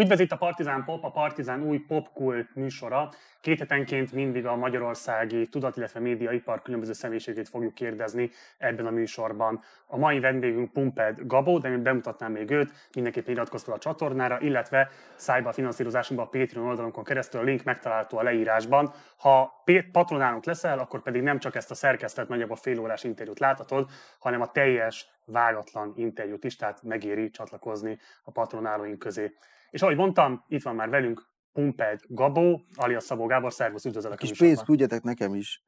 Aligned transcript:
Üdvözít 0.00 0.32
a 0.32 0.36
Partizán 0.36 0.84
Pop, 0.84 1.04
a 1.04 1.10
Partizán 1.10 1.62
új 1.62 1.78
popkul 1.78 2.48
műsora. 2.54 3.10
Két 3.40 3.58
hetenként 3.58 4.12
mindig 4.12 4.46
a 4.46 4.56
magyarországi 4.56 5.48
tudat, 5.48 5.76
illetve 5.76 6.00
médiaipar 6.00 6.62
különböző 6.62 6.92
személyiségét 6.92 7.48
fogjuk 7.48 7.74
kérdezni 7.74 8.30
ebben 8.58 8.86
a 8.86 8.90
műsorban. 8.90 9.62
A 9.86 9.96
mai 9.96 10.20
vendégünk 10.20 10.72
Pumped 10.72 11.26
Gabó, 11.26 11.58
de 11.58 11.68
én 11.68 11.82
bemutatnám 11.82 12.32
még 12.32 12.50
őt, 12.50 12.72
mindenképpen 12.94 13.32
iratkozz 13.32 13.68
a 13.68 13.78
csatornára, 13.78 14.40
illetve 14.40 14.88
szájba 15.16 15.48
a 15.48 15.52
finanszírozásunkban 15.52 16.28
a 16.28 16.38
Patreon 16.38 16.66
oldalunkon 16.66 17.04
keresztül, 17.04 17.40
a 17.40 17.44
link 17.44 17.62
megtalálható 17.62 18.18
a 18.18 18.22
leírásban. 18.22 18.92
Ha 19.16 19.64
patronálunk 19.92 20.44
leszel, 20.44 20.78
akkor 20.78 21.02
pedig 21.02 21.22
nem 21.22 21.38
csak 21.38 21.54
ezt 21.54 21.70
a 21.70 21.74
szerkesztett 21.74 22.28
nagyjából 22.28 22.56
fél 22.56 22.80
órás 22.80 23.04
interjút 23.04 23.38
láthatod, 23.38 23.88
hanem 24.18 24.40
a 24.40 24.50
teljes 24.50 25.08
vágatlan 25.24 25.92
interjút 25.96 26.44
is, 26.44 26.56
tehát 26.56 26.82
megéri 26.82 27.30
csatlakozni 27.30 27.98
a 28.24 28.30
patronálóink 28.30 28.98
közé. 28.98 29.32
És 29.70 29.82
ahogy 29.82 29.96
mondtam, 29.96 30.44
itt 30.48 30.62
van 30.62 30.74
már 30.74 30.88
velünk 30.88 31.28
Pumped 31.52 32.00
Gabó, 32.08 32.60
alias 32.74 33.04
Szabó 33.04 33.26
Gábor, 33.26 33.52
szervusz, 33.52 33.84
üdvözöllek 33.84 34.18
Kis 34.18 34.38
pénzt 34.38 34.64
küldjetek 34.64 35.02
nekem 35.02 35.34
is. 35.34 35.62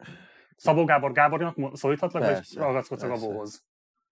Szabó 0.56 0.84
Gábor 0.84 1.12
Gábornak 1.12 1.76
szólíthatlak, 1.76 2.22
persze, 2.22 2.58
vagy 2.58 2.68
ragaszkodsz 2.68 3.02
a 3.02 3.08
Gabóhoz? 3.08 3.64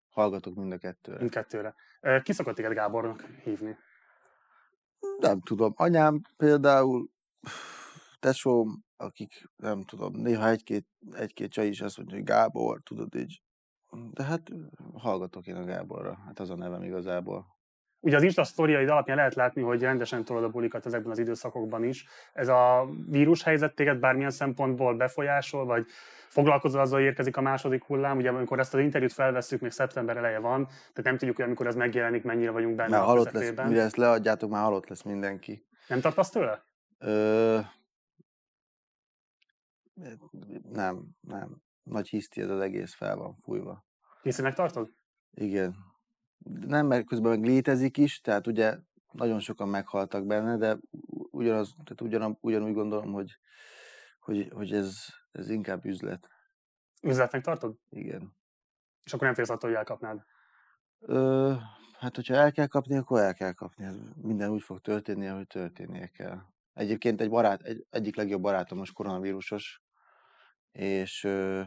Hallgatok 0.09 0.55
mind 0.55 0.73
a 0.73 0.79
kettőre. 0.79 1.19
Mindkettőre. 1.19 1.75
Ki 2.23 2.33
szokott 2.33 2.55
téged 2.55 2.73
Gábornak 2.73 3.25
hívni? 3.43 3.77
Nem 5.19 5.41
tudom. 5.41 5.73
Anyám 5.77 6.21
például, 6.37 7.11
tesóm, 8.19 8.85
akik 8.97 9.51
nem 9.57 9.85
tudom, 9.85 10.17
néha 10.17 10.49
egy-két, 10.49 10.87
egy-két 11.13 11.51
csaj 11.53 11.67
is 11.67 11.81
azt 11.81 11.97
mondja, 11.97 12.17
hogy 12.17 12.25
Gábor, 12.25 12.81
tudod 12.83 13.15
így. 13.15 13.43
De 14.11 14.25
hát 14.25 14.43
hallgatok 14.95 15.47
én 15.47 15.57
a 15.57 15.65
Gáborra, 15.65 16.19
hát 16.27 16.39
az 16.39 16.51
a 16.51 16.57
nevem 16.57 16.83
igazából. 16.83 17.47
Ugye 18.01 18.17
az 18.17 18.23
Insta 18.23 18.45
sztoriaid 18.45 18.89
alapján 18.89 19.17
lehet 19.17 19.35
látni, 19.35 19.63
hogy 19.63 19.81
rendesen 19.81 20.25
tolod 20.25 20.45
a 20.45 20.49
bulikat 20.49 20.87
ezekben 20.87 21.11
az 21.11 21.19
időszakokban 21.19 21.85
is. 21.85 22.07
Ez 22.33 22.49
a 22.49 22.89
vírus 23.09 23.43
helyzet 23.43 23.75
téged 23.75 23.99
bármilyen 23.99 24.31
szempontból 24.31 24.97
befolyásol, 24.97 25.65
vagy 25.65 25.87
foglalkozol 26.29 26.81
azzal, 26.81 26.99
hogy 26.99 27.07
érkezik 27.07 27.37
a 27.37 27.41
második 27.41 27.85
hullám? 27.85 28.17
Ugye 28.17 28.29
amikor 28.29 28.59
ezt 28.59 28.75
az 28.75 28.81
interjút 28.81 29.13
felvesszük, 29.13 29.61
még 29.61 29.71
szeptember 29.71 30.17
eleje 30.17 30.39
van, 30.39 30.67
tehát 30.67 31.03
nem 31.03 31.17
tudjuk, 31.17 31.37
hogy 31.37 31.45
amikor 31.45 31.67
ez 31.67 31.75
megjelenik, 31.75 32.23
mennyire 32.23 32.51
vagyunk 32.51 32.77
benne 32.77 32.97
már 32.97 33.07
halott 33.07 33.31
lesz, 33.31 33.51
mire 33.51 33.83
ezt 33.83 33.97
leadjátok, 33.97 34.51
már 34.51 34.63
halott 34.63 34.89
lesz 34.89 35.03
mindenki. 35.03 35.67
Nem 35.89 36.01
tartasz 36.01 36.31
tőle? 36.31 36.65
Ö... 36.99 37.59
Nem, 40.73 41.09
nem. 41.21 41.63
Nagy 41.83 42.09
hiszti 42.09 42.41
ez 42.41 42.51
az 42.51 42.61
egész 42.61 42.95
fel 42.95 43.17
van 43.17 43.35
fújva. 43.35 43.85
Hiszének 44.23 44.55
tartod? 44.55 44.91
Igen, 45.31 45.75
nem, 46.45 46.87
mert 46.87 47.07
közben 47.07 47.31
meg 47.31 47.49
létezik 47.49 47.97
is, 47.97 48.21
tehát 48.21 48.47
ugye 48.47 48.79
nagyon 49.13 49.41
sokan 49.41 49.69
meghaltak 49.69 50.27
benne, 50.27 50.57
de 50.57 50.79
ugyanaz, 51.31 51.75
tehát 51.85 52.01
ugyan, 52.01 52.39
ugyanúgy 52.41 52.73
gondolom, 52.73 53.13
hogy, 53.13 53.39
hogy, 54.21 54.51
hogy 54.55 54.73
ez, 54.73 54.97
ez 55.33 55.51
inkább 55.51 55.85
üzlet. 55.85 56.29
Üzletnek 57.03 57.43
tartod? 57.43 57.77
Igen. 57.89 58.37
És 59.05 59.13
akkor 59.13 59.27
nem 59.27 59.35
félsz 59.35 59.51
attól, 59.51 59.69
hogy 59.71 59.79
elkapnád? 59.79 60.23
Ö, 60.99 61.55
hát, 61.99 62.17
hogyha 62.17 62.35
el 62.35 62.53
kell 62.53 62.67
kapni, 62.67 62.97
akkor 62.97 63.21
el 63.21 63.35
kell 63.35 63.53
kapni. 63.53 63.87
Minden 64.15 64.51
úgy 64.51 64.63
fog 64.63 64.81
történni, 64.81 65.29
ahogy 65.29 65.47
történnie 65.47 66.07
kell. 66.07 66.39
Egyébként 66.73 67.21
egy 67.21 67.31
barát, 67.31 67.63
egy, 67.63 67.87
egyik 67.91 68.17
legjobb 68.17 68.43
barátom 68.43 68.79
most 68.79 68.93
koronavírusos, 68.93 69.83
és 70.73 71.25
ö, 71.25 71.63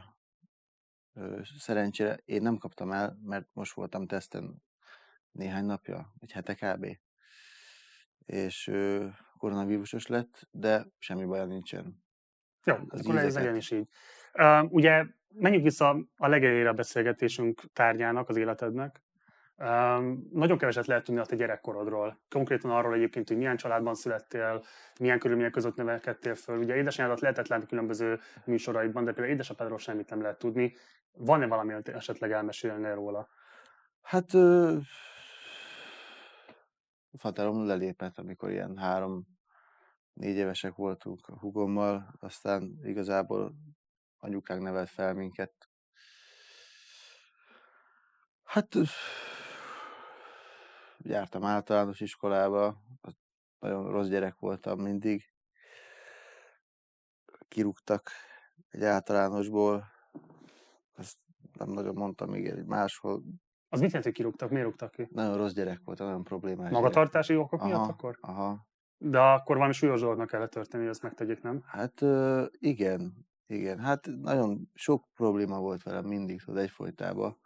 Szerencsére 1.58 2.20
én 2.26 2.42
nem 2.42 2.58
kaptam 2.58 2.92
el, 2.92 3.18
mert 3.24 3.48
most 3.54 3.74
voltam 3.74 4.08
teszten 4.08 4.64
néhány 5.32 5.66
napja, 5.66 6.14
egy 6.20 6.32
hete 6.32 6.56
kb. 6.56 6.98
És 8.26 8.72
koronavírusos 9.38 10.08
lett, 10.08 10.48
de 10.52 10.88
semmi 10.98 11.26
baja 11.26 11.46
nincsen. 11.46 12.04
Jó, 12.64 12.76
az 12.88 13.00
akkor 13.00 13.18
ez 13.18 13.36
legyen 13.36 13.56
is 13.56 13.72
így. 13.72 13.88
Uh, 14.34 14.72
ugye 14.74 15.06
menjünk 15.34 15.64
vissza 15.64 16.08
a 16.16 16.28
legelejére 16.28 16.70
a 16.70 16.74
beszélgetésünk 16.74 17.62
tárgyának, 17.74 18.30
az 18.30 18.36
életednek. 18.36 19.03
Nagyon 20.32 20.58
keveset 20.58 20.86
lehet 20.86 21.04
tudni 21.04 21.20
a 21.20 21.26
te 21.26 21.36
gyerekkorodról. 21.36 22.20
Konkrétan 22.30 22.72
arról 22.72 22.94
egyébként, 22.94 23.28
hogy 23.28 23.38
milyen 23.38 23.58
családban 23.58 23.96
születtél, 23.96 24.64
milyen 25.00 25.20
körülmények 25.20 25.52
között 25.52 25.76
nevelkedtél 25.76 26.36
föl. 26.36 26.58
Ugye 26.58 26.76
édesanyádat 26.76 27.20
lehetett 27.20 27.48
látni 27.48 27.66
különböző 27.66 28.20
műsoraidban, 28.46 29.04
de 29.04 29.12
például 29.12 29.34
édesapádról 29.34 29.78
semmit 29.78 30.10
nem 30.10 30.22
lehet 30.22 30.40
tudni. 30.40 30.76
Van-e 31.18 31.48
valami, 31.48 31.74
amit 31.74 31.90
esetleg 31.90 32.32
elmesélni 32.32 32.94
róla? 32.94 33.28
Hát 34.02 34.34
ö, 34.34 34.78
faterom 37.18 37.66
lelépett, 37.66 38.18
amikor 38.18 38.52
ilyen 38.52 38.78
három, 38.78 39.28
négy 40.14 40.36
évesek 40.36 40.76
voltunk 40.76 41.28
a 41.28 41.40
hugommal, 41.40 42.16
aztán 42.20 42.80
igazából 42.84 43.54
anyukánk 44.20 44.62
nevelt 44.62 44.90
fel 44.90 45.14
minket. 45.14 45.54
Hát 48.44 48.76
jártam 51.04 51.44
általános 51.44 52.00
iskolába, 52.00 52.82
nagyon 53.60 53.92
rossz 53.92 54.08
gyerek 54.08 54.36
voltam 54.40 54.80
mindig. 54.80 55.24
Kirúgtak 57.48 58.10
egy 58.70 58.84
általánosból, 58.84 59.86
ezt 60.94 61.18
nem 61.54 61.70
nagyon 61.70 61.96
mondtam 61.96 62.30
még 62.30 62.48
egy 62.48 62.66
máshol. 62.66 63.24
Az 63.70 63.80
mit 63.80 63.88
jelent, 63.88 64.04
hogy 64.04 64.14
kirúgtak? 64.14 64.50
Miért 64.50 64.66
rúgtak 64.66 64.92
ki? 64.92 65.08
Nagyon 65.12 65.38
rossz 65.38 65.54
gyerek 65.54 65.82
volt, 65.84 66.00
nagyon 66.00 66.24
problémás. 66.24 66.72
Magatartási 66.72 67.36
okok 67.36 67.60
aha, 67.60 67.68
miatt 67.68 67.90
akkor? 67.90 68.18
Aha. 68.22 68.68
De 68.98 69.20
akkor 69.20 69.56
valami 69.56 69.74
súlyos 69.74 70.00
dolognak 70.00 70.28
kellett 70.28 70.52
történni, 70.52 70.84
hogy 70.84 70.92
ezt 70.92 71.02
megtegyék, 71.02 71.42
nem? 71.42 71.64
Hát 71.66 72.02
igen, 72.52 73.28
igen. 73.46 73.80
Hát 73.80 74.08
nagyon 74.08 74.70
sok 74.74 75.08
probléma 75.14 75.60
volt 75.60 75.84
velem 75.84 76.06
mindig, 76.06 76.42
tudod, 76.42 76.62
egyfolytában 76.62 77.38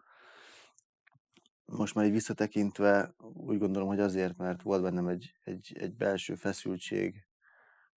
most 1.68 1.96
már 1.96 2.06
így 2.06 2.12
visszatekintve 2.12 3.14
úgy 3.34 3.58
gondolom, 3.58 3.88
hogy 3.88 4.00
azért, 4.00 4.38
mert 4.38 4.62
volt 4.62 4.82
bennem 4.82 5.08
egy, 5.08 5.34
egy, 5.44 5.72
egy 5.80 5.96
belső 5.96 6.36
feszültség, 6.36 7.26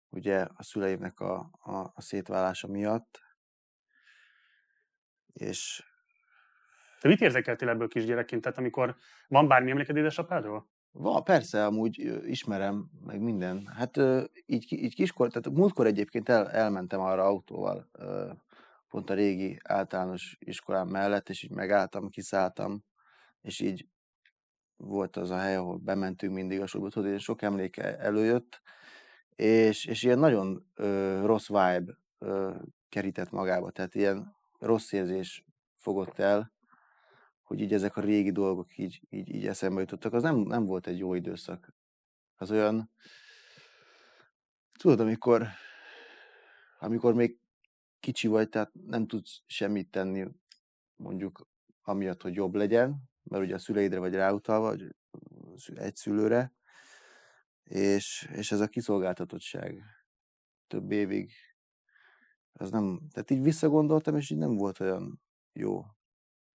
ugye 0.08 0.46
a 0.54 0.62
szüleimnek 0.62 1.20
a, 1.20 1.50
a, 1.60 1.76
a 1.94 2.00
szétválása 2.00 2.66
miatt, 2.66 3.22
és... 5.32 5.84
Te 7.00 7.08
mit 7.08 7.20
érzékeltél 7.20 7.68
ebből 7.68 7.88
kisgyerekként? 7.88 8.42
Tehát 8.42 8.58
amikor 8.58 8.96
van 9.28 9.48
bármi 9.48 9.70
emléked 9.70 9.96
édesapádról? 9.96 10.68
Va, 10.92 11.20
persze, 11.20 11.64
amúgy 11.64 11.98
ismerem, 12.26 12.90
meg 13.04 13.20
minden. 13.20 13.66
Hát 13.66 13.96
így, 14.46 14.72
így 14.72 14.94
kiskor, 14.94 15.28
tehát 15.28 15.58
múltkor 15.58 15.86
egyébként 15.86 16.28
el, 16.28 16.50
elmentem 16.50 17.00
arra 17.00 17.24
autóval, 17.24 17.90
pont 18.88 19.10
a 19.10 19.14
régi 19.14 19.58
általános 19.62 20.36
iskolám 20.38 20.88
mellett, 20.88 21.28
és 21.28 21.42
így 21.42 21.50
megálltam, 21.50 22.08
kiszálltam, 22.08 22.84
és 23.42 23.60
így 23.60 23.88
volt 24.76 25.16
az 25.16 25.30
a 25.30 25.38
hely, 25.38 25.56
ahol 25.56 25.76
bementünk 25.76 26.34
mindig 26.34 26.60
a 26.60 26.66
suliba, 26.66 27.08
és 27.08 27.22
sok 27.22 27.42
emléke 27.42 27.98
előjött, 27.98 28.62
és, 29.36 29.84
és 29.84 30.02
ilyen 30.02 30.18
nagyon 30.18 30.70
ö, 30.74 31.20
rossz 31.26 31.48
vibe 31.48 31.98
ö, 32.18 32.54
kerített 32.88 33.30
magába, 33.30 33.70
tehát 33.70 33.94
ilyen 33.94 34.36
rossz 34.58 34.92
érzés 34.92 35.44
fogott 35.76 36.18
el, 36.18 36.52
hogy 37.42 37.60
így 37.60 37.72
ezek 37.72 37.96
a 37.96 38.00
régi 38.00 38.32
dolgok 38.32 38.78
így, 38.78 39.00
így, 39.10 39.34
így 39.34 39.46
eszembe 39.46 39.80
jutottak, 39.80 40.12
az 40.12 40.22
nem, 40.22 40.36
nem 40.36 40.64
volt 40.64 40.86
egy 40.86 40.98
jó 40.98 41.14
időszak. 41.14 41.74
Az 42.36 42.50
olyan, 42.50 42.90
tudod, 44.78 45.00
amikor, 45.00 45.46
amikor 46.78 47.14
még 47.14 47.38
kicsi 48.00 48.26
vagy, 48.26 48.48
tehát 48.48 48.72
nem 48.86 49.06
tudsz 49.06 49.42
semmit 49.46 49.90
tenni, 49.90 50.26
mondjuk 50.96 51.48
amiatt, 51.82 52.22
hogy 52.22 52.34
jobb 52.34 52.54
legyen, 52.54 53.09
mert 53.30 53.44
ugye 53.44 53.54
a 53.54 53.58
szüleidre 53.58 53.98
vagy 53.98 54.14
ráutalva, 54.14 54.68
vagy 54.68 54.94
egy 55.74 55.96
szülőre, 55.96 56.52
és, 57.62 58.30
és 58.32 58.52
ez 58.52 58.60
a 58.60 58.66
kiszolgáltatottság 58.66 59.82
több 60.66 60.90
évig, 60.90 61.32
az 62.52 62.70
nem, 62.70 63.00
tehát 63.12 63.30
így 63.30 63.42
visszagondoltam, 63.42 64.16
és 64.16 64.30
így 64.30 64.38
nem 64.38 64.56
volt 64.56 64.80
olyan 64.80 65.22
jó, 65.52 65.84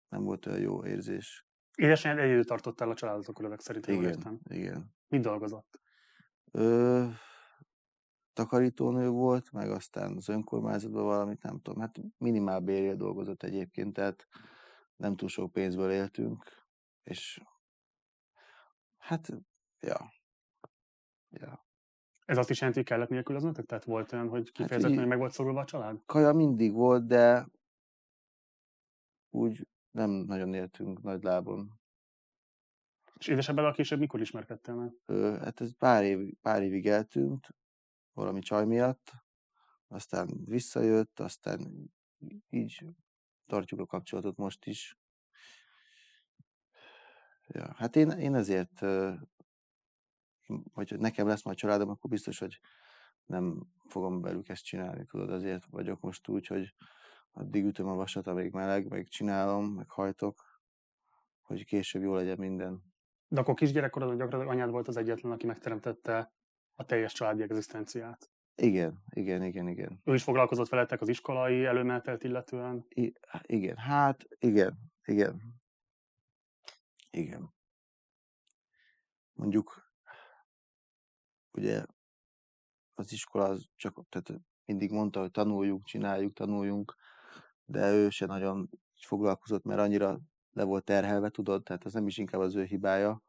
nem 0.10 0.24
volt 0.24 0.46
olyan 0.46 0.60
jó 0.60 0.86
érzés. 0.86 1.46
Édesanyád 1.76 2.20
egyedül 2.20 2.46
tartottál 2.46 2.90
a 2.90 2.94
családot 2.94 3.44
ezek 3.44 3.60
szerint, 3.60 3.88
igen, 3.88 4.04
értem. 4.04 4.40
igen. 4.44 4.96
Mit 5.08 5.22
dolgozott? 5.22 5.80
Ö, 6.52 7.06
takarítónő 8.34 9.10
volt, 9.10 9.52
meg 9.52 9.72
aztán 9.72 10.16
az 10.16 10.30
önkormányzatban 10.30 11.04
valamit, 11.04 11.42
nem 11.42 11.60
tudom, 11.62 11.82
hát 11.82 12.02
minimál 12.18 12.60
bérjel 12.60 12.96
dolgozott 12.96 13.44
egyébként, 13.44 13.94
tehát 13.94 14.28
nem 14.96 15.16
túl 15.16 15.30
sok 15.30 15.52
pénzből 15.52 15.92
éltünk, 15.92 16.65
és 17.06 17.42
hát, 18.98 19.30
ja. 19.80 20.14
ja. 21.30 21.66
Ez 22.26 22.38
azt 22.38 22.50
is 22.50 22.60
jelenti, 22.60 22.80
hogy 22.80 22.90
kellett 22.90 23.10
nélkülöznetek? 23.10 23.66
Tehát 23.66 23.84
volt 23.84 24.14
olyan, 24.14 24.30
hogy 24.30 24.46
hát 24.46 24.52
kifejezetten 24.52 24.98
hát 24.98 25.08
meg 25.08 25.18
volt 25.18 25.32
szorulva 25.32 25.60
a 25.60 25.66
család? 25.66 26.02
Kaja 26.06 26.34
mindig 26.34 26.74
volt, 26.74 27.08
de 27.08 27.48
úgy 29.30 29.68
nem 29.92 30.10
nagyon 30.10 30.54
éltünk 30.54 31.02
nagy 31.02 31.24
lábon. 31.24 31.80
És 33.18 33.28
édesebbel 33.28 33.66
a 33.66 33.72
később 33.72 34.00
mikor 34.00 34.22
ismerkedtél 34.22 34.76
meg? 34.76 34.94
Ö, 35.06 35.38
hát 35.40 35.62
ez 35.62 35.78
pár, 35.78 36.04
év, 36.04 36.34
pár 36.42 36.64
évig 36.64 36.88
eltűnt, 36.88 37.56
valami 38.14 38.40
csaj 38.40 38.66
miatt, 38.66 39.12
aztán 39.88 40.44
visszajött, 40.46 41.20
aztán 41.20 41.92
így 42.50 42.86
tartjuk 43.46 43.80
a 43.80 43.86
kapcsolatot 43.86 44.38
most 44.38 44.66
is. 44.66 44.98
Ja, 47.48 47.74
hát 47.76 47.96
én, 47.96 48.10
én 48.10 48.36
ezért, 48.36 48.80
hogy 50.74 50.96
nekem 50.98 51.28
lesz 51.28 51.44
majd 51.44 51.58
családom, 51.58 51.90
akkor 51.90 52.10
biztos, 52.10 52.40
hogy 52.40 52.60
nem 53.26 53.68
fogom 53.88 54.22
velük 54.22 54.50
ezt 54.50 54.64
csinálni, 54.64 55.06
tudod, 55.06 55.30
azért 55.30 55.66
vagyok 55.66 56.00
most 56.02 56.28
úgy, 56.28 56.48
hogy 56.48 56.74
addig 57.32 57.66
ütöm 57.66 57.88
a 57.88 57.96
vasat, 57.96 58.28
amíg 58.28 58.52
meleg, 58.52 58.88
meg 58.88 59.08
csinálom, 59.08 59.66
meg 59.66 59.90
hajtok, 59.90 60.62
hogy 61.42 61.66
később 61.66 62.02
jó 62.02 62.16
legyen 62.16 62.38
minden. 62.38 62.84
De 63.28 63.40
akkor 63.40 63.54
kisgyerekkorodban 63.54 64.18
gyakorlatilag 64.18 64.54
anyád 64.56 64.72
volt 64.72 64.88
az 64.88 64.98
egyetlen, 64.98 65.32
aki 65.32 65.46
megteremtette 65.46 66.34
a 66.76 66.86
teljes 66.86 67.14
családi 67.14 67.42
egzisztenciát. 67.42 68.30
Igen, 68.56 69.04
igen, 69.10 69.44
igen, 69.44 69.68
igen. 69.68 70.02
Ő 70.04 70.14
is 70.14 70.24
foglalkozott 70.24 70.70
veletek 70.70 71.02
az 71.02 71.08
iskolai 71.08 71.66
előmenetelt 71.66 72.24
illetően? 72.24 72.86
I- 72.90 73.14
igen, 73.42 73.78
hát 73.78 74.28
igen, 74.40 74.92
igen. 75.06 75.42
Igen. 77.16 77.54
Mondjuk, 79.34 79.92
ugye 81.52 81.86
az 82.94 83.12
iskola 83.12 83.44
az 83.44 83.66
csak, 83.76 84.02
tehát 84.10 84.42
mindig 84.66 84.92
mondta, 84.92 85.20
hogy 85.20 85.32
tanuljuk, 85.32 85.86
csináljuk, 85.86 86.34
tanuljunk, 86.34 86.96
de 87.66 87.92
ő 87.92 88.10
se 88.10 88.26
nagyon 88.26 88.70
foglalkozott, 89.02 89.64
mert 89.64 89.80
annyira 89.80 90.20
le 90.52 90.64
volt 90.64 90.84
terhelve, 90.84 91.30
tudod, 91.30 91.64
tehát 91.64 91.86
ez 91.86 91.94
nem 91.94 92.08
is 92.08 92.18
inkább 92.18 92.42
az 92.42 92.56
ő 92.56 92.64
hibája, 92.64 93.24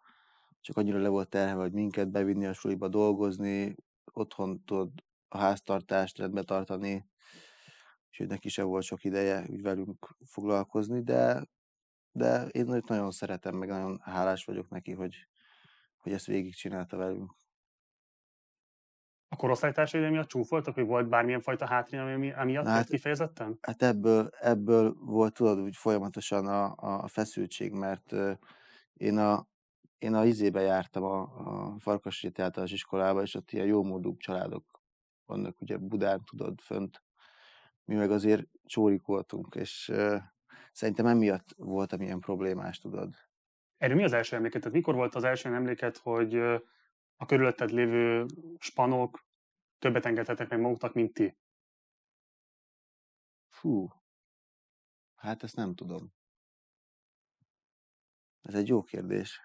csak 0.61 0.77
annyira 0.77 0.99
le 0.99 1.09
volt 1.09 1.29
terhelve, 1.29 1.63
hogy 1.63 1.73
minket 1.73 2.11
bevinni 2.11 2.47
a 2.47 2.53
suliba 2.53 2.89
dolgozni, 2.89 3.75
otthon 4.13 4.65
tudod 4.65 4.91
a 5.29 5.39
háztartást 5.39 6.19
rendbe 6.19 6.43
tartani, 6.43 7.09
és 8.11 8.25
neki 8.29 8.49
sem 8.49 8.67
volt 8.67 8.85
sok 8.85 9.05
ideje 9.05 9.47
úgy 9.51 9.63
velünk 9.63 10.17
foglalkozni, 10.25 11.03
de, 11.03 11.47
de 12.17 12.47
én 12.47 12.69
őt 12.69 12.89
nagyon 12.89 13.11
szeretem, 13.11 13.55
meg 13.55 13.69
nagyon 13.69 14.01
hálás 14.03 14.45
vagyok 14.45 14.69
neki, 14.69 14.93
hogy, 14.93 15.29
hogy 15.97 16.13
ezt 16.13 16.27
végigcsinálta 16.27 16.97
velünk. 16.97 17.35
A 19.29 19.37
korosztálytársai 19.37 20.09
miatt 20.09 20.29
csúfoltak, 20.29 20.75
hogy 20.75 20.87
volt 20.87 21.09
bármilyen 21.09 21.41
fajta 21.41 21.67
hátrány, 21.67 22.13
ami 22.13 22.33
amiatt 22.33 22.67
hát, 22.67 22.89
kifejezetten? 22.89 23.59
Hát 23.61 23.83
ebből, 23.83 24.31
ebből 24.41 24.95
volt 24.99 25.35
tudod 25.35 25.59
úgy 25.59 25.77
folyamatosan 25.77 26.47
a, 26.47 26.75
a 26.77 27.09
feszültség, 27.09 27.73
mert 27.73 28.15
én 28.93 29.19
a, 29.19 29.47
én 29.99 30.15
a 30.15 30.25
izébe 30.25 30.61
jártam 30.61 31.03
a, 31.03 31.21
a 31.21 31.79
Farkasréti 31.79 32.43
általános 32.43 32.73
iskolába, 32.73 33.23
és 33.23 33.35
ott 33.35 33.51
ilyen 33.51 33.67
jómódú 33.67 34.17
családok 34.17 34.83
vannak 35.27 35.61
ugye 35.61 35.77
Budán, 35.77 36.25
tudod, 36.25 36.61
fönt. 36.61 37.03
Mi 37.85 37.95
meg 37.95 38.11
azért 38.11 38.47
csórik 38.65 39.07
voltunk, 39.07 39.55
és 39.55 39.93
szerintem 40.77 41.07
emiatt 41.07 41.55
voltam 41.57 42.01
ilyen 42.01 42.21
problémás, 42.21 42.79
tudod. 42.79 43.15
Erről 43.77 43.97
mi 43.97 44.05
az 44.05 44.13
első 44.13 44.37
emléket? 44.37 44.61
Tehát 44.61 44.77
mikor 44.77 44.95
volt 44.95 45.15
az 45.15 45.25
első 45.25 45.55
emléket, 45.55 45.97
hogy 45.97 46.35
a 47.17 47.27
körülötted 47.27 47.71
lévő 47.71 48.27
spanok 48.59 49.27
többet 49.79 50.05
engedhetek 50.05 50.49
meg 50.49 50.61
maguknak, 50.61 50.95
mint 50.95 51.15
ti? 51.15 51.37
Fú, 53.49 53.89
hát 55.15 55.43
ezt 55.43 55.57
nem 55.57 55.75
tudom. 55.75 56.13
Ez 58.41 58.55
egy 58.55 58.69
jó 58.69 58.83
kérdés. 58.83 59.41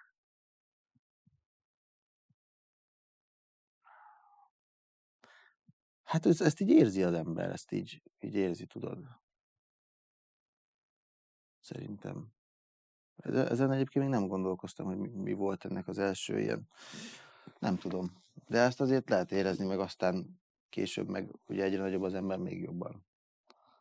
Hát 6.03 6.25
ez, 6.25 6.41
ezt 6.41 6.59
így 6.59 6.69
érzi 6.69 7.03
az 7.03 7.13
ember, 7.13 7.49
ezt 7.49 7.71
így, 7.71 8.01
így 8.19 8.35
érzi, 8.35 8.65
tudod. 8.65 9.20
Szerintem. 11.71 12.27
Ezen 13.23 13.71
egyébként 13.71 14.05
még 14.05 14.13
nem 14.13 14.27
gondolkoztam, 14.27 14.85
hogy 14.85 14.97
mi, 14.97 15.33
volt 15.33 15.65
ennek 15.65 15.87
az 15.87 15.97
első 15.97 16.39
ilyen. 16.39 16.67
Nem 17.59 17.77
tudom. 17.77 18.21
De 18.47 18.59
ezt 18.59 18.81
azért 18.81 19.09
lehet 19.09 19.31
érezni, 19.31 19.65
meg 19.65 19.79
aztán 19.79 20.41
később 20.69 21.07
meg 21.07 21.31
ugye 21.47 21.63
egyre 21.63 21.81
nagyobb 21.81 22.01
az 22.01 22.13
ember 22.13 22.37
még 22.37 22.61
jobban. 22.61 23.05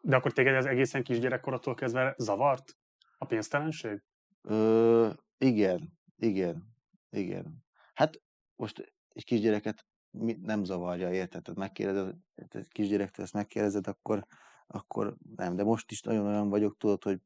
De 0.00 0.16
akkor 0.16 0.32
téged 0.32 0.54
ez 0.54 0.64
egészen 0.64 1.02
kisgyerekkorattól 1.02 1.74
kezdve 1.74 2.14
zavart? 2.18 2.76
A 3.18 3.24
pénztelenség? 3.24 4.02
Ö, 4.42 5.10
igen, 5.38 5.98
igen, 6.16 6.74
igen. 7.10 7.64
Hát 7.94 8.22
most 8.56 8.94
egy 9.12 9.24
kisgyereket 9.24 9.86
nem 10.42 10.64
zavarja, 10.64 11.12
érted? 11.12 11.42
Tehát 11.42 11.60
megkérdezed, 11.60 12.16
egy 12.34 12.68
kisgyerektől 12.68 13.24
ezt 13.24 13.34
megkérdezed, 13.34 13.86
akkor, 13.86 14.26
akkor 14.66 15.16
nem. 15.36 15.56
De 15.56 15.64
most 15.64 15.90
is 15.90 16.02
nagyon 16.02 16.26
olyan 16.26 16.48
vagyok, 16.48 16.76
tudod, 16.76 17.02
hogy, 17.02 17.20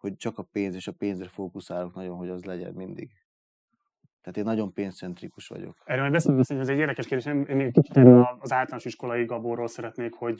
hogy 0.00 0.16
csak 0.16 0.38
a 0.38 0.42
pénz 0.42 0.74
és 0.74 0.86
a 0.86 0.92
pénzre 0.92 1.28
fókuszálok 1.28 1.94
nagyon, 1.94 2.16
hogy 2.16 2.28
az 2.28 2.44
legyen 2.44 2.72
mindig. 2.72 3.10
Tehát 4.20 4.38
én 4.38 4.44
nagyon 4.44 4.72
pénzcentrikus 4.72 5.48
vagyok. 5.48 5.76
Erről 5.84 6.00
majd 6.00 6.12
beszélünk, 6.12 6.46
hogy 6.46 6.58
ez 6.58 6.68
egy 6.68 6.78
érdekes 6.78 7.06
kérdés. 7.06 7.32
Én 7.32 7.56
még 7.56 7.72
kicsit 7.72 7.96
az 8.38 8.52
általános 8.52 8.84
iskolai 8.84 9.24
Gaborról 9.24 9.68
szeretnék, 9.68 10.14
hogy 10.14 10.36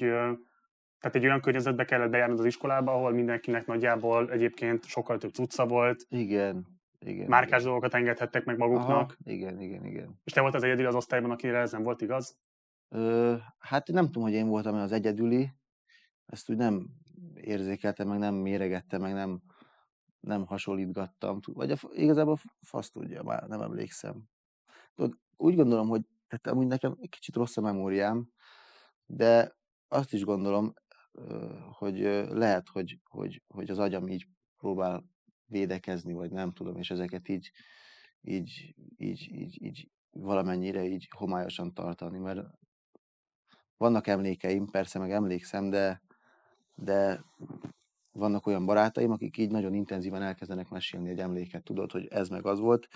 tehát 1.01 1.17
egy 1.17 1.25
olyan 1.25 1.41
környezetbe 1.41 1.85
kellett 1.85 2.11
bejárnod 2.11 2.39
az 2.39 2.45
iskolába, 2.45 2.93
ahol 2.93 3.13
mindenkinek 3.13 3.67
nagyjából 3.67 4.31
egyébként 4.31 4.85
sokkal 4.85 5.19
több 5.19 5.33
cucca 5.33 5.67
volt. 5.67 6.07
Igen, 6.09 6.67
igen. 6.99 7.29
Márkás 7.29 7.51
igen. 7.51 7.65
dolgokat 7.65 7.95
engedhettek 7.95 8.45
meg 8.45 8.57
maguknak. 8.57 8.89
Aha, 8.89 9.15
igen, 9.25 9.61
igen, 9.61 9.85
igen. 9.85 10.21
És 10.25 10.33
te 10.33 10.41
volt 10.41 10.55
az 10.55 10.63
egyedül 10.63 10.87
az 10.87 10.95
osztályban, 10.95 11.31
akire 11.31 11.59
ez 11.59 11.73
nem 11.73 11.83
volt 11.83 12.01
igaz? 12.01 12.39
Ö, 12.89 13.37
hát 13.59 13.89
nem 13.89 14.05
tudom, 14.05 14.23
hogy 14.23 14.33
én 14.33 14.49
voltam 14.49 14.75
az 14.75 14.93
egyedüli. 14.93 15.51
Ezt 16.27 16.51
úgy 16.51 16.57
nem 16.57 16.87
érzékeltem, 17.35 18.09
meg 18.09 18.19
nem 18.19 18.35
méregettem, 18.35 19.01
meg 19.01 19.13
nem 19.13 19.41
nem 20.21 20.47
hasonlítgattam, 20.47 21.39
vagy 21.45 21.71
a, 21.71 21.77
igazából 21.93 22.39
fasz 22.61 22.91
tudja, 22.91 23.23
már 23.23 23.49
nem 23.49 23.61
emlékszem. 23.61 24.23
Tudod, 24.95 25.19
úgy 25.37 25.55
gondolom, 25.55 25.89
hogy 25.89 26.03
tehát 26.29 26.47
amúgy 26.47 26.67
nekem 26.67 26.97
egy 27.01 27.09
kicsit 27.09 27.35
rossz 27.35 27.57
a 27.57 27.61
memóriám, 27.61 28.31
de 29.07 29.57
azt 29.89 30.13
is 30.13 30.25
gondolom, 30.25 30.75
hogy 31.73 31.99
lehet, 32.31 32.69
hogy, 32.69 32.99
hogy, 33.05 33.43
hogy 33.47 33.71
az 33.71 33.79
agyam 33.79 34.09
így 34.09 34.27
próbál 34.57 35.05
védekezni, 35.47 36.13
vagy 36.13 36.31
nem 36.31 36.53
tudom, 36.53 36.77
és 36.77 36.91
ezeket 36.91 37.29
így, 37.29 37.51
így, 38.21 38.75
így, 38.97 39.31
így, 39.33 39.63
így 39.63 39.91
valamennyire 40.11 40.85
így 40.85 41.09
homályosan 41.17 41.75
tartani, 41.75 42.19
mert 42.19 42.47
vannak 43.77 44.07
emlékeim, 44.07 44.67
persze 44.67 44.99
meg 44.99 45.13
emlékszem, 45.13 45.71
de, 45.71 46.03
de 46.75 47.25
vannak 48.21 48.47
olyan 48.47 48.67
barátaim, 48.67 49.11
akik 49.11 49.37
így 49.37 49.51
nagyon 49.51 49.75
intenzíven 49.75 50.23
elkezdenek 50.23 50.69
mesélni 50.69 51.09
egy 51.09 51.19
emléket, 51.19 51.63
tudod, 51.63 51.91
hogy 51.91 52.07
ez 52.11 52.29
meg 52.29 52.47
az 52.47 52.59
volt. 52.59 52.89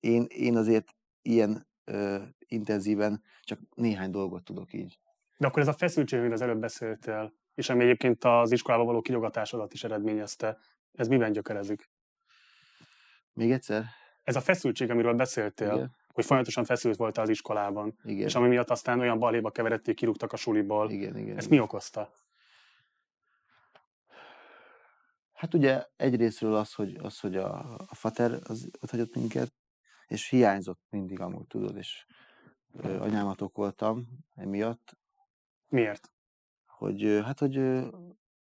Én, 0.00 0.24
én 0.28 0.56
azért 0.56 0.94
ilyen 1.22 1.66
ö, 1.84 2.22
intenzíven 2.46 3.22
csak 3.42 3.58
néhány 3.74 4.10
dolgot 4.10 4.44
tudok 4.44 4.72
így. 4.72 4.98
De 5.36 5.46
akkor 5.46 5.62
ez 5.62 5.68
a 5.68 5.72
feszültség, 5.72 6.18
amiről 6.18 6.36
az 6.36 6.42
előbb 6.42 6.60
beszéltél, 6.60 7.32
és 7.54 7.68
ami 7.68 7.82
egyébként 7.82 8.24
az 8.24 8.52
iskolába 8.52 8.84
való 8.84 9.00
kinyogatásodat 9.00 9.72
is 9.72 9.84
eredményezte, 9.84 10.58
ez 10.92 11.08
miben 11.08 11.32
gyökerezik? 11.32 11.90
Még 13.32 13.50
egyszer? 13.50 13.84
Ez 14.22 14.36
a 14.36 14.40
feszültség, 14.40 14.90
amiről 14.90 15.14
beszéltél, 15.14 15.72
Igen. 15.72 15.94
hogy 16.12 16.24
folyamatosan 16.24 16.64
feszült 16.64 16.96
volt 16.96 17.18
az 17.18 17.28
iskolában, 17.28 17.98
igen. 18.04 18.26
és 18.26 18.34
ami 18.34 18.48
miatt 18.48 18.70
aztán 18.70 19.00
olyan 19.00 19.18
baléba 19.18 19.50
keveredték, 19.50 19.96
kirúgtak 19.96 20.32
a 20.32 20.36
suliból. 20.36 20.90
Igen, 20.90 21.16
igen, 21.16 21.36
Ezt 21.36 21.46
igen. 21.46 21.58
mi 21.58 21.64
okozta? 21.64 22.10
Hát 25.42 25.54
ugye 25.54 25.86
egyrésztről 25.96 26.54
az, 26.54 26.74
hogy, 26.74 26.96
az, 26.96 27.20
hogy 27.20 27.36
a, 27.36 27.74
a 27.76 27.94
fater 27.94 28.40
az 28.42 28.70
ott 28.80 28.90
hagyott 28.90 29.14
minket, 29.14 29.52
és 30.06 30.28
hiányzott 30.28 30.80
mindig 30.90 31.20
amúgy, 31.20 31.46
tudod, 31.46 31.76
és 31.76 32.06
ö, 32.72 33.00
anyámat 33.00 33.40
okoltam 33.40 34.06
emiatt. 34.34 34.98
Miért? 35.68 36.12
Hogy, 36.66 37.20
hát, 37.24 37.38
hogy 37.38 37.56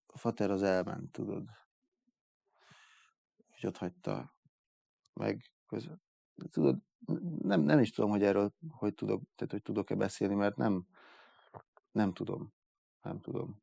a 0.06 0.18
fater 0.18 0.52
az 0.52 0.64
elment, 0.64 1.12
tudod. 1.12 1.50
És 3.56 3.64
ott 3.64 3.78
hagyta 3.78 4.36
meg 5.14 5.52
között. 5.68 6.04
Tudod, 6.50 6.78
nem, 7.42 7.62
nem 7.62 7.80
is 7.80 7.92
tudom, 7.92 8.10
hogy 8.10 8.24
erről 8.24 8.54
hogy 8.70 8.94
tudok, 8.94 9.22
tehát 9.36 9.52
hogy 9.52 9.62
tudok-e 9.62 9.96
beszélni, 9.96 10.36
mert 10.36 10.56
nem, 10.56 10.88
nem 11.92 12.14
tudom. 12.14 12.54
Nem 13.02 13.20
tudom. 13.20 13.62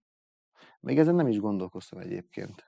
Még 0.81 0.99
ezen 0.99 1.15
nem 1.15 1.29
is 1.29 1.39
gondolkoztam 1.39 1.99
egyébként. 1.99 2.68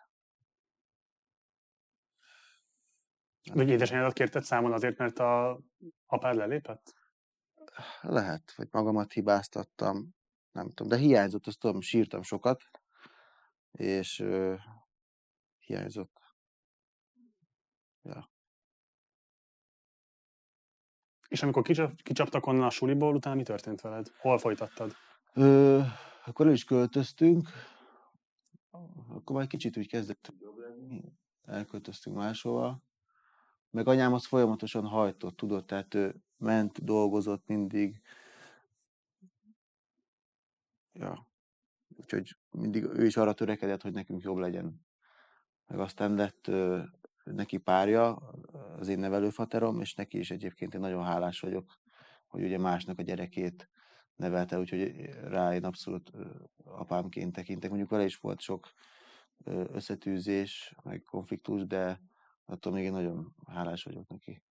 Vagy 3.52 3.68
édesanyádat 3.68 4.12
kérted 4.12 4.42
számon 4.42 4.72
azért, 4.72 4.98
mert 4.98 5.18
a 5.18 5.60
apád 6.06 6.36
lelépett? 6.36 6.94
Lehet, 8.00 8.54
vagy 8.56 8.68
magamat 8.70 9.12
hibáztattam, 9.12 10.14
nem 10.52 10.68
tudom, 10.68 10.88
de 10.88 10.96
hiányzott, 10.96 11.46
azt 11.46 11.58
tudom, 11.58 11.80
sírtam 11.80 12.22
sokat, 12.22 12.62
és 13.70 14.18
ö, 14.18 14.54
hiányzott. 15.58 16.20
Ja. 18.02 18.30
És 21.28 21.42
amikor 21.42 21.62
kicsap, 21.62 22.02
kicsaptak 22.02 22.46
onnan 22.46 22.64
a 22.64 22.70
suliból, 22.70 23.14
utána 23.14 23.36
mi 23.36 23.42
történt 23.42 23.80
veled? 23.80 24.08
Hol 24.18 24.38
folytattad? 24.38 24.92
Ö, 25.32 25.80
akkor 26.24 26.46
el 26.46 26.52
is 26.52 26.64
költöztünk, 26.64 27.48
akkor 29.08 29.36
már 29.36 29.46
kicsit 29.46 29.76
úgy 29.76 29.88
kezdett 29.88 30.32
jobb 30.38 30.56
lenni, 30.56 31.12
elköltöztünk 31.42 32.16
máshova, 32.16 32.82
meg 33.70 33.88
anyám 33.88 34.12
az 34.12 34.26
folyamatosan 34.26 34.86
hajtott, 34.86 35.36
tudod, 35.36 35.66
tehát 35.66 35.94
ő 35.94 36.14
ment, 36.36 36.84
dolgozott 36.84 37.46
mindig. 37.46 38.00
Ja. 40.92 41.28
Úgyhogy 41.96 42.36
mindig 42.50 42.84
ő 42.84 43.06
is 43.06 43.16
arra 43.16 43.32
törekedett, 43.32 43.82
hogy 43.82 43.92
nekünk 43.92 44.22
jobb 44.22 44.36
legyen. 44.36 44.86
Meg 45.66 45.78
aztán 45.78 46.14
lett 46.14 46.46
ö, 46.48 46.82
neki 47.24 47.58
párja, 47.58 48.14
az 48.78 48.88
én 48.88 48.98
nevelőfaterom, 48.98 49.80
és 49.80 49.94
neki 49.94 50.18
is 50.18 50.30
egyébként 50.30 50.74
én 50.74 50.80
nagyon 50.80 51.04
hálás 51.04 51.40
vagyok, 51.40 51.78
hogy 52.26 52.42
ugye 52.42 52.58
másnak 52.58 52.98
a 52.98 53.02
gyerekét 53.02 53.68
nevelte, 54.16 54.58
úgyhogy 54.58 55.10
rá 55.24 55.54
én 55.54 55.64
abszolút 55.64 56.10
apámként 56.64 57.32
tekintek. 57.32 57.68
Mondjuk 57.68 57.90
vele 57.90 58.04
is 58.04 58.16
volt 58.16 58.40
sok 58.40 58.72
összetűzés, 59.72 60.74
meg 60.82 61.02
konfliktus, 61.02 61.66
de 61.66 62.00
attól 62.50 62.72
még 62.72 62.84
én 62.84 62.92
nagyon 62.92 63.34
hálás 63.46 63.82
vagyok 63.82 64.08
neki. 64.08 64.42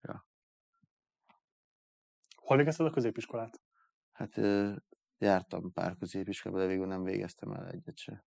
Ja. 0.00 0.26
Hol 2.36 2.56
végezted 2.56 2.86
a 2.86 2.90
középiskolát? 2.90 3.60
Hát 4.12 4.40
jártam 5.18 5.72
pár 5.72 5.96
középiskolába, 5.96 6.60
de 6.60 6.66
végül 6.66 6.86
nem 6.86 7.02
végeztem 7.02 7.52
el 7.52 7.68
egyet 7.68 7.96
se. 7.96 8.24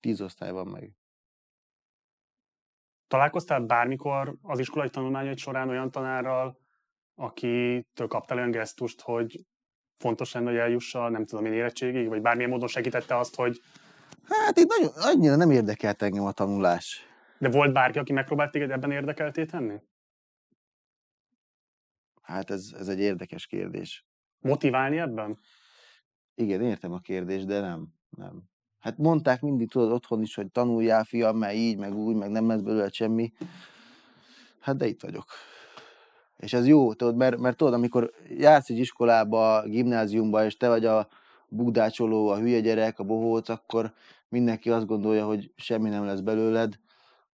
Tíz 0.00 0.20
osztályban 0.20 0.66
meg. 0.66 0.96
Találkoztál 3.06 3.60
bármikor 3.60 4.36
az 4.42 4.58
iskolai 4.58 4.90
tanulmányai 4.90 5.36
során 5.36 5.68
olyan 5.68 5.90
tanárral, 5.90 6.58
akitől 7.14 8.06
kaptál 8.06 8.38
olyan 8.38 8.50
gesztust, 8.50 9.00
hogy 9.00 9.46
fontos 9.96 10.32
lenne, 10.32 10.50
hogy 10.50 10.58
eljussa, 10.58 11.08
nem 11.08 11.26
tudom 11.26 11.44
én 11.44 11.52
érettségig, 11.52 12.08
vagy 12.08 12.22
bármilyen 12.22 12.50
módon 12.50 12.68
segítette 12.68 13.18
azt, 13.18 13.34
hogy... 13.34 13.60
Hát 14.22 14.56
itt 14.56 14.68
nagyon, 14.68 14.92
annyira 14.94 15.36
nem 15.36 15.50
érdekelt 15.50 16.02
engem 16.02 16.24
a 16.24 16.32
tanulás. 16.32 17.11
De 17.42 17.50
volt 17.50 17.72
bárki, 17.72 17.98
aki 17.98 18.12
megpróbált 18.12 18.50
téged 18.50 18.70
ebben 18.70 18.90
érdekelté 18.90 19.44
tenni? 19.44 19.80
Hát 22.22 22.50
ez, 22.50 22.72
ez 22.78 22.88
egy 22.88 23.00
érdekes 23.00 23.46
kérdés. 23.46 24.06
Motiválni 24.40 24.98
ebben? 24.98 25.38
Igen, 26.34 26.62
értem 26.62 26.92
a 26.92 26.98
kérdést, 26.98 27.46
de 27.46 27.60
nem. 27.60 27.88
nem. 28.10 28.42
Hát 28.78 28.98
mondták 28.98 29.40
mindig, 29.40 29.70
tudod, 29.70 29.92
otthon 29.92 30.22
is, 30.22 30.34
hogy 30.34 30.50
tanuljál, 30.50 31.04
fiam, 31.04 31.36
mert 31.36 31.54
így, 31.54 31.78
meg 31.78 31.94
úgy, 31.94 32.16
meg 32.16 32.30
nem 32.30 32.48
lesz 32.48 32.60
belőle 32.60 32.88
semmi. 32.88 33.32
Hát 34.60 34.76
de 34.76 34.86
itt 34.86 35.02
vagyok. 35.02 35.24
És 36.36 36.52
ez 36.52 36.66
jó, 36.66 36.94
tudod, 36.94 37.16
mert, 37.16 37.38
mert 37.38 37.56
tudod, 37.56 37.74
amikor 37.74 38.12
jársz 38.28 38.70
egy 38.70 38.78
iskolába, 38.78 39.62
gimnáziumba, 39.66 40.44
és 40.44 40.56
te 40.56 40.68
vagy 40.68 40.84
a 40.84 41.08
bugdácsoló, 41.48 42.28
a 42.28 42.38
hülye 42.38 42.60
gyerek, 42.60 42.98
a 42.98 43.04
bohóc, 43.04 43.48
akkor 43.48 43.92
mindenki 44.28 44.70
azt 44.70 44.86
gondolja, 44.86 45.26
hogy 45.26 45.52
semmi 45.56 45.88
nem 45.88 46.04
lesz 46.04 46.20
belőled. 46.20 46.80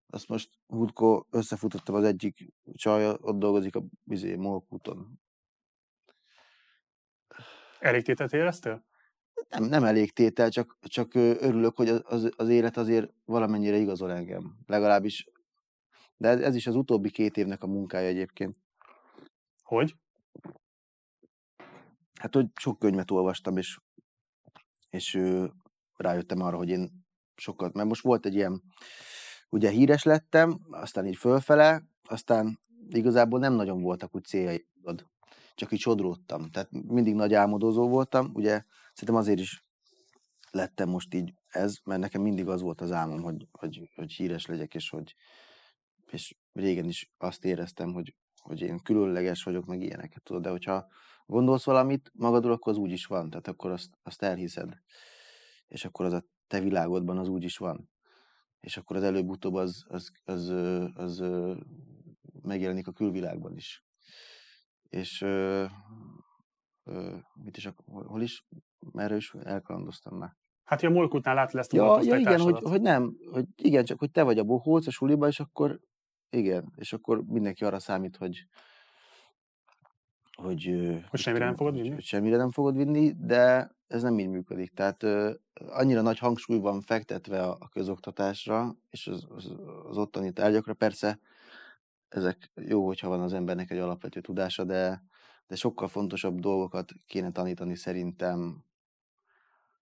Azt 0.10 0.28
most 0.28 0.50
Hudko 0.68 1.26
összefutottam 1.30 1.96
az 1.96 2.04
egyik 2.04 2.54
csaj, 2.74 3.08
ott 3.10 3.38
dolgozik 3.38 3.76
a 3.76 3.84
bizé, 4.04 4.36
Molkúton. 4.36 5.20
Elég 7.80 8.04
tétet 8.04 8.34
éreztél? 8.34 8.86
Nem, 9.50 9.64
nem 9.64 9.84
elég 9.84 10.14
tétel, 10.14 10.50
csak, 10.50 10.78
csak 10.82 11.14
örülök, 11.16 11.76
hogy 11.78 11.88
az, 11.88 12.30
az 12.36 12.50
élet 12.50 12.78
azért 12.78 13.14
valamennyire 13.26 13.78
igazol 13.78 14.12
engem. 14.12 14.58
Legalábbis. 14.66 15.30
De 16.18 16.28
ez, 16.28 16.40
ez 16.40 16.56
is 16.56 16.68
az 16.68 16.76
utóbbi 16.76 17.10
két 17.10 17.38
évnek 17.38 17.64
a 17.64 17.68
munkája 17.68 18.08
egyébként. 18.08 18.58
Hogy? 19.64 19.96
Hát, 22.20 22.34
hogy 22.34 22.48
sok 22.56 22.80
könyvet 22.80 23.12
olvastam, 23.12 23.58
és, 23.58 23.80
és 24.90 25.20
rájöttem 25.96 26.42
arra, 26.42 26.58
hogy 26.58 26.70
én 26.70 27.06
sokat, 27.36 27.74
mert 27.74 27.88
most 27.88 28.04
volt 28.04 28.26
egy 28.26 28.36
ilyen, 28.36 28.64
ugye 29.50 29.70
híres 29.70 30.04
lettem, 30.04 30.60
aztán 30.70 31.06
így 31.06 31.16
fölfele, 31.16 31.84
aztán 32.04 32.60
igazából 32.90 33.40
nem 33.40 33.54
nagyon 33.54 33.82
voltak 33.82 34.16
úgy 34.16 34.24
céljai, 34.24 34.68
csak 35.56 35.72
így 35.72 35.80
sodródtam. 35.80 36.50
Tehát 36.50 36.70
mindig 36.72 37.14
nagy 37.14 37.34
álmodozó 37.34 37.88
voltam, 37.88 38.32
ugye 38.34 38.64
szerintem 38.94 39.16
azért 39.16 39.40
is 39.40 39.64
lettem 40.52 40.90
most 40.90 41.14
így 41.14 41.34
ez, 41.50 41.78
mert 41.84 42.02
nekem 42.02 42.22
mindig 42.22 42.48
az 42.48 42.62
volt 42.62 42.82
az 42.82 42.92
álmom, 42.92 43.22
hogy, 43.22 43.48
hogy, 43.52 43.90
hogy 43.96 44.12
híres 44.12 44.46
legyek, 44.46 44.76
és 44.76 44.90
hogy 44.90 45.16
és 46.12 46.36
régen 46.54 46.86
is 46.86 47.12
azt 47.18 47.46
éreztem, 47.46 47.94
hogy 47.94 48.16
hogy 48.48 48.62
én 48.62 48.80
különleges 48.80 49.44
vagyok, 49.44 49.66
meg 49.66 49.82
ilyeneket, 49.82 50.24
tudod, 50.24 50.42
de 50.42 50.50
hogyha 50.50 50.88
gondolsz 51.26 51.66
valamit 51.66 52.12
magadról, 52.14 52.54
akkor 52.54 52.72
az 52.72 52.80
úgy 52.80 52.92
is 52.92 53.06
van, 53.06 53.30
tehát 53.30 53.48
akkor 53.48 53.72
azt, 53.72 53.90
azt 54.04 54.22
elhiszed, 54.22 54.78
és 55.68 55.86
akkor 55.86 56.06
az 56.06 56.14
a 56.14 56.24
te 56.48 56.60
világodban 56.60 57.18
az 57.18 57.28
úgy 57.28 57.44
is 57.44 57.58
van. 57.58 57.90
És 58.60 58.78
akkor 58.78 58.96
az 58.96 59.04
előbb-utóbb 59.04 59.54
az, 59.54 59.86
az, 59.88 60.12
az, 60.24 60.50
az, 60.96 61.20
az 61.20 61.24
megjelenik 62.42 62.88
a 62.88 62.92
külvilágban 62.92 63.56
is. 63.56 63.84
És 64.90 65.22
ö, 65.22 65.66
ö, 66.84 67.16
mit 67.44 67.58
is, 67.58 67.70
hol 67.86 68.22
is, 68.22 68.46
merre 68.92 69.16
is 69.16 69.34
elkalandoztam 69.34 70.18
már. 70.18 70.36
Hát, 70.64 70.80
hogy 70.80 70.90
a 70.90 70.94
molkutnál 70.94 71.38
át 71.38 71.52
lesz 71.52 71.72
ja, 71.72 72.02
ja, 72.02 72.16
igen, 72.16 72.40
hogy, 72.40 72.60
hogy, 72.62 72.82
nem, 72.82 73.18
hogy 73.32 73.46
igen, 73.56 73.86
csak 73.86 74.00
hogy 74.00 74.12
te 74.12 74.24
vagy 74.24 74.40
a 74.40 74.44
bohóc 74.44 74.88
a 74.88 74.92
suliba, 74.92 75.28
és 75.28 75.40
akkor 75.40 75.80
igen, 76.30 76.74
és 76.76 76.94
akkor 76.94 77.24
mindenki 77.24 77.64
arra 77.64 77.80
számít, 77.80 78.16
hogy 78.16 78.48
hogy, 80.42 80.90
hogy 81.10 81.20
semmire 81.20 81.46
nem 81.46 81.56
fogod 81.56 81.74
vinni? 81.76 81.90
Hogy 81.90 82.04
semmire 82.04 82.38
nem 82.38 82.52
fogod 82.52 82.76
vinni, 82.76 83.14
de 83.20 83.76
ez 83.88 84.02
nem 84.02 84.20
így 84.20 84.30
működik. 84.30 84.74
Tehát 84.74 85.04
uh, 85.04 85.32
annyira 85.68 86.02
nagy 86.02 86.18
hangsúly 86.18 86.60
van 86.60 86.82
fektetve 86.82 87.44
a, 87.44 87.58
a 87.60 87.70
közoktatásra, 87.70 88.76
és 88.90 89.08
az, 89.08 89.28
az, 89.30 89.56
az 89.90 89.98
ottani 89.98 90.32
tárgyakra. 90.32 90.74
Persze 90.74 91.20
ezek 92.10 92.50
jó, 92.56 92.86
hogyha 92.86 93.08
van 93.08 93.22
az 93.22 93.34
embernek 93.34 93.72
egy 93.72 93.78
alapvető 93.78 94.22
tudása, 94.22 94.64
de, 94.64 95.04
de 95.48 95.56
sokkal 95.56 95.88
fontosabb 95.88 96.40
dolgokat 96.40 96.92
kéne 97.06 97.32
tanítani 97.32 97.76
szerintem. 97.76 98.40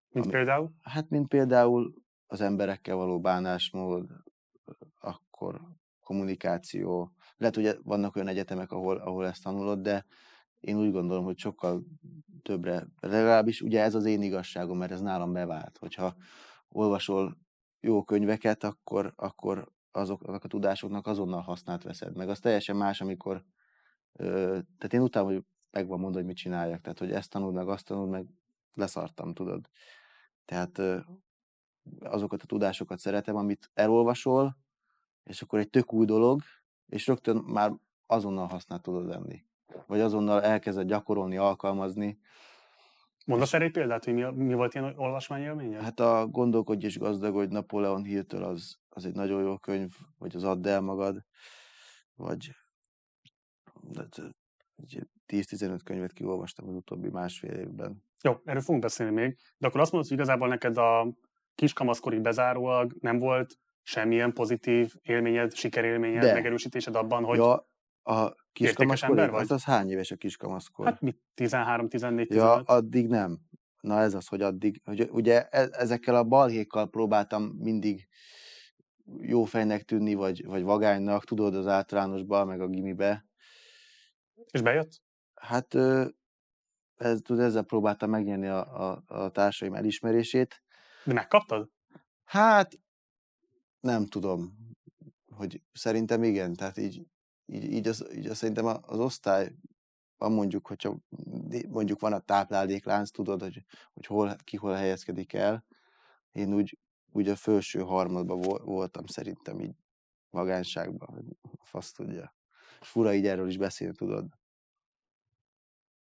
Mint 0.09 0.25
ami, 0.25 0.33
például? 0.33 0.71
Hát, 0.81 1.09
mint 1.09 1.27
például 1.27 1.93
az 2.27 2.41
emberekkel 2.41 2.95
való 2.95 3.19
bánásmód, 3.19 4.09
akkor 4.99 5.61
kommunikáció. 6.03 7.11
Lehet, 7.37 7.55
hogy 7.55 7.79
vannak 7.83 8.15
olyan 8.15 8.27
egyetemek, 8.27 8.71
ahol, 8.71 8.97
ahol 8.97 9.25
ezt 9.25 9.43
tanulod, 9.43 9.79
de 9.79 10.05
én 10.65 10.77
úgy 10.77 10.91
gondolom, 10.91 11.23
hogy 11.23 11.37
sokkal 11.37 11.83
többre, 12.41 12.87
legalábbis 12.99 13.61
ugye 13.61 13.81
ez 13.81 13.95
az 13.95 14.05
én 14.05 14.21
igazságom, 14.21 14.77
mert 14.77 14.91
ez 14.91 15.01
nálam 15.01 15.33
bevált, 15.33 15.77
hogyha 15.77 16.15
olvasol 16.69 17.37
jó 17.79 18.03
könyveket, 18.03 18.63
akkor, 18.63 19.13
akkor 19.15 19.71
azoknak 19.91 20.43
a 20.43 20.47
tudásoknak 20.47 21.07
azonnal 21.07 21.41
hasznát 21.41 21.83
veszed. 21.83 22.15
Meg 22.15 22.29
az 22.29 22.39
teljesen 22.39 22.75
más, 22.75 23.01
amikor, 23.01 23.43
ö, 24.13 24.25
tehát 24.77 24.93
én 24.93 25.01
utána, 25.01 25.25
hogy 25.25 25.43
meg 25.71 25.87
van 25.87 25.99
mondani, 25.99 26.17
hogy 26.17 26.33
mit 26.33 26.41
csináljak, 26.41 26.81
tehát 26.81 26.99
hogy 26.99 27.11
ezt 27.11 27.29
tanuld 27.29 27.53
meg, 27.53 27.67
azt 27.67 27.85
tanuld 27.85 28.09
meg, 28.09 28.27
leszartam, 28.73 29.33
tudod. 29.33 29.69
Tehát 30.45 30.77
ö, 30.77 30.99
azokat 31.99 32.41
a 32.41 32.45
tudásokat 32.45 32.99
szeretem, 32.99 33.35
amit 33.35 33.71
elolvasol, 33.73 34.57
és 35.23 35.41
akkor 35.41 35.59
egy 35.59 35.69
tök 35.69 35.93
új 35.93 36.05
dolog, 36.05 36.41
és 36.87 37.07
rögtön 37.07 37.35
már 37.35 37.73
azonnal 38.05 38.47
használt 38.47 38.81
tudod 38.81 39.05
venni. 39.05 39.45
Vagy 39.87 39.99
azonnal 39.99 40.43
elkezded 40.43 40.87
gyakorolni, 40.87 41.37
alkalmazni. 41.37 42.19
Mondasz 43.25 43.53
erre 43.53 43.63
egy 43.65 43.71
példát, 43.71 44.05
hogy 44.05 44.13
mi, 44.13 44.23
mi 44.23 44.53
volt 44.53 44.73
ilyen 44.73 44.93
olvasmányélménye? 44.97 45.81
Hát 45.81 45.99
a 45.99 46.27
Gondolkodj 46.27 46.85
és 46.85 46.97
gazdagodj 46.97 47.53
Napóleon 47.53 48.03
Hill-től 48.03 48.43
az, 48.43 48.79
az 48.89 49.05
egy 49.05 49.13
nagyon 49.13 49.43
jó 49.43 49.57
könyv, 49.57 49.91
vagy 50.17 50.35
az 50.35 50.43
Add 50.43 50.67
el 50.67 50.81
magad, 50.81 51.25
vagy 52.15 52.55
10-15 55.27 55.79
könyvet 55.83 56.13
kiolvastam 56.13 56.67
az 56.67 56.75
utóbbi 56.75 57.09
másfél 57.09 57.51
évben. 57.51 58.03
Jó, 58.21 58.35
erről 58.43 58.61
fogunk 58.61 58.83
beszélni 58.83 59.13
még, 59.13 59.37
de 59.57 59.67
akkor 59.67 59.79
azt 59.79 59.91
mondod, 59.91 60.09
hogy 60.09 60.19
igazából 60.19 60.47
neked 60.47 60.77
a 60.77 61.07
kiskamaszkorig 61.55 62.21
bezárólag 62.21 62.95
nem 62.99 63.19
volt 63.19 63.59
semmilyen 63.83 64.33
pozitív 64.33 64.93
élményed, 65.01 65.53
sikerélményed, 65.55 66.21
De. 66.21 66.33
megerősítésed 66.33 66.95
abban, 66.95 67.23
hogy 67.23 67.37
ja, 67.37 67.69
a 68.05 68.35
vagy? 69.07 69.19
Az, 69.41 69.51
az 69.51 69.63
hány 69.63 69.89
éves 69.89 70.11
a 70.11 70.15
kiskamaszkor? 70.15 70.85
Hát 70.85 71.01
mit, 71.01 71.21
13, 71.33 71.89
14, 71.89 72.27
15? 72.27 72.67
Ja, 72.67 72.75
addig 72.75 73.07
nem. 73.07 73.39
Na 73.81 73.99
ez 73.99 74.13
az, 74.13 74.27
hogy 74.27 74.41
addig, 74.41 74.81
hogy 74.83 75.09
ugye 75.11 75.47
e, 75.47 75.69
ezekkel 75.71 76.15
a 76.15 76.23
balhékkal 76.23 76.89
próbáltam 76.89 77.43
mindig 77.43 78.07
jó 79.19 79.43
fejnek 79.43 79.83
tűnni, 79.83 80.13
vagy, 80.13 80.45
vagy 80.45 80.63
vagánynak, 80.63 81.23
tudod, 81.23 81.55
az 81.55 81.67
általánosba, 81.67 82.45
meg 82.45 82.61
a 82.61 82.67
gimibe. 82.67 83.25
És 84.51 84.61
bejött? 84.61 85.01
Hát 85.33 85.75
ez, 86.95 87.19
tudod, 87.21 87.43
ezzel 87.43 87.63
próbáltam 87.63 88.09
megnyerni 88.09 88.47
a, 88.47 88.89
a, 88.89 89.03
a 89.07 89.29
társaim 89.29 89.73
elismerését. 89.73 90.63
De 91.03 91.13
megkaptad? 91.13 91.69
Hát 92.23 92.79
nem 93.79 94.05
tudom, 94.05 94.55
hogy 95.29 95.61
szerintem 95.73 96.23
igen, 96.23 96.53
tehát 96.53 96.77
így, 96.77 97.05
így, 97.45 97.63
így, 97.63 97.87
az, 97.87 98.13
így 98.13 98.27
az, 98.27 98.37
szerintem 98.37 98.65
az 98.65 98.99
osztály 98.99 99.55
van 100.17 100.31
mondjuk, 100.31 100.67
hogyha 100.67 100.97
mondjuk 101.67 101.99
van 101.99 102.13
a 102.13 102.19
tápláléklánc, 102.19 103.11
tudod, 103.11 103.41
hogy, 103.41 103.65
hogy 103.93 104.05
hol, 104.05 104.35
ki 104.43 104.57
hol 104.57 104.73
helyezkedik 104.73 105.33
el. 105.33 105.65
Én 106.31 106.53
úgy, 106.53 106.79
úgy 107.11 107.29
a 107.29 107.35
felső 107.35 107.79
harmadban 107.79 108.39
voltam 108.63 109.05
szerintem 109.05 109.59
így 109.59 109.75
magánságban, 110.29 111.07
hogy 111.07 111.25
fasz 111.63 111.91
tudja. 111.91 112.35
Fura 112.81 113.13
így 113.13 113.25
erről 113.25 113.47
is 113.47 113.57
beszélni, 113.57 113.95
tudod. 113.95 114.27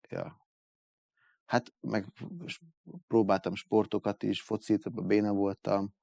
Ja. 0.10 0.48
Hát 1.46 1.74
meg 1.82 2.06
próbáltam 3.08 3.56
sportokat 3.56 4.24
is, 4.24 4.42
focit, 4.42 5.06
béna 5.06 5.34
voltam. 5.34 5.94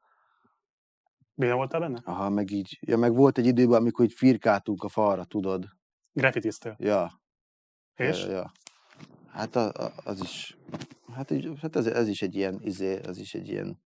Béna 1.38 1.54
voltál 1.54 1.80
benne? 1.80 2.00
Aha, 2.04 2.28
meg 2.28 2.50
így, 2.50 2.78
ja, 2.80 2.96
meg 2.96 3.14
volt 3.14 3.38
egy 3.38 3.46
időben, 3.46 3.80
amikor 3.80 4.04
így 4.04 4.12
firkáltunk 4.12 4.82
a 4.82 4.88
falra, 4.88 5.24
tudod. 5.24 5.64
Graffitiztél? 6.12 6.76
Ja. 6.78 7.20
És? 7.94 8.24
Ja, 8.24 8.30
ja. 8.30 8.52
Hát 9.28 9.56
a, 9.56 9.72
a, 9.72 9.92
az 10.04 10.20
is, 10.20 10.56
hát, 11.12 11.30
így, 11.30 11.50
hát 11.60 11.76
ez, 11.76 11.86
ez, 11.86 12.08
is 12.08 12.22
egy 12.22 12.34
ilyen, 12.34 12.58
izé, 12.62 13.00
ez 13.04 13.18
is 13.18 13.34
egy 13.34 13.48
ilyen 13.48 13.82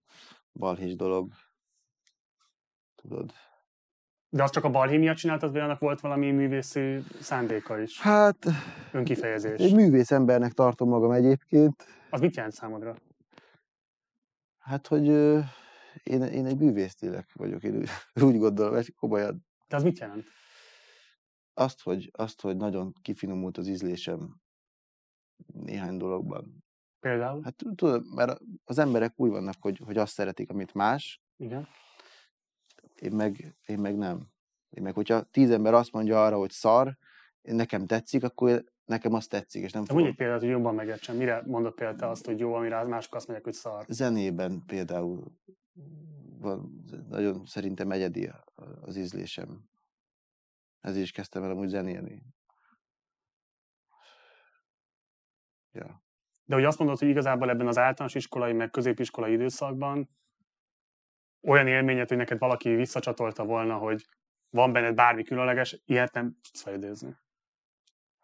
balhés 0.53 0.95
dolog. 0.97 1.33
Tudod. 2.95 3.33
De 4.29 4.43
azt 4.43 4.53
csak 4.53 4.65
a 4.65 4.71
balhé 4.71 4.97
miatt 4.97 5.17
csináltad, 5.17 5.53
vagy 5.53 5.61
annak 5.61 5.79
volt 5.79 6.01
valami 6.01 6.31
művészi 6.31 7.03
szándéka 7.21 7.79
is? 7.79 8.01
Hát... 8.01 8.47
Önkifejezés. 8.93 9.61
Egy 9.61 9.75
művész 9.75 10.11
embernek 10.11 10.53
tartom 10.53 10.89
magam 10.89 11.11
egyébként. 11.11 11.85
Az 12.11 12.21
mit 12.21 12.37
jelent 12.37 12.55
számodra? 12.55 12.97
Hát, 14.59 14.87
hogy 14.87 15.09
én, 16.03 16.23
én 16.23 16.47
egy 16.47 16.59
művésztélek 16.59 17.33
vagyok, 17.33 17.63
én 17.63 17.85
úgy 18.29 18.39
gondolom, 18.39 18.75
hogy 18.75 18.95
komolyan. 18.95 19.47
De 19.69 19.77
az 19.77 19.83
mit 19.83 19.99
jelent? 19.99 20.27
Azt 21.55 21.83
hogy, 21.83 22.11
azt, 22.13 22.41
hogy 22.41 22.57
nagyon 22.57 22.93
kifinomult 23.03 23.59
az 23.59 23.69
ízlésem 23.69 24.41
néhány 25.47 25.97
dologban. 25.97 26.65
Például? 27.01 27.43
Hát 27.43 27.57
tudod, 27.57 28.15
mert 28.15 28.41
az 28.65 28.79
emberek 28.79 29.13
úgy 29.17 29.31
vannak, 29.31 29.57
hogy, 29.61 29.81
hogy 29.85 29.97
azt 29.97 30.13
szeretik, 30.13 30.51
amit 30.51 30.75
más. 30.75 31.23
Igen. 31.37 31.69
Én 32.95 33.13
meg, 33.13 33.57
én 33.67 33.79
meg 33.79 33.97
nem. 33.97 34.29
Én 34.71 34.83
meg, 34.83 34.95
hogyha 34.95 35.23
tíz 35.23 35.51
ember 35.51 35.75
azt 35.75 35.93
mondja 35.93 36.25
arra, 36.25 36.37
hogy 36.37 36.51
szar, 36.51 36.99
nekem 37.43 37.87
tetszik, 37.87 38.25
akkor 38.25 38.65
nekem 38.85 39.13
azt 39.13 39.31
tetszik, 39.31 39.63
és 39.63 39.73
nem 39.73 39.85
De 39.85 39.93
mondj 39.93 40.09
egy 40.09 40.17
példát, 40.17 40.41
hogy 40.41 40.49
jobban 40.49 40.75
megértsem. 40.75 41.17
Mire 41.17 41.43
mondott 41.47 41.75
például 41.75 42.11
azt, 42.11 42.27
hogy 42.27 42.39
jó, 42.39 42.55
amire 42.55 42.85
mások 42.85 43.15
azt 43.15 43.27
mondják, 43.27 43.47
hogy 43.47 43.57
szar? 43.57 43.85
Zenében 43.89 44.63
például 44.67 45.39
van, 46.39 46.85
nagyon 47.09 47.45
szerintem 47.45 47.91
egyedi 47.91 48.31
az 48.81 48.97
ízlésem. 48.97 49.69
Ezért 50.81 51.05
is 51.05 51.13
kezdtem 51.13 51.43
el 51.43 51.51
amúgy 51.51 51.69
zenélni. 51.69 52.23
Ja. 55.73 56.03
De 56.45 56.55
hogy 56.55 56.65
azt 56.65 56.79
mondod, 56.79 56.99
hogy 56.99 57.09
igazából 57.09 57.51
ebben 57.51 57.67
az 57.67 57.79
általános 57.79 58.15
iskolai, 58.15 58.53
meg 58.53 58.71
középiskolai 58.71 59.33
időszakban 59.33 60.11
olyan 61.41 61.67
élményet, 61.67 62.09
hogy 62.09 62.17
neked 62.17 62.39
valaki 62.39 62.75
visszacsatolta 62.75 63.45
volna, 63.45 63.77
hogy 63.77 64.07
van 64.51 64.73
benned 64.73 64.95
bármi 64.95 65.23
különleges, 65.23 65.83
ilyet 65.85 66.13
nem 66.13 66.39
tudsz 66.43 66.63
felidézni. 66.63 67.17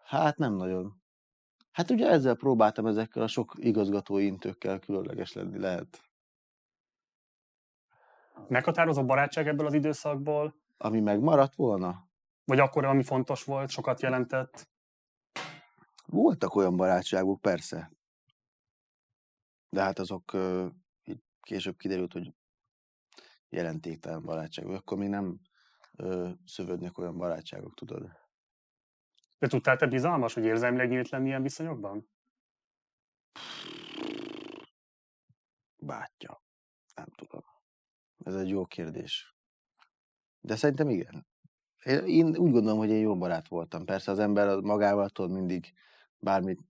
Hát 0.06 0.38
nem 0.38 0.54
nagyon. 0.54 1.02
Hát 1.72 1.90
ugye 1.90 2.08
ezzel 2.08 2.34
próbáltam 2.34 2.86
ezekkel 2.86 3.22
a 3.22 3.26
sok 3.26 3.54
igazgatói 3.56 4.26
intőkkel 4.26 4.78
különleges 4.78 5.32
lenni 5.32 5.58
lehet. 5.58 6.00
Meghatározó 8.48 9.04
barátság 9.04 9.48
ebből 9.48 9.66
az 9.66 9.74
időszakból? 9.74 10.54
Ami 10.76 11.00
megmaradt 11.00 11.54
volna? 11.54 12.08
Vagy 12.44 12.58
akkor, 12.58 12.84
ami 12.84 13.02
fontos 13.02 13.44
volt, 13.44 13.70
sokat 13.70 14.00
jelentett? 14.00 14.68
Voltak 16.06 16.54
olyan 16.54 16.76
barátságok, 16.76 17.40
persze. 17.40 17.92
De 19.68 19.82
hát 19.82 19.98
azok 19.98 20.36
később 21.40 21.76
kiderült, 21.76 22.12
hogy 22.12 22.34
jelentéktelen 23.48 24.22
barátságok. 24.22 24.74
Akkor 24.74 24.98
még 24.98 25.08
nem 25.08 25.40
szövődnek 26.44 26.98
olyan 26.98 27.16
barátságok, 27.16 27.74
tudod. 27.74 28.24
De 29.38 29.46
tudtál 29.46 29.76
te 29.76 29.86
bizalmas, 29.86 30.34
hogy 30.34 30.44
érzelmileg 30.44 30.88
nyílt 30.88 31.08
lenni 31.08 31.26
ilyen 31.26 31.42
viszonyokban? 31.42 32.08
Bátya. 35.76 36.42
Nem 36.94 37.06
tudom. 37.16 37.42
Ez 38.24 38.34
egy 38.34 38.48
jó 38.48 38.66
kérdés. 38.66 39.36
De 40.40 40.56
szerintem 40.56 40.88
igen. 40.88 41.26
Én 42.06 42.26
úgy 42.26 42.50
gondolom, 42.50 42.78
hogy 42.78 42.90
én 42.90 43.00
jó 43.00 43.16
barát 43.16 43.48
voltam. 43.48 43.84
Persze 43.84 44.10
az 44.10 44.18
ember 44.18 44.60
magával 44.60 45.08
tudod 45.08 45.30
mindig 45.30 45.72
bármit 46.18 46.60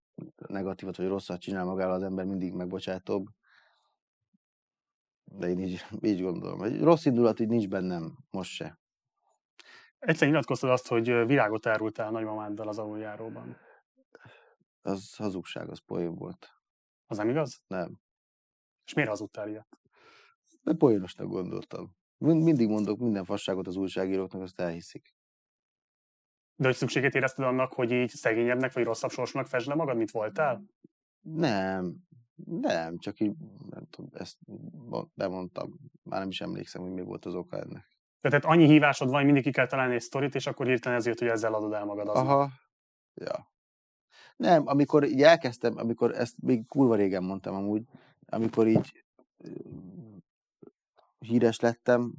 negatívat 0.46 0.96
vagy 0.96 1.07
rosszat 1.07 1.40
csinál 1.40 1.64
magával, 1.64 1.94
az 1.94 2.02
ember 2.02 2.24
mindig 2.24 2.52
megbocsátóbb. 2.52 3.26
De 5.24 5.48
én 5.48 5.59
így, 5.59 5.85
így 6.00 6.22
gondolom. 6.22 6.62
Egy 6.62 6.81
rossz 6.81 7.05
indulat 7.05 7.40
így 7.40 7.48
nincs 7.48 7.68
bennem, 7.68 8.16
most 8.31 8.50
se. 8.50 8.79
Egyszer 10.07 10.29
nyilatkoztad 10.29 10.71
azt, 10.71 10.88
hogy 10.88 11.27
virágot 11.27 11.66
árultál 11.66 12.11
nagymamáddal 12.11 12.69
az 12.69 12.79
aluljáróban. 12.79 13.57
Az 14.83 15.16
hazugság, 15.16 15.71
az 15.71 15.79
poén 15.79 16.14
volt. 16.14 16.51
Az 17.07 17.16
nem 17.16 17.29
igaz? 17.29 17.62
Nem. 17.66 18.01
És 18.85 18.95
miért 18.95 19.11
hazudtál 19.11 19.49
ilyet? 19.49 19.79
De 20.62 20.75
poénosnak 20.75 21.27
gondoltam. 21.27 21.97
Mindig 22.19 22.69
mondok 22.69 22.99
minden 22.99 23.25
fasságot 23.25 23.66
az 23.66 23.77
újságíróknak, 23.77 24.42
azt 24.42 24.61
elhiszik. 24.61 25.14
De 26.57 26.66
hogy 26.66 26.77
szükséget 26.77 27.14
érezted 27.14 27.45
annak, 27.45 27.73
hogy 27.73 27.90
így 27.90 28.11
szegényebbnek 28.11 28.73
vagy 28.73 28.85
rosszabb 28.85 29.11
sorsnak 29.11 29.47
fesd 29.47 29.69
le 29.69 29.75
magad, 29.75 29.97
mint 29.97 30.11
voltál? 30.11 30.64
Nem, 31.21 31.97
nem, 32.45 32.99
csak 32.99 33.21
így, 33.21 33.37
nem 33.71 33.87
tudom, 33.90 34.11
ezt 34.14 34.38
bemondtam. 35.14 35.79
Már 36.03 36.21
nem 36.21 36.29
is 36.29 36.40
emlékszem, 36.40 36.83
hogy 36.83 36.92
mi 36.92 37.03
volt 37.03 37.25
az 37.25 37.35
oka 37.35 37.59
ennek. 37.59 37.95
Tehát 38.28 38.44
annyi 38.44 38.66
hívásod 38.66 39.08
van, 39.08 39.16
hogy 39.16 39.24
mindig 39.24 39.42
ki 39.42 39.50
kell 39.50 39.66
találni 39.66 39.94
egy 39.94 40.00
sztorit, 40.00 40.34
és 40.34 40.46
akkor 40.46 40.66
hirtelen 40.66 40.98
ezért, 40.98 41.18
hogy 41.18 41.28
ezzel 41.28 41.54
adod 41.54 41.72
el 41.72 41.84
magad 41.84 42.08
aznak. 42.08 42.24
Aha, 42.24 42.50
ja. 43.14 43.50
Nem, 44.36 44.66
amikor 44.66 45.04
így 45.04 45.22
elkezdtem, 45.22 45.76
amikor 45.76 46.14
ezt 46.14 46.42
még 46.42 46.68
kurva 46.68 46.94
régen 46.94 47.22
mondtam 47.22 47.54
amúgy, 47.54 47.82
amikor 48.26 48.66
így 48.66 49.04
híres 51.18 51.60
lettem, 51.60 52.14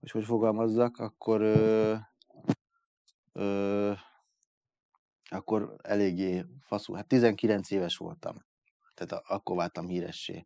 hogy 0.00 0.10
hogy 0.10 0.24
fogalmazzak, 0.24 0.98
akkor 0.98 1.40
ö, 1.40 1.94
ö, 3.32 3.92
akkor 5.30 5.76
eléggé 5.82 6.44
faszú, 6.60 6.94
hát 6.94 7.06
19 7.06 7.70
éves 7.70 7.96
voltam. 7.96 8.44
Tehát 8.94 9.24
akkor 9.26 9.56
váltam 9.56 9.86
híressé. 9.86 10.44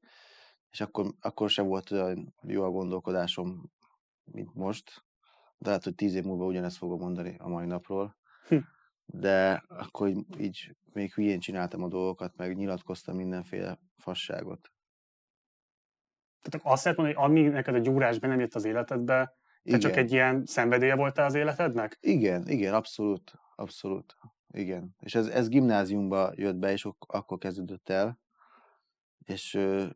És 0.71 0.81
akkor, 0.81 1.15
akkor 1.21 1.51
sem 1.51 1.67
volt 1.67 1.91
olyan 1.91 2.35
jó 2.43 2.63
a 2.63 2.71
gondolkodásom, 2.71 3.73
mint 4.25 4.55
most. 4.55 5.05
De 5.59 5.69
lehet, 5.69 5.85
hogy 5.85 5.95
tíz 5.95 6.15
év 6.15 6.25
múlva 6.25 6.45
ugyanezt 6.45 6.77
fogom 6.77 6.99
mondani 6.99 7.37
a 7.39 7.49
mai 7.49 7.67
napról. 7.67 8.17
Hm. 8.49 8.59
De 9.07 9.65
akkor 9.69 10.09
így, 10.09 10.41
így 10.41 10.77
még 10.93 11.15
hülyén 11.15 11.39
csináltam 11.39 11.83
a 11.83 11.89
dolgokat, 11.89 12.37
meg 12.37 12.57
nyilatkoztam 12.57 13.17
mindenféle 13.17 13.79
fasságot. 13.97 14.73
Tehát 16.41 16.67
azt 16.67 16.85
lehet 16.85 16.99
mondani, 16.99 17.19
hogy 17.19 17.31
ami 17.31 17.49
neked 17.49 17.75
a 17.75 17.79
gyúrás 17.79 18.19
be 18.19 18.27
nem 18.27 18.41
jött 18.41 18.55
az 18.55 18.65
életedbe, 18.65 19.37
te 19.63 19.79
csak 19.79 19.97
egy 19.97 20.13
ilyen 20.13 20.45
szenvedélye 20.47 20.95
voltál 20.95 21.27
az 21.27 21.35
életednek? 21.35 21.99
Igen, 22.01 22.49
igen, 22.49 22.75
abszolút, 22.75 23.33
abszolút. 23.57 24.17
Igen. 24.49 24.97
És 25.01 25.15
ez, 25.15 25.27
ez 25.27 25.49
gimnáziumba 25.49 26.33
jött 26.35 26.57
be, 26.57 26.73
és 26.73 26.89
akkor 26.99 27.39
kezdődött 27.39 27.89
el. 27.89 28.21
És 29.19 29.55
ö, 29.55 29.87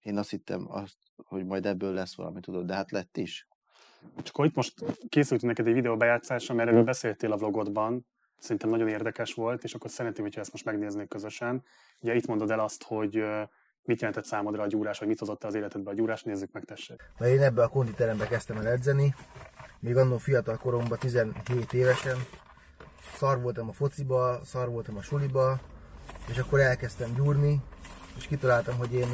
én 0.00 0.16
azt 0.16 0.30
hittem, 0.30 0.66
azt, 0.70 0.96
hogy 1.24 1.46
majd 1.46 1.66
ebből 1.66 1.92
lesz 1.92 2.16
valami, 2.16 2.40
tudod, 2.40 2.66
de 2.66 2.74
hát 2.74 2.90
lett 2.90 3.16
is. 3.16 3.48
Csak 4.16 4.26
akkor 4.28 4.44
itt 4.44 4.54
most 4.54 4.74
készült 5.08 5.42
neked 5.42 5.66
egy 5.66 5.74
videó 5.74 5.96
bejátszása, 5.96 6.54
mert 6.54 6.68
erről 6.68 6.84
beszéltél 6.84 7.32
a 7.32 7.36
vlogodban, 7.36 8.06
szerintem 8.38 8.70
nagyon 8.70 8.88
érdekes 8.88 9.34
volt, 9.34 9.64
és 9.64 9.74
akkor 9.74 9.90
szeretném, 9.90 10.24
hogyha 10.24 10.40
ezt 10.40 10.52
most 10.52 10.64
megnéznék 10.64 11.08
közösen. 11.08 11.64
Ugye 12.00 12.14
itt 12.14 12.26
mondod 12.26 12.50
el 12.50 12.60
azt, 12.60 12.82
hogy 12.82 13.24
mit 13.82 14.00
jelentett 14.00 14.24
számodra 14.24 14.62
a 14.62 14.66
gyúrás, 14.66 14.98
vagy 14.98 15.08
mit 15.08 15.18
hozott 15.18 15.44
az 15.44 15.54
életedbe 15.54 15.90
a 15.90 15.94
gyúrás, 15.94 16.22
nézzük 16.22 16.52
meg 16.52 16.64
tessék. 16.64 17.10
Mert 17.18 17.32
én 17.32 17.42
ebbe 17.42 17.62
a 17.62 17.68
konditerembe 17.68 18.26
kezdtem 18.26 18.56
el 18.56 18.66
edzeni, 18.66 19.14
még 19.80 19.96
annól 19.96 20.18
fiatal 20.18 20.56
koromban, 20.56 20.98
17 20.98 21.72
évesen, 21.72 22.16
szar 23.14 23.40
voltam 23.42 23.68
a 23.68 23.72
fociba, 23.72 24.40
szar 24.44 24.68
voltam 24.68 24.96
a 24.96 25.02
suliba, 25.02 25.60
és 26.28 26.38
akkor 26.38 26.60
elkezdtem 26.60 27.14
gyúrni, 27.14 27.60
és 28.16 28.26
kitaláltam, 28.26 28.76
hogy 28.76 28.94
én, 28.94 29.08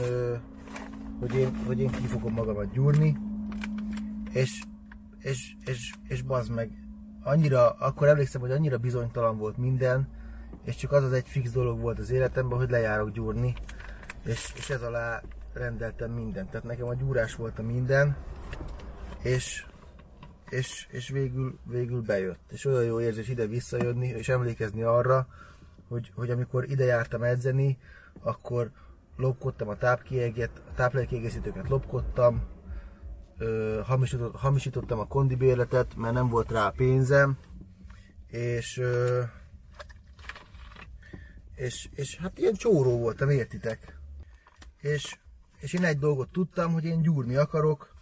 hogy 1.23 1.35
én, 1.35 1.55
hogy 1.67 1.81
én 1.81 1.91
ki 1.91 2.07
fogom 2.07 2.33
magamat 2.33 2.73
gyúrni, 2.73 3.17
és, 4.33 4.63
és, 5.19 5.55
és, 5.65 5.93
és 6.09 6.23
bazd 6.23 6.51
meg, 6.51 6.71
annyira, 7.23 7.71
akkor 7.71 8.09
emlékszem, 8.09 8.41
hogy 8.41 8.51
annyira 8.51 8.79
bizonytalan 8.79 9.39
volt 9.39 9.57
minden, 9.57 10.09
és 10.65 10.77
csak 10.77 10.93
az 10.93 11.05
az 11.05 11.13
egy 11.13 11.29
fix 11.29 11.51
dolog 11.51 11.81
volt 11.81 11.99
az 11.99 12.11
életemben, 12.11 12.59
hogy 12.59 12.71
lejárok 12.71 13.11
gyúrni, 13.11 13.55
és, 14.25 14.53
és 14.57 14.71
ez 14.71 14.83
alá 14.83 15.23
rendeltem 15.53 16.11
mindent. 16.11 16.51
Tehát 16.51 16.67
nekem 16.67 16.87
a 16.87 16.95
gyúrás 16.95 17.35
volt 17.35 17.59
a 17.59 17.63
minden, 17.63 18.17
és, 19.23 19.67
és, 20.49 20.87
és 20.91 21.09
végül, 21.09 21.59
végül 21.65 22.01
bejött. 22.01 22.51
És 22.51 22.65
olyan 22.65 22.85
jó 22.85 23.01
érzés 23.01 23.29
ide 23.29 23.47
visszajönni, 23.47 24.07
és 24.07 24.29
emlékezni 24.29 24.83
arra, 24.83 25.27
hogy, 25.89 26.13
hogy 26.15 26.31
amikor 26.31 26.71
ide 26.71 26.85
jártam 26.85 27.23
edzeni, 27.23 27.79
akkor 28.21 28.71
lopkodtam 29.17 29.69
a 29.69 29.77
tápkiegét, 29.77 30.51
a 30.69 30.75
táplálékkiegészítőket 30.75 31.69
lopkodtam, 31.69 32.43
ö, 33.39 33.81
hamisított, 33.85 34.37
hamisítottam 34.37 34.99
a 34.99 35.07
kondibérletet, 35.07 35.97
mert 35.97 36.15
nem 36.15 36.29
volt 36.29 36.51
rá 36.51 36.69
pénzem, 36.77 37.39
és, 38.27 38.79
ö, 38.79 39.23
és, 41.55 41.89
és 41.95 42.17
hát 42.17 42.39
ilyen 42.39 42.55
csóró 42.55 42.99
voltam, 42.99 43.31
értitek? 43.31 43.99
És, 44.81 45.19
és 45.59 45.73
én 45.73 45.85
egy 45.85 45.99
dolgot 45.99 46.33
tudtam, 46.33 46.73
hogy 46.73 46.85
én 46.85 47.03
gyúrni 47.03 47.37
akarok, 47.37 47.95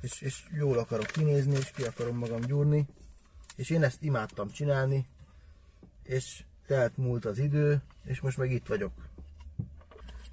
és, 0.00 0.20
és 0.20 0.42
jól 0.52 0.78
akarok 0.78 1.06
kinézni, 1.06 1.56
és 1.56 1.70
ki 1.70 1.82
akarom 1.82 2.16
magam 2.16 2.40
gyúrni, 2.40 2.86
és 3.56 3.70
én 3.70 3.82
ezt 3.82 4.02
imádtam 4.02 4.50
csinálni, 4.50 5.06
és 6.02 6.44
telt 6.66 6.96
múlt 6.96 7.24
az 7.24 7.38
idő, 7.38 7.82
és 8.04 8.20
most 8.20 8.36
meg 8.36 8.50
itt 8.50 8.66
vagyok. 8.66 9.05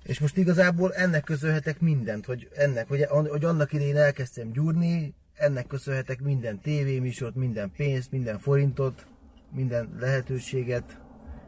És 0.03 0.19
most 0.19 0.37
igazából 0.37 0.93
ennek 0.93 1.23
köszönhetek 1.23 1.79
mindent, 1.79 2.25
hogy 2.25 2.49
ennek, 2.55 2.87
hogy, 2.87 3.05
hogy 3.09 3.45
annak 3.45 3.73
idején 3.73 3.97
elkezdtem 3.97 4.51
gyúrni, 4.51 5.15
ennek 5.33 5.67
köszönhetek 5.67 6.21
minden 6.21 6.59
tévéműsort, 6.59 7.35
minden 7.35 7.71
pénzt, 7.71 8.11
minden 8.11 8.39
forintot, 8.39 9.07
minden 9.51 9.95
lehetőséget, 9.99 10.99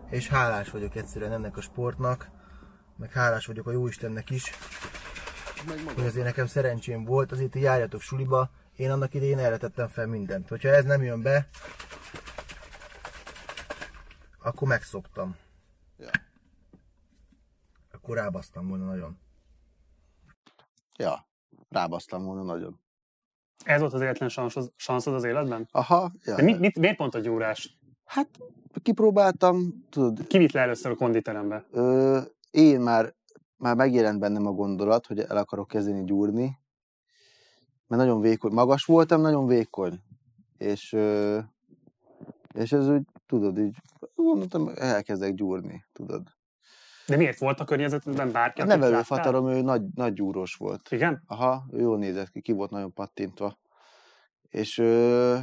és 0.09 0.27
hálás 0.27 0.69
vagyok 0.69 0.95
egyszerűen 0.95 1.31
ennek 1.31 1.57
a 1.57 1.61
sportnak, 1.61 2.29
meg 2.97 3.11
hálás 3.11 3.45
vagyok 3.45 3.67
a 3.67 3.71
Jóistennek 3.71 4.29
is, 4.29 4.51
hogy 5.95 6.05
azért 6.05 6.25
nekem 6.25 6.47
szerencsém 6.47 7.03
volt, 7.03 7.31
azért 7.31 7.55
járjatok 7.55 8.01
suliba, 8.01 8.51
én 8.75 8.91
annak 8.91 9.13
idején 9.13 9.39
erre 9.39 9.57
tettem 9.57 9.87
fel 9.87 10.07
mindent. 10.07 10.49
Hogyha 10.49 10.69
ez 10.69 10.83
nem 10.83 11.03
jön 11.03 11.21
be, 11.21 11.47
akkor 14.39 14.67
megszoktam. 14.67 15.35
Ja. 15.97 16.09
Akkor 18.05 18.17
rábasztam 18.17 18.67
volna 18.67 18.85
nagyon. 18.85 19.17
Ja, 20.97 21.27
rábasztam 21.69 22.25
volna 22.25 22.43
nagyon. 22.43 22.79
Ez 23.63 23.79
volt 23.79 23.93
az 23.93 24.01
egyetlen 24.01 24.29
sanszod 24.75 25.13
az 25.13 25.23
életben? 25.23 25.67
Aha. 25.71 26.11
Ja. 26.23 26.35
De 26.35 26.43
mit, 26.43 26.59
mit, 26.59 26.79
miért 26.79 26.97
pont 26.97 27.15
a 27.15 27.19
gyúrás? 27.19 27.77
Hát 28.05 28.29
kipróbáltam, 28.81 29.85
tudod. 29.89 30.27
Ki 30.27 30.37
vitt 30.37 30.51
le 30.51 30.61
először 30.61 30.91
a 30.91 30.95
konditerembe? 30.95 31.65
Ö, 31.71 32.21
én 32.51 32.79
már, 32.79 33.15
már 33.55 33.75
megjelent 33.75 34.19
bennem 34.19 34.45
a 34.45 34.51
gondolat, 34.51 35.05
hogy 35.05 35.19
el 35.19 35.37
akarok 35.37 35.67
kezdeni 35.67 36.03
gyúrni, 36.03 36.59
mert 37.87 38.01
nagyon 38.01 38.21
vékony, 38.21 38.51
magas 38.51 38.85
voltam, 38.85 39.21
nagyon 39.21 39.47
vékony, 39.47 39.99
és, 40.57 40.93
ö, 40.93 41.39
és 42.53 42.71
ez 42.71 42.87
úgy, 42.87 43.03
tudod, 43.25 43.59
így 43.59 43.77
gondoltam, 44.15 44.71
elkezdek 44.75 45.33
gyúrni, 45.33 45.85
tudod. 45.93 46.34
De 47.07 47.15
miért 47.17 47.39
volt 47.39 47.59
a 47.59 47.65
környezetben 47.65 48.31
bárki? 48.31 48.61
A 48.61 48.65
nevelőfatarom, 48.65 49.49
ő 49.49 49.61
nagy, 49.61 49.81
nagy 49.95 50.13
gyúrós 50.13 50.55
volt. 50.55 50.91
Igen? 50.91 51.23
Aha, 51.27 51.65
jól 51.71 51.97
nézett 51.97 52.29
ki, 52.29 52.41
ki 52.41 52.51
volt 52.51 52.69
nagyon 52.69 52.93
pattintva. 52.93 53.57
És 54.49 54.77
ö, 54.77 55.37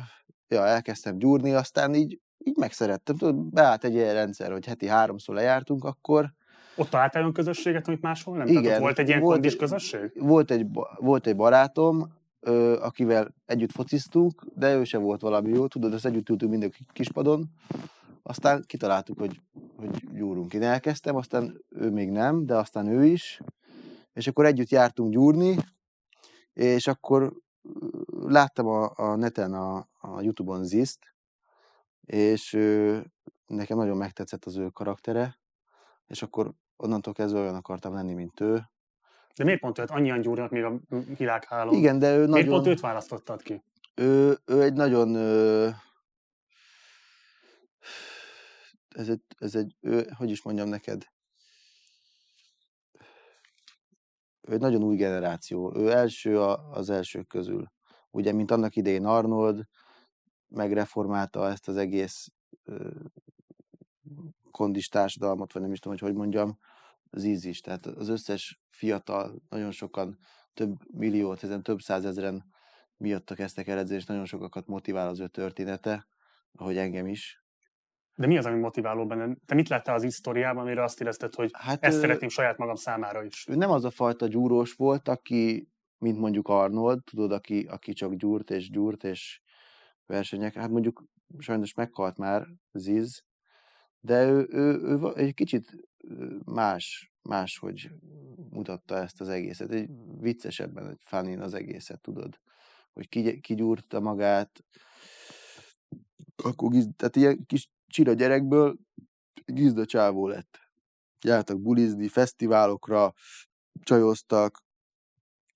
ja, 0.49 0.67
elkezdtem 0.67 1.19
gyúrni, 1.19 1.53
aztán 1.53 1.95
így, 1.95 2.21
így 2.39 2.57
megszerettem. 2.57 3.17
Tudod, 3.17 3.37
beállt 3.37 3.85
egy 3.85 3.95
ilyen 3.95 4.15
rendszer, 4.15 4.53
hogy 4.53 4.67
heti 4.67 4.87
háromszor 4.87 5.35
lejártunk, 5.35 5.85
akkor 5.85 6.33
ott 6.77 6.91
találtál 6.91 7.23
olyan 7.23 7.35
közösséget, 7.35 7.89
amit 7.89 8.01
máshol 8.01 8.37
nem? 8.37 8.47
Igen. 8.47 8.63
Tehát 8.63 8.81
volt 8.81 8.99
egy 8.99 9.09
ilyen 9.09 9.21
volt, 9.21 9.33
kondis 9.33 9.57
közösség? 9.57 10.13
Volt 10.15 10.51
egy, 10.51 10.67
volt 10.97 11.27
egy 11.27 11.37
barátom, 11.37 12.13
ö, 12.41 12.81
akivel 12.81 13.35
együtt 13.47 13.73
fociztunk, 13.73 14.45
de 14.55 14.75
ő 14.75 14.85
se 14.85 14.99
volt 14.99 15.21
valami 15.21 15.51
jó, 15.51 15.67
tudod, 15.67 15.95
ezt 15.95 16.07
együtt 16.07 16.29
ültünk 16.29 16.51
mindig 16.51 16.75
kispadon, 16.93 17.51
aztán 18.23 18.65
kitaláltuk, 18.67 19.19
hogy, 19.19 19.41
hogy 19.77 20.13
gyúrunk. 20.13 20.55
Én 20.55 20.63
elkezdtem, 20.63 21.17
aztán 21.17 21.61
ő 21.69 21.91
még 21.91 22.11
nem, 22.11 22.47
de 22.47 22.57
aztán 22.57 22.87
ő 22.87 23.05
is, 23.05 23.41
és 24.13 24.27
akkor 24.27 24.47
együtt 24.47 24.69
jártunk 24.69 25.13
gyúrni, 25.13 25.57
és 26.53 26.87
akkor 26.87 27.33
láttam 28.11 28.67
a, 28.67 28.93
a 28.97 29.17
neten, 29.17 29.55
a, 29.55 29.89
a 30.01 30.21
Youtube-on 30.21 30.65
Ziszt, 30.65 31.15
és 32.01 32.53
ő, 32.53 33.03
nekem 33.47 33.77
nagyon 33.77 33.97
megtetszett 33.97 34.45
az 34.45 34.57
ő 34.57 34.69
karaktere, 34.69 35.39
és 36.07 36.23
akkor 36.23 36.53
onnantól 36.77 37.13
kezdve 37.13 37.41
olyan 37.41 37.55
akartam 37.55 37.95
lenni, 37.95 38.15
mint 38.15 38.41
ő. 38.41 38.63
De 39.37 39.45
miért 39.45 39.61
pont 39.61 39.79
őt? 39.79 39.91
Annyian 39.91 40.21
gyúrnak 40.21 40.51
még 40.51 40.65
a 40.65 40.81
világhálón. 41.17 41.75
Igen, 41.75 41.99
de 41.99 42.11
ő 42.13 42.17
miért 42.17 42.31
nagyon... 42.31 42.49
pont 42.49 42.67
őt 42.67 42.81
választottad 42.81 43.43
ki? 43.43 43.63
Ő, 43.95 44.39
ő 44.45 44.63
egy 44.63 44.73
nagyon... 44.73 45.17
ez 48.95 49.09
egy, 49.09 49.23
ez 49.39 49.55
egy 49.55 49.77
ő, 49.81 50.11
hogy 50.17 50.31
is 50.31 50.43
mondjam 50.43 50.69
neked? 50.69 51.07
Ő 54.41 54.53
egy 54.53 54.61
nagyon 54.61 54.83
új 54.83 54.97
generáció. 54.97 55.77
Ő 55.77 55.91
első 55.91 56.41
a, 56.41 56.71
az 56.71 56.91
elsők 56.91 57.27
közül. 57.27 57.73
Ugye, 58.11 58.33
mint 58.33 58.51
annak 58.51 58.77
idején 58.77 59.05
Arnold, 59.05 59.67
megreformálta 60.49 61.49
ezt 61.49 61.69
az 61.69 61.77
egész 61.77 62.33
kondis 64.51 64.89
társadalmat, 64.89 65.53
vagy 65.53 65.63
nem 65.63 65.73
is 65.73 65.79
tudom, 65.79 65.99
hogy 65.99 66.09
hogy 66.09 66.19
mondjam, 66.19 66.59
az 67.11 67.25
íz 67.25 67.45
is. 67.45 67.61
Tehát 67.61 67.87
az 67.87 68.09
összes 68.09 68.61
fiatal, 68.69 69.43
nagyon 69.49 69.71
sokan, 69.71 70.19
több 70.55 70.77
milliót, 70.93 71.43
ezen 71.43 71.63
több 71.63 71.81
százezren 71.81 72.45
miatta 72.97 73.35
kezdtek 73.35 73.69
el 73.69 73.79
edzeni, 73.79 73.99
és 73.99 74.07
nagyon 74.07 74.25
sokakat 74.25 74.67
motivál 74.67 75.09
az 75.09 75.21
ő 75.21 75.29
története, 75.29 76.07
ahogy 76.53 76.77
engem 76.77 77.07
is. 77.07 77.42
De 78.15 78.27
mi 78.27 78.39
az, 78.39 78.47
ami 78.47 78.59
motiváló 78.59 79.07
benne? 79.07 79.37
Te 79.47 79.55
mit 79.55 79.69
láttál 79.69 79.95
az 79.95 80.03
historiában, 80.03 80.63
amire 80.63 80.83
azt 80.83 81.01
érezted, 81.01 81.35
hogy 81.35 81.51
hát 81.53 81.85
ezt 81.85 81.97
ő, 81.97 82.01
szeretném 82.01 82.29
saját 82.29 82.59
magam 82.59 82.75
számára 82.75 83.25
is? 83.25 83.47
Ő 83.49 83.55
nem 83.55 83.71
az 83.71 83.85
a 83.85 83.91
fajta 83.91 84.27
gyúrós 84.27 84.73
volt, 84.73 85.09
aki, 85.09 85.69
mint 85.99 86.19
mondjuk 86.19 86.49
Arnold, 86.49 87.05
tudod, 87.05 87.33
aki, 87.33 87.67
aki 87.71 87.93
csak 87.93 88.15
gyúrt 88.15 88.51
és 88.51 88.71
gyúrt, 88.71 89.05
és 89.05 89.41
versenyek. 90.07 90.55
Hát 90.55 90.71
mondjuk 90.71 91.05
sajnos 91.39 91.75
meghalt 91.75 92.17
már 92.17 92.47
Ziz, 92.73 93.25
de 94.01 94.25
ő, 94.25 94.47
ő, 94.51 94.81
ő 94.83 95.13
egy 95.15 95.35
kicsit 95.35 95.77
más, 96.45 97.13
máshogy 97.23 97.91
mutatta 98.51 98.97
ezt 98.97 99.21
az 99.21 99.29
egészet. 99.29 99.71
Egy 99.71 99.91
viccesebben, 100.21 100.89
egy 100.89 101.01
fanin 101.01 101.41
az 101.41 101.55
egészet, 101.55 102.01
tudod. 102.01 102.37
Hogy 102.93 103.09
ki, 103.09 103.41
kigyúrta 103.41 104.01
magát, 104.01 104.65
akkor 106.37 106.73
tehát 106.97 107.17
ilyen 107.17 107.47
kis 107.47 107.71
csira 107.93 108.13
gyerekből 108.13 108.79
gizda 109.45 109.85
csávó 109.85 110.27
lett. 110.27 110.59
Jártak 111.25 111.61
bulizni, 111.61 112.09
fesztiválokra, 112.09 113.13
csajoztak, 113.83 114.63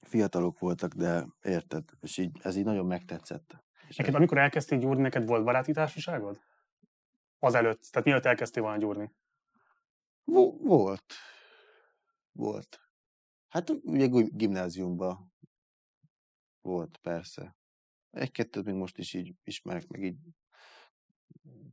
fiatalok 0.01 0.59
voltak, 0.59 0.93
de 0.93 1.27
érted? 1.43 1.85
És 2.01 2.19
így, 2.19 2.39
ez 2.43 2.57
így 2.57 2.65
nagyon 2.65 2.87
megtetszett. 2.87 3.65
Neked, 3.97 4.15
amikor 4.15 4.39
elkezdtél 4.39 4.79
gyúrni, 4.79 5.03
neked 5.03 5.27
volt 5.27 5.45
baráti 5.45 5.73
társaságod? 5.73 6.41
Azelőtt, 7.39 7.83
tehát 7.91 8.07
mielőtt 8.07 8.25
elkezdtél 8.25 8.63
volna 8.63 8.79
gyúrni? 8.79 9.13
Volt. 10.25 11.15
Volt. 12.33 12.81
Hát 13.49 13.71
ugye 13.71 14.07
gimnáziumban 14.31 15.33
volt, 16.61 16.97
persze. 16.97 17.57
Egy-kettőt 18.11 18.65
még 18.65 18.75
most 18.75 18.99
is 18.99 19.15
így 19.15 19.35
ismerek, 19.45 19.87
meg 19.87 20.03
így 20.03 20.19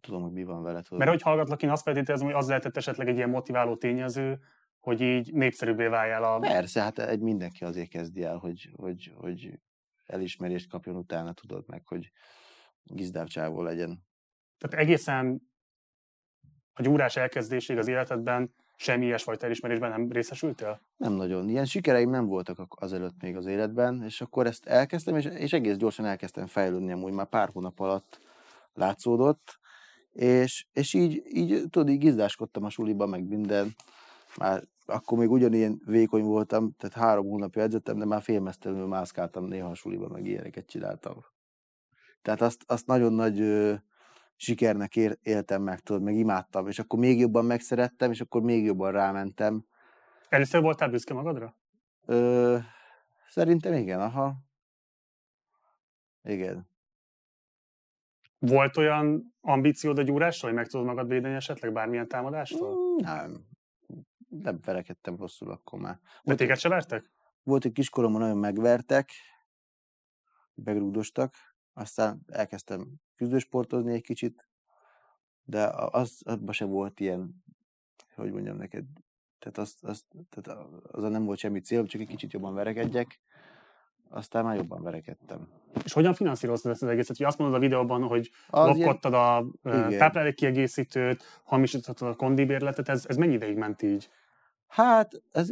tudom, 0.04 0.22
hogy 0.22 0.32
mi 0.32 0.44
van 0.44 0.64
veled. 0.64 0.88
Hogy... 0.88 0.98
Mert 0.98 1.10
hogy 1.10 1.22
hallgatlak, 1.22 1.64
én 1.64 1.70
azt 1.70 1.84
feltételezem, 1.84 2.28
hogy 2.28 2.36
az 2.36 2.48
lehetett 2.48 2.78
esetleg 2.78 3.08
egy 3.08 3.16
ilyen 3.16 3.30
motiváló 3.30 3.76
tényező, 3.76 4.40
hogy 4.80 5.02
így 5.02 5.34
népszerűbbé 5.34 5.88
váljál 5.88 6.24
a... 6.24 6.40
Persze, 6.40 6.82
hát 6.82 7.00
egy 7.00 7.20
mindenki 7.20 7.64
azért 7.64 7.90
kezdi 7.90 8.24
el, 8.24 8.38
hogy, 8.38 8.70
hogy, 8.76 9.14
hogy 9.16 9.60
elismerést 10.06 10.70
kapjon 10.70 10.96
utána, 10.96 11.34
tudod 11.34 11.64
meg, 11.68 11.88
hogy 11.88 12.12
gizdább 12.84 13.28
csávó 13.28 13.62
legyen. 13.62 14.06
Tehát 14.58 14.86
egészen 14.86 15.52
a 16.74 16.82
gyúrás 16.82 17.16
elkezdésig 17.16 17.78
az 17.78 17.88
életedben 17.88 18.54
semmi 18.76 19.06
ilyesfajta 19.06 19.46
elismerésben 19.46 19.90
nem 19.90 20.12
részesültél? 20.12 20.82
Nem 20.98 21.14
nagyon. 21.14 21.50
Ilyen 21.50 21.66
sikereim 21.66 22.10
nem 22.10 22.26
voltak 22.26 22.60
azelőtt 22.70 23.22
még 23.22 23.36
az 23.36 23.46
életben, 23.46 24.04
és 24.04 24.22
akkor 24.22 24.46
ezt 24.46 24.66
elkezdtem, 24.66 25.16
és, 25.16 25.26
és 25.26 25.54
egész 25.54 25.76
gyorsan 25.76 26.06
elkezdtem 26.06 26.48
fejlődni, 26.48 26.92
amúgy 26.92 27.14
már 27.14 27.30
pár 27.30 27.50
hónap 27.54 27.80
alatt 27.80 28.20
látszódott, 28.74 29.60
és, 30.14 30.66
és 30.74 30.94
így, 30.94 31.22
így 31.26 31.64
tudod, 31.70 31.90
így 31.90 31.98
gizdáskodtam 31.98 32.64
a 32.64 32.70
suliba, 32.70 33.06
meg 33.06 33.28
minden. 33.28 33.76
Már 34.38 34.64
akkor 34.86 35.18
még 35.18 35.32
ugyanilyen 35.32 35.82
vékony 35.86 36.24
voltam, 36.24 36.72
tehát 36.78 36.96
három 36.96 37.26
hónapja 37.26 37.62
edzettem, 37.62 37.98
de 37.98 38.06
már 38.06 38.22
félmeztelenül 38.22 38.88
mászkáltam 38.88 39.46
néha 39.46 39.70
a 39.70 39.76
suliba, 39.76 40.08
meg 40.08 40.26
ilyeneket 40.26 40.66
csináltam. 40.66 41.26
Tehát 42.22 42.42
azt, 42.42 42.64
azt 42.66 42.86
nagyon 42.86 43.14
nagy 43.14 43.40
ö, 43.40 43.74
sikernek 44.36 44.96
ér, 44.96 45.18
éltem 45.22 45.62
meg, 45.62 45.80
tudod, 45.80 46.02
meg 46.02 46.16
imádtam, 46.16 46.68
és 46.68 46.80
akkor 46.80 47.00
még 47.00 47.20
jobban 47.20 47.46
megszerettem, 47.46 48.12
és 48.12 48.22
akkor 48.22 48.42
még 48.42 48.64
jobban 48.64 48.92
rámentem. 48.92 49.66
Először 50.30 50.62
voltál 50.62 50.90
büszke 50.90 51.14
magadra? 51.14 51.58
Ö, 52.06 52.58
szerintem 53.30 53.74
igen, 53.74 54.00
aha. 54.00 54.36
Igen. 56.24 56.73
Volt 58.48 58.78
olyan 58.78 59.36
ambíciód 59.42 59.98
a 59.98 60.02
gyúrásra, 60.02 60.48
hogy 60.48 60.58
meg 60.58 60.68
tudod 60.68 60.86
magad 60.86 61.08
védeni 61.08 61.36
esetleg 61.36 61.74
bármilyen 61.74 62.08
támadástól? 62.08 62.76
Mm, 62.76 62.96
Nem. 62.96 63.46
Nem 64.28 64.60
verekedtem 64.66 65.16
rosszul 65.16 65.52
akkor 65.52 65.80
már. 65.80 66.00
De 66.24 66.36
téged 66.36 66.58
se 66.58 66.70
vertek? 66.70 67.12
volt 67.44 67.66
egy 67.66 67.72
kiskoromban 67.72 68.22
nagyon 68.22 68.38
megvertek, 68.38 69.12
megrúgdostak, 70.54 71.34
aztán 71.74 72.22
elkezdtem 72.28 72.88
küzdősportozni 73.16 73.94
egy 73.94 74.02
kicsit, 74.02 74.50
de 75.44 75.68
az, 75.74 76.22
abban 76.26 76.54
sem 76.54 76.70
volt 76.70 77.00
ilyen, 77.00 77.44
hogy 78.16 78.32
mondjam 78.32 78.58
neked, 78.58 78.86
tehát 79.40 79.58
az, 79.58 79.78
az, 79.82 80.06
tehát 80.30 80.60
azon 80.92 81.12
nem 81.12 81.26
volt 81.26 81.40
semmi 81.40 81.60
cél, 81.60 81.86
csak 81.86 82.02
egy 82.02 82.08
kicsit 82.08 82.34
jobban 82.34 82.54
verekedjek, 82.54 83.20
aztán 84.14 84.44
már 84.44 84.56
jobban 84.56 84.84
verekedtem. 84.84 85.48
És 85.84 85.94
hogyan 85.94 86.14
finanszíroztad 86.14 86.72
ezt 86.72 86.84
az 86.84 86.90
egészet? 86.90 87.18
Hogy 87.18 87.26
azt 87.26 87.38
mondod 87.38 87.58
a 87.58 87.60
videóban, 87.60 88.04
hogy 88.04 88.32
Az 88.48 88.76
ilyen, 88.76 88.88
lopkodtad 88.88 89.14
a 89.14 89.46
igen. 89.64 89.98
táplálékkiegészítőt, 89.98 91.24
hamisítottad 91.44 92.08
a 92.08 92.16
kondibérletet, 92.16 92.90
ez, 92.90 93.06
ez 93.08 93.16
mennyi 93.16 93.34
ideig 93.34 93.58
ment 93.58 93.82
így? 93.82 94.10
hát, 94.74 95.22
ez, 95.32 95.50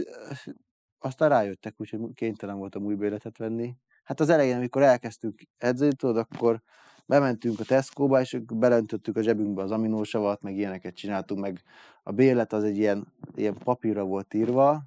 aztán 0.99 1.29
rájöttek, 1.29 1.73
úgyhogy 1.77 1.99
kénytelen 2.13 2.57
voltam 2.57 2.83
új 2.83 2.95
béletet 2.95 3.37
venni. 3.37 3.75
Hát 4.03 4.19
az 4.19 4.29
elején, 4.29 4.55
amikor 4.55 4.81
elkezdtünk 4.81 5.41
edzeni, 5.57 5.93
tudod, 5.93 6.17
akkor 6.17 6.61
bementünk 7.05 7.59
a 7.59 7.63
Tesco-ba, 7.63 8.21
és 8.21 8.37
belöntöttük 8.53 9.17
a 9.17 9.21
zsebünkbe 9.21 9.61
az 9.61 9.71
aminósavat, 9.71 10.41
meg 10.41 10.57
ilyeneket 10.57 10.95
csináltunk, 10.95 11.41
meg 11.41 11.61
a 12.03 12.11
bérlet 12.11 12.53
az 12.53 12.63
egy 12.63 12.77
ilyen, 12.77 13.13
ilyen 13.35 13.57
papírra 13.57 14.03
volt 14.03 14.33
írva, 14.33 14.83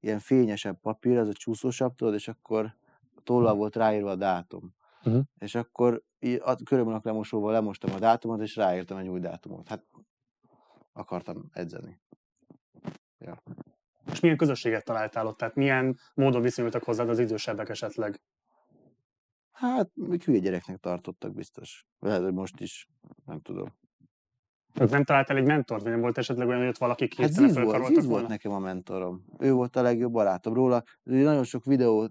ilyen 0.00 0.18
fényesebb 0.18 0.80
papír, 0.80 1.18
az 1.18 1.28
a 1.28 1.32
csúszósabb, 1.32 1.94
tudod, 1.94 2.14
és 2.14 2.28
akkor 2.28 2.76
tollal 3.28 3.54
volt 3.54 3.76
ráírva 3.76 4.10
a 4.10 4.16
dátum. 4.16 4.74
Mhm. 5.02 5.18
És 5.38 5.54
akkor 5.54 6.02
körülmények 6.64 7.04
lemosóval 7.04 7.52
lemostam 7.52 7.94
a 7.94 7.98
dátumot, 7.98 8.40
és 8.40 8.56
ráírtam 8.56 8.98
egy 8.98 9.08
új 9.08 9.20
dátumot. 9.20 9.68
Hát 9.68 9.84
akartam 10.92 11.48
edzeni. 11.52 12.00
És 14.12 14.20
milyen 14.20 14.36
közösséget 14.36 14.84
találtál 14.84 15.26
ott? 15.26 15.36
Tehát 15.36 15.54
milyen 15.54 15.98
módon 16.14 16.42
viszonyultak 16.42 16.82
hozzád 16.82 17.08
az 17.08 17.18
idősebbek 17.18 17.68
esetleg? 17.68 18.20
Hát, 19.52 19.90
még 19.94 20.22
hülye 20.22 20.38
gyereknek 20.38 20.76
tartottak 20.76 21.34
biztos. 21.34 21.86
Lehet, 21.98 22.22
hogy 22.22 22.32
most 22.32 22.60
is, 22.60 22.88
nem 23.24 23.40
tudom. 23.40 23.76
Ők 24.80 24.90
nem 24.90 25.04
találtál 25.04 25.36
egy 25.36 25.46
mentort, 25.46 25.82
vagy 25.82 25.90
nem 25.90 26.00
volt 26.00 26.18
esetleg 26.18 26.48
olyan, 26.48 26.60
hogy 26.60 26.68
ott 26.68 26.78
valaki 26.78 27.08
Hát 27.16 27.32
Ziz 27.32 27.58
volt, 27.58 27.86
Ziz 27.86 28.06
volt 28.06 28.28
nekem 28.28 28.52
a 28.52 28.58
mentorom. 28.58 29.24
Ő 29.38 29.52
volt 29.52 29.76
a 29.76 29.82
legjobb 29.82 30.12
barátom 30.12 30.54
róla. 30.54 30.82
Nagyon 31.02 31.44
sok 31.44 31.64
videó 31.64 32.08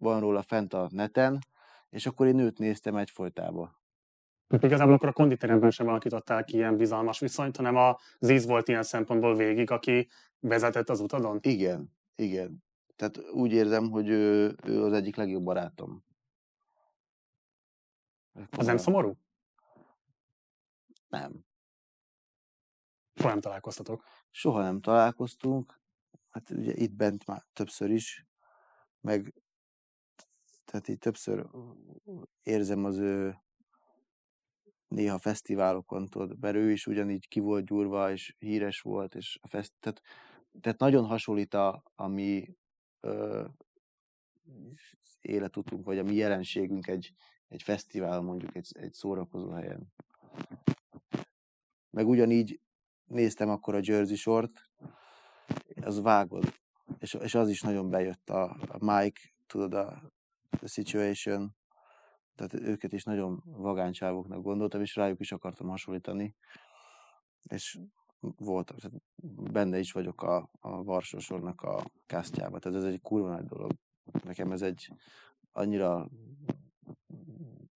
van 0.00 0.20
róla 0.20 0.42
fent 0.42 0.74
a 0.74 0.88
neten, 0.92 1.38
és 1.90 2.06
akkor 2.06 2.26
én 2.26 2.38
őt 2.38 2.58
néztem 2.58 2.96
egyfolytában. 2.96 3.78
Mert 4.46 4.62
igazából 4.62 4.94
akkor 4.94 5.08
a 5.08 5.12
konditeremben 5.12 5.70
sem 5.70 5.88
alakítottál 5.88 6.44
ki 6.44 6.56
ilyen 6.56 6.76
bizalmas 6.76 7.18
viszonyt, 7.18 7.56
hanem 7.56 7.76
a 7.76 7.98
Ziz 8.18 8.46
volt 8.46 8.68
ilyen 8.68 8.82
szempontból 8.82 9.36
végig, 9.36 9.70
aki 9.70 10.08
vezetett 10.40 10.88
az 10.88 11.00
utadon. 11.00 11.38
Igen, 11.42 11.92
igen. 12.14 12.64
Tehát 12.96 13.30
úgy 13.30 13.52
érzem, 13.52 13.90
hogy 13.90 14.08
ő, 14.08 14.56
ő 14.64 14.84
az 14.84 14.92
egyik 14.92 15.16
legjobb 15.16 15.42
barátom. 15.42 16.04
Az 18.50 18.66
nem 18.66 18.76
szomorú? 18.76 19.18
Nem. 21.08 21.44
Soha 23.14 23.28
nem 23.28 23.40
találkoztatok. 23.40 24.04
Soha 24.30 24.62
nem 24.62 24.80
találkoztunk. 24.80 25.80
Hát 26.30 26.50
ugye 26.50 26.72
itt 26.74 26.92
bent 26.92 27.26
már 27.26 27.44
többször 27.52 27.90
is, 27.90 28.26
meg 29.00 29.34
tehát 30.70 30.88
így 30.88 30.98
többször 30.98 31.46
érzem 32.42 32.84
az 32.84 32.98
ő 32.98 33.36
néha 34.88 35.18
fesztiválokon, 35.18 36.08
tudod, 36.08 36.40
mert 36.40 36.56
ő 36.56 36.70
is 36.70 36.86
ugyanígy 36.86 37.28
ki 37.28 37.40
volt 37.40 37.64
gyúrva, 37.64 38.10
és 38.10 38.34
híres 38.38 38.80
volt, 38.80 39.14
és 39.14 39.38
a 39.42 39.48
fest, 39.48 39.72
tehát, 39.80 40.02
tehát 40.60 40.78
nagyon 40.78 41.04
hasonlít 41.04 41.54
a, 41.54 41.82
a 41.94 42.06
mi 42.06 42.56
ö, 43.00 43.44
életutunk, 45.20 45.84
vagy 45.84 45.98
a 45.98 46.02
mi 46.02 46.14
jelenségünk 46.14 46.86
egy, 46.86 47.12
egy 47.48 47.62
fesztivál, 47.62 48.20
mondjuk 48.20 48.56
egy, 48.56 48.68
egy 48.72 48.92
szórakozó 48.92 49.50
helyen. 49.50 49.92
Meg 51.90 52.08
ugyanígy 52.08 52.60
néztem 53.04 53.48
akkor 53.48 53.74
a 53.74 53.80
Jersey 53.82 54.16
Short, 54.16 54.70
az 55.80 56.00
vágod, 56.00 56.54
és, 56.98 57.14
és 57.14 57.34
az 57.34 57.48
is 57.48 57.60
nagyon 57.60 57.90
bejött 57.90 58.30
a, 58.30 58.56
a 58.68 58.78
Mike, 58.84 59.20
tudod, 59.46 59.74
a 59.74 60.12
Situation, 60.64 61.56
tehát 62.34 62.54
őket 62.54 62.92
is 62.92 63.04
nagyon 63.04 63.42
vagánycsávoknak 63.44 64.42
gondoltam, 64.42 64.80
és 64.80 64.96
rájuk 64.96 65.20
is 65.20 65.32
akartam 65.32 65.68
hasonlítani, 65.68 66.36
és 67.42 67.78
volt, 68.20 68.74
tehát 68.74 69.00
benne 69.52 69.78
is 69.78 69.92
vagyok 69.92 70.22
a, 70.22 70.50
a 70.60 70.82
Varsósornak 70.82 71.62
a 71.62 71.82
kasztjába, 72.06 72.58
tehát 72.58 72.78
ez 72.78 72.84
egy 72.84 73.00
kurva 73.00 73.28
nagy 73.28 73.44
dolog. 73.44 73.72
Nekem 74.24 74.52
ez 74.52 74.62
egy 74.62 74.92
annyira 75.52 76.08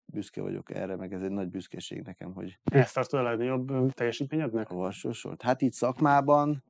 büszke 0.06 0.42
vagyok 0.42 0.74
erre, 0.74 0.96
meg 0.96 1.12
ez 1.12 1.22
egy 1.22 1.30
nagy 1.30 1.48
büszkeség 1.48 2.02
nekem, 2.02 2.32
hogy 2.32 2.58
Ezt 2.64 2.94
tartod 2.94 3.20
a 3.20 3.22
legnagyobb 3.22 3.92
teljesítményednek? 3.92 4.70
a 4.70 4.74
Varsósort. 4.74 5.42
Hát 5.42 5.62
itt 5.62 5.72
szakmában, 5.72 6.64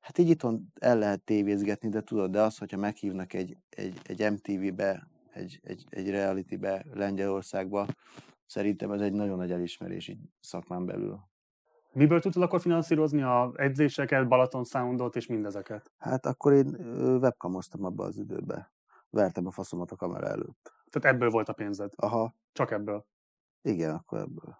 hát 0.00 0.18
így 0.18 0.28
itthon 0.28 0.72
el 0.74 0.98
lehet 0.98 1.22
tévézgetni, 1.22 1.88
de 1.88 2.02
tudod, 2.02 2.30
de 2.30 2.40
az, 2.40 2.58
hogyha 2.58 2.76
meghívnak 2.76 3.32
egy, 3.32 3.56
egy, 3.68 4.00
egy 4.02 4.32
MTV-be, 4.32 5.08
egy, 5.34 5.60
egy, 5.62 5.84
egy 5.90 6.10
reality-be 6.10 6.84
Lengyelországba, 6.92 7.86
szerintem 8.46 8.92
ez 8.92 9.00
egy 9.00 9.12
nagyon 9.12 9.36
nagy 9.36 9.52
elismerés 9.52 10.08
így 10.08 10.20
szakmán 10.40 10.86
belül. 10.86 11.20
Miből 11.92 12.20
tudtad 12.20 12.42
akkor 12.42 12.60
finanszírozni 12.60 13.22
a 13.22 13.52
edzéseket, 13.56 14.28
Balaton 14.28 14.64
Soundot 14.64 15.16
és 15.16 15.26
mindezeket? 15.26 15.92
Hát 15.98 16.26
akkor 16.26 16.52
én 16.52 16.66
webkamoztam 17.20 17.84
abba 17.84 18.04
az 18.04 18.18
időbe. 18.18 18.72
Vertem 19.10 19.46
a 19.46 19.50
faszomat 19.50 19.90
a 19.90 19.96
kamera 19.96 20.26
előtt. 20.26 20.72
Tehát 20.90 21.14
ebből 21.14 21.30
volt 21.30 21.48
a 21.48 21.52
pénzed. 21.52 21.92
Aha, 21.96 22.34
Csak 22.52 22.70
ebből. 22.70 23.06
igen, 23.62 23.94
akkor 23.94 24.18
ebből. 24.18 24.58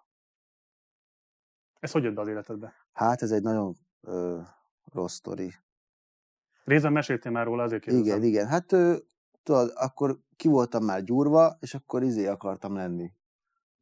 Ez 1.79 1.91
hogy 1.91 2.03
jött 2.03 2.13
be 2.13 2.21
az 2.21 2.27
életedbe? 2.27 2.73
Hát 2.93 3.21
ez 3.21 3.31
egy 3.31 3.41
nagyon 3.41 3.75
ö, 4.01 4.39
rossz 4.91 5.13
sztori. 5.13 5.53
Részben 6.63 6.91
meséltél 6.91 7.31
már 7.31 7.45
róla, 7.45 7.63
azért 7.63 7.81
kérdezem. 7.83 8.05
Igen, 8.07 8.23
igen. 8.23 8.47
Hát 8.47 8.71
ö, 8.71 8.95
tudod, 9.43 9.71
akkor 9.75 10.19
ki 10.35 10.47
voltam 10.47 10.83
már 10.83 11.03
gyúrva, 11.03 11.57
és 11.59 11.73
akkor 11.73 12.03
izé 12.03 12.27
akartam 12.27 12.75
lenni. 12.75 13.13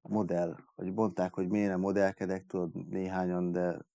Modell. 0.02 0.56
Vagy 0.76 0.94
mondták, 0.94 1.34
hogy 1.34 1.48
miért 1.48 1.70
nem 1.70 1.80
modellkedek, 1.80 2.46
tudod, 2.46 2.88
néhányan, 2.88 3.52
de 3.52 3.90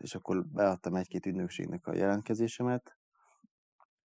és 0.00 0.14
akkor 0.14 0.46
beadtam 0.46 0.94
egy-két 0.94 1.26
ügynökségnek 1.26 1.86
a 1.86 1.94
jelentkezésemet, 1.94 2.96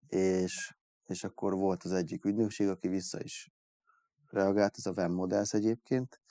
és, 0.08 0.76
és 1.06 1.24
akkor 1.24 1.54
volt 1.54 1.84
az 1.84 1.92
egyik 1.92 2.26
ügynökség, 2.26 2.68
aki 2.68 2.88
vissza 2.88 3.22
is 3.22 3.52
reagált, 4.30 4.78
ez 4.78 4.86
a 4.86 4.94
Van 4.94 5.12
Models 5.12 5.54
egyébként, 5.54 6.22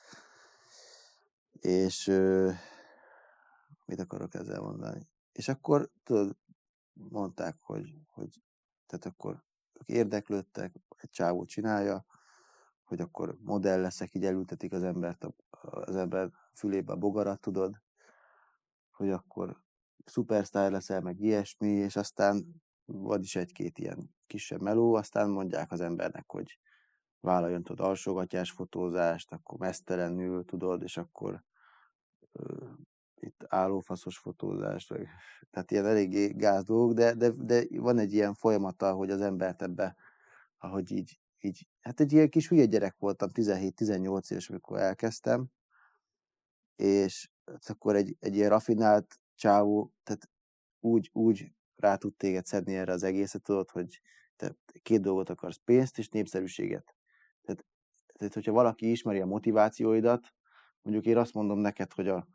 és 1.53 2.07
mit 3.85 4.01
akarok 4.01 4.35
ezzel 4.35 4.61
mondani? 4.61 5.09
És 5.33 5.49
akkor 5.49 5.91
tudod, 6.03 6.37
mondták, 6.93 7.57
hogy, 7.61 7.95
hogy 8.11 8.43
tehát 8.87 9.05
akkor 9.05 9.45
ők 9.73 9.89
érdeklődtek, 9.89 10.75
egy 10.97 11.11
csávó 11.11 11.45
csinálja, 11.45 12.05
hogy 12.85 13.01
akkor 13.01 13.37
modell 13.41 13.81
leszek, 13.81 14.15
így 14.15 14.25
elültetik 14.25 14.73
az 14.73 14.83
embert, 14.83 15.25
a, 15.25 15.35
az 15.61 15.97
ember 15.97 16.31
fülébe 16.55 16.93
a 16.93 16.97
bogarat, 16.97 17.41
tudod, 17.41 17.83
hogy 18.91 19.11
akkor 19.11 19.63
szupersztár 20.05 20.71
leszel, 20.71 21.01
meg 21.01 21.21
ilyesmi, 21.21 21.69
és 21.69 21.97
aztán 21.97 22.63
van 22.85 23.21
is 23.21 23.37
egy-két 23.37 23.79
ilyen 23.79 24.15
kisebb 24.27 24.61
meló, 24.61 24.95
aztán 24.95 25.31
mondják 25.31 25.73
az 25.73 25.81
embernek, 25.81 26.31
hogy 26.31 26.59
vállaljon 27.21 27.63
tudod 27.63 27.87
alsógatyás 27.87 28.51
fotózást, 28.51 29.33
akkor 29.33 29.59
mesztelenül, 29.59 30.45
tudod, 30.45 30.83
és 30.83 30.97
akkor 30.97 31.45
itt 33.25 33.45
állófaszos 33.49 34.19
fotózást, 34.19 34.89
vagy, 34.89 35.07
tehát 35.51 35.71
ilyen 35.71 35.87
eléggé 35.87 36.27
gáz 36.27 36.65
dolgok, 36.65 36.97
de, 36.97 37.15
de, 37.15 37.31
de 37.31 37.65
van 37.71 37.99
egy 37.99 38.13
ilyen 38.13 38.35
folyamata, 38.35 38.93
hogy 38.93 39.11
az 39.11 39.21
embert 39.21 39.63
ebbe, 39.63 39.97
ahogy 40.59 40.93
így, 40.93 41.21
így, 41.41 41.69
hát 41.81 42.01
egy 42.01 42.13
ilyen 42.13 42.29
kis 42.29 42.49
hülye 42.49 42.65
gyerek 42.65 42.97
voltam, 42.99 43.29
17-18 43.33 44.31
éves, 44.31 44.51
amikor 44.51 44.79
elkezdtem, 44.79 45.47
és 46.77 47.31
akkor 47.67 47.97
egy, 47.97 48.17
egy 48.21 48.35
ilyen 48.35 48.49
rafinált 48.49 49.21
csávó, 49.35 49.93
tehát 50.03 50.29
úgy, 50.81 51.11
úgy 51.13 51.53
rá 51.77 51.97
tud 51.97 52.17
téged 52.17 52.47
szedni 52.47 52.77
erre 52.77 52.93
az 52.93 53.03
egészet, 53.03 53.43
tudod, 53.43 53.71
hogy 53.71 54.01
te 54.37 54.57
két 54.83 55.01
dolgot 55.01 55.31
akarsz, 55.31 55.61
pénzt 55.65 55.99
és 55.99 56.09
népszerűséget. 56.09 56.95
Tehát, 57.43 57.65
tehát 58.19 58.35
hogyha 58.35 58.53
valaki 58.53 58.91
ismeri 58.91 59.21
a 59.21 59.27
motivációidat, 59.27 60.35
mondjuk 60.83 61.07
én 61.07 61.17
azt 61.17 61.35
mondom 61.35 61.59
neked, 61.59 61.93
hogy, 61.93 62.09
a, 62.09 62.29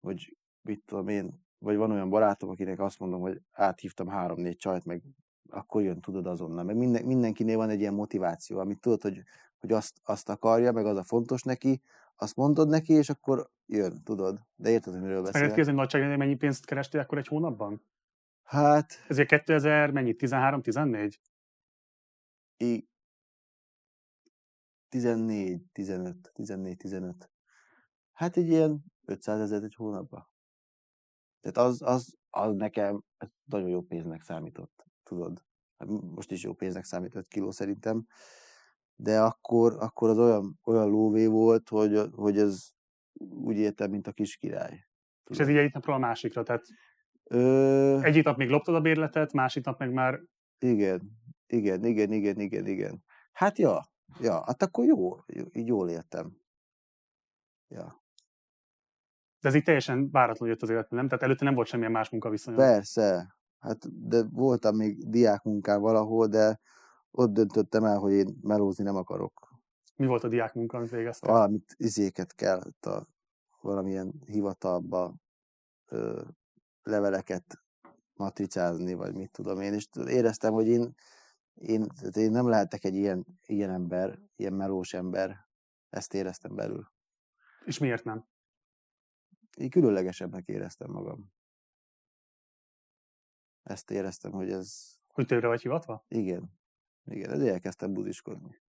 hogy 0.00 0.36
mit 0.62 0.82
tudom 0.84 1.08
én, 1.08 1.44
vagy 1.58 1.76
van 1.76 1.90
olyan 1.90 2.10
barátom, 2.10 2.50
akinek 2.50 2.80
azt 2.80 2.98
mondom, 2.98 3.20
hogy 3.20 3.40
áthívtam 3.52 4.08
három-négy 4.08 4.56
csajt, 4.56 4.84
meg 4.84 5.02
akkor 5.50 5.82
jön, 5.82 6.00
tudod 6.00 6.26
azonnal. 6.26 6.64
Meg 6.64 6.76
minden, 6.76 7.04
mindenkinél 7.04 7.56
van 7.56 7.70
egy 7.70 7.80
ilyen 7.80 7.94
motiváció, 7.94 8.58
amit 8.58 8.80
tudod, 8.80 9.02
hogy 9.02 9.22
hogy 9.60 9.72
azt, 9.72 10.00
azt 10.04 10.28
akarja, 10.28 10.72
meg 10.72 10.86
az 10.86 10.96
a 10.96 11.04
fontos 11.04 11.42
neki, 11.42 11.82
azt 12.16 12.36
mondod 12.36 12.68
neki, 12.68 12.92
és 12.92 13.08
akkor 13.08 13.50
jön, 13.66 14.02
tudod. 14.04 14.46
De 14.56 14.70
érted, 14.70 14.92
hogy 14.92 15.02
miről 15.02 15.22
beszélek? 15.22 15.48
kérdezni, 15.48 15.72
nagyságrendileg 15.72 16.26
mennyi 16.26 16.38
pénzt 16.38 16.66
kerestél 16.66 17.00
akkor 17.00 17.18
egy 17.18 17.26
hónapban? 17.26 17.82
Hát, 18.42 19.04
Ezért 19.08 19.28
2000, 19.28 19.90
mennyi? 19.90 20.14
13-14? 20.18 21.14
i- 22.56 22.88
14, 24.88 25.62
15, 25.72 26.30
14, 26.34 26.76
15. 26.76 27.30
Hát 28.12 28.36
egy 28.36 28.48
ilyen 28.48 28.84
500 29.10 29.40
ezer 29.40 29.62
egy 29.62 29.74
hónapban. 29.74 30.28
Tehát 31.40 31.68
az, 31.70 31.82
az, 31.82 32.16
az 32.30 32.54
nekem 32.54 33.02
nagyon 33.44 33.68
jó 33.68 33.80
pénznek 33.80 34.22
számított, 34.22 34.86
tudod. 35.02 35.44
Hát 35.78 35.88
Most 35.88 36.30
is 36.30 36.42
jó 36.42 36.52
pénznek 36.52 36.84
számít 36.84 37.14
5 37.14 37.28
kiló 37.28 37.50
szerintem, 37.50 38.06
de 38.96 39.20
akkor, 39.20 39.76
akkor 39.78 40.08
az 40.08 40.18
olyan, 40.18 40.58
olyan 40.64 40.88
lóvé 40.88 41.26
volt, 41.26 41.68
hogy, 41.68 42.00
hogy 42.12 42.38
ez 42.38 42.70
úgy 43.18 43.56
értem, 43.56 43.90
mint 43.90 44.06
a 44.06 44.12
kis 44.12 44.36
király. 44.36 44.88
És 45.30 45.38
ez 45.38 45.48
így 45.48 45.56
egyik 45.56 45.72
napról 45.72 45.94
a 45.94 45.98
másikra, 45.98 46.42
tehát 46.42 46.64
Ö, 47.24 48.00
egyik 48.02 48.24
nap 48.24 48.36
még 48.36 48.48
loptad 48.48 48.74
a 48.74 48.80
bérletet, 48.80 49.32
másik 49.32 49.64
nap 49.64 49.78
meg 49.78 49.92
már 49.92 50.20
Igen, 50.58 51.10
igen, 51.46 51.84
igen, 51.84 52.12
igen, 52.12 52.40
igen, 52.40 52.66
igen. 52.66 53.04
Hát 53.32 53.58
ja, 53.58 53.80
ja, 54.20 54.42
hát 54.46 54.62
akkor 54.62 54.84
jó, 54.84 55.16
jó- 55.26 55.50
így 55.52 55.66
jól 55.66 55.90
értem. 55.90 56.36
Ja. 57.68 57.99
De 59.40 59.48
ez 59.48 59.54
így 59.54 59.62
teljesen 59.62 60.10
váratlanul 60.10 60.54
jött 60.54 60.62
az 60.62 60.70
életben, 60.70 60.98
nem? 60.98 61.08
Tehát 61.08 61.24
előtte 61.24 61.44
nem 61.44 61.54
volt 61.54 61.66
semmilyen 61.66 61.92
más 61.92 62.10
munkaviszony. 62.10 62.54
Persze, 62.54 63.36
hát 63.58 64.08
de 64.08 64.22
voltam 64.30 64.76
még 64.76 65.08
diákmunkán 65.08 65.80
valahol, 65.80 66.26
de 66.26 66.60
ott 67.10 67.32
döntöttem 67.32 67.84
el, 67.84 67.98
hogy 67.98 68.12
én 68.12 68.38
melózni 68.42 68.84
nem 68.84 68.96
akarok. 68.96 69.48
Mi 69.96 70.06
volt 70.06 70.24
a 70.24 70.28
diák 70.28 70.54
munka, 70.54 70.76
amit 70.76 70.90
végeztél? 70.90 71.32
Valamit 71.32 71.74
izéket 71.76 72.34
kellett 72.34 72.86
a 72.86 73.06
valamilyen 73.60 74.12
hivatalba 74.24 75.14
ö, 75.86 76.22
leveleket 76.82 77.62
matricázni, 78.14 78.94
vagy 78.94 79.14
mit 79.14 79.30
tudom 79.30 79.60
én, 79.60 79.72
és 79.72 79.88
éreztem, 80.06 80.52
hogy 80.52 80.66
én, 80.66 80.94
én, 81.54 81.86
én 82.16 82.30
nem 82.30 82.48
lehetek 82.48 82.84
egy 82.84 82.94
ilyen, 82.94 83.26
ilyen 83.46 83.70
ember, 83.70 84.18
ilyen 84.36 84.52
melós 84.52 84.94
ember, 84.94 85.36
ezt 85.88 86.14
éreztem 86.14 86.54
belül. 86.54 86.92
És 87.64 87.78
miért 87.78 88.04
nem? 88.04 88.29
Így 89.58 89.70
különlegesebbnek 89.70 90.46
éreztem 90.48 90.90
magam. 90.90 91.32
Ezt 93.62 93.90
éreztem, 93.90 94.32
hogy 94.32 94.50
ez, 94.50 94.94
Hogy 95.06 95.26
többre 95.26 95.46
vagy 95.46 95.60
hivatva? 95.62 96.04
igen, 96.08 96.58
igen, 97.04 97.30
ezért 97.30 97.52
elkezdtem 97.52 97.92
buziskodni. 97.92 98.62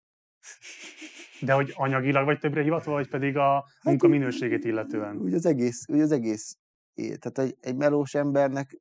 De 1.41 1.53
hogy 1.53 1.73
anyagilag 1.75 2.25
vagy 2.25 2.39
többre 2.39 2.63
hivatva, 2.63 2.93
vagy 2.93 3.09
pedig 3.09 3.37
a 3.37 3.65
munka 3.83 4.07
úgy- 4.07 4.13
minőségét 4.13 4.65
illetően? 4.65 5.17
Úgy 5.17 5.35
az 5.35 5.47
egész, 5.47 5.89
úgy 5.89 6.01
az 6.01 6.11
egész. 6.13 6.59
Tehát 6.95 7.39
egy, 7.39 7.57
egy 7.61 7.77
melós 7.77 8.15
embernek, 8.15 8.81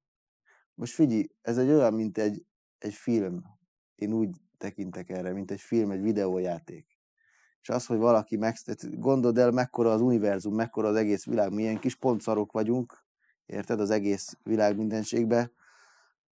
most 0.74 0.94
figyelj, 0.94 1.28
ez 1.42 1.58
egy 1.58 1.70
olyan, 1.70 1.94
mint 1.94 2.18
egy, 2.18 2.46
egy 2.78 2.94
film. 2.94 3.44
Én 3.96 4.14
úgy 4.14 4.30
tekintek 4.58 5.10
erre, 5.10 5.32
mint 5.34 5.52
egy 5.52 5.62
film, 5.62 5.92
egy 5.92 6.02
videójáték. 6.02 6.99
És 7.62 7.69
az, 7.69 7.86
hogy 7.86 7.98
valaki 7.98 8.38
meg... 8.38 8.56
Gondold 8.91 9.38
el, 9.38 9.52
mekkora 9.52 9.91
az 9.91 10.02
univerzum, 10.02 10.56
mekkora 10.56 10.88
az 10.88 10.95
egész 10.95 11.26
világ, 11.26 11.54
milyen 11.54 11.80
kis 11.80 11.95
pontszarok 11.95 12.52
vagyunk, 12.52 13.04
érted, 13.45 13.80
az 13.80 13.89
egész 13.89 14.38
világ 14.43 14.78
mindenségbe, 14.78 15.52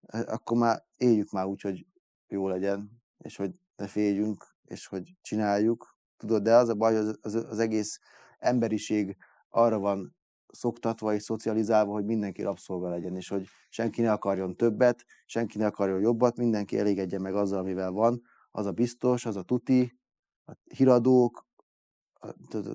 eh, 0.06 0.22
akkor 0.26 0.56
már 0.56 0.84
éljük 0.96 1.30
már 1.30 1.44
úgy, 1.44 1.60
hogy 1.60 1.87
jó 2.28 2.48
legyen, 2.48 3.02
és 3.18 3.37
hogy 3.37 3.50
ne 3.76 3.87
féljünk, 3.87 4.44
és 4.64 4.87
hogy 4.87 5.16
csináljuk. 5.22 5.96
Tudod, 6.16 6.42
de 6.42 6.54
az 6.54 6.68
a 6.68 6.74
baj, 6.74 6.96
az, 6.96 7.18
az, 7.22 7.34
az 7.34 7.58
egész 7.58 8.00
emberiség 8.38 9.16
arra 9.48 9.78
van 9.78 10.16
szoktatva 10.54 11.14
és 11.14 11.22
szocializálva, 11.22 11.92
hogy 11.92 12.04
mindenki 12.04 12.42
rabszolga 12.42 12.88
legyen, 12.88 13.16
és 13.16 13.28
hogy 13.28 13.46
senki 13.68 14.02
ne 14.02 14.12
akarjon 14.12 14.56
többet, 14.56 15.04
senki 15.26 15.58
ne 15.58 15.66
akarjon 15.66 16.00
jobbat, 16.00 16.37
mindenki 16.37 16.78
elégedjen 16.78 17.20
meg 17.20 17.34
azzal, 17.34 17.58
amivel 17.58 17.90
van, 17.90 18.22
az 18.50 18.66
a 18.66 18.72
biztos, 18.72 19.26
az 19.26 19.37
a 19.37 19.42
tuti, 19.42 19.98
a 20.44 20.52
híradók, 20.64 21.46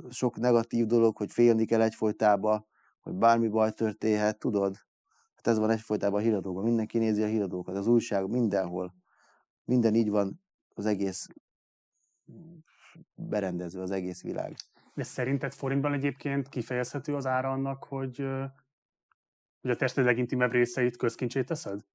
sok 0.09 0.37
negatív 0.37 0.85
dolog, 0.85 1.17
hogy 1.17 1.31
félni 1.31 1.65
kell 1.65 1.81
egyfolytában, 1.81 2.67
hogy 2.99 3.13
bármi 3.13 3.47
baj 3.47 3.71
történhet, 3.71 4.39
tudod? 4.39 4.75
Hát 5.35 5.47
ez 5.47 5.57
van 5.57 5.69
egyfolytában 5.69 6.19
a 6.19 6.23
híradókban, 6.23 6.63
mindenki 6.63 6.97
nézi 6.97 7.23
a 7.23 7.27
híradókat, 7.27 7.75
az 7.75 7.87
újság 7.87 8.29
mindenhol. 8.29 8.95
Minden 9.65 9.95
így 9.95 10.09
van 10.09 10.41
az 10.73 10.85
egész 10.85 11.27
berendezve, 13.15 13.81
az 13.81 13.91
egész 13.91 14.21
világ. 14.21 14.55
De 14.93 15.03
szerinted 15.03 15.53
forintban 15.53 15.93
egyébként 15.93 16.49
kifejezhető 16.49 17.15
az 17.15 17.25
ára 17.25 17.51
annak, 17.51 17.83
hogy, 17.83 18.17
hogy 19.61 19.69
a 19.69 19.75
tested 19.75 20.05
legintimebb 20.05 20.51
részeit 20.51 20.97
közkincsét 20.97 21.45
teszed? 21.45 21.85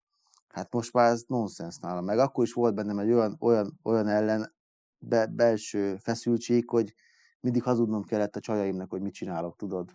Hát 0.49 0.73
most 0.73 0.93
már 0.93 1.11
ez 1.11 1.25
nonsens 1.27 1.79
nálam. 1.79 2.05
Meg 2.05 2.19
akkor 2.19 2.45
is 2.45 2.53
volt 2.53 2.75
bennem 2.75 2.99
egy 2.99 3.13
olyan, 3.13 3.37
olyan, 3.41 3.79
olyan 3.83 4.09
ellen 4.09 4.54
be, 5.09 5.27
belső 5.27 5.97
feszültség, 5.97 6.69
hogy 6.69 6.95
mindig 7.41 7.63
hazudnom 7.63 8.03
kellett 8.03 8.37
a 8.37 8.41
csajaimnak, 8.41 8.91
hogy 8.91 9.01
mit 9.03 9.15
csinálok, 9.15 9.57
tudod? 9.57 9.91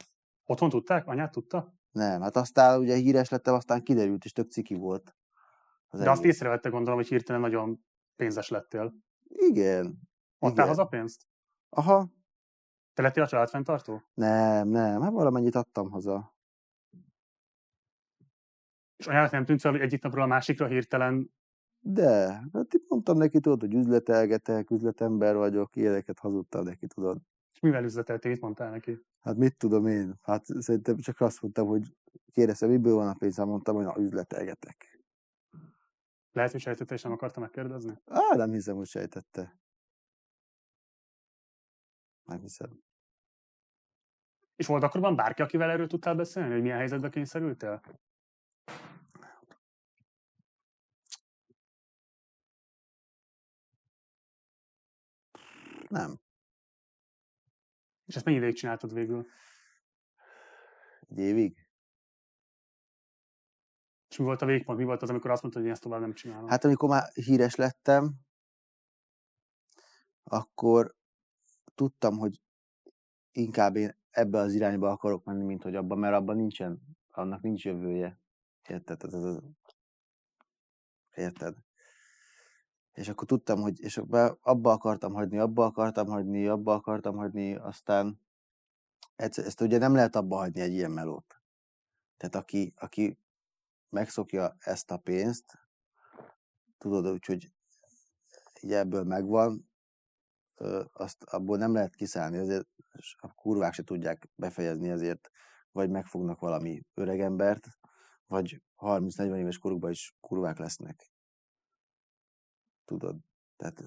Otthon 0.45 0.69
tudták? 0.69 1.07
Anyát 1.07 1.31
tudta? 1.31 1.73
Nem, 1.91 2.21
hát 2.21 2.35
aztán 2.35 2.79
ugye 2.79 2.95
híres 2.95 3.29
lettem, 3.29 3.53
aztán 3.53 3.83
kiderült, 3.83 4.25
és 4.25 4.31
tök 4.31 4.51
ciki 4.51 4.73
volt. 4.73 5.15
Az 5.87 5.99
De 5.99 6.09
azt 6.09 6.21
egész. 6.21 6.33
észrevette 6.33 6.69
gondolom, 6.69 6.99
hogy 6.99 7.07
hirtelen 7.07 7.41
nagyon 7.41 7.85
pénzes 8.15 8.49
lettél. 8.49 8.93
Igen. 9.27 9.85
Adtál 10.39 10.51
igen. 10.51 10.67
haza 10.67 10.85
pénzt? 10.85 11.27
Aha, 11.69 12.09
Te 12.93 13.01
lettél 13.01 13.23
a 13.23 13.27
családfenntartó? 13.27 14.01
nem, 14.13 14.67
nem, 14.67 15.01
hát 15.01 15.11
valamennyit 15.11 15.55
adtam 15.55 15.89
haza. 15.89 16.37
És 18.97 19.07
anyának 19.07 19.31
nem 19.31 19.45
tűnt 19.45 19.61
fel, 19.61 19.71
hogy 19.71 19.81
egyik 19.81 20.01
napról 20.03 20.23
a 20.23 20.27
másikra 20.27 20.67
hirtelen 20.67 21.31
De, 21.79 22.41
hát 22.53 22.67
mondtam 22.99 23.17
neki, 23.17 23.39
tudod, 23.39 23.59
hogy 23.59 23.73
üzletelgetek, 23.73 24.69
üzletember 24.69 25.35
vagyok, 25.35 25.75
ilyeneket 25.75 26.19
hazudtam 26.19 26.63
neki, 26.63 26.87
tudod. 26.87 27.21
és 27.53 27.59
mivel 27.59 27.83
üzleteltél, 27.83 28.31
mit 28.31 28.41
mondtál 28.41 28.69
neki? 28.69 29.05
Hát 29.21 29.35
mit 29.35 29.57
tudom 29.57 29.87
én? 29.87 30.19
Hát 30.21 30.45
szerintem 30.45 30.97
csak 30.97 31.19
azt 31.21 31.41
mondtam, 31.41 31.67
hogy 31.67 31.95
kérdeztem, 32.31 32.69
miből 32.69 32.95
van 32.95 33.07
a 33.07 33.13
pénzem, 33.13 33.47
mondtam, 33.47 33.75
hogy 33.75 33.85
na, 33.85 33.97
üzletelgetek. 33.97 34.99
Lehet, 36.31 36.51
hogy 36.51 36.61
sejtette, 36.61 36.93
és 36.93 37.01
nem 37.01 37.11
akarta 37.11 37.39
megkérdezni? 37.39 37.97
Á, 38.05 38.35
nem 38.35 38.51
hiszem, 38.51 38.75
hogy 38.75 38.87
sejtette. 38.87 39.59
Nem 42.23 42.41
hiszem. 42.41 42.83
És 44.55 44.67
volt 44.67 44.83
akkorban 44.83 45.15
bárki, 45.15 45.41
akivel 45.41 45.69
erről 45.69 45.87
tudtál 45.87 46.15
beszélni, 46.15 46.51
hogy 46.51 46.61
milyen 46.61 46.77
helyzetbe 46.77 47.09
kényszerültél? 47.09 47.81
Nem. 55.89 56.19
És 58.05 58.15
ezt 58.15 58.25
mennyi 58.25 58.37
ideig 58.37 58.55
csináltad 58.55 58.93
végül? 58.93 59.27
Egy 61.01 61.17
évig. 61.17 61.67
És 64.09 64.17
mi 64.17 64.23
volt 64.23 64.41
a 64.41 64.45
végpont? 64.45 64.77
Mi 64.77 64.83
volt 64.83 65.01
az, 65.01 65.09
amikor 65.09 65.31
azt 65.31 65.41
mondtad, 65.41 65.61
hogy 65.61 65.71
én 65.71 65.75
ezt 65.75 65.83
tovább 65.83 65.99
nem 66.01 66.13
csinálom? 66.13 66.47
Hát 66.47 66.63
amikor 66.63 66.89
már 66.89 67.11
híres 67.13 67.55
lettem, 67.55 68.13
akkor 70.23 70.95
tudtam, 71.75 72.17
hogy 72.17 72.41
inkább 73.31 73.75
én 73.75 73.97
ebbe 74.09 74.37
az 74.37 74.53
irányba 74.53 74.89
akarok 74.89 75.23
menni, 75.23 75.43
mint 75.43 75.63
hogy 75.63 75.75
abban, 75.75 75.99
mert 75.99 76.15
abban 76.15 76.35
nincsen, 76.35 76.81
annak 77.09 77.41
nincs 77.41 77.65
jövője. 77.65 78.19
Érted? 78.67 79.03
Ez, 79.03 79.13
ez, 79.13 79.23
ez, 79.23 79.37
érted? 81.13 81.55
És 82.93 83.09
akkor 83.09 83.27
tudtam, 83.27 83.61
hogy 83.61 83.79
és 83.79 83.97
abba, 83.97 84.37
abba 84.41 84.71
akartam 84.71 85.13
hagyni, 85.13 85.37
abba 85.37 85.65
akartam 85.65 86.07
hagyni, 86.07 86.47
abba 86.47 86.73
akartam 86.73 87.15
hagyni, 87.15 87.55
aztán 87.55 88.21
egyszer, 89.15 89.45
ezt 89.45 89.61
ugye 89.61 89.77
nem 89.77 89.93
lehet 89.93 90.15
abba 90.15 90.35
hagyni 90.35 90.61
egy 90.61 90.73
ilyen 90.73 90.91
melót. 90.91 91.41
Tehát 92.17 92.35
aki, 92.35 92.73
aki 92.75 93.17
megszokja 93.89 94.55
ezt 94.59 94.91
a 94.91 94.97
pénzt, 94.97 95.59
tudod, 96.77 97.07
úgyhogy 97.07 97.51
így 98.61 98.73
ebből 98.73 99.03
megvan, 99.03 99.69
azt 100.93 101.23
abból 101.23 101.57
nem 101.57 101.73
lehet 101.73 101.95
kiszállni, 101.95 102.37
ezért 102.37 102.67
a 103.17 103.33
kurvák 103.33 103.73
se 103.73 103.83
tudják 103.83 104.29
befejezni, 104.35 104.89
ezért 104.89 105.29
vagy 105.71 105.89
megfognak 105.89 106.39
valami 106.39 106.81
öregembert, 106.93 107.67
vagy 108.27 108.61
30-40 108.77 109.35
éves 109.35 109.57
korukban 109.57 109.91
is 109.91 110.15
kurvák 110.19 110.57
lesznek. 110.57 111.11
Tudod? 112.89 113.17
Tehát, 113.57 113.83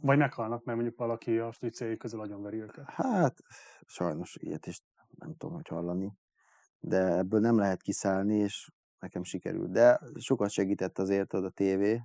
Vagy 0.00 0.18
meghalnak, 0.18 0.64
mert 0.64 0.78
mondjuk 0.78 0.98
valaki 0.98 1.38
a 1.38 1.52
céljai 1.72 1.96
közül 1.96 2.20
agyonveri 2.20 2.60
őket. 2.60 2.84
hát, 2.86 3.38
sajnos 3.86 4.36
ilyet 4.40 4.66
is 4.66 4.80
nem 5.18 5.34
tudom, 5.36 5.54
hogy 5.54 5.68
hallani, 5.68 6.12
de 6.78 7.16
ebből 7.16 7.40
nem 7.40 7.58
lehet 7.58 7.82
kiszállni, 7.82 8.36
és 8.36 8.70
nekem 8.98 9.22
sikerült. 9.22 9.70
De 9.70 10.00
sokat 10.14 10.50
segített 10.50 10.98
azért 10.98 11.32
az 11.32 11.42
a 11.44 11.50
tévé, 11.50 12.02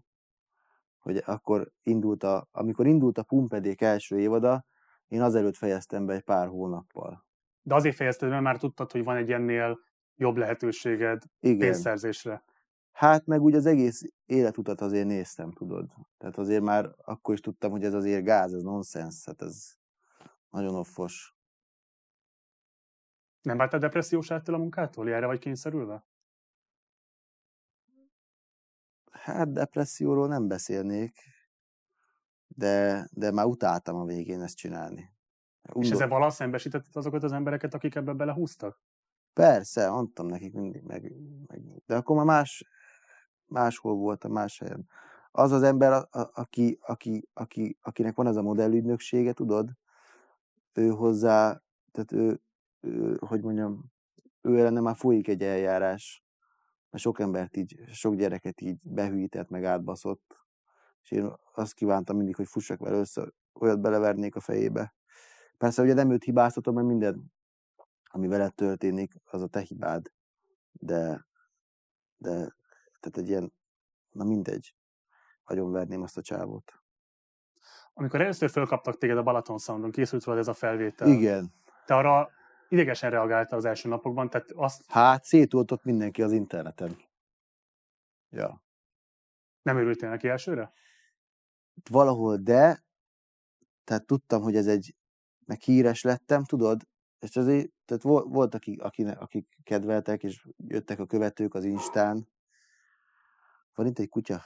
hogy 1.00 1.22
akkor 1.26 1.72
indult 1.84 2.24
a, 2.24 2.48
amikor 2.52 2.88
indult 2.88 3.18
a 3.18 3.24
Pumpedék 3.24 3.82
első 3.82 4.20
évada, 4.20 4.66
én 5.08 5.22
azelőtt 5.22 5.56
fejeztem 5.56 6.06
be 6.06 6.14
egy 6.14 6.24
pár 6.24 6.48
hónappal. 6.48 7.26
De 7.62 7.76
azért 7.76 7.96
fejezted, 7.96 8.30
mert 8.30 8.44
már 8.44 8.58
tudtad, 8.58 8.92
hogy 8.92 9.04
van 9.04 9.16
egy 9.16 9.32
ennél 9.32 9.80
jobb 10.16 10.36
lehetőséged 10.36 11.24
Igen. 11.40 11.58
pénzszerzésre. 11.58 12.44
Hát 12.92 13.26
meg 13.26 13.42
úgy 13.42 13.56
az 13.56 13.66
egész 13.66 14.02
életutat 14.26 14.82
azért 14.82 15.08
néztem, 15.08 15.52
tudod. 15.52 15.90
Tehát 16.18 16.38
azért 16.38 16.64
már 16.64 16.96
akkor 16.98 17.34
is 17.34 17.40
tudtam, 17.40 17.72
hogy 17.72 17.84
ez 17.84 17.94
azért 17.94 18.24
gáz, 18.24 18.54
ez 18.54 18.62
nonsens, 18.62 19.26
hát 19.26 19.42
ez 19.42 19.74
nagyon 20.50 20.76
offos. 20.76 21.36
Nem 23.42 23.58
vált 23.58 23.74
a 23.74 23.78
depressziós 23.78 24.30
ettől 24.30 24.56
a 24.56 24.58
munkától? 24.58 25.10
Erre 25.10 25.26
vagy 25.26 25.40
kényszerülve? 25.40 26.06
Hát 29.12 29.52
depresszióról 29.52 30.28
nem 30.28 30.48
beszélnék, 30.48 31.20
de, 32.48 33.08
de 33.12 33.32
már 33.32 33.46
utáltam 33.46 33.96
a 33.96 34.06
végén 34.06 34.42
ezt 34.42 34.58
csinálni. 34.58 35.14
Undor... 35.68 35.84
És 35.84 35.92
ezzel 35.92 36.08
valaha 36.08 36.30
szembesítetted 36.30 36.96
azokat 36.96 37.24
az 37.24 37.32
embereket, 37.32 37.74
akik 37.74 37.96
ebbe 37.96 38.14
belehúztak? 38.14 38.80
Persze, 39.34 39.90
mondtam 39.90 40.26
nekik 40.26 40.54
mindig, 40.54 40.82
meg, 40.82 41.14
meg, 41.48 41.62
de 41.86 41.96
akkor 41.96 42.16
már 42.16 42.26
más, 42.26 42.66
máshol 43.52 43.96
voltam, 43.96 44.32
más 44.32 44.60
helyen. 44.60 44.88
Az 45.32 45.52
az 45.52 45.64
ember, 45.64 45.92
a, 45.92 46.08
a, 46.12 46.32
aki, 46.34 46.80
aki, 46.82 47.28
aki, 47.34 47.78
akinek 47.82 48.16
van 48.16 48.28
ez 48.28 48.36
a 48.36 48.42
modellügynöksége, 48.42 49.34
tudod, 49.34 49.70
ő 50.74 50.90
hozzá, 50.90 51.62
tehát 51.92 52.12
ő, 52.12 52.42
ő 52.80 53.18
hogy 53.20 53.42
mondjam, 53.42 53.92
ő 54.42 54.60
ellene 54.60 54.80
már 54.80 54.96
folyik 54.96 55.28
egy 55.28 55.44
eljárás, 55.44 56.24
mert 56.90 57.04
sok 57.04 57.20
embert 57.20 57.58
így, 57.58 57.80
sok 57.92 58.16
gyereket 58.16 58.62
így 58.62 58.80
behűített, 58.84 59.50
meg 59.50 59.64
átbaszott, 59.64 60.40
és 61.04 61.12
én 61.12 61.32
azt 61.54 61.74
kívántam 61.74 62.18
mindig, 62.18 62.36
hogy 62.36 62.48
fussak 62.48 62.80
vele 62.80 62.98
össze, 62.98 63.32
olyat 63.54 63.82
belevernék 63.82 64.36
a 64.36 64.40
fejébe. 64.40 64.94
Persze 65.58 65.82
ugye 65.82 65.94
nem 65.94 66.12
őt 66.12 66.24
hibáztatom, 66.24 66.76
mert 66.76 66.88
minden, 66.88 67.32
ami 68.04 68.28
veled 68.28 68.54
történik, 68.54 69.14
az 69.32 69.42
a 69.42 69.48
te 69.48 69.60
hibád, 69.60 70.12
de, 70.72 71.26
de 72.18 72.56
tehát 73.02 73.18
egy 73.18 73.30
ilyen, 73.30 73.54
na 74.10 74.24
mindegy, 74.24 74.76
verném 75.46 76.02
azt 76.02 76.18
a 76.18 76.22
csávót. 76.22 76.82
Amikor 77.94 78.22
először 78.22 78.50
fölkaptak 78.50 78.98
téged 78.98 79.18
a 79.18 79.24
Balaton 79.24 79.58
Soundon, 79.58 79.92
készült 79.92 80.24
veled 80.24 80.40
ez 80.40 80.48
a 80.48 80.54
felvétel. 80.54 81.08
Igen. 81.08 81.54
Te 81.86 81.96
arra 81.96 82.30
idegesen 82.70 83.10
reagálta 83.10 83.56
az 83.56 83.66
első 83.66 83.90
napokban, 83.90 84.30
tehát 84.30 84.52
azt... 84.52 84.84
Hát 84.88 85.24
szétoltott 85.24 85.84
mindenki 85.84 86.22
az 86.22 86.32
interneten. 86.32 86.98
Ja. 88.30 88.64
Nem 89.62 89.78
örültél 89.78 90.10
neki 90.10 90.28
elsőre? 90.28 90.72
Valahol 91.90 92.38
de, 92.38 92.84
tehát 93.84 94.06
tudtam, 94.06 94.42
hogy 94.42 94.56
ez 94.56 94.68
egy, 94.68 94.96
meg 95.46 95.60
híres 95.60 96.02
lettem, 96.02 96.44
tudod, 96.44 96.82
és 97.20 97.36
azért, 97.36 97.72
tehát 97.86 98.04
volt, 98.04 98.54
akik, 98.54 98.82
akik, 98.82 99.08
akik 99.20 99.58
kedveltek, 99.64 100.24
és 100.24 100.48
jöttek 100.58 101.00
a 101.00 101.06
követők 101.06 101.54
az 101.54 101.64
Instán. 101.64 102.28
Van 103.74 103.86
itt 103.86 104.00
egy 104.00 104.10
kutya? 104.10 104.42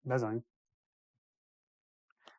Bezony. 0.00 0.44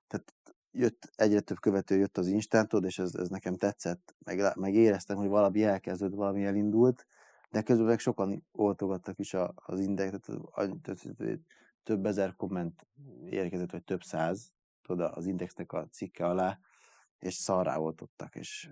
Tehát 0.07 0.33
jött, 0.71 1.11
egyre 1.15 1.39
több 1.39 1.59
követő 1.59 1.97
jött 1.97 2.17
az 2.17 2.27
Instántól, 2.27 2.85
és 2.85 2.99
ez, 2.99 3.15
ez 3.15 3.29
nekem 3.29 3.55
tetszett, 3.55 4.15
meg, 4.19 4.55
meg 4.55 4.73
éreztem, 4.73 5.17
hogy 5.17 5.27
valami 5.27 5.63
elkezdődött, 5.63 6.17
valami 6.17 6.45
elindult, 6.45 7.05
de 7.49 7.61
közben 7.61 7.85
meg 7.85 7.99
sokan 7.99 8.45
oltogattak 8.51 9.19
is 9.19 9.33
a, 9.33 9.53
az 9.55 9.79
index, 9.79 10.19
tehát 10.19 11.39
több 11.83 12.05
ezer 12.05 12.35
komment 12.35 12.87
érkezett, 13.25 13.71
vagy 13.71 13.83
több 13.83 14.03
száz, 14.03 14.53
tudod, 14.81 15.11
az 15.15 15.25
indexnek 15.25 15.71
a 15.71 15.87
cikke 15.87 16.25
alá, 16.25 16.59
és 17.19 17.33
szarrá 17.33 17.77
oltottak, 17.77 18.35
és 18.35 18.71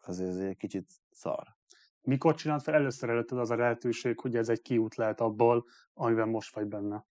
azért 0.00 0.38
egy 0.38 0.56
kicsit 0.56 0.90
szar. 1.10 1.58
Mikor 2.02 2.34
csinált 2.34 2.62
fel 2.62 2.74
először 2.74 3.10
előtted 3.10 3.38
az 3.38 3.50
a 3.50 3.56
lehetőség, 3.56 4.20
hogy 4.20 4.36
ez 4.36 4.48
egy 4.48 4.62
kiút 4.62 4.94
lehet 4.94 5.20
abból, 5.20 5.66
amiben 5.92 6.28
most 6.28 6.54
vagy 6.54 6.66
benne? 6.66 7.06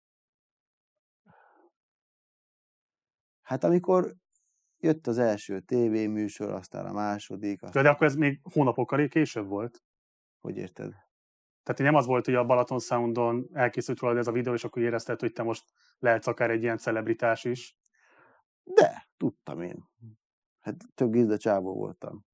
Hát 3.42 3.64
amikor 3.64 4.16
jött 4.78 5.08
az 5.08 5.18
első 5.18 5.60
tévéműsor, 5.60 6.52
aztán 6.52 6.86
a 6.86 6.92
második. 6.92 7.64
Aztán... 7.64 7.84
De 7.84 7.90
akkor 7.90 8.08
ez 8.08 8.16
még 8.16 8.40
hónapokkal 8.54 9.08
később 9.08 9.48
volt? 9.48 9.84
Hogy 10.40 10.58
érted? 10.58 10.92
Tehát 11.64 11.92
nem 11.92 11.96
az 11.96 12.06
volt, 12.06 12.26
hogy 12.26 12.36
a 12.36 12.46
Balaton 12.46 12.80
Soundon 12.80 13.50
elkészült 13.54 14.00
rólad 14.00 14.18
ez 14.18 14.28
a 14.28 14.32
videó, 14.32 14.54
és 14.54 14.64
akkor 14.64 14.82
érezted, 14.82 15.20
hogy 15.20 15.32
te 15.32 15.44
most 15.44 15.64
lehetsz 16.00 16.28
akár 16.28 16.50
egy 16.50 16.64
ilyen 16.64 16.78
celebritás 16.78 17.44
is? 17.44 17.78
De, 18.64 19.10
tudtam 19.18 19.62
én. 19.62 19.90
Hát 20.60 20.76
tök 20.94 21.12
gizda 21.12 21.38
csávó 21.38 21.74
voltam. 21.74 22.26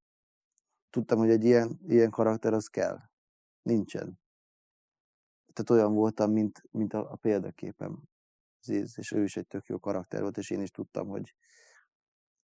Tudtam, 0.96 1.18
hogy 1.18 1.30
egy 1.30 1.44
ilyen, 1.44 1.80
ilyen 1.88 2.10
karakter 2.10 2.54
az 2.54 2.68
kell. 2.68 3.00
Nincsen. 3.62 4.20
Tehát 5.54 5.70
olyan 5.70 5.94
voltam, 5.94 6.32
mint, 6.32 6.64
mint 6.72 6.94
a, 6.94 7.12
a 7.12 7.16
példaképem. 7.16 8.04
Ziz, 8.62 8.98
és 8.98 9.12
ő 9.12 9.24
is 9.24 9.38
egy 9.38 9.48
tök 9.48 9.66
jó 9.66 9.80
karakter 9.80 10.22
volt, 10.22 10.38
és 10.38 10.50
én 10.50 10.62
is 10.62 10.72
tudtam, 10.72 11.08
hogy 11.08 11.36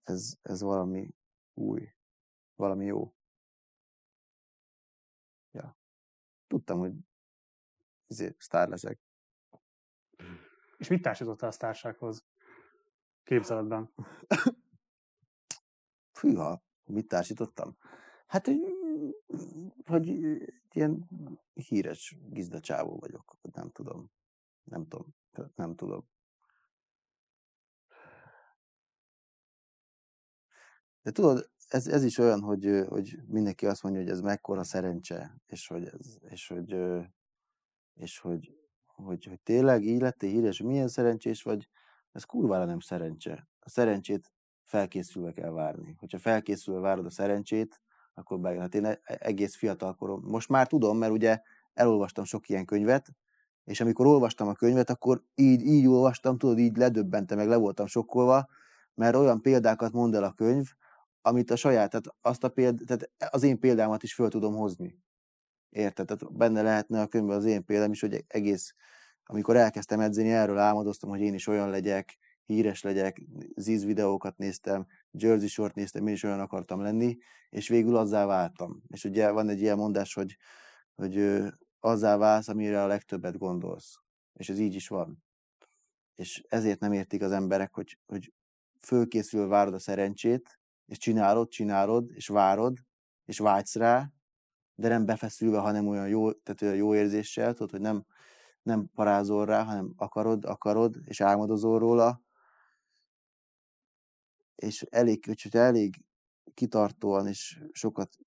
ez, 0.04 0.34
ez 0.42 0.62
valami 0.62 1.16
új, 1.54 1.94
valami 2.56 2.86
jó. 2.86 3.16
Ja. 5.52 5.78
Tudtam, 6.48 6.80
hogy 6.80 6.94
ezért 8.08 8.42
sztár 8.42 8.68
leszek. 8.68 9.00
És 10.78 10.88
mit 10.88 11.02
társítottál 11.02 11.50
a 11.50 11.52
sztársághoz 11.52 12.26
képzeletben? 13.24 13.94
Fűha, 16.20 16.64
mit 16.84 17.08
társítottam? 17.08 17.78
Hát, 18.36 18.50
hogy, 19.86 20.14
ilyen 20.72 21.10
híres 21.54 22.18
gizdacsávó 22.30 22.98
vagyok, 23.00 23.38
nem 23.54 23.72
tudom. 23.72 24.12
Nem 24.64 24.88
tudom. 24.88 25.16
Nem 25.56 25.76
tudom. 25.76 26.08
De 31.02 31.12
tudod, 31.12 31.50
ez, 31.68 31.88
ez 31.88 32.04
is 32.04 32.18
olyan, 32.18 32.42
hogy, 32.42 32.86
hogy 32.88 33.20
mindenki 33.28 33.66
azt 33.66 33.84
mondja, 33.84 34.02
hogy 34.02 34.12
ez 34.12 34.22
mekkora 34.22 34.64
szerencse, 34.64 35.42
és 35.46 35.68
hogy, 35.68 35.86
ez, 35.86 36.18
és 36.30 36.48
hogy, 36.48 36.76
és 37.94 38.20
hogy, 38.20 38.58
hogy, 38.86 39.26
hogy 39.26 39.40
tényleg 39.42 39.84
így 39.84 40.02
lettél 40.02 40.30
híres, 40.30 40.62
milyen 40.62 40.88
szerencsés 40.88 41.44
vagy, 41.44 41.70
ez 42.12 42.24
kurvára 42.24 42.66
nem 42.66 42.80
szerencse. 42.80 43.50
A 43.60 43.70
szerencsét 43.70 44.32
felkészülve 44.64 45.32
kell 45.32 45.52
várni. 45.52 45.96
Hogyha 46.00 46.20
felkészülve 46.20 46.80
várod 46.80 47.06
a 47.06 47.10
szerencsét, 47.10 47.84
akkor 48.16 48.40
bejön. 48.40 48.62
Hát 48.62 48.76
én 48.76 48.86
e, 48.86 49.00
egész 49.04 49.56
fiatalkorom. 49.56 50.22
Most 50.26 50.50
már 50.50 50.68
tudom, 50.68 50.98
mert 50.98 51.12
ugye 51.12 51.42
elolvastam 51.74 52.24
sok 52.24 52.50
ilyen 52.50 52.66
könyvet, 52.66 53.16
és 53.64 53.82
amikor 53.82 54.06
olvastam 54.06 54.48
a 54.48 54.54
könyvet, 54.54 54.90
akkor 54.90 55.24
így, 55.36 55.62
így 55.62 55.88
olvastam, 55.88 56.38
tudod, 56.38 56.60
így 56.60 56.78
ledöbbentem, 56.78 57.38
meg 57.38 57.48
le 57.48 57.56
voltam 57.56 57.86
sokkolva, 57.86 58.48
mert 58.94 59.16
olyan 59.16 59.42
példákat 59.42 59.92
mond 59.92 60.16
el 60.16 60.24
a 60.24 60.34
könyv, 60.34 60.68
amit 61.22 61.52
a 61.52 61.56
saját, 61.56 61.90
tehát, 61.90 62.06
azt 62.22 62.44
a 62.44 62.50
péld, 62.50 62.82
tehát 62.86 63.10
az 63.32 63.44
én 63.44 63.60
példámat 63.60 64.04
is 64.04 64.14
föl 64.14 64.30
tudom 64.30 64.56
hozni. 64.56 65.00
Érted? 65.70 66.06
Tehát 66.06 66.34
benne 66.34 66.62
lehetne 66.62 67.02
a 67.02 67.08
könyvben 67.08 67.38
az 67.38 67.46
én 67.46 67.66
példám 67.66 67.92
is, 67.92 68.02
hogy 68.02 68.26
egész, 68.28 68.74
amikor 69.26 69.56
elkezdtem 69.56 70.00
edzeni, 70.00 70.32
erről 70.32 70.58
álmodoztam, 70.58 71.10
hogy 71.10 71.22
én 71.22 71.34
is 71.34 71.48
olyan 71.48 71.70
legyek, 71.70 72.18
híres 72.46 72.82
legyek, 72.82 73.22
Ziz 73.56 73.86
videókat 73.86 74.38
néztem, 74.38 74.86
Jersey 75.12 75.48
Short 75.48 75.76
néztem, 75.76 76.08
én 76.08 76.14
is 76.14 76.24
olyan 76.24 76.40
akartam 76.40 76.82
lenni, 76.82 77.18
és 77.50 77.68
végül 77.68 77.96
azzá 77.96 78.26
váltam. 78.26 78.82
És 78.88 79.04
ugye 79.04 79.32
van 79.32 79.50
egy 79.50 79.62
ilyen 79.62 79.78
mondás, 79.78 80.14
hogy, 80.14 80.38
hogy 80.96 81.44
azzá 81.80 82.18
válsz, 82.18 82.48
amire 82.48 82.84
a 82.84 82.88
legtöbbet 82.88 83.38
gondolsz. 83.38 83.96
És 84.34 84.50
ez 84.50 84.60
így 84.60 84.76
is 84.76 84.88
van. 84.88 85.24
És 86.16 86.44
ezért 86.48 86.80
nem 86.80 86.94
értik 86.94 87.22
az 87.22 87.32
emberek, 87.32 87.74
hogy, 87.74 88.00
hogy 88.06 88.34
fölkészül 88.80 89.48
várod 89.48 89.74
a 89.74 89.80
szerencsét, 89.80 90.60
és 90.86 90.98
csinálod, 90.98 91.50
csinálod, 91.50 92.12
és 92.12 92.28
várod, 92.28 92.78
és 93.26 93.38
vágysz 93.38 93.76
rá, 93.76 94.12
de 94.76 94.88
nem 94.88 95.06
befeszülve, 95.06 95.58
hanem 95.58 95.88
olyan 95.88 96.08
jó, 96.08 96.32
tehát 96.32 96.62
olyan 96.62 96.76
jó 96.76 96.96
érzéssel, 96.96 97.54
tudod, 97.54 97.72
hogy 97.72 97.82
nem, 97.82 98.06
nem 98.62 98.90
parázol 98.94 99.46
rá, 99.46 99.64
hanem 99.64 99.94
akarod, 99.96 100.46
akarod, 100.46 100.96
és 101.04 101.22
álmodozol 101.22 101.80
róla, 101.80 102.25
és 104.56 104.82
elég, 104.82 105.26
hogy 105.26 105.48
elég 105.52 106.06
kitartóan 106.54 107.28
és 107.28 107.62
sokat 107.72 108.18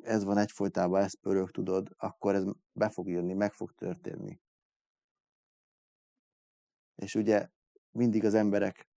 ez 0.00 0.24
van 0.24 0.38
egyfolytában, 0.38 1.02
ez 1.02 1.20
pörög, 1.20 1.50
tudod, 1.50 1.94
akkor 1.96 2.34
ez 2.34 2.44
be 2.72 2.88
fog 2.88 3.08
jönni, 3.08 3.34
meg 3.34 3.52
fog 3.52 3.72
történni. 3.72 4.40
És 6.94 7.14
ugye 7.14 7.48
mindig 7.90 8.24
az 8.24 8.34
emberek, 8.34 8.88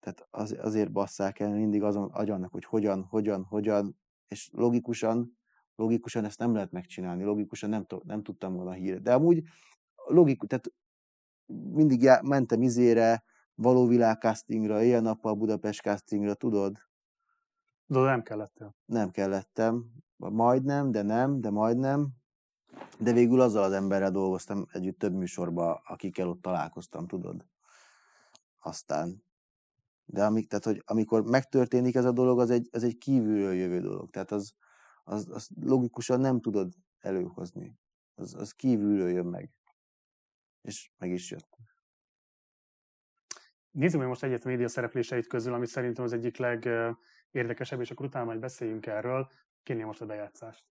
tehát 0.00 0.26
az, 0.30 0.56
azért 0.60 0.92
basszák 0.92 1.38
el, 1.38 1.54
mindig 1.54 1.82
azon 1.82 2.10
agyalnak, 2.10 2.52
hogy 2.52 2.64
hogyan, 2.64 3.02
hogyan, 3.02 3.44
hogyan, 3.44 3.98
és 4.28 4.50
logikusan, 4.52 5.38
logikusan 5.74 6.24
ezt 6.24 6.38
nem 6.38 6.54
lehet 6.54 6.70
megcsinálni, 6.70 7.24
logikusan 7.24 7.70
nem, 7.70 7.86
nem 8.02 8.22
tudtam 8.22 8.54
volna 8.54 8.72
hír. 8.72 9.00
De 9.00 9.14
amúgy 9.14 9.42
logikus, 10.06 10.48
tehát 10.48 10.72
mindig 11.72 12.02
já, 12.02 12.20
mentem 12.22 12.62
izére, 12.62 13.24
való 13.60 13.86
világ 13.86 14.18
castingra, 14.18 14.82
éjjel-nappal 14.82 15.34
Budapest 15.34 15.80
castingra, 15.80 16.34
tudod? 16.34 16.78
De 17.86 17.98
nem 17.98 18.22
kellettél. 18.22 18.74
Nem 18.84 19.10
kellettem. 19.10 19.90
Majdnem, 20.16 20.90
de 20.90 21.02
nem, 21.02 21.40
de 21.40 21.50
majdnem. 21.50 22.08
De 22.98 23.12
végül 23.12 23.40
azzal 23.40 23.62
az 23.62 23.72
emberrel 23.72 24.10
dolgoztam 24.10 24.66
együtt 24.72 24.98
több 24.98 25.14
műsorba, 25.14 25.82
akikkel 25.84 26.28
ott 26.28 26.42
találkoztam, 26.42 27.06
tudod? 27.06 27.46
Aztán. 28.58 29.22
De 30.04 30.24
amik, 30.24 30.48
tehát, 30.48 30.64
hogy 30.64 30.82
amikor 30.86 31.22
megtörténik 31.22 31.94
ez 31.94 32.04
a 32.04 32.12
dolog, 32.12 32.40
az 32.40 32.50
egy, 32.50 32.68
az 32.72 32.82
egy 32.82 32.98
kívülről 32.98 33.54
jövő 33.54 33.80
dolog. 33.80 34.10
Tehát 34.10 34.30
az, 34.30 34.54
az, 35.04 35.28
az 35.30 35.48
logikusan 35.60 36.20
nem 36.20 36.40
tudod 36.40 36.72
előhozni. 36.98 37.78
Az, 38.14 38.34
az 38.34 38.52
kívülről 38.52 39.10
jön 39.10 39.26
meg. 39.26 39.50
És 40.62 40.90
meg 40.98 41.10
is 41.10 41.30
jött. 41.30 41.58
Nézzük 43.70 44.00
meg 44.00 44.08
most 44.08 44.22
egyet 44.22 44.44
a 44.44 44.48
média 44.48 44.68
szerepléseit 44.68 45.26
közül, 45.26 45.54
ami 45.54 45.66
szerintem 45.66 46.04
az 46.04 46.12
egyik 46.12 46.36
legérdekesebb, 46.36 47.80
és 47.80 47.90
akkor 47.90 48.06
utána 48.06 48.24
majd 48.24 48.38
beszéljünk 48.38 48.86
erről. 48.86 49.28
Kérném 49.62 49.86
most 49.86 50.00
a 50.00 50.06
bejátszást. 50.06 50.64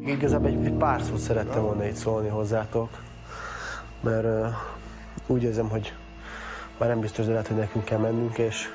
Igazából 0.00 0.48
egy, 0.48 0.64
egy 0.64 0.76
pár 0.76 1.02
szót 1.02 1.18
szerettem 1.18 1.62
volna 1.62 1.86
itt 1.86 1.94
szólni 1.94 2.28
hozzátok, 2.28 2.90
mert 4.00 4.24
uh, 4.24 4.54
úgy 5.26 5.42
érzem, 5.42 5.68
hogy 5.68 5.94
már 6.78 6.88
nem 6.88 7.00
biztos, 7.00 7.24
de 7.24 7.30
lehet, 7.30 7.46
hogy 7.46 7.56
nekünk 7.56 7.84
kell 7.84 7.98
mennünk, 7.98 8.38
és 8.38 8.68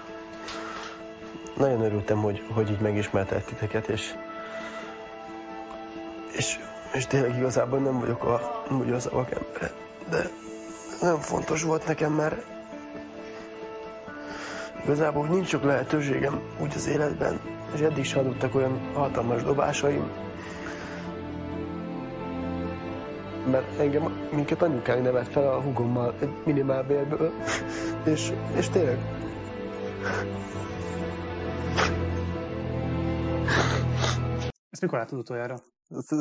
nagyon 1.58 1.82
örültem, 1.82 2.18
hogy, 2.18 2.44
hogy 2.54 2.70
így 2.72 2.80
megismertek 2.80 3.46
titeket, 3.46 3.88
és, 3.88 4.14
és, 6.32 6.60
és 6.94 7.08
tényleg 7.08 7.36
igazából 7.36 7.80
nem 7.80 8.00
vagyok 8.00 8.24
a, 8.24 8.64
nem 8.70 8.78
vagyok 8.78 8.96
az 8.96 9.10
ember, 9.12 9.72
de 10.10 10.30
nagyon 11.02 11.20
fontos 11.20 11.64
volt 11.64 11.86
nekem, 11.88 12.14
mert 12.14 12.55
igazából 14.86 15.28
nincs 15.28 15.48
sok 15.48 15.64
lehetőségem 15.64 16.42
úgy 16.62 16.72
az 16.76 16.88
életben, 16.88 17.40
és 17.74 17.80
eddig 17.80 17.98
is 17.98 18.14
adottak 18.14 18.56
olyan 18.56 18.80
hatalmas 18.94 19.44
dobásaim, 19.44 20.12
mert 23.52 23.80
engem, 23.80 24.28
minket 24.32 24.62
anyukánk 24.62 25.04
nevet 25.04 25.28
fel 25.28 25.48
a 25.54 25.62
hugommal 25.62 26.14
egy 26.20 26.34
minimálbérből, 26.46 27.32
és, 28.14 28.34
és 28.58 28.70
tényleg 28.70 28.98
Ezt 34.70 34.82
mikor 34.82 35.00
látod 35.00 35.20
utoljára? 35.20 35.56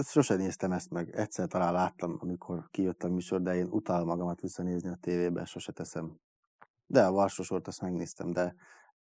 Sose 0.03 0.35
néztem 0.35 0.73
ezt 0.73 0.91
meg. 0.91 1.11
Egyszer 1.15 1.47
talán 1.49 1.73
láttam, 1.73 2.17
amikor 2.21 2.69
kijött 2.71 3.03
a 3.03 3.09
műsor, 3.09 3.43
de 3.43 3.55
én 3.55 3.67
utálom 3.71 4.07
magamat 4.07 4.41
visszanézni 4.41 4.89
a 4.89 4.99
tévébe, 5.01 5.45
sose 5.45 5.73
teszem. 5.73 6.17
De 6.87 7.05
a 7.05 7.13
Varsosort 7.13 7.67
azt 7.67 7.81
megnéztem, 7.81 8.33
de 8.33 8.55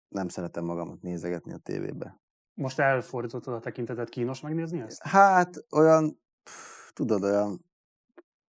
nem 0.08 0.28
szeretem 0.28 0.64
magamat 0.64 1.02
nézegetni 1.02 1.52
a 1.52 1.58
tévébe. 1.58 2.20
Most 2.54 2.78
elfordítottad 2.78 3.54
a 3.54 3.60
tekintetet, 3.60 4.08
kínos 4.08 4.40
megnézni 4.40 4.80
ezt? 4.80 5.02
Hát 5.02 5.64
olyan, 5.70 6.20
pff, 6.42 6.90
tudod, 6.92 7.22
olyan 7.22 7.64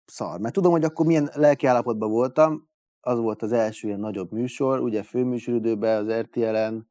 szar. 0.06 0.40
Mert 0.40 0.54
tudom, 0.54 0.72
hogy 0.72 0.84
akkor 0.84 1.06
milyen 1.06 1.30
lelkiállapotban 1.34 2.10
voltam, 2.10 2.70
az 3.00 3.20
volt 3.20 3.42
az 3.42 3.52
első 3.52 3.88
ilyen 3.88 4.00
nagyobb 4.00 4.32
műsor, 4.32 4.80
ugye 4.80 5.04
főműsoridőben 5.04 6.06
az 6.06 6.12
RTL-en, 6.22 6.90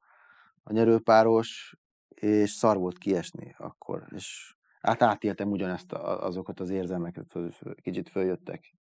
a 0.62 0.72
nyerőpáros, 0.72 1.76
és 2.08 2.50
szar 2.50 2.76
volt 2.76 2.98
kiesni 2.98 3.54
akkor, 3.58 4.06
és 4.14 4.56
hát 4.80 5.02
átéltem 5.02 5.50
ugyanezt 5.50 5.92
azokat 5.92 6.60
az 6.60 6.70
érzelmeket, 6.70 7.32
kicsit 7.82 8.08
följöttek. 8.08 8.77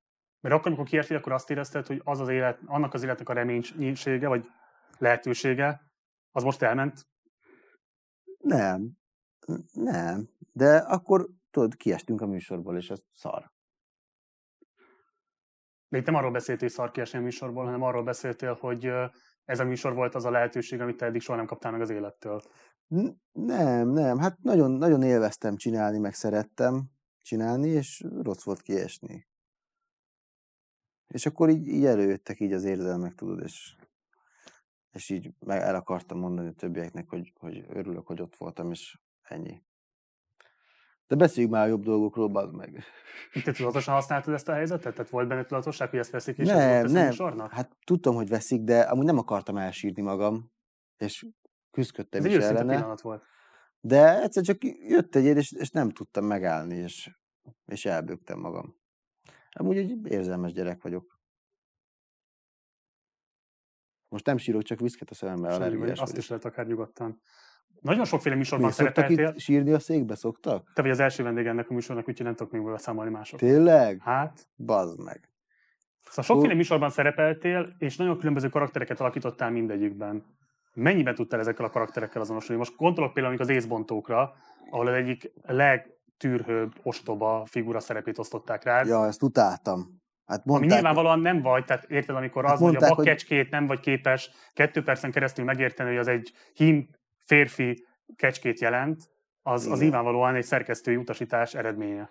Mert 0.46 0.58
akkor, 0.58 0.68
amikor 0.68 0.86
kiestél, 0.86 1.18
akkor 1.18 1.32
azt 1.32 1.50
érezted, 1.50 1.88
hogy 1.88 2.02
az 2.04 2.20
az 2.20 2.30
élet, 2.30 2.60
annak 2.66 2.94
az 2.94 3.04
életnek 3.04 3.30
a 3.30 3.34
reménysége, 3.34 4.28
vagy 4.28 4.48
lehetősége, 4.98 5.82
az 6.32 6.44
most 6.44 6.62
elment? 6.62 7.08
Nem. 8.38 8.92
Nem. 9.74 10.30
De 10.52 10.78
akkor, 10.78 11.30
tudod, 11.52 11.76
kiestünk 11.76 12.22
a 12.22 12.26
műsorból, 12.26 12.78
és 12.78 12.90
ez 12.90 13.04
szar. 13.12 13.52
De 15.88 15.98
itt 15.98 16.06
nem 16.06 16.16
arról 16.16 16.32
beszéltél, 16.32 16.68
hogy 16.68 16.78
szar 16.78 16.92
kiesni 16.92 17.20
a 17.20 17.22
műsorból, 17.22 17.64
hanem 17.64 17.82
arról 17.82 18.04
beszéltél, 18.04 18.54
hogy 18.54 18.92
ez 19.46 19.60
a 19.60 19.66
műsor 19.66 19.94
volt 19.94 20.16
az 20.16 20.26
a 20.26 20.32
lehetőség, 20.32 20.82
amit 20.82 20.98
te 20.98 21.06
eddig 21.06 21.22
soha 21.22 21.38
nem 21.38 21.48
kaptál 21.48 21.72
meg 21.72 21.82
az 21.82 21.90
élettől. 21.90 22.42
Nem, 23.32 23.90
nem. 23.90 24.18
Hát 24.18 24.38
nagyon, 24.42 24.72
nagyon 24.72 25.02
élveztem 25.02 25.56
csinálni, 25.56 26.00
meg 26.00 26.14
szerettem 26.14 26.84
csinálni, 27.22 27.68
és 27.68 28.04
rossz 28.22 28.44
volt 28.44 28.62
kiesni. 28.62 29.28
És 31.08 31.26
akkor 31.26 31.50
így, 31.50 31.68
így 31.68 31.86
előjöttek 31.86 32.40
így 32.40 32.54
az 32.54 32.64
érzelmek, 32.64 33.14
tudod, 33.14 33.42
és, 33.44 33.76
és 34.92 35.10
így 35.10 35.34
meg 35.40 35.62
el 35.62 35.76
akartam 35.76 36.20
mondani 36.20 36.48
a 36.48 36.54
többieknek, 36.54 37.10
hogy, 37.10 37.34
hogy 37.40 37.66
örülök, 37.70 38.08
hogy 38.08 38.22
ott 38.22 38.36
voltam, 38.36 38.72
és 38.72 39.00
ennyi. 39.22 39.64
De 41.08 41.16
beszéljünk 41.16 41.54
már 41.54 41.66
a 41.66 41.70
jobb 41.70 41.84
dolgokról, 41.84 42.28
bazd 42.28 42.56
meg. 42.56 42.84
Te 43.44 43.52
tudatosan 43.52 43.94
használtad 43.94 44.34
ezt 44.34 44.50
a 44.50 44.54
helyzetet? 44.54 44.96
Tehát 44.96 45.12
volt 45.12 45.28
benne 45.28 45.46
tudatosság, 45.46 45.90
hogy 45.90 46.00
ezt 46.00 46.12
veszik, 46.12 46.38
és 46.38 46.48
nem, 46.48 46.86
nem. 46.86 47.12
Sornak? 47.12 47.52
Hát 47.52 47.78
tudtam, 47.84 48.16
hogy 48.16 48.30
veszik, 48.30 48.62
de 48.62 48.80
amúgy 48.80 49.06
nem 49.06 49.18
akartam 49.18 49.58
elsírni 49.58 50.02
magam, 50.02 50.52
és 50.98 51.26
küzdködtem 51.72 52.26
Ez 52.26 52.32
is 52.32 52.44
ellene. 52.44 52.76
pillanat 52.76 53.02
volt. 53.02 53.24
De 53.80 54.22
egyszer 54.22 54.44
csak 54.44 54.64
jött 54.64 55.16
egy 55.16 55.24
ér, 55.24 55.38
és, 55.38 55.52
és 55.52 55.70
nem 55.70 55.90
tudtam 55.90 56.26
megállni, 56.26 56.76
és, 56.76 57.18
és 57.66 57.86
elbőgtem 57.86 58.40
magam. 58.40 58.76
Amúgy 59.60 59.78
egy 59.78 60.12
érzelmes 60.12 60.54
gyerek 60.54 60.82
vagyok. 60.82 61.20
Most 64.08 64.26
nem 64.26 64.38
sírok, 64.38 64.64
csak 64.64 64.80
viszket 64.80 65.10
a 65.10 65.14
szemembe. 65.14 65.52
Semmi, 65.52 65.92
azt 65.92 66.18
is 66.18 66.28
lehet 66.28 66.46
akár 66.46 66.68
nyugodtan. 66.68 67.22
Nagyon 67.82 68.06
sokféle 68.06 68.36
műsorban 68.36 68.68
Mi, 68.68 68.74
szerepeltél. 68.74 69.28
Itt 69.28 69.40
sírni 69.40 69.72
a 69.72 69.80
székbe 69.80 70.16
szoktak? 70.16 70.72
Te 70.74 70.82
vagy 70.82 70.92
az 70.92 71.00
első 71.00 71.24
vendég 71.24 71.46
ennek 71.46 71.70
a 71.70 71.74
műsornak, 71.74 72.08
úgyhogy 72.08 72.26
nem 72.26 72.36
tudok 72.36 72.52
még 72.52 72.64
beszámolni 72.64 73.12
mások. 73.12 73.40
Tényleg? 73.40 74.02
Hát. 74.02 74.48
Bazd 74.56 75.04
meg. 75.04 75.30
Szóval 76.04 76.24
sokféle 76.24 76.54
műsorban 76.54 76.90
szerepeltél, 76.90 77.76
és 77.78 77.98
nagyon 77.98 78.18
különböző 78.18 78.50
karaktereket 78.50 79.00
alakítottál 79.00 79.52
mindegyikben. 79.52 80.26
Mennyiben 80.74 81.16
tudtál 81.16 81.40
ezekkel 81.40 81.66
a 81.66 81.70
karakterekkel 81.70 82.22
azonosulni? 82.22 82.62
Most 82.62 82.76
gondolok 82.76 83.14
például 83.14 83.38
az 83.38 83.50
észbontókra, 83.50 84.34
ahol 84.70 84.88
az 84.88 84.94
egyik 84.94 85.32
legtűrhőbb, 86.18 86.74
ostoba 86.84 87.46
figura 87.46 87.80
szerepét 87.80 88.18
osztották 88.18 88.64
rád. 88.64 88.88
Ja, 88.88 89.06
ezt 89.06 89.24
utáltam. 89.24 90.04
Hát 90.26 90.46
mondták, 90.46 90.70
Ami 90.70 90.74
nyilvánvalóan 90.74 91.20
nem 91.20 91.42
vagy, 91.42 91.66
tehát 91.66 91.84
érted, 91.84 92.16
amikor 92.16 92.44
hát 92.44 92.54
az, 92.54 92.60
mondták, 92.60 92.82
hogy 92.82 92.92
a 92.92 92.96
vakkecskét 92.96 93.42
hogy... 93.42 93.52
nem 93.52 93.66
vagy 93.66 93.80
képes 93.80 94.32
kettő 94.54 94.84
percen 94.84 95.12
keresztül 95.12 95.46
megérteni, 95.46 95.90
hogy 95.90 95.98
az 95.98 96.08
egy 96.08 96.34
hím 96.54 96.90
férfi 97.26 97.86
kecskét 98.16 98.60
jelent, 98.60 99.10
az, 99.42 99.68
az 99.68 99.80
nyilvánvalóan 99.80 100.36
egy 100.36 100.44
szerkesztői 100.44 100.96
utasítás 100.96 101.54
eredménye. 101.54 102.10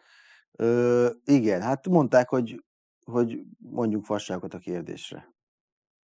Ö, 0.52 1.10
igen, 1.24 1.62
hát 1.62 1.88
mondták, 1.88 2.28
hogy, 2.28 2.64
hogy 3.04 3.40
mondjuk 3.58 4.04
fasságot 4.04 4.54
a 4.54 4.58
kérdésre. 4.58 5.34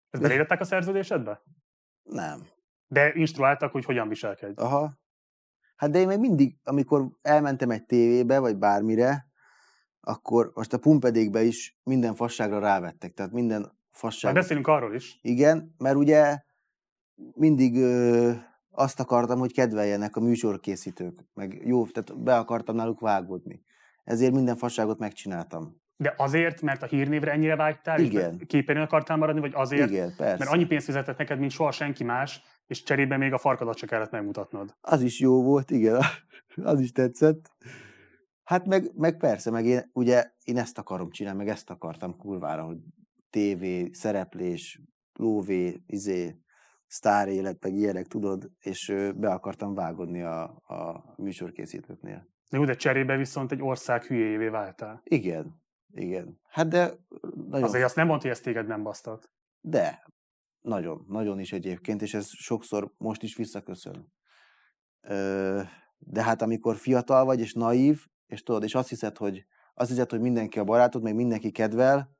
Ezt 0.09 0.21
belérettek 0.21 0.59
a 0.59 0.63
szerződésedbe? 0.63 1.41
Nem. 2.03 2.47
De 2.87 3.13
instruáltak, 3.13 3.71
hogy 3.71 3.85
hogyan 3.85 4.07
viselkedj. 4.07 4.61
Aha. 4.61 4.98
Hát 5.79 5.91
de 5.91 5.99
én 5.99 6.07
még 6.07 6.19
mindig, 6.19 6.55
amikor 6.63 7.07
elmentem 7.21 7.69
egy 7.69 7.85
tévébe, 7.85 8.39
vagy 8.39 8.57
bármire, 8.57 9.27
akkor 10.01 10.51
most 10.53 10.73
a 10.73 10.77
pumpedékbe 10.77 11.41
is 11.41 11.77
minden 11.83 12.15
fasságra 12.15 12.59
rávettek. 12.59 13.13
Tehát 13.13 13.31
minden 13.31 13.71
fasságra. 13.89 14.33
Már 14.33 14.41
beszélünk 14.41 14.67
arról 14.67 14.95
is. 14.95 15.19
Igen, 15.21 15.75
mert 15.77 15.95
ugye 15.95 16.37
mindig 17.33 17.75
ö, 17.77 18.31
azt 18.71 18.99
akartam, 18.99 19.39
hogy 19.39 19.53
kedveljenek 19.53 20.15
a 20.15 20.19
műsorkészítők, 20.19 21.19
meg 21.33 21.61
jó, 21.65 21.87
tehát 21.87 22.23
be 22.23 22.37
akartam 22.37 22.75
náluk 22.75 22.99
vágódni. 22.99 23.63
Ezért 24.03 24.33
minden 24.33 24.55
fasságot 24.55 24.99
megcsináltam. 24.99 25.81
De 25.97 26.13
azért, 26.17 26.61
mert 26.61 26.83
a 26.83 26.85
hírnévre 26.85 27.31
ennyire 27.31 27.55
vágytál, 27.55 27.99
Igen. 27.99 28.35
és 28.39 28.45
képernyőn 28.47 28.85
akartál 28.85 29.17
maradni, 29.17 29.41
vagy 29.41 29.53
azért, 29.55 29.89
Igen, 29.89 30.13
persze. 30.17 30.37
mert 30.37 30.51
annyi 30.51 30.65
pénzt 30.65 30.85
fizetett 30.85 31.17
neked, 31.17 31.39
mint 31.39 31.51
soha 31.51 31.71
senki 31.71 32.03
más, 32.03 32.41
és 32.69 32.83
cserébe 32.83 33.17
még 33.17 33.33
a 33.33 33.37
farkadat 33.37 33.77
se 33.77 33.85
kellett 33.85 34.11
megmutatnod. 34.11 34.75
Az 34.81 35.01
is 35.01 35.19
jó 35.19 35.43
volt, 35.43 35.71
igen, 35.71 36.01
az 36.71 36.79
is 36.79 36.91
tetszett. 36.91 37.51
Hát 38.43 38.65
meg, 38.65 38.91
meg 38.95 39.17
persze, 39.17 39.51
meg 39.51 39.65
én, 39.65 39.89
ugye 39.93 40.31
én 40.43 40.57
ezt 40.57 40.77
akarom 40.77 41.09
csinálni, 41.09 41.37
meg 41.37 41.47
ezt 41.47 41.69
akartam 41.69 42.17
kurvára, 42.17 42.63
hogy 42.63 42.77
tévé, 43.29 43.89
szereplés, 43.91 44.81
lóvé, 45.13 45.83
izé, 45.85 46.39
sztár 46.87 47.27
élet, 47.27 47.63
meg 47.63 47.73
ilyenek, 47.73 48.07
tudod, 48.07 48.51
és 48.59 48.93
be 49.15 49.29
akartam 49.29 49.73
vágodni 49.73 50.21
a, 50.21 50.43
a 50.65 51.03
műsorkészítőknél. 51.17 52.27
De 52.49 52.65
de 52.65 52.75
cserébe 52.75 53.15
viszont 53.15 53.51
egy 53.51 53.61
ország 53.61 54.03
hülyévé 54.03 54.47
váltál. 54.47 55.01
Igen, 55.03 55.61
igen. 55.91 56.39
Hát 56.49 56.67
de... 56.67 56.91
Nagyon... 57.47 57.63
Azért 57.63 57.85
azt 57.85 57.95
nem 57.95 58.07
mondta, 58.07 58.27
hogy 58.27 58.35
ezt 58.35 58.43
téged 58.43 58.67
nem 58.67 58.83
basztat. 58.83 59.29
De, 59.61 60.03
nagyon, 60.61 61.05
nagyon 61.07 61.39
is 61.39 61.51
egyébként, 61.51 62.01
és 62.01 62.13
ez 62.13 62.27
sokszor 62.29 62.93
most 62.97 63.23
is 63.23 63.35
visszaköszön. 63.35 64.13
De 65.97 66.23
hát 66.23 66.41
amikor 66.41 66.75
fiatal 66.75 67.25
vagy, 67.25 67.39
és 67.39 67.53
naív, 67.53 68.05
és 68.27 68.43
tudod, 68.43 68.63
és 68.63 68.75
azt 68.75 68.89
hiszed, 68.89 69.17
hogy 69.17 69.45
azt 69.73 69.89
hiszed, 69.89 70.09
hogy 70.09 70.19
mindenki 70.19 70.59
a 70.59 70.63
barátod, 70.63 71.01
meg 71.01 71.15
mindenki 71.15 71.51
kedvel, 71.51 72.17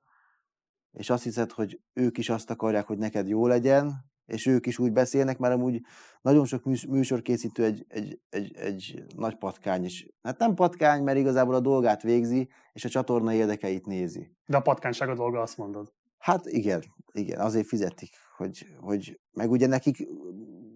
és 0.92 1.10
azt 1.10 1.24
hiszed, 1.24 1.52
hogy 1.52 1.80
ők 1.94 2.18
is 2.18 2.30
azt 2.30 2.50
akarják, 2.50 2.88
hogy 2.88 2.98
neked 2.98 3.28
jó 3.28 3.48
legyen, 3.48 4.10
és 4.26 4.46
ők 4.46 4.66
is 4.66 4.80
úgy 4.80 4.92
beszélnek, 4.92 5.38
mert 5.38 5.54
amúgy 5.54 5.82
nagyon 6.22 6.46
sok 6.46 6.64
műsorkészítő 6.88 7.64
egy, 7.64 7.86
egy, 7.88 8.20
egy, 8.30 8.56
egy 8.56 9.04
nagy 9.16 9.36
patkány 9.36 9.84
is. 9.84 10.08
Hát 10.22 10.38
nem 10.38 10.54
patkány, 10.54 11.04
mert 11.04 11.18
igazából 11.18 11.56
a 11.56 11.60
dolgát 11.60 12.02
végzi, 12.02 12.50
és 12.74 12.86
a 12.86 12.90
csatorna 12.90 13.34
érdekeit 13.34 13.86
nézi. 13.86 14.32
De 14.46 14.58
a 14.58 14.62
patkányság 14.62 15.10
a 15.10 15.16
dolga, 15.16 15.42
azt 15.42 15.58
mondod. 15.58 15.94
Hát 16.18 16.46
igen, 16.46 16.84
igen, 17.12 17.40
azért 17.40 17.68
fizetik, 17.68 18.10
hogy, 18.40 18.66
hogy 18.80 19.20
meg 19.32 19.52
ugye 19.52 19.68
nekik 19.68 20.08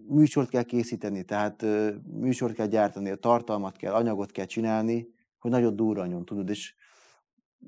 műsort 0.08 0.48
kell 0.48 0.62
készíteni, 0.62 1.22
tehát 1.22 1.64
műsort 2.04 2.54
kell 2.54 2.66
gyártani, 2.66 3.10
a 3.10 3.16
tartalmat 3.16 3.76
kell, 3.76 3.92
anyagot 3.92 4.30
kell 4.30 4.44
csinálni, 4.44 5.08
hogy 5.38 5.50
nagyot 5.50 5.76
durranjon, 5.76 6.24
tudod, 6.24 6.48
és 6.48 6.74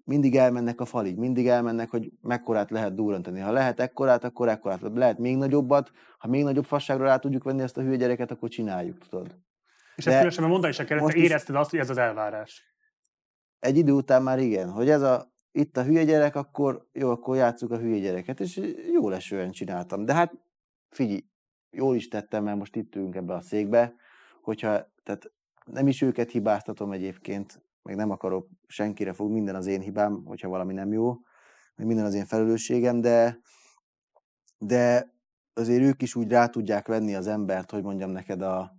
mindig 0.04 0.36
elmennek 0.36 0.80
a 0.80 0.84
falig, 0.84 1.16
mindig 1.16 1.48
elmennek, 1.48 1.90
hogy 1.90 2.12
mekkorát 2.20 2.70
lehet 2.70 2.94
durrantani. 2.94 3.40
Ha 3.40 3.50
lehet 3.50 3.80
ekkorát, 3.80 4.24
akkor 4.24 4.48
ekkorát. 4.48 4.80
Lehet 4.94 5.18
még 5.18 5.36
nagyobbat, 5.36 5.90
ha 6.18 6.28
még 6.28 6.42
nagyobb 6.42 6.64
fasságra 6.64 7.04
rá 7.04 7.16
tudjuk 7.16 7.42
venni 7.42 7.62
ezt 7.62 7.76
a 7.76 7.82
hülye 7.82 7.96
gyereket, 7.96 8.30
akkor 8.30 8.48
csináljuk, 8.48 8.98
tudod. 8.98 9.38
És 9.96 10.04
De 10.04 10.10
ezt 10.10 10.18
különösen 10.18 10.48
mondani 10.48 10.72
se 10.72 10.84
kellett, 10.84 11.14
érezted 11.14 11.56
azt, 11.56 11.70
hogy 11.70 11.78
ez 11.78 11.90
az 11.90 11.98
elvárás. 11.98 12.74
Egy 13.58 13.76
idő 13.76 13.92
után 13.92 14.22
már 14.22 14.38
igen, 14.38 14.70
hogy 14.70 14.88
ez 14.88 15.02
a, 15.02 15.35
itt 15.56 15.76
a 15.76 15.84
hülye 15.84 16.04
gyerek, 16.04 16.36
akkor 16.36 16.88
jó, 16.92 17.10
akkor 17.10 17.36
játsszuk 17.36 17.70
a 17.70 17.78
hülye 17.78 17.98
gyereket, 17.98 18.40
és 18.40 18.60
jó 18.92 19.08
lesően 19.08 19.50
csináltam. 19.50 20.04
De 20.04 20.14
hát 20.14 20.32
figyelj, 20.90 21.24
jól 21.70 21.96
is 21.96 22.08
tettem, 22.08 22.44
mert 22.44 22.58
most 22.58 22.76
itt 22.76 22.94
ülünk 22.94 23.14
ebbe 23.14 23.34
a 23.34 23.40
székbe, 23.40 23.94
hogyha, 24.42 24.92
tehát 25.02 25.30
nem 25.64 25.86
is 25.88 26.02
őket 26.02 26.30
hibáztatom 26.30 26.92
egyébként, 26.92 27.62
meg 27.82 27.96
nem 27.96 28.10
akarok 28.10 28.48
senkire 28.66 29.12
fog, 29.12 29.30
minden 29.30 29.54
az 29.54 29.66
én 29.66 29.80
hibám, 29.80 30.24
hogyha 30.24 30.48
valami 30.48 30.72
nem 30.72 30.92
jó, 30.92 31.16
meg 31.76 31.86
minden 31.86 32.04
az 32.04 32.14
én 32.14 32.24
felelősségem, 32.24 33.00
de, 33.00 33.38
de 34.58 35.12
azért 35.54 35.82
ők 35.82 36.02
is 36.02 36.14
úgy 36.14 36.30
rá 36.30 36.46
tudják 36.46 36.86
venni 36.86 37.14
az 37.14 37.26
embert, 37.26 37.70
hogy 37.70 37.82
mondjam 37.82 38.10
neked 38.10 38.42
a, 38.42 38.75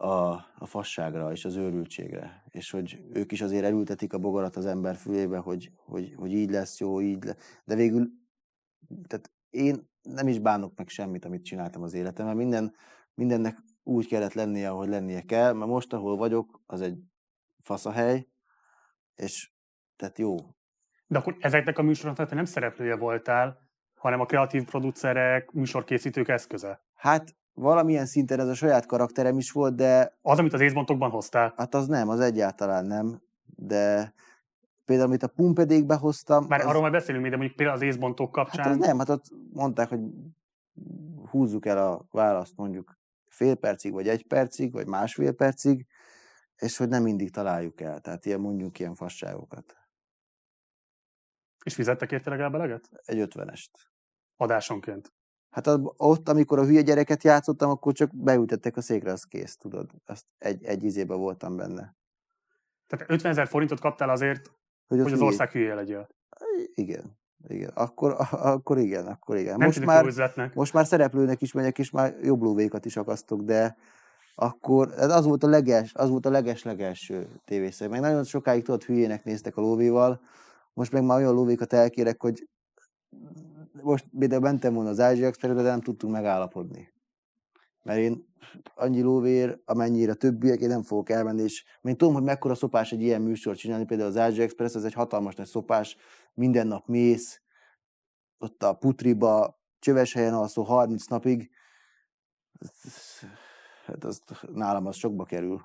a, 0.00 0.30
a 0.58 0.66
fasságra 0.66 1.32
és 1.32 1.44
az 1.44 1.56
őrültségre. 1.56 2.44
És 2.50 2.70
hogy 2.70 3.00
ők 3.12 3.32
is 3.32 3.40
azért 3.40 3.64
elültetik 3.64 4.12
a 4.12 4.18
bogarat 4.18 4.56
az 4.56 4.66
ember 4.66 4.96
fülébe, 4.96 5.38
hogy, 5.38 5.70
hogy, 5.76 6.14
hogy 6.16 6.32
így 6.32 6.50
lesz 6.50 6.80
jó, 6.80 7.00
így 7.00 7.24
lesz. 7.24 7.60
De 7.64 7.74
végül, 7.74 8.10
tehát 9.06 9.30
én 9.50 9.88
nem 10.02 10.28
is 10.28 10.38
bánok 10.38 10.76
meg 10.76 10.88
semmit, 10.88 11.24
amit 11.24 11.44
csináltam 11.44 11.82
az 11.82 11.94
életemben. 11.94 12.36
Minden, 12.36 12.74
mindennek 13.14 13.58
úgy 13.82 14.06
kellett 14.06 14.32
lennie, 14.32 14.70
ahogy 14.70 14.88
lennie 14.88 15.20
kell, 15.20 15.52
mert 15.52 15.70
most, 15.70 15.92
ahol 15.92 16.16
vagyok, 16.16 16.62
az 16.66 16.80
egy 16.80 16.98
faszahely, 17.62 18.28
és 19.14 19.52
tehát 19.96 20.18
jó. 20.18 20.36
De 21.06 21.18
akkor 21.18 21.36
ezeknek 21.40 21.78
a 21.78 21.82
műsoroknak 21.82 22.28
te 22.28 22.34
nem 22.34 22.44
szereplője 22.44 22.96
voltál, 22.96 23.58
hanem 23.94 24.20
a 24.20 24.26
kreatív 24.26 24.64
producerek, 24.64 25.50
műsorkészítők 25.50 26.28
eszköze. 26.28 26.84
Hát 26.94 27.34
valamilyen 27.60 28.06
szinten 28.06 28.40
ez 28.40 28.48
a 28.48 28.54
saját 28.54 28.86
karakterem 28.86 29.38
is 29.38 29.52
volt, 29.52 29.74
de... 29.74 30.18
Az, 30.22 30.38
amit 30.38 30.52
az 30.52 30.60
észbontokban 30.60 31.10
hoztál? 31.10 31.54
Hát 31.56 31.74
az 31.74 31.86
nem, 31.86 32.08
az 32.08 32.20
egyáltalán 32.20 32.86
nem, 32.86 33.20
de 33.56 34.14
például, 34.84 35.08
amit 35.08 35.22
a 35.22 35.28
pumpedékbe 35.28 35.94
hoztam... 35.94 36.44
Már 36.48 36.60
az... 36.60 36.66
arról 36.66 36.82
már 36.82 36.90
beszélünk 36.90 37.22
még, 37.22 37.30
de 37.30 37.36
mondjuk 37.36 37.56
például 37.56 37.78
az 37.78 37.84
észbontok 37.84 38.32
kapcsán... 38.32 38.64
Hát 38.64 38.72
az 38.72 38.78
nem, 38.78 38.98
hát 38.98 39.08
ott 39.08 39.24
mondták, 39.52 39.88
hogy 39.88 40.00
húzzuk 41.30 41.66
el 41.66 41.78
a 41.88 42.06
választ 42.10 42.56
mondjuk 42.56 42.98
fél 43.28 43.54
percig, 43.54 43.92
vagy 43.92 44.08
egy 44.08 44.26
percig, 44.26 44.72
vagy 44.72 44.86
másfél 44.86 45.32
percig, 45.32 45.86
és 46.56 46.76
hogy 46.76 46.88
nem 46.88 47.02
mindig 47.02 47.30
találjuk 47.30 47.80
el. 47.80 48.00
Tehát 48.00 48.26
ilyen 48.26 48.40
mondjuk 48.40 48.78
ilyen 48.78 48.94
fasságokat. 48.94 49.76
És 51.64 51.74
fizettek 51.74 52.12
érte 52.12 52.30
legalább 52.30 52.54
eleget? 52.54 52.90
Egy 53.04 53.18
ötvenest. 53.18 53.70
Adásonként? 54.36 55.12
Hát 55.50 55.66
ott, 55.96 56.28
amikor 56.28 56.58
a 56.58 56.64
hülye 56.64 56.82
gyereket 56.82 57.24
játszottam, 57.24 57.70
akkor 57.70 57.92
csak 57.92 58.10
beültettek 58.14 58.76
a 58.76 58.80
székre, 58.80 59.12
az 59.12 59.24
kész, 59.24 59.56
tudod. 59.56 59.90
Azt 60.06 60.24
egy, 60.38 60.64
egy 60.64 60.84
izébe 60.84 61.14
voltam 61.14 61.56
benne. 61.56 61.96
Tehát 62.86 63.10
50 63.10 63.30
ezer 63.30 63.48
forintot 63.48 63.80
kaptál 63.80 64.10
azért, 64.10 64.50
hogy, 64.86 65.00
hogy 65.00 65.12
az 65.12 65.20
ország 65.20 65.50
hülye 65.50 65.74
legyél? 65.74 66.08
Igen. 66.74 67.18
Igen, 67.48 67.70
akkor, 67.74 68.16
akkor 68.30 68.78
igen, 68.78 69.06
akkor 69.06 69.36
igen. 69.36 69.56
Nem 69.56 69.66
most 69.66 69.84
már, 69.84 70.04
most 70.54 70.72
már 70.72 70.86
szereplőnek 70.86 71.42
is 71.42 71.52
megyek, 71.52 71.78
és 71.78 71.90
már 71.90 72.14
jobb 72.22 72.42
lóvékat 72.42 72.84
is 72.84 72.96
akasztok, 72.96 73.42
de 73.42 73.76
akkor 74.34 74.92
az 74.96 75.24
volt 75.24 75.42
a 75.42 75.48
leges, 75.48 75.94
az 75.94 76.08
volt 76.08 76.26
a 76.26 76.30
leges 76.30 76.62
legelső 76.62 77.28
tévészeg. 77.44 77.90
Meg 77.90 78.00
nagyon 78.00 78.24
sokáig 78.24 78.62
tudod, 78.62 78.84
hülyének 78.84 79.24
néztek 79.24 79.56
a 79.56 79.60
lóvéval, 79.60 80.20
most 80.72 80.92
meg 80.92 81.04
már 81.04 81.18
olyan 81.18 81.34
lóvékat 81.34 81.72
elkérek, 81.72 82.22
hogy 82.22 82.48
most 83.82 84.06
például 84.18 84.40
mentem 84.40 84.74
volna 84.74 84.90
az 84.90 85.00
Ázsia 85.00 85.26
Expressbe, 85.26 85.62
de 85.62 85.68
nem 85.68 85.80
tudtunk 85.80 86.12
megállapodni. 86.12 86.92
Mert 87.82 87.98
én 87.98 88.28
annyi 88.74 89.00
lóvér, 89.00 89.60
amennyire 89.64 90.14
többiek, 90.14 90.60
én 90.60 90.68
nem 90.68 90.82
fogok 90.82 91.10
elmenni, 91.10 91.42
és 91.42 91.64
én 91.82 91.96
tudom, 91.96 92.14
hogy 92.14 92.22
mekkora 92.22 92.54
szopás 92.54 92.92
egy 92.92 93.00
ilyen 93.00 93.22
műsor 93.22 93.56
csinálni, 93.56 93.84
például 93.84 94.08
az 94.08 94.16
Ázsia 94.16 94.42
Express, 94.42 94.74
ez 94.74 94.84
egy 94.84 94.92
hatalmas 94.92 95.34
nagy 95.34 95.46
szopás, 95.46 95.96
minden 96.34 96.66
nap 96.66 96.86
mész, 96.86 97.40
ott 98.38 98.62
a 98.62 98.74
putriba, 98.74 99.60
csöves 99.78 100.12
helyen 100.12 100.34
alszó 100.34 100.62
30 100.62 101.06
napig, 101.06 101.50
hát 103.86 104.04
az, 104.04 104.22
nálam 104.52 104.86
az 104.86 104.96
sokba 104.96 105.24
kerül. 105.24 105.62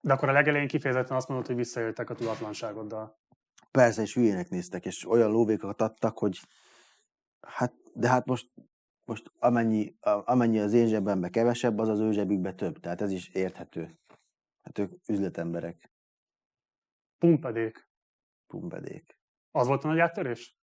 De 0.00 0.12
akkor 0.12 0.28
a 0.28 0.32
legelején 0.32 0.68
kifejezetten 0.68 1.16
azt 1.16 1.28
mondod, 1.28 1.46
hogy 1.46 1.56
visszaéltek 1.56 2.10
a 2.10 2.14
tudatlanságoddal. 2.14 3.18
Persze, 3.70 4.02
és 4.02 4.14
hülyének 4.14 4.48
néztek, 4.48 4.86
és 4.86 5.08
olyan 5.08 5.30
lóvékat 5.30 5.80
adtak, 5.80 6.18
hogy 6.18 6.40
hát, 7.40 7.74
de 7.94 8.08
hát 8.08 8.26
most, 8.26 8.50
most 9.04 9.32
amennyi, 9.38 9.96
amennyi 10.24 10.58
az 10.58 10.72
én 10.72 10.86
zsebembe 10.86 11.28
kevesebb, 11.28 11.78
az 11.78 11.88
az 11.88 12.00
ő 12.00 12.12
zsebükbe 12.12 12.54
több. 12.54 12.80
Tehát 12.80 13.00
ez 13.00 13.12
is 13.12 13.28
érthető. 13.28 13.98
Hát 14.62 14.78
ők 14.78 14.92
üzletemberek. 15.08 15.92
Pumpedék. 17.18 17.88
Pumpedék. 18.46 19.18
Az 19.50 19.66
volt 19.66 19.84
a 19.84 19.88
nagy 19.88 19.98
áttörés? 19.98 20.56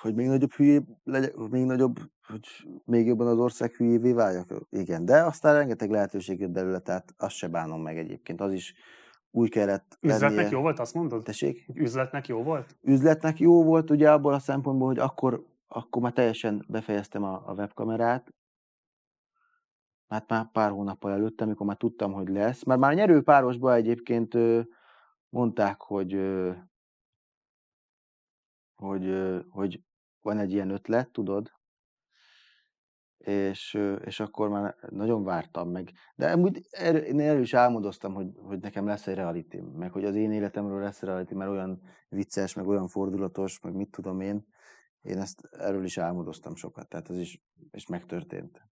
Hogy 0.00 0.14
még 0.14 0.26
nagyobb 0.26 0.52
hülyé 0.52 0.80
legyek, 1.02 1.36
még 1.36 1.64
nagyobb, 1.64 1.98
hogy 2.26 2.46
még 2.84 3.06
jobban 3.06 3.26
az 3.26 3.38
ország 3.38 3.70
hülyévé 3.70 4.12
váljak? 4.12 4.66
Igen, 4.70 5.04
de 5.04 5.22
aztán 5.22 5.54
rengeteg 5.54 5.90
lehetőség 5.90 6.40
jött 6.40 6.50
belőle, 6.50 6.78
tehát 6.78 7.14
azt 7.16 7.34
se 7.34 7.48
bánom 7.48 7.82
meg 7.82 7.98
egyébként. 7.98 8.40
Az 8.40 8.52
is 8.52 8.74
úgy 9.34 9.50
kellett 9.50 9.98
Üzletnek 10.00 10.30
lennie. 10.30 10.50
jó 10.50 10.60
volt, 10.60 10.78
azt 10.78 10.94
mondod? 10.94 11.22
Tessék? 11.24 11.66
Üzletnek 11.74 12.26
jó 12.26 12.42
volt? 12.42 12.76
Üzletnek 12.80 13.38
jó 13.38 13.64
volt, 13.64 13.90
ugye 13.90 14.12
abból 14.12 14.32
a 14.32 14.38
szempontból, 14.38 14.86
hogy 14.86 14.98
akkor, 14.98 15.46
akkor 15.66 16.02
már 16.02 16.12
teljesen 16.12 16.64
befejeztem 16.68 17.22
a, 17.24 17.42
a 17.46 17.52
webkamerát, 17.52 18.34
hát 20.08 20.28
már 20.28 20.50
pár 20.50 20.70
hónappal 20.70 21.12
előtt, 21.12 21.40
amikor 21.40 21.66
már 21.66 21.76
tudtam, 21.76 22.12
hogy 22.12 22.28
lesz. 22.28 22.64
Mert 22.64 22.80
már 22.80 22.94
nyerőpárosban 22.94 23.74
egyébként 23.74 24.34
mondták, 25.28 25.80
hogy 25.82 26.20
hogy, 28.74 29.14
hogy 29.48 29.82
van 30.20 30.38
egy 30.38 30.52
ilyen 30.52 30.70
ötlet, 30.70 31.10
tudod, 31.10 31.52
és, 33.24 33.78
és 34.04 34.20
akkor 34.20 34.48
már 34.48 34.76
nagyon 34.90 35.24
vártam 35.24 35.70
meg. 35.70 35.92
De 36.14 36.30
amúgy 36.30 36.66
én 36.82 37.20
erről 37.20 37.42
is 37.42 37.54
álmodoztam, 37.54 38.14
hogy, 38.14 38.32
hogy 38.36 38.60
nekem 38.60 38.86
lesz 38.86 39.06
egy 39.06 39.14
reality, 39.14 39.60
meg 39.74 39.92
hogy 39.92 40.04
az 40.04 40.14
én 40.14 40.32
életemről 40.32 40.80
lesz 40.80 41.02
egy 41.02 41.08
reality, 41.08 41.34
mert 41.34 41.50
olyan 41.50 41.82
vicces, 42.08 42.54
meg 42.54 42.66
olyan 42.66 42.88
fordulatos, 42.88 43.60
meg 43.60 43.74
mit 43.74 43.90
tudom 43.90 44.20
én. 44.20 44.46
Én 45.02 45.18
ezt 45.18 45.48
erről 45.50 45.84
is 45.84 45.98
álmodoztam 45.98 46.54
sokat, 46.54 46.88
tehát 46.88 47.10
ez 47.10 47.18
is, 47.18 47.42
és 47.70 47.86
megtörtént. 47.86 48.62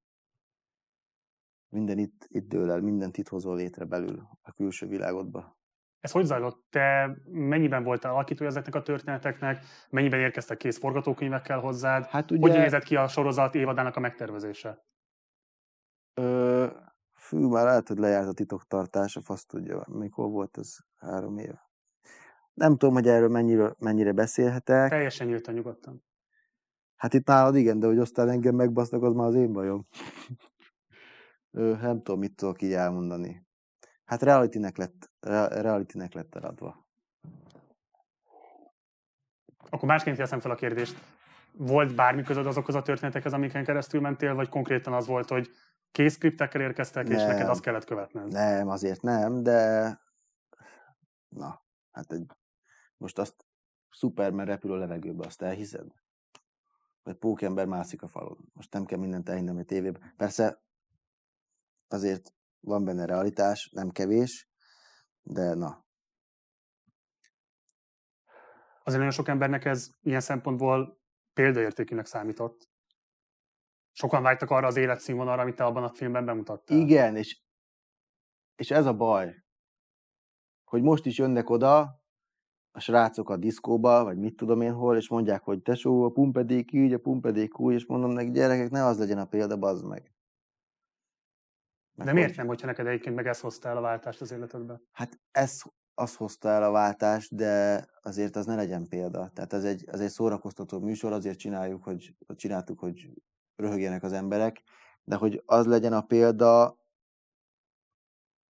Minden 1.68 1.98
itt, 1.98 2.26
itt 2.28 2.48
dől 2.48 2.70
el, 2.70 2.80
mindent 2.80 3.18
itt 3.18 3.28
hozol 3.28 3.56
létre 3.56 3.84
belül 3.84 4.28
a 4.42 4.52
külső 4.52 4.86
világodba. 4.86 5.59
Ez 6.00 6.10
hogy 6.10 6.24
zajlott? 6.24 6.64
Te 6.70 7.16
mennyiben 7.24 7.82
voltál 7.82 8.12
alakító 8.12 8.44
ezeknek 8.44 8.74
a 8.74 8.82
történeteknek? 8.82 9.64
Mennyiben 9.90 10.20
érkeztek 10.20 10.56
kész 10.56 10.78
forgatókönyvekkel 10.78 11.58
hozzád? 11.58 12.06
Hát 12.06 12.30
ugye... 12.30 12.40
Hogy 12.40 12.60
nézett 12.60 12.82
ki 12.82 12.96
a 12.96 13.08
sorozat 13.08 13.54
évadának 13.54 13.96
a 13.96 14.00
megtervezése? 14.00 14.84
Ö, 16.14 16.66
fű, 17.14 17.38
már 17.38 17.64
lehet, 17.64 17.88
hogy 17.88 17.98
lejárt 17.98 18.28
a 18.28 18.32
titoktartás, 18.32 19.16
a 19.16 19.20
fasz 19.20 19.44
tudja, 19.44 19.84
mikor 19.86 20.30
volt 20.30 20.58
ez 20.58 20.76
három 20.98 21.38
év. 21.38 21.52
Nem 22.54 22.76
tudom, 22.76 22.94
hogy 22.94 23.08
erről 23.08 23.28
mennyire, 23.28 23.74
mennyire 23.78 24.12
beszélhetek. 24.12 24.90
Teljesen 24.90 25.26
nyíltan 25.26 25.54
nyugodtan. 25.54 26.04
Hát 26.96 27.14
itt 27.14 27.26
nálad 27.26 27.56
igen, 27.56 27.78
de 27.78 27.86
hogy 27.86 27.98
aztán 27.98 28.28
engem 28.28 28.54
megbasznak, 28.54 29.02
az 29.02 29.12
már 29.12 29.26
az 29.26 29.34
én 29.34 29.52
bajom. 29.52 29.86
Ö, 31.50 31.76
nem 31.80 32.02
tudom, 32.02 32.20
mit 32.20 32.36
tudok 32.36 32.62
így 32.62 32.72
elmondani. 32.72 33.48
Hát 34.10 34.22
reality-nek 34.22 34.76
lett, 34.76 35.10
reality-nek 35.60 36.12
lett 36.12 36.34
eladva. 36.34 36.86
Akkor 39.70 39.88
másként 39.88 40.16
teszem 40.16 40.40
fel 40.40 40.50
a 40.50 40.54
kérdést. 40.54 40.98
Volt 41.52 41.94
bármi 41.94 42.22
közöd 42.22 42.46
azokhoz 42.46 42.74
a 42.74 42.82
történetekhez, 42.82 43.32
amiken 43.32 43.64
keresztül 43.64 44.00
mentél, 44.00 44.34
vagy 44.34 44.48
konkrétan 44.48 44.92
az 44.92 45.06
volt, 45.06 45.28
hogy 45.28 45.50
kész 45.92 46.14
skriptekkel 46.14 46.60
érkeztek, 46.60 47.08
nem, 47.08 47.16
és 47.16 47.22
neked 47.22 47.48
azt 47.48 47.60
kellett 47.60 47.84
követned? 47.84 48.32
Nem, 48.32 48.68
azért 48.68 49.02
nem, 49.02 49.42
de 49.42 49.88
na, 51.28 51.64
hát 51.90 52.12
egy, 52.12 52.26
most 52.96 53.18
azt 53.18 53.46
Superman 53.90 54.46
repül 54.46 54.72
a 54.72 54.76
levegőbe, 54.76 55.26
azt 55.26 55.42
elhiszed? 55.42 55.92
Vagy 57.02 57.16
pókember 57.16 57.66
mászik 57.66 58.02
a 58.02 58.08
falon. 58.08 58.50
Most 58.52 58.72
nem 58.72 58.84
kell 58.84 58.98
mindent 58.98 59.28
elhinnem 59.28 59.56
a 59.56 59.62
tévében. 59.62 60.12
Persze 60.16 60.62
azért 61.88 62.34
van 62.60 62.84
benne 62.84 63.04
realitás, 63.04 63.70
nem 63.72 63.90
kevés, 63.90 64.50
de 65.22 65.54
na. 65.54 65.88
Azért 68.82 68.98
nagyon 68.98 69.10
sok 69.10 69.28
embernek 69.28 69.64
ez 69.64 69.88
ilyen 70.00 70.20
szempontból 70.20 71.00
példaértékűnek 71.32 72.06
számított. 72.06 72.68
Sokan 73.92 74.22
vágytak 74.22 74.50
arra 74.50 74.66
az 74.66 74.76
életszínvonalra, 74.76 75.42
amit 75.42 75.56
te 75.56 75.64
abban 75.64 75.82
a 75.82 75.94
filmben 75.94 76.24
bemutattál. 76.24 76.78
Igen, 76.78 77.16
és, 77.16 77.42
és 78.54 78.70
ez 78.70 78.86
a 78.86 78.94
baj, 78.94 79.34
hogy 80.64 80.82
most 80.82 81.06
is 81.06 81.18
jönnek 81.18 81.50
oda 81.50 82.00
a 82.70 82.80
srácok 82.80 83.30
a 83.30 83.36
diszkóba, 83.36 84.04
vagy 84.04 84.18
mit 84.18 84.36
tudom 84.36 84.60
én 84.60 84.72
hol, 84.72 84.96
és 84.96 85.08
mondják, 85.08 85.42
hogy 85.42 85.62
tesó, 85.62 86.04
a 86.04 86.10
pumpedék 86.10 86.72
így, 86.72 86.92
a 86.92 86.98
pumpedék 86.98 87.58
úgy, 87.58 87.74
és 87.74 87.86
mondom 87.86 88.10
neki, 88.10 88.30
gyerekek, 88.30 88.70
ne 88.70 88.84
az 88.84 88.98
legyen 88.98 89.18
a 89.18 89.24
példa, 89.24 89.56
bazd 89.56 89.86
meg. 89.86 90.12
Meg 91.94 92.06
De 92.06 92.12
miért 92.12 92.28
hogy... 92.28 92.38
nem, 92.38 92.46
hogyha 92.46 92.66
neked 92.66 92.86
egyébként 92.86 93.14
meg 93.14 93.26
ez 93.26 93.40
hozta 93.40 93.68
el 93.68 93.76
a 93.76 93.80
váltást 93.80 94.20
az 94.20 94.32
életedbe? 94.32 94.80
Hát 94.92 95.20
ez 95.30 95.62
az 95.94 96.16
hozta 96.16 96.48
el 96.48 96.62
a 96.62 96.70
váltást, 96.70 97.34
de 97.34 97.86
azért 98.02 98.36
az 98.36 98.46
ne 98.46 98.54
legyen 98.54 98.88
példa. 98.88 99.28
Tehát 99.28 99.52
ez 99.52 99.64
egy, 99.64 99.84
ez 99.86 100.00
egy 100.00 100.10
szórakoztató 100.10 100.80
műsor, 100.80 101.12
azért 101.12 101.38
csináljuk, 101.38 101.84
hogy 101.84 102.14
csináltuk, 102.36 102.78
hogy 102.78 103.10
röhögjenek 103.56 104.02
az 104.02 104.12
emberek, 104.12 104.62
de 105.04 105.16
hogy 105.16 105.42
az 105.46 105.66
legyen 105.66 105.92
a 105.92 106.00
példa, 106.00 106.78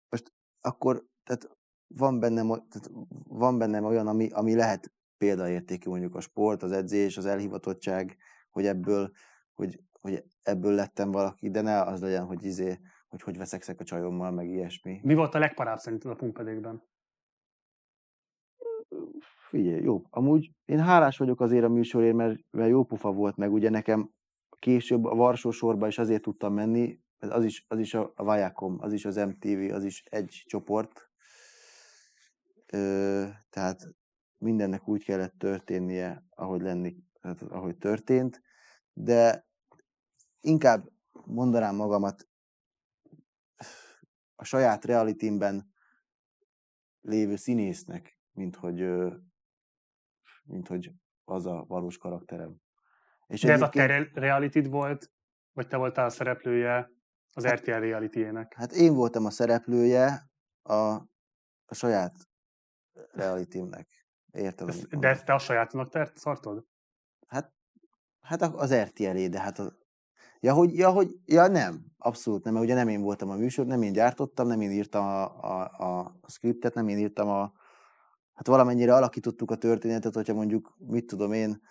most 0.10 0.34
akkor, 0.62 1.06
tehát 1.24 1.58
van 1.88 2.20
bennem, 2.20 2.48
tehát 2.48 2.90
van 3.28 3.58
bennem 3.58 3.86
olyan, 3.86 4.08
ami, 4.08 4.30
ami 4.30 4.56
lehet 4.56 4.92
példaértékű, 5.18 5.90
mondjuk 5.90 6.16
a 6.16 6.22
sport, 6.22 6.64
az 6.64 6.72
edzés, 6.72 7.18
az 7.18 7.26
elhivatottság, 7.26 8.18
hogy 8.50 8.66
ebből, 8.66 9.12
hogy, 9.54 9.80
hogy 10.02 10.24
ebből 10.42 10.74
lettem 10.74 11.12
valaki, 11.12 11.50
de 11.50 11.62
ne 11.62 11.82
az 11.82 12.02
legyen, 12.02 12.26
hogy 12.26 12.44
izé, 12.44 12.80
hogy 13.12 13.22
hogy 13.22 13.38
veszekszek 13.38 13.80
a 13.80 13.84
csajommal, 13.84 14.32
meg 14.32 14.50
ilyesmi. 14.50 15.00
Mi 15.04 15.14
volt 15.14 15.36
a 15.36 15.40
legparább 15.40 15.78
szerinted 15.78 16.12
a 16.12 16.16
pumpedékben? 16.16 16.84
Figyelj, 19.50 19.82
jó. 19.82 20.02
Amúgy 20.10 20.52
én 20.66 20.80
hálás 20.80 21.18
vagyok 21.18 21.42
azért 21.42 21.64
a 21.64 21.70
műsorért, 21.70 22.16
mert, 22.16 22.40
mert 22.52 22.70
jó 22.70 22.84
pufa 22.84 23.12
volt, 23.12 23.36
meg 23.36 23.52
ugye 23.52 23.70
nekem 23.70 24.12
később 24.60 25.06
a 25.06 25.16
Varsó 25.16 25.52
sorba 25.52 25.88
is 25.88 25.98
azért 25.98 26.22
tudtam 26.22 26.54
menni, 26.54 27.00
az 27.20 27.44
is, 27.44 27.66
az 27.68 27.80
is 27.80 27.94
a 27.94 28.14
Vajakom, 28.16 28.78
az 28.80 28.94
is 28.94 29.06
az 29.06 29.16
MTV, 29.16 29.74
az 29.74 29.84
is 29.84 30.04
egy 30.10 30.44
csoport, 30.46 31.10
Ö, 32.74 33.28
tehát 33.50 33.96
mindennek 34.38 34.88
úgy 34.88 35.04
kellett 35.04 35.34
történnie, 35.38 36.26
ahogy 36.30 36.62
lenni, 36.62 36.96
tehát 37.22 37.42
ahogy 37.42 37.78
történt, 37.78 38.42
de 38.94 39.48
inkább 40.40 40.90
mondanám 41.26 41.76
magamat 41.76 42.31
a 44.42 44.44
saját 44.44 44.86
realitimben 44.86 45.74
lévő 47.02 47.36
színésznek, 47.36 48.20
mint 48.32 48.56
hogy, 48.56 48.86
mint 50.44 50.68
hogy 50.68 50.92
az 51.24 51.46
a 51.46 51.66
valós 51.68 51.98
karakterem. 51.98 52.56
És 53.28 53.42
De 53.42 53.52
ez 53.52 53.62
a 53.62 53.70
te 53.70 54.10
realitid 54.14 54.70
volt, 54.70 55.12
vagy 55.52 55.68
te 55.68 55.78
voltál 55.78 56.06
a 56.06 56.10
szereplője 56.10 56.92
az 57.32 57.46
hát, 57.46 57.60
RTL 57.60 57.72
reality 57.72 58.24
Hát 58.56 58.72
én 58.72 58.94
voltam 58.94 59.26
a 59.26 59.30
szereplője 59.30 60.32
a, 60.62 60.76
a 61.66 61.74
saját 61.74 62.14
realitimnek. 63.12 63.88
Érted? 64.32 64.70
De 64.76 65.08
ezt 65.08 65.26
te 65.26 65.34
a 65.34 65.40
sajátnak 65.40 65.90
te 65.90 66.12
szartod? 66.16 66.66
Hát, 67.28 67.54
hát 68.22 68.42
az 68.42 68.74
RTL, 68.74 69.28
de 69.28 69.40
hát 69.40 69.60
az, 69.60 69.81
Ja, 70.44 70.54
hogy, 70.54 70.78
ja, 70.78 70.90
hogy, 70.90 71.16
ja, 71.26 71.48
nem, 71.48 71.86
abszolút 71.98 72.44
nem, 72.44 72.54
mert 72.54 72.66
ugye 72.66 72.76
nem 72.76 72.88
én 72.88 73.02
voltam 73.02 73.30
a 73.30 73.36
műsor, 73.36 73.66
nem 73.66 73.82
én 73.82 73.94
gyártottam, 73.94 74.48
nem 74.48 74.62
én 74.62 74.72
írtam 74.72 75.06
a, 75.06 75.24
a, 75.42 75.62
a, 75.62 76.16
scriptet, 76.28 76.74
nem 76.74 76.88
én 76.88 76.98
írtam 76.98 77.28
a, 77.28 77.52
hát 78.34 78.48
valamennyire 78.48 78.96
alakítottuk 78.96 79.52
a 79.52 79.56
történetet, 79.56 80.14
hogyha 80.14 80.34
mondjuk, 80.34 80.76
mit 80.78 81.06
tudom 81.06 81.34
én, 81.34 81.62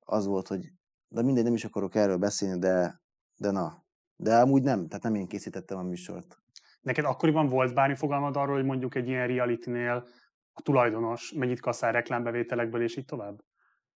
az 0.00 0.26
volt, 0.26 0.48
hogy, 0.48 0.72
de 1.08 1.22
mindegy, 1.22 1.44
nem 1.44 1.54
is 1.54 1.64
akarok 1.64 1.94
erről 1.94 2.16
beszélni, 2.16 2.58
de, 2.58 3.00
de 3.36 3.50
na. 3.50 3.84
De 4.16 4.36
amúgy 4.36 4.62
nem, 4.62 4.88
tehát 4.88 5.02
nem 5.02 5.14
én 5.14 5.26
készítettem 5.26 5.78
a 5.78 5.82
műsort. 5.82 6.38
Neked 6.80 7.04
akkoriban 7.04 7.48
volt 7.48 7.74
bármi 7.74 7.96
fogalmad 7.96 8.36
arról, 8.36 8.54
hogy 8.54 8.64
mondjuk 8.64 8.94
egy 8.94 9.08
ilyen 9.08 9.26
reality-nél 9.26 10.06
a 10.52 10.62
tulajdonos 10.62 11.32
mennyit 11.32 11.60
kasszál 11.60 11.92
reklámbevételekből, 11.92 12.82
és 12.82 12.96
így 12.96 13.04
tovább? 13.04 13.44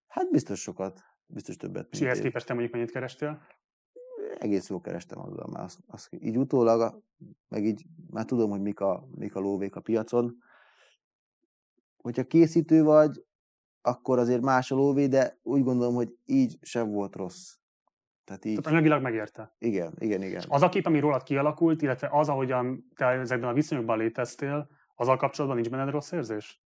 Hát 0.06 0.30
biztos 0.30 0.60
sokat, 0.60 1.00
biztos 1.26 1.56
többet. 1.56 1.88
És 1.90 2.00
ehhez 2.00 2.20
képest 2.20 2.46
te 2.46 2.52
mondjuk 2.52 2.74
mennyit 2.74 2.90
kerestél? 2.90 3.42
Egész 4.38 4.68
jól 4.68 4.80
kerestem 4.80 5.18
azzal, 5.18 5.48
már 5.52 5.64
azt, 5.64 5.78
azt, 5.86 6.08
így 6.20 6.38
utólag, 6.38 7.02
meg 7.48 7.64
így 7.64 7.86
már 8.10 8.24
tudom, 8.24 8.50
hogy 8.50 8.60
mik 8.60 8.80
a, 8.80 9.08
mik 9.14 9.34
a 9.34 9.40
lóvék 9.40 9.76
a 9.76 9.80
piacon. 9.80 10.36
Hogyha 11.96 12.24
készítő 12.24 12.82
vagy, 12.82 13.24
akkor 13.82 14.18
azért 14.18 14.42
más 14.42 14.70
a 14.70 14.74
lóvé, 14.74 15.06
de 15.06 15.38
úgy 15.42 15.62
gondolom, 15.62 15.94
hogy 15.94 16.16
így 16.24 16.58
sem 16.62 16.90
volt 16.90 17.16
rossz. 17.16 17.54
Tehát, 18.24 18.44
így... 18.44 18.56
Tehát 18.56 18.72
anyagilag 18.72 19.02
megérte. 19.02 19.54
Igen, 19.58 19.94
igen, 19.98 20.22
igen. 20.22 20.42
Az 20.48 20.62
a 20.62 20.68
kép, 20.68 20.86
ami 20.86 20.98
rólad 20.98 21.22
kialakult, 21.22 21.82
illetve 21.82 22.08
az, 22.12 22.28
ahogyan 22.28 22.84
te 22.94 23.06
ezekben 23.06 23.48
a 23.48 23.52
viszonyokban 23.52 23.98
léteztél, 23.98 24.68
azzal 24.94 25.16
kapcsolatban 25.16 25.60
nincs 25.60 25.70
benned 25.70 25.90
rossz 25.90 26.12
érzés? 26.12 26.62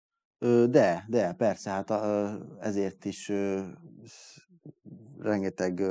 De, 0.68 1.04
de, 1.08 1.32
persze, 1.32 1.70
hát 1.70 1.90
ezért 2.60 3.04
is 3.04 3.32
rengeteg, 5.18 5.82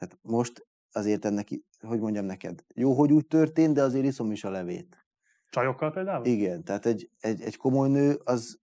tehát 0.00 0.18
most 0.22 0.66
azért 0.92 1.24
ennek, 1.24 1.48
hogy 1.80 2.00
mondjam 2.00 2.24
neked, 2.24 2.64
jó, 2.74 2.92
hogy 2.92 3.12
úgy 3.12 3.26
történt, 3.26 3.74
de 3.74 3.82
azért 3.82 4.04
iszom 4.04 4.32
is 4.32 4.44
a 4.44 4.50
levét. 4.50 5.06
Csajokkal 5.50 5.92
például? 5.92 6.24
Igen, 6.24 6.64
tehát 6.64 6.86
egy, 6.86 7.10
egy, 7.18 7.42
egy 7.42 7.56
komoly 7.56 7.88
nő, 7.88 8.20
az 8.24 8.60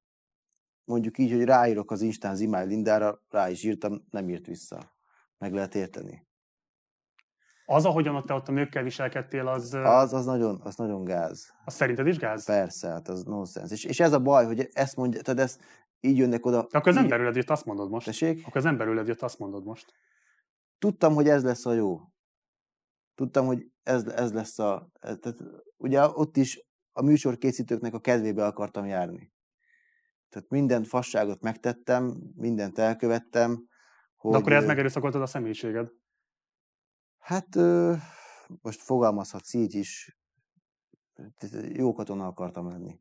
mondjuk 0.84 1.18
így, 1.18 1.32
hogy 1.32 1.44
ráírok 1.44 1.92
az 1.92 2.02
Instán 2.02 2.36
Zimály 2.36 2.68
Lindára, 2.68 3.24
rá 3.30 3.50
is 3.50 3.64
írtam, 3.64 4.06
nem 4.10 4.30
írt 4.30 4.46
vissza. 4.46 4.96
Meg 5.38 5.54
lehet 5.54 5.76
érteni. 5.76 6.28
Az, 7.66 7.86
ahogyan 7.86 8.16
ott 8.16 8.26
te 8.26 8.34
ott 8.34 8.48
a 8.48 8.52
nőkkel 8.52 8.84
viselkedtél, 8.84 9.48
az... 9.48 9.74
Az, 9.74 10.14
az 10.14 10.26
nagyon, 10.26 10.60
az 10.64 10.76
nagyon 10.76 11.04
gáz. 11.04 11.54
Az 11.66 11.74
szerinted 11.74 12.08
is 12.08 12.18
gáz? 12.18 12.46
Persze, 12.46 12.88
hát 12.88 13.08
az 13.08 13.24
nonsens. 13.24 13.72
És, 13.72 13.84
és 13.84 14.00
ez 14.00 14.14
a 14.14 14.20
baj, 14.20 14.46
hogy 14.46 14.70
ezt 14.72 14.96
mondja, 14.96 15.22
tehát 15.22 15.40
ezt 15.40 15.62
így 16.00 16.18
jönnek 16.18 16.46
oda. 16.46 16.60
Akkor 16.60 16.88
az 16.88 16.98
emberüled 16.98 17.36
jött, 17.36 17.50
azt 17.50 17.66
mondod 17.66 17.90
most. 17.90 18.06
Tessék? 18.06 18.48
Akkor 18.48 18.58
az 18.58 18.66
emberüled 18.66 19.08
jött, 19.08 19.22
azt 19.22 19.40
mondod 19.40 19.66
most. 19.66 19.94
Tudtam, 20.78 21.14
hogy 21.14 21.28
ez 21.28 21.44
lesz 21.44 21.66
a 21.66 21.74
jó. 21.74 22.00
Tudtam, 23.16 23.46
hogy 23.46 23.72
ez, 23.84 24.06
ez 24.06 24.34
lesz 24.34 24.60
a... 24.60 24.92
Tehát, 25.00 25.36
ugye 25.78 26.08
ott 26.08 26.38
is 26.38 26.66
a 26.92 27.02
műsorkészítőknek 27.02 27.94
a 27.94 28.00
kedvébe 28.00 28.46
akartam 28.46 28.86
járni. 28.86 29.34
Tehát 30.30 30.50
minden 30.50 30.84
fasságot 30.84 31.42
megtettem, 31.42 32.18
mindent 32.36 32.78
elkövettem. 32.78 33.68
Hogy... 34.16 34.32
De 34.32 34.38
akkor 34.38 34.54
ez 34.54 34.66
megerőszakoltad 34.66 35.22
a 35.22 35.26
személyiséged? 35.26 35.90
Hát 37.18 37.56
most 38.62 38.82
fogalmazhatsz 38.82 39.54
így 39.54 39.74
is, 39.74 40.20
jó 41.74 41.94
katona 41.94 42.28
akartam 42.28 42.68
lenni. 42.68 43.00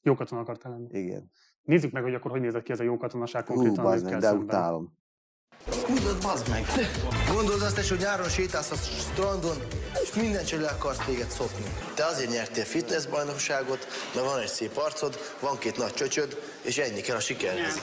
Jó 0.00 0.14
katona 0.14 0.40
akartál 0.40 0.72
lenni? 0.72 0.98
Igen. 0.98 1.30
Nézzük 1.62 1.92
meg, 1.92 2.02
hogy 2.02 2.14
akkor 2.14 2.30
hogy 2.30 2.40
nézett 2.40 2.62
ki 2.62 2.72
ez 2.72 2.80
a 2.80 2.82
jó 2.82 2.96
katonaság 2.96 3.44
konkrétan 3.44 3.84
Hú, 3.84 3.90
a 3.90 4.00
meg, 4.02 4.18
de 4.18 4.34
utálom. 4.34 4.98
Húzod, 5.70 6.22
bazd 6.22 6.48
meg! 6.48 6.66
Gondolod 7.32 7.62
azt 7.62 7.78
is, 7.78 7.88
hogy 7.88 7.98
nyáron 7.98 8.28
sétálsz 8.28 8.70
a 8.70 8.76
strandon, 8.76 9.56
és 10.02 10.14
minden 10.14 10.44
cső 10.44 10.60
le 10.60 10.68
akarsz 10.68 10.98
téged 11.06 11.30
szopni. 11.30 11.72
Te 11.94 12.04
azért 12.04 12.30
nyertél 12.30 12.64
fitnessbajnokságot, 12.64 13.86
mert 14.14 14.26
van 14.26 14.38
egy 14.38 14.48
szép 14.48 14.76
arcod, 14.76 15.18
van 15.40 15.58
két 15.58 15.76
nagy 15.76 15.92
csöcsöd, 15.92 16.40
és 16.62 16.78
ennyi 16.78 17.00
kell 17.00 17.16
a 17.16 17.20
sikerhez. 17.20 17.80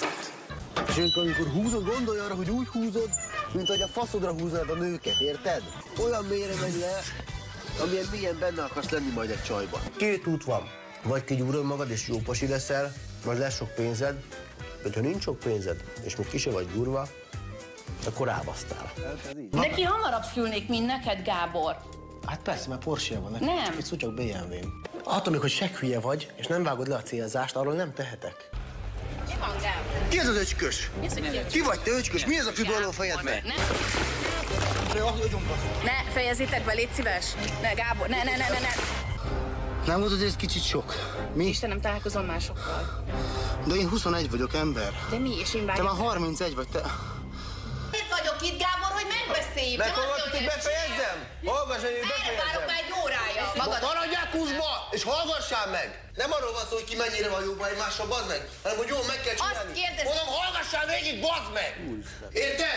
És 0.87 0.95
amikor 0.97 1.47
húzod, 1.53 1.85
gondolj 1.85 2.19
arra, 2.19 2.35
hogy 2.35 2.49
úgy 2.49 2.67
húzod, 2.67 3.09
mint 3.53 3.67
hogy 3.67 3.81
a 3.81 3.87
faszodra 3.87 4.31
húzod 4.31 4.69
a 4.69 4.73
nőket, 4.73 5.19
érted? 5.19 5.61
Olyan 6.03 6.25
mélyre 6.25 6.53
megy 6.61 6.79
le, 6.79 7.01
amilyen 7.83 8.05
milyen 8.11 8.39
benne 8.39 8.63
akarsz 8.63 8.89
lenni 8.89 9.11
majd 9.11 9.29
egy 9.29 9.43
csajban. 9.43 9.81
Két 9.97 10.27
út 10.27 10.43
van. 10.43 10.63
Vagy 11.03 11.23
kigyúrod 11.23 11.65
magad 11.65 11.89
és 11.89 12.07
jó 12.07 12.17
pasi 12.17 12.47
leszel, 12.47 12.93
vagy 13.23 13.37
lesz 13.37 13.55
sok 13.55 13.75
pénzed, 13.75 14.15
vagy 14.83 14.93
ha 14.93 15.01
nincs 15.01 15.23
sok 15.23 15.39
pénzed, 15.39 15.83
és 16.03 16.15
még 16.15 16.27
kise 16.27 16.49
vagy 16.49 16.67
durva, 16.73 17.07
akkor 18.05 18.27
rábasztál. 18.27 18.91
Neki 19.51 19.81
hamarabb 19.81 20.23
szülnék, 20.33 20.67
mint 20.67 20.85
neked, 20.85 21.21
Gábor. 21.23 21.77
Hát 22.25 22.39
persze, 22.39 22.69
mert 22.69 22.83
Porsche 22.83 23.19
van 23.19 23.31
neki. 23.31 23.45
Nem. 23.45 23.77
Csak 23.89 23.97
csak 23.97 24.13
BMW-n. 24.13 24.81
Attól 25.03 25.31
még, 25.31 25.41
hogy 25.41 25.57
hülye 25.79 25.99
vagy, 25.99 26.31
és 26.35 26.47
nem 26.47 26.63
vágod 26.63 26.87
le 26.87 26.95
a 26.95 27.01
célzást, 27.01 27.55
arról 27.55 27.73
nem 27.73 27.93
tehetek. 27.93 28.49
Mi 29.27 29.33
van, 29.39 29.49
Gábor? 29.49 30.07
Ki 30.09 30.17
az 30.17 30.27
az 30.27 30.35
öcskös? 30.35 30.91
Ki 31.49 31.61
vagy 31.61 31.79
te 31.79 31.91
öcskös? 31.91 32.25
Mi 32.25 32.37
ez 32.37 32.45
a 32.45 32.51
függőló 32.51 32.91
fejedbe? 32.91 33.43
Ne, 35.83 36.11
fejezzétek 36.11 36.65
be, 36.65 36.73
légy 36.73 36.89
szíves. 36.93 37.25
Ne, 37.61 37.73
Gábor, 37.73 38.07
ne, 38.07 38.23
ne, 38.23 38.31
ne, 38.31 38.37
ne, 38.37 38.59
ne. 38.59 38.99
Nem 39.85 39.99
volt, 39.99 40.11
hogy 40.11 40.23
ez 40.23 40.35
kicsit 40.35 40.63
sok? 40.63 40.93
Mi? 41.33 41.45
Istenem, 41.45 41.81
találkozom 41.81 42.25
másokkal. 42.25 43.03
De 43.67 43.73
én 43.75 43.89
21 43.89 44.29
vagyok 44.29 44.53
ember. 44.53 44.93
De 45.09 45.17
mi 45.17 45.39
is 45.39 45.53
én 45.53 45.65
Te 45.65 45.81
már 45.81 45.95
31 45.95 46.55
vagy, 46.55 46.67
te... 46.67 46.81
Miért 48.09 48.21
vagyok 48.25 48.39
itt, 48.49 48.57
Gábor, 48.65 48.91
hogy 48.99 49.07
megbeszéljük? 49.17 49.79
Nem 49.79 49.87
Meghallgatod, 49.87 50.25
azt, 50.27 50.35
hogy 50.37 50.45
befejezzem? 50.55 51.17
Hallgass, 51.53 51.81
hogy 51.87 51.97
Erre 51.99 52.07
várok 52.13 52.37
befejezzem. 52.41 52.65
már 52.71 52.79
egy 52.83 52.91
órája. 53.03 53.43
Magad. 53.63 53.81
Maradjál 53.89 54.27
kuszba, 54.35 54.69
és 54.95 55.03
hallgassál 55.11 55.67
meg! 55.77 55.87
Nem 56.21 56.29
arról 56.37 56.53
van 56.57 56.65
szó, 56.69 56.75
hogy 56.79 56.89
ki 56.91 56.95
mennyire 57.03 57.29
van 57.35 57.43
jóban 57.49 57.67
egymással, 57.73 58.07
bazd 58.13 58.27
meg, 58.33 58.41
hanem 58.63 58.77
hogy 58.81 58.89
jól 58.95 59.03
meg 59.11 59.19
kell 59.25 59.35
csinálni. 59.39 59.73
kérdez- 59.81 60.07
Mondom, 60.09 60.27
hallgassál 60.39 60.85
végig, 60.93 61.15
bazd 61.27 61.49
meg! 61.59 61.69
Érted? 62.43 62.69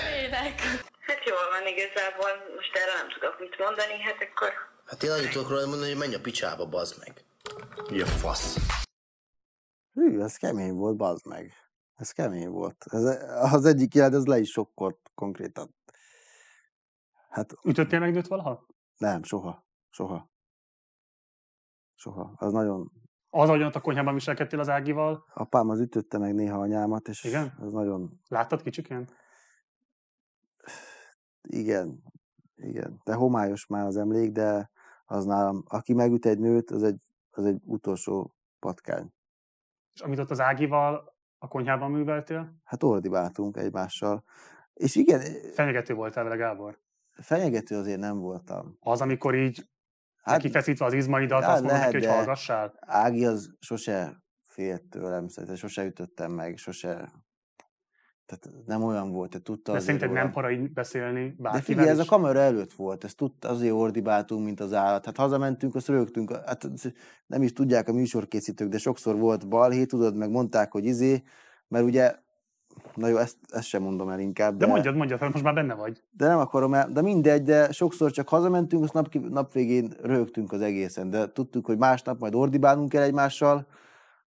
Hát 1.09 1.21
jól 1.31 1.45
van 1.55 1.65
igazából, 1.75 2.31
most 2.59 2.73
erre 2.83 2.95
nem 3.01 3.09
tudok 3.15 3.35
mit 3.45 3.55
mondani, 3.65 3.95
hát 4.07 4.19
akkor 4.29 4.51
Hát 4.91 5.03
én 5.03 5.11
annyit 5.11 5.31
tudok 5.31 5.49
róla 5.49 5.67
mondani, 5.67 5.91
hogy 5.93 5.99
menj 6.05 6.15
a 6.15 6.21
picsába, 6.21 6.65
bazd 6.67 6.95
meg. 7.03 7.13
Ja, 7.99 8.07
fasz. 8.07 8.47
Hű, 9.95 10.23
ez 10.23 10.37
kemény 10.37 10.73
volt, 10.73 10.97
bazd 10.97 11.27
meg. 11.27 11.53
Ez 12.03 12.11
kemény 12.11 12.49
volt. 12.49 12.85
Ez, 12.91 13.05
az 13.53 13.65
egyik 13.65 13.95
jelent, 13.95 14.15
ez 14.15 14.27
le 14.27 14.39
is 14.39 14.51
sokkolt 14.51 15.11
konkrétan. 15.15 15.75
Hát 17.29 17.55
Ütöttél 17.65 17.99
meg 18.01 18.13
nőt 18.13 18.27
valaha? 18.27 18.67
nem, 18.97 19.23
soha. 19.23 19.65
Soha. 19.91 20.31
Soha. 21.95 22.33
Az 22.37 22.53
nagyon... 22.53 22.93
Az, 23.31 23.49
ahogyan 23.49 23.67
ott 23.67 23.75
a 23.75 23.81
konyhában 23.81 24.15
viselkedtél 24.15 24.61
az 24.61 24.69
Ágival, 24.69 25.25
Apám 25.35 25.69
az 25.69 25.81
ütötte 25.81 26.19
meg 26.19 26.35
néha 26.35 26.61
anyámat, 26.61 27.09
és 27.09 27.25
Igen? 27.25 27.55
az 27.61 27.73
nagyon... 27.73 28.21
láttad 28.29 28.63
kicsikén? 28.63 29.09
Igen. 31.43 32.03
Igen. 32.55 33.01
De 33.05 33.15
homályos 33.15 33.67
már 33.67 33.87
az 33.87 33.97
emlék, 33.97 34.33
de 34.33 34.71
az 35.05 35.25
nálam, 35.25 35.63
aki 35.67 35.95
megüt 35.95 36.27
egy 36.27 36.39
nőt, 36.39 36.71
az 36.71 36.83
egy, 36.83 37.03
az 37.31 37.45
egy 37.45 37.61
utolsó 37.65 38.35
patkány. 38.59 39.13
És 39.95 40.01
amit 40.01 40.19
ott 40.19 40.31
az 40.31 40.41
Ágival 40.41 41.12
a 41.43 41.49
konyhában 41.49 41.91
műveltél, 41.91 42.53
Hát 42.65 42.83
ordibáltunk 42.83 43.57
egymással. 43.57 44.25
És 44.75 44.95
igen, 44.95 45.21
fenyegető 45.55 45.95
voltál 45.95 46.25
vele, 46.25 46.37
Gábor. 46.37 46.79
fenyegető 47.11 47.77
azért 47.77 47.99
nem 47.99 48.19
voltam. 48.19 48.77
Az, 48.81 49.01
amikor 49.01 49.35
így 49.35 49.69
hát, 50.23 50.41
kifeszítve 50.41 50.85
az 50.85 50.93
izmaidat, 50.93 51.43
Hát 51.43 51.51
azt 51.53 51.63
mondod 51.63 51.81
neki, 51.81 51.93
hogy 51.93 52.07
hallgassál? 52.07 52.75
Ági 52.81 53.27
az 53.27 53.57
sose 53.61 54.23
félt 54.43 54.89
tőlem, 54.89 55.29
szerintem 55.29 55.59
sose 55.59 55.85
ütöttem 55.85 56.33
meg, 56.33 56.57
sose... 56.57 57.13
Tehát 58.41 58.67
nem 58.67 58.83
olyan 58.83 59.13
volt, 59.13 59.31
tehát 59.31 59.45
tudta 59.45 59.73
De 59.73 59.79
szerinted 59.79 60.09
nem 60.09 60.17
rólam. 60.17 60.33
para 60.33 60.51
így 60.51 60.73
beszélni 60.73 61.21
De 61.29 61.35
bárkivel 61.43 61.63
figyelj, 61.63 61.89
ez 61.89 61.99
a 61.99 62.03
is? 62.03 62.09
kamera 62.09 62.39
előtt 62.39 62.73
volt, 62.73 63.05
ezt 63.05 63.17
tudta, 63.17 63.49
azért 63.49 63.73
ordibáltunk, 63.73 64.45
mint 64.45 64.61
az 64.61 64.73
állat. 64.73 65.05
Hát 65.05 65.17
hazamentünk, 65.17 65.75
azt 65.75 65.89
rögtünk, 65.89 66.37
hát 66.47 66.69
nem 67.27 67.43
is 67.43 67.53
tudják 67.53 67.89
a 67.89 67.93
műsorkészítők, 67.93 68.69
de 68.69 68.79
sokszor 68.79 69.19
volt 69.19 69.49
balhé, 69.49 69.85
tudod, 69.85 70.17
meg 70.17 70.31
mondták, 70.31 70.73
hogy 70.73 70.85
izé, 70.85 71.23
mert 71.69 71.85
ugye, 71.85 72.15
na 72.95 73.09
jó, 73.09 73.17
ezt, 73.17 73.37
ezt 73.49 73.67
sem 73.67 73.83
mondom 73.83 74.09
el 74.09 74.21
inkább, 74.21 74.57
De 74.57 74.67
mondjad, 74.67 74.97
mondjad, 74.97 75.21
mert 75.21 75.33
most 75.33 75.45
már 75.45 75.55
benne 75.55 75.75
vagy. 75.75 76.03
de 76.11 76.27
nem 76.27 76.39
akarom 76.39 76.75
el, 76.75 76.89
de 76.89 77.03
mindegy, 77.03 77.43
de 77.43 77.73
sokszor 77.73 78.11
csak 78.11 78.29
hazamentünk, 78.29 78.83
azt 78.83 78.93
nap, 78.93 79.15
nap 79.15 79.53
végén 79.53 79.93
rögtünk 80.03 80.53
az 80.53 80.61
egészen, 80.61 81.11
de 81.11 81.33
tudtuk, 81.33 81.67
hogy 81.67 81.79
másnap 81.79 82.21
majd 82.21 82.35
ordibálnunk 82.35 82.89
kell 82.89 83.03
egymással, 83.03 83.67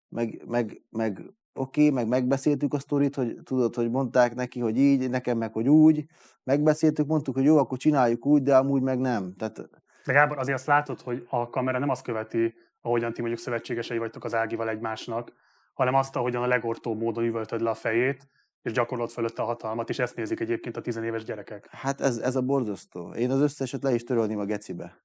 meg, 0.10 0.41
meg, 0.47 0.82
meg 0.89 1.22
oké, 1.56 1.82
okay, 1.82 1.93
meg 1.93 2.08
megbeszéltük 2.08 2.74
a 2.74 2.80
sztorit, 2.80 3.16
hogy 3.16 3.38
tudod, 3.43 3.76
hogy 3.76 3.89
mondták 3.89 4.36
neki, 4.36 4.60
hogy 4.60 4.78
így, 4.78 5.10
nekem 5.10 5.38
meg, 5.38 5.53
hogy 5.53 5.68
úgy, 5.68 6.06
megbeszéltük, 6.43 7.08
mondtuk, 7.08 7.36
hogy 7.36 7.43
jó, 7.43 7.58
akkor 7.58 7.78
csináljuk 7.78 8.26
úgy, 8.26 8.43
de 8.43 8.56
amúgy 8.56 8.82
meg 8.82 8.99
nem. 8.99 9.34
Tehát 9.38 9.70
De 10.06 10.14
Gábor, 10.14 10.38
azért 10.38 10.58
azt 10.58 10.68
látod, 10.68 11.01
hogy 11.01 11.28
a 11.30 11.49
kamera 11.49 11.80
nem 11.80 11.89
azt 11.89 12.03
követi, 12.03 12.53
ahogyan 12.82 13.14
ti 13.14 13.20
mondjuk 13.22 13.41
szövetségesei 13.41 13.97
vagytok 13.97 14.24
az 14.24 14.34
Ágival 14.34 14.70
egymásnak, 14.70 15.32
hanem 15.74 15.93
azt, 15.95 16.16
ahogyan 16.16 16.43
a 16.43 16.47
legortóbb 16.47 16.99
módon 16.99 17.24
üvöltöd 17.24 17.62
le 17.62 17.70
a 17.70 17.74
fejét, 17.74 18.28
és 18.62 18.72
gyakorlod 18.72 19.10
fölötte 19.10 19.41
a 19.41 19.45
hatalmat, 19.45 19.89
és 19.89 19.99
ezt 19.99 20.16
nézik 20.16 20.39
egyébként 20.39 20.78
a 20.78 20.82
tizenéves 20.82 21.24
gyerekek. 21.24 21.68
hát 21.72 22.01
ez, 22.01 22.18
ez 22.18 22.36
a 22.36 22.41
borzasztó. 22.41 23.14
Én 23.14 23.32
az 23.32 23.39
összeset 23.39 23.84
le 23.84 23.93
is 23.93 24.03
törölném 24.03 24.39
a 24.39 24.45
gecibe. 24.45 25.03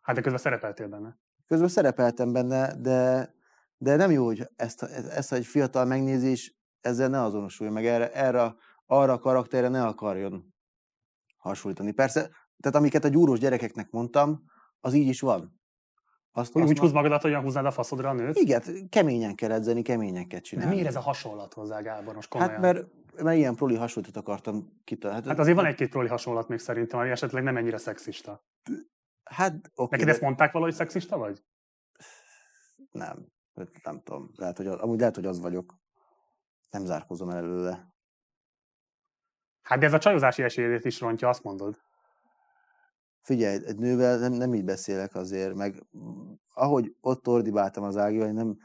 Hát 0.00 0.14
de 0.14 0.22
közben 0.22 0.40
szerepeltél 0.40 0.88
benne. 0.88 1.18
Közben 1.46 1.68
szerepeltem 1.68 2.32
benne, 2.32 2.74
de, 2.80 3.32
de 3.82 3.96
nem 3.96 4.10
jó, 4.10 4.24
hogy 4.24 4.48
ezt, 4.56 4.82
ezt 4.82 5.32
egy 5.32 5.46
fiatal 5.46 5.84
megnézés 5.84 6.54
ezzel 6.80 7.08
ne 7.08 7.22
azonosuljon, 7.22 7.74
meg 7.74 7.86
erre, 7.86 8.12
erre, 8.12 8.54
arra 8.86 9.12
a 9.12 9.18
karakterre 9.18 9.68
ne 9.68 9.84
akarjon 9.84 10.54
hasonlítani. 11.36 11.92
Persze, 11.92 12.20
tehát 12.60 12.78
amiket 12.78 13.04
a 13.04 13.08
gyúrós 13.08 13.38
gyerekeknek 13.38 13.90
mondtam, 13.90 14.42
az 14.80 14.94
így 14.94 15.06
is 15.08 15.20
van. 15.20 15.60
Azt, 16.32 16.52
Hogy 16.52 16.62
azt 16.62 16.70
úgy 16.70 16.76
ma- 16.76 16.82
húz 16.84 16.92
magadat, 16.92 17.22
hogy 17.22 17.34
húznád 17.34 17.64
a 17.64 17.70
faszodra 17.70 18.08
a 18.08 18.12
nőt? 18.12 18.36
Igen, 18.38 18.88
keményen 18.88 19.34
kell 19.34 19.52
edzeni, 19.52 19.82
keményen 19.82 20.28
kell 20.28 20.38
De 20.38 20.44
csinálni. 20.44 20.72
miért 20.72 20.86
ez 20.88 20.96
a 20.96 21.00
hasonlat 21.00 21.54
hozzá, 21.54 21.80
Gábor, 21.80 22.14
most 22.14 22.28
komolyan? 22.28 22.52
Hát 22.52 22.60
mert, 22.62 22.86
mert 23.22 23.36
ilyen 23.36 23.54
proli 23.54 23.76
hasonlítót 23.76 24.16
akartam 24.22 24.80
kitalálni. 24.84 25.28
Hát 25.28 25.38
azért 25.38 25.56
van 25.56 25.66
egy-két 25.66 25.88
proli 25.88 26.08
hasonlat 26.08 26.48
még 26.48 26.58
szerintem, 26.58 27.00
ami 27.00 27.10
esetleg 27.10 27.42
nem 27.42 27.56
ennyire 27.56 27.76
szexista. 27.78 28.44
Hát 29.24 29.54
oké, 29.74 29.88
Neked 29.90 30.06
de 30.06 30.12
ezt 30.12 30.20
mondták 30.20 30.52
valahogy 30.52 30.74
szexista 30.74 31.18
vagy? 31.18 31.42
nem. 32.90 33.31
Nem 33.82 34.00
tudom. 34.02 34.30
Lehet, 34.36 34.56
hogy 34.56 34.66
az, 34.66 34.80
amúgy 34.80 34.98
lehet, 34.98 35.14
hogy 35.14 35.26
az 35.26 35.40
vagyok. 35.40 35.74
Nem 36.70 36.84
zárkozom 36.84 37.30
el 37.30 37.36
előle. 37.36 37.94
Hát 39.62 39.78
de 39.78 39.86
ez 39.86 39.92
a 39.92 39.98
csajozási 39.98 40.42
esélyét 40.42 40.84
is 40.84 41.00
rontja, 41.00 41.28
azt 41.28 41.42
mondod. 41.42 41.80
Figyelj, 43.20 43.66
egy 43.66 43.78
nővel 43.78 44.18
nem, 44.18 44.32
nem 44.32 44.54
így 44.54 44.64
beszélek 44.64 45.14
azért, 45.14 45.54
meg 45.54 45.86
ahogy 46.54 46.96
ott 47.00 47.28
ordibáltam 47.28 47.84
az 47.84 47.96
Ágival, 47.96 48.26
én 48.26 48.34
nem, 48.34 48.56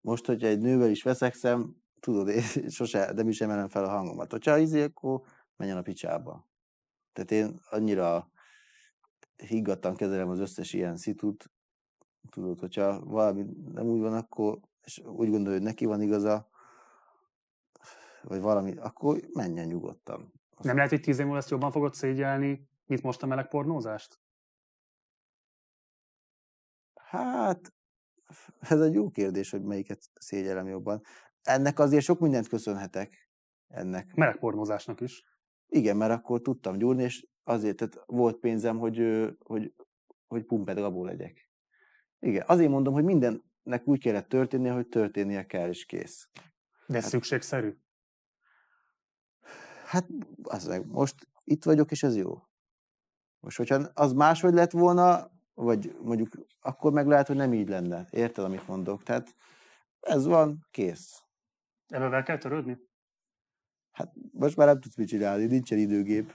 most, 0.00 0.26
hogyha 0.26 0.46
egy 0.46 0.58
nővel 0.58 0.90
is 0.90 1.02
veszekszem, 1.02 1.76
tudod, 2.00 2.28
én 2.28 2.42
sose, 2.68 3.12
nem 3.12 3.28
is 3.28 3.40
emelem 3.40 3.68
fel 3.68 3.84
a 3.84 3.88
hangomat. 3.88 4.30
Hogyha 4.30 4.58
izé, 4.58 4.82
akkor 4.82 5.20
menjen 5.56 5.76
a 5.76 5.82
picsába. 5.82 6.48
Tehát 7.12 7.30
én 7.30 7.60
annyira 7.70 8.30
higgadtan 9.36 9.94
kezelem 9.94 10.28
az 10.28 10.38
összes 10.38 10.72
ilyen 10.72 10.96
szitut, 10.96 11.50
tudod, 12.30 12.58
hogyha 12.58 13.04
valami 13.04 13.46
nem 13.72 13.86
úgy 13.86 14.00
van, 14.00 14.14
akkor, 14.14 14.58
és 14.84 14.98
úgy 14.98 15.30
gondolja, 15.30 15.58
hogy 15.58 15.66
neki 15.66 15.84
van 15.84 16.02
igaza, 16.02 16.50
vagy 18.22 18.40
valami, 18.40 18.76
akkor 18.76 19.20
menjen 19.32 19.66
nyugodtan. 19.66 20.32
Nem 20.62 20.76
lehet, 20.76 20.90
hogy 20.90 21.00
tíz 21.00 21.18
év 21.18 21.24
múlva 21.24 21.38
ezt 21.38 21.50
jobban 21.50 21.70
fogod 21.70 21.94
szégyelni, 21.94 22.68
mint 22.86 23.02
most 23.02 23.22
a 23.22 23.26
meleg 23.26 23.48
pornózást? 23.48 24.20
Hát, 26.94 27.72
ez 28.60 28.80
egy 28.80 28.94
jó 28.94 29.10
kérdés, 29.10 29.50
hogy 29.50 29.62
melyiket 29.62 30.10
szégyellem 30.14 30.66
jobban. 30.66 31.02
Ennek 31.42 31.78
azért 31.78 32.04
sok 32.04 32.20
mindent 32.20 32.48
köszönhetek. 32.48 33.30
Ennek. 33.68 34.14
Meleg 34.14 34.38
pornózásnak 34.38 35.00
is. 35.00 35.24
Igen, 35.68 35.96
mert 35.96 36.12
akkor 36.12 36.40
tudtam 36.40 36.78
gyúrni, 36.78 37.02
és 37.02 37.26
azért 37.44 37.76
tehát 37.76 38.02
volt 38.06 38.36
pénzem, 38.36 38.78
hogy, 38.78 39.02
hogy, 39.38 39.74
hogy 40.26 40.44
pumpedagabó 40.44 41.04
legyek. 41.04 41.51
Igen, 42.22 42.44
azért 42.46 42.70
mondom, 42.70 42.92
hogy 42.92 43.04
mindennek 43.04 43.82
úgy 43.84 44.00
kellett 44.00 44.28
történnie, 44.28 44.72
hogy 44.72 44.88
történnie 44.88 45.46
kell, 45.46 45.68
és 45.68 45.86
kész. 45.86 46.28
De 46.86 46.96
ez 46.96 47.04
szükségszerű. 47.04 47.76
Hát, 49.86 50.06
az 50.42 50.80
most 50.86 51.28
itt 51.44 51.64
vagyok, 51.64 51.90
és 51.90 52.02
ez 52.02 52.16
jó. 52.16 52.42
Most, 53.40 53.56
hogyha 53.56 53.74
az 53.94 54.12
máshogy 54.12 54.54
lett 54.54 54.70
volna, 54.70 55.30
vagy 55.54 55.96
mondjuk 56.02 56.28
akkor 56.60 56.92
meg 56.92 57.06
lehet, 57.06 57.26
hogy 57.26 57.36
nem 57.36 57.52
így 57.52 57.68
lenne. 57.68 58.06
Érted, 58.10 58.44
amit 58.44 58.66
mondok? 58.66 59.02
Tehát 59.02 59.34
ez 60.00 60.26
van, 60.26 60.66
kész. 60.70 61.22
Ebben 61.86 62.24
kell 62.24 62.38
törődni? 62.38 62.78
Hát 63.92 64.12
most 64.32 64.56
már 64.56 64.66
nem 64.66 64.80
tudsz 64.80 64.96
mit 64.96 65.08
csinálni, 65.08 65.44
nincsen 65.44 65.78
időgép. 65.78 66.32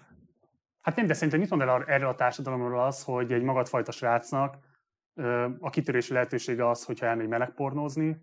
Hát 0.81 0.95
nem, 0.95 1.07
de 1.07 1.13
szerintem 1.13 1.39
mit 1.39 1.49
mond 1.49 1.61
el 1.61 1.83
erről 1.83 2.09
a 2.09 2.15
társadalomról 2.15 2.83
az, 2.83 3.03
hogy 3.03 3.31
egy 3.31 3.43
magadfajta 3.43 3.91
srácnak 3.91 4.57
a 5.59 5.69
kitörési 5.69 6.13
lehetősége 6.13 6.69
az, 6.69 6.83
hogyha 6.83 7.05
elmegy 7.05 7.27
melegpornózni, 7.27 8.17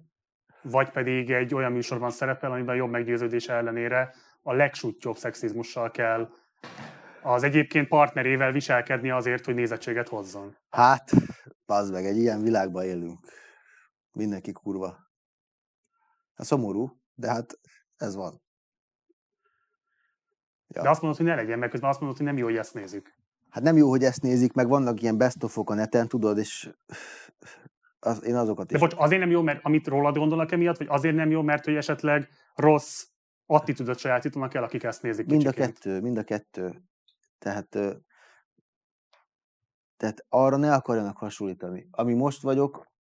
vagy 0.63 0.91
pedig 0.91 1.31
egy 1.31 1.55
olyan 1.55 1.73
műsorban 1.73 2.11
szerepel, 2.11 2.53
amiben 2.53 2.77
jobb 2.77 2.91
meggyőződése 2.91 3.53
ellenére 3.53 4.15
a 4.43 4.53
legsúttyóbb 4.53 5.17
szexizmussal 5.17 5.91
kell 5.91 6.31
az 7.23 7.43
egyébként 7.43 7.89
partnerével 7.89 8.53
viselkedni 8.53 9.11
azért, 9.11 9.45
hogy 9.45 9.55
nézettséget 9.55 10.09
hozzon. 10.09 10.57
Hát, 10.71 11.11
az 11.67 11.91
meg, 11.91 12.05
egy 12.05 12.17
ilyen 12.17 12.43
világban 12.43 12.85
élünk. 12.85 13.19
Mindenki 14.13 14.53
kurva. 14.53 14.99
Hát 16.35 16.47
szomorú, 16.47 17.01
de 17.15 17.29
hát 17.31 17.59
ez 17.97 18.15
van. 18.15 18.43
Ja. 20.69 20.83
De 20.83 20.91
azt 20.91 21.01
mondod, 21.01 21.21
hogy 21.21 21.29
ne 21.29 21.35
legyen, 21.35 21.59
meg 21.59 21.69
közben 21.69 21.91
azt 21.91 22.01
mondod, 22.01 22.17
hogy 22.17 22.27
nem 22.27 22.37
jó, 22.37 22.45
hogy 22.45 22.57
ezt 22.57 22.75
nézik. 22.75 23.19
Hát 23.55 23.63
nem 23.63 23.77
jó, 23.77 23.89
hogy 23.89 24.05
ezt 24.05 24.23
nézik, 24.23 24.53
meg 24.53 24.69
vannak 24.69 25.03
ilyen 25.03 25.19
best 25.19 25.45
of 25.45 25.59
a 25.65 25.75
neten, 25.75 26.09
tudod, 26.09 26.39
és 26.39 26.71
az, 27.99 28.25
én 28.25 28.35
azokat 28.35 28.67
De 28.67 28.75
is. 28.75 28.81
bocs, 28.81 28.95
azért 28.97 29.21
nem 29.21 29.31
jó, 29.31 29.43
mert 29.43 29.61
amit 29.63 29.87
rólad 29.87 30.17
gondolnak 30.17 30.53
emiatt, 30.53 30.77
vagy 30.77 30.87
azért 30.91 31.15
nem 31.15 31.31
jó, 31.31 31.43
mert 31.43 31.65
hogy 31.65 31.75
esetleg 31.75 32.29
rossz 32.55 33.05
attitűdöt 33.47 33.99
sajátítanak 33.99 34.55
el, 34.55 34.63
akik 34.63 34.83
ezt 34.83 35.03
nézik 35.03 35.27
Mind 35.27 35.47
a 35.47 35.51
kicsiként. 35.51 35.79
kettő, 35.79 36.01
mind 36.01 36.19
a 36.19 36.23
kettő. 36.23 36.83
Tehát, 37.39 37.69
tehát 39.97 40.25
arra 40.29 40.57
ne 40.57 40.75
akarjanak 40.75 41.17
hasonlítani. 41.17 41.89
Ami 41.91 42.15
most 42.15 42.43
vagyok, 42.43 42.91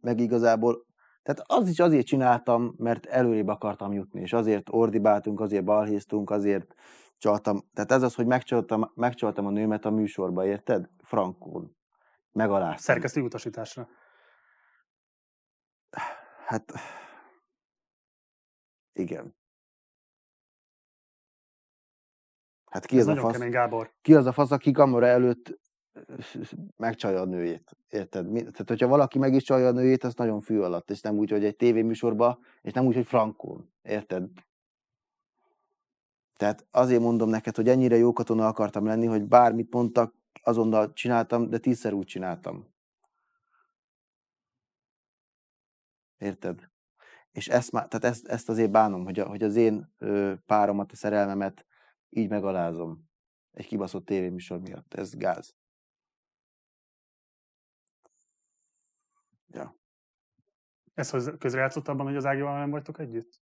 meg 0.00 0.20
igazából 0.20 0.86
Tehát 1.22 1.42
az 1.46 1.68
is 1.68 1.78
azért 1.78 2.06
csináltam, 2.06 2.74
mert 2.76 3.06
előrébb 3.06 3.48
akartam 3.48 3.92
jutni, 3.92 4.20
és 4.20 4.32
azért 4.32 4.68
ordibáltunk, 4.70 5.40
azért 5.40 5.64
balhéztunk, 5.64 6.30
azért 6.30 6.74
csaltam. 7.20 7.68
Tehát 7.72 7.90
ez 7.92 8.02
az, 8.02 8.14
hogy 8.14 8.26
megcsaltam, 8.26 8.92
megcsaltam 8.94 9.46
a 9.46 9.50
nőmet 9.50 9.84
a 9.84 9.90
műsorba, 9.90 10.46
érted? 10.46 10.90
Frankon. 11.04 11.76
Megaláztam. 12.32 12.76
Szerkesztő 12.76 13.20
utasításra. 13.20 13.88
Hát, 16.46 16.72
igen. 18.92 19.36
Hát 22.70 22.86
ki 22.86 22.98
Ez 22.98 23.06
az, 23.06 23.16
a 23.16 23.20
fasz, 23.20 23.32
kemény, 23.32 23.50
Gábor. 23.50 23.92
ki 24.02 24.14
az 24.14 24.26
a 24.26 24.32
fasz, 24.32 24.50
aki 24.50 24.72
kamera 24.72 25.06
előtt 25.06 25.58
megcsalja 26.76 27.20
a 27.20 27.24
nőjét. 27.24 27.76
Érted? 27.88 28.30
Mi- 28.30 28.40
Tehát, 28.40 28.68
hogyha 28.68 28.86
valaki 28.86 29.18
meg 29.18 29.34
is 29.34 29.42
csalja 29.42 29.66
a 29.68 29.72
nőjét, 29.72 30.04
az 30.04 30.14
nagyon 30.14 30.40
fű 30.40 30.58
alatt, 30.58 30.90
és 30.90 31.00
nem 31.00 31.16
úgy, 31.16 31.30
hogy 31.30 31.44
egy 31.44 31.56
tévéműsorba, 31.56 32.38
és 32.62 32.72
nem 32.72 32.86
úgy, 32.86 32.94
hogy 32.94 33.06
frankon. 33.06 33.72
Érted? 33.82 34.28
Tehát 36.40 36.66
azért 36.70 37.00
mondom 37.00 37.28
neked, 37.28 37.56
hogy 37.56 37.68
ennyire 37.68 37.96
jó 37.96 38.12
katona 38.12 38.46
akartam 38.46 38.84
lenni, 38.84 39.06
hogy 39.06 39.24
bármit 39.24 39.72
mondtak, 39.72 40.14
azonnal 40.42 40.92
csináltam, 40.92 41.50
de 41.50 41.58
tízszer 41.58 41.92
úgy 41.92 42.06
csináltam. 42.06 42.74
Érted? 46.18 46.70
És 47.30 47.48
ezt, 47.48 47.72
már, 47.72 47.88
tehát 47.88 48.16
ezt, 48.16 48.26
ezt 48.26 48.48
azért 48.48 48.70
bánom, 48.70 49.04
hogy, 49.04 49.18
a, 49.18 49.28
hogy 49.28 49.42
az 49.42 49.56
én 49.56 49.92
ö, 49.98 50.34
páromat, 50.46 50.92
a 50.92 50.96
szerelmemet 50.96 51.66
így 52.08 52.28
megalázom. 52.28 53.10
Egy 53.52 53.66
kibaszott 53.66 54.04
tévéműsor 54.04 54.60
miatt. 54.60 54.94
Ez 54.94 55.16
gáz. 55.16 55.54
Ja. 59.46 59.76
Ez 60.94 61.30
közrejátszott 61.38 61.88
abban, 61.88 62.06
hogy 62.06 62.16
az 62.16 62.26
Ágival 62.26 62.58
nem 62.58 62.70
vagytok 62.70 62.98
együtt? 62.98 63.40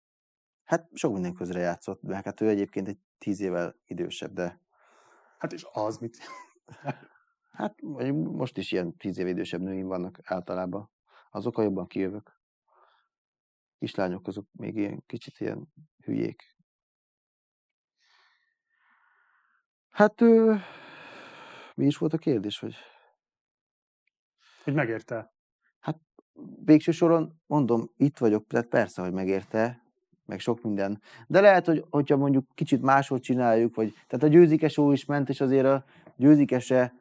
Hát 0.63 0.89
sok 0.93 1.13
minden 1.13 1.33
közre 1.33 1.59
játszott, 1.59 2.01
de 2.01 2.21
hát 2.23 2.41
ő 2.41 2.47
egyébként 2.49 2.87
egy 2.87 2.99
tíz 3.17 3.39
évvel 3.39 3.75
idősebb, 3.85 4.33
de 4.33 4.61
Hát 5.37 5.53
és 5.53 5.65
az 5.71 5.97
mit? 5.97 6.17
hát 7.51 7.81
most 8.13 8.57
is 8.57 8.71
ilyen 8.71 8.97
tíz 8.97 9.17
év 9.17 9.27
idősebb 9.27 9.61
nőim 9.61 9.87
vannak 9.87 10.19
általában. 10.23 10.91
Azok 11.29 11.57
a 11.57 11.61
jobban 11.61 11.87
kijövök. 11.87 12.39
Kislányok 13.79 14.27
azok 14.27 14.47
még 14.51 14.75
ilyen 14.75 15.03
kicsit 15.05 15.39
ilyen 15.39 15.73
hülyék. 16.03 16.55
Hát 19.89 20.21
ő... 20.21 20.59
mi 21.75 21.85
is 21.85 21.97
volt 21.97 22.13
a 22.13 22.17
kérdés, 22.17 22.59
hogy 22.59 22.75
Hogy 24.63 24.73
megérte? 24.73 25.33
végső 26.65 26.91
soron 26.91 27.41
mondom, 27.45 27.91
itt 27.95 28.17
vagyok, 28.17 28.47
tehát 28.47 28.67
persze, 28.67 29.01
hogy 29.01 29.13
megérte, 29.13 29.82
meg 30.25 30.39
sok 30.39 30.61
minden. 30.61 31.01
De 31.27 31.41
lehet, 31.41 31.65
hogy 31.65 31.85
hogyha 31.89 32.17
mondjuk 32.17 32.45
kicsit 32.53 32.81
máshogy 32.81 33.21
csináljuk, 33.21 33.75
vagy 33.75 33.93
tehát 34.07 34.25
a 34.25 34.27
győzikes 34.27 34.77
ó 34.77 34.91
is 34.91 35.05
ment, 35.05 35.29
és 35.29 35.41
azért 35.41 35.65
a 35.65 35.83
győzikese 36.15 36.93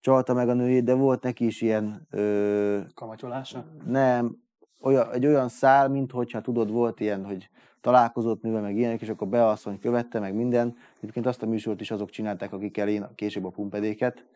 csalta 0.00 0.34
meg 0.34 0.48
a 0.48 0.54
nőjét, 0.54 0.84
de 0.84 0.94
volt 0.94 1.22
neki 1.22 1.46
is 1.46 1.60
ilyen, 1.60 2.06
ö, 2.10 2.80
Kamatyolása? 2.94 3.66
nem, 3.86 4.36
olyan, 4.80 5.12
egy 5.12 5.26
olyan 5.26 5.48
szál, 5.48 5.88
mint 5.88 6.10
hogyha 6.10 6.40
tudod, 6.40 6.70
volt 6.70 7.00
ilyen, 7.00 7.24
hogy 7.24 7.50
találkozott 7.80 8.42
nővel, 8.42 8.60
meg 8.60 8.76
ilyenek, 8.76 9.00
és 9.00 9.08
akkor 9.08 9.28
beasszony 9.28 9.78
követte, 9.78 10.18
meg 10.18 10.34
minden. 10.34 10.76
Egyébként 10.96 11.26
azt 11.26 11.42
a 11.42 11.46
műsort 11.46 11.80
is 11.80 11.90
azok 11.90 12.10
csinálták, 12.10 12.52
akikkel 12.52 12.88
én 12.88 13.06
később 13.14 13.44
a 13.44 13.50
pumpedéket, 13.50 14.26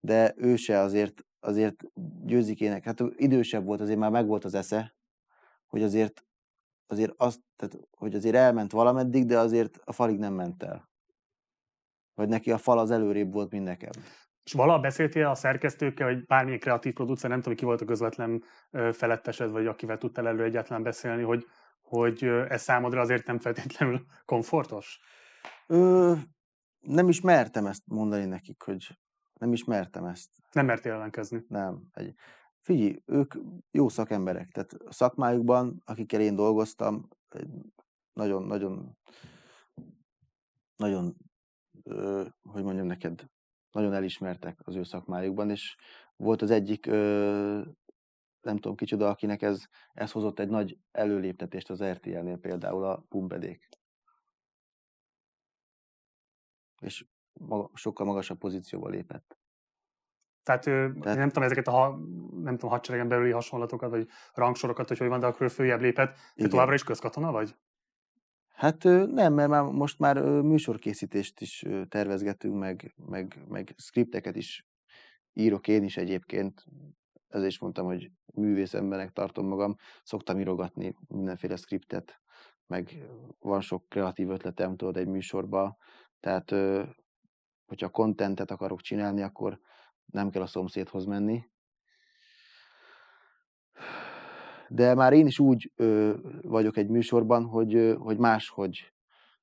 de 0.00 0.34
ő 0.36 0.56
se 0.56 0.78
azért, 0.78 1.24
azért 1.40 1.84
győzikének, 2.24 2.84
hát 2.84 3.02
idősebb 3.16 3.64
volt, 3.64 3.80
azért 3.80 3.98
már 3.98 4.10
megvolt 4.10 4.44
az 4.44 4.54
esze, 4.54 4.94
hogy 5.66 5.82
azért, 5.82 6.24
azért 6.86 7.12
azt, 7.16 7.40
tehát, 7.56 7.78
hogy 7.90 8.14
azért 8.14 8.34
elment 8.34 8.72
valameddig, 8.72 9.26
de 9.26 9.38
azért 9.38 9.78
a 9.84 9.92
falig 9.92 10.18
nem 10.18 10.34
ment 10.34 10.62
el. 10.62 10.90
Vagy 12.14 12.28
neki 12.28 12.50
a 12.50 12.58
fal 12.58 12.78
az 12.78 12.90
előrébb 12.90 13.32
volt, 13.32 13.50
mint 13.50 13.64
nekem. 13.64 13.90
És 14.44 14.52
valaha 14.52 14.80
beszéltél 14.80 15.26
a 15.26 15.34
szerkesztőkkel, 15.34 16.06
vagy 16.06 16.24
bármilyen 16.26 16.60
kreatív 16.60 16.92
producer, 16.92 17.30
nem 17.30 17.40
tudom, 17.40 17.56
ki 17.56 17.64
volt 17.64 17.80
a 17.80 17.84
közvetlen 17.84 18.44
felettesed, 18.92 19.50
vagy 19.50 19.66
akivel 19.66 19.98
tudtál 19.98 20.28
elő 20.28 20.44
egyáltalán 20.44 20.82
beszélni, 20.82 21.22
hogy, 21.22 21.46
hogy 21.82 22.24
ez 22.24 22.62
számodra 22.62 23.00
azért 23.00 23.26
nem 23.26 23.38
feltétlenül 23.38 24.04
komfortos? 24.24 25.00
Ö, 25.66 26.12
nem 26.80 27.08
is 27.08 27.20
mertem 27.20 27.66
ezt 27.66 27.82
mondani 27.86 28.24
nekik, 28.24 28.62
hogy 28.62 28.98
nem 29.40 29.52
is 29.52 29.64
mertem 29.64 30.04
ezt. 30.04 30.30
Nem 30.52 30.66
mertél 30.66 30.92
ellenkezni. 30.92 31.44
Nem. 31.48 31.82
Egy, 31.92 32.14
figyelj, 32.64 33.02
ők 33.06 33.34
jó 33.70 33.88
szakemberek, 33.88 34.50
tehát 34.50 34.72
a 34.72 34.92
szakmájukban, 34.92 35.82
akikkel 35.84 36.20
én 36.20 36.34
dolgoztam, 36.34 37.08
nagyon, 38.12 38.42
nagyon, 40.76 41.16
hogy 42.42 42.62
mondjam 42.62 42.86
neked, 42.86 43.24
nagyon 43.70 43.92
elismertek 43.92 44.60
az 44.64 44.76
ő 44.76 44.82
szakmájukban, 44.82 45.50
és 45.50 45.76
volt 46.16 46.42
az 46.42 46.50
egyik, 46.50 46.86
nem 48.40 48.56
tudom 48.56 48.76
kicsoda, 48.76 49.08
akinek 49.08 49.42
ez, 49.42 49.64
ez 49.92 50.12
hozott 50.12 50.38
egy 50.38 50.48
nagy 50.48 50.78
előléptetést 50.90 51.70
az 51.70 51.84
RTL-nél, 51.84 52.36
például 52.36 52.84
a 52.84 53.04
pumpedék. 53.08 53.68
És 56.80 57.06
maga, 57.32 57.70
sokkal 57.74 58.06
magasabb 58.06 58.38
pozícióba 58.38 58.88
lépett. 58.88 59.38
Tehát, 60.44 60.62
Tehát- 60.62 61.18
nem 61.18 61.28
tudom, 61.28 61.42
ezeket 61.42 61.68
a 61.68 61.70
ha- 61.70 61.98
nem 62.42 62.54
tudom, 62.54 62.70
hadseregen 62.70 63.08
belüli 63.08 63.30
hasonlatokat, 63.30 63.90
vagy 63.90 64.08
rangsorokat, 64.32 64.88
hogy 64.88 64.98
hogy 64.98 65.08
van, 65.08 65.20
de 65.20 65.26
akkor 65.26 65.50
följebb 65.50 65.80
lépett. 65.80 66.14
Te 66.14 66.20
Igen. 66.34 66.50
továbbra 66.50 66.74
is 66.74 66.84
közkatona 66.84 67.32
vagy? 67.32 67.54
Hát 68.48 68.82
nem, 69.06 69.32
mert 69.32 69.48
már 69.48 69.62
most 69.62 69.98
már 69.98 70.22
műsorkészítést 70.22 71.40
is 71.40 71.64
tervezgetünk, 71.88 72.58
meg, 72.58 72.94
meg, 73.06 73.44
meg 73.48 73.74
skripteket 73.76 74.36
is 74.36 74.66
írok 75.32 75.68
én 75.68 75.84
is 75.84 75.96
egyébként. 75.96 76.64
Ezért 77.28 77.50
is 77.50 77.58
mondtam, 77.58 77.86
hogy 77.86 78.10
művész 78.34 78.74
embernek 78.74 79.10
tartom 79.10 79.46
magam. 79.46 79.76
Szoktam 80.02 80.40
írogatni 80.40 80.96
mindenféle 81.08 81.56
skriptet, 81.56 82.20
meg 82.66 83.06
van 83.38 83.60
sok 83.60 83.88
kreatív 83.88 84.30
ötletem, 84.30 84.76
tudod, 84.76 84.96
egy 84.96 85.06
műsorba. 85.08 85.76
Tehát, 86.20 86.54
hogyha 87.66 87.88
kontentet 87.88 88.50
akarok 88.50 88.80
csinálni, 88.80 89.22
akkor 89.22 89.60
nem 90.06 90.30
kell 90.30 90.42
a 90.42 90.46
szomszédhoz 90.46 91.04
menni. 91.04 91.44
De 94.68 94.94
már 94.94 95.12
én 95.12 95.26
is 95.26 95.38
úgy 95.38 95.72
ö, 95.76 96.14
vagyok 96.42 96.76
egy 96.76 96.88
műsorban, 96.88 97.44
hogy, 97.44 97.74
ö, 97.74 97.94
hogy 97.94 98.18
máshogy, 98.18 98.92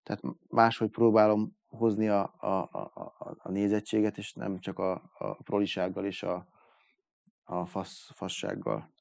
tehát 0.03 0.21
máshogy 0.49 0.89
próbálom 0.89 1.57
hozni 1.67 2.07
a, 2.07 2.33
a, 2.37 2.69
a, 2.71 2.91
a- 3.17 3.51
nézettséget, 3.51 4.17
és 4.17 4.33
nem 4.33 4.59
csak 4.59 4.79
a, 4.79 5.11
a 5.17 5.43
prolisággal 5.43 6.05
és 6.05 6.23
a, 6.23 6.47
a 7.43 7.65
fasz, 7.65 8.11
fassággal. 8.13 8.93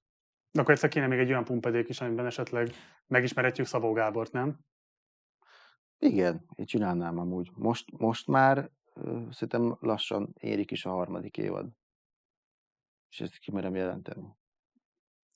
Akkor 0.52 0.70
egyszer 0.70 0.88
kéne 0.88 1.06
még 1.06 1.18
egy 1.18 1.30
olyan 1.30 1.44
pumpedék 1.44 1.88
is, 1.88 2.00
amiben 2.00 2.26
esetleg 2.26 2.72
megismerhetjük 3.06 3.66
Szabó 3.66 3.92
Gábort, 3.92 4.32
nem? 4.32 4.58
Igen, 5.98 6.44
én 6.54 6.66
csinálnám 6.66 7.18
amúgy. 7.18 7.50
Most, 7.54 7.98
most 7.98 8.26
már 8.26 8.70
szerintem 9.30 9.76
lassan 9.80 10.34
érik 10.38 10.70
is 10.70 10.84
a 10.84 10.90
harmadik 10.90 11.36
évad. 11.36 11.68
És 13.10 13.20
ezt 13.20 13.38
kimerem 13.38 13.74
jelenteni. 13.74 14.36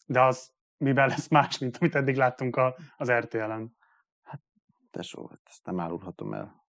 De 0.06 0.22
az 0.22 0.52
miben 0.76 1.08
lesz 1.08 1.28
más, 1.28 1.58
mint 1.58 1.76
amit 1.76 1.94
eddig 1.94 2.16
láttunk 2.16 2.56
a, 2.56 2.76
az 2.96 3.10
RTL-en. 3.12 3.76
Tesó, 4.90 5.26
hát 5.26 5.40
ezt 5.44 5.66
nem 5.66 5.80
árulhatom 5.80 6.34
el. 6.34 6.62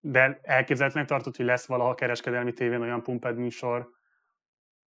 De 0.00 0.38
elképzelhetőnek 0.42 1.08
tartott, 1.08 1.36
hogy 1.36 1.46
lesz 1.46 1.66
valaha 1.66 1.94
kereskedelmi 1.94 2.52
tévén 2.52 2.80
olyan 2.80 3.02
pumped 3.02 3.36
műsor, 3.36 3.92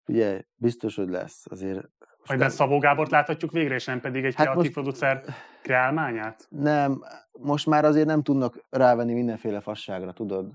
Ugye, 0.07 0.43
biztos, 0.55 0.97
hogy 0.97 1.09
lesz. 1.09 1.47
Azért 1.51 1.89
amiben 2.27 2.51
Szabó 2.51 2.79
Gábort 2.79 3.11
láthatjuk 3.11 3.53
végre, 3.53 3.75
és 3.75 3.85
nem 3.85 4.01
pedig 4.01 4.25
egy 4.25 4.35
Hát 4.35 4.47
kreatív 4.47 4.63
most- 4.63 4.73
producer 4.73 5.25
kreálmányát? 5.63 6.47
Nem, 6.49 7.05
most 7.33 7.67
már 7.67 7.85
azért 7.85 8.07
nem 8.07 8.23
tudnak 8.23 8.65
rávenni 8.71 9.13
mindenféle 9.13 9.61
fasságra, 9.61 10.13
tudod? 10.13 10.53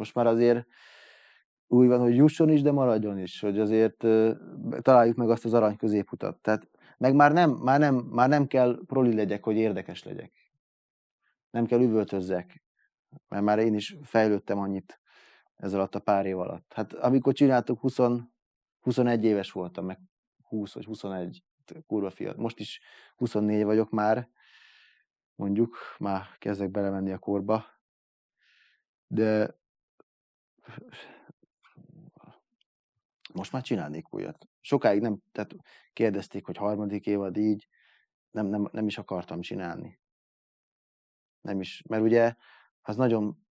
Most 0.00 0.14
már 0.14 0.26
azért 0.26 0.66
úgy 1.66 1.86
van, 1.86 2.00
hogy 2.00 2.16
jusson 2.16 2.48
is, 2.48 2.62
de 2.62 2.72
maradjon 2.72 3.18
is, 3.18 3.40
hogy 3.40 3.58
azért 3.58 3.96
találjuk 4.80 5.16
meg 5.16 5.30
azt 5.30 5.44
az 5.44 5.54
arany 5.54 5.76
középutat. 5.76 6.38
Tehát, 6.38 6.68
meg 6.98 7.14
már 7.14 7.32
nem, 7.32 7.50
már 7.50 7.78
nem, 7.78 7.94
már 7.94 8.28
nem 8.28 8.46
kell 8.46 8.80
proli 8.86 9.14
legyek, 9.14 9.44
hogy 9.44 9.56
érdekes 9.56 10.04
legyek. 10.04 10.32
Nem 11.50 11.66
kell 11.66 11.80
üvöltözzek, 11.80 12.62
mert 13.28 13.44
már 13.44 13.58
én 13.58 13.74
is 13.74 13.96
fejlődtem 14.02 14.58
annyit 14.58 15.00
ez 15.56 15.74
alatt 15.74 15.94
a 15.94 16.00
pár 16.00 16.26
év 16.26 16.38
alatt. 16.38 16.72
Hát 16.72 16.92
amikor 16.92 17.32
csináltuk, 17.32 17.80
20, 17.80 17.96
21 18.80 19.24
éves 19.24 19.52
voltam, 19.52 19.84
meg 19.84 19.98
20 20.42 20.74
vagy 20.74 20.84
21, 20.84 21.44
kurva 21.86 22.10
fiatal. 22.10 22.42
Most 22.42 22.58
is 22.58 22.80
24 23.16 23.64
vagyok 23.64 23.90
már, 23.90 24.28
mondjuk, 25.34 25.76
már 25.98 26.26
kezdek 26.38 26.70
belemenni 26.70 27.12
a 27.12 27.18
korba, 27.18 27.64
de 29.06 29.58
most 33.32 33.52
már 33.52 33.62
csinálnék 33.62 34.14
újat. 34.14 34.48
Sokáig 34.60 35.00
nem, 35.00 35.18
tehát 35.32 35.54
kérdezték, 35.92 36.46
hogy 36.46 36.56
harmadik 36.56 37.06
évad 37.06 37.36
így, 37.36 37.68
nem, 38.30 38.46
nem, 38.46 38.68
nem 38.72 38.86
is 38.86 38.98
akartam 38.98 39.40
csinálni. 39.40 40.00
Nem 41.40 41.60
is, 41.60 41.82
mert 41.88 42.02
ugye 42.02 42.34
az 42.80 42.96
nagyon 42.96 43.46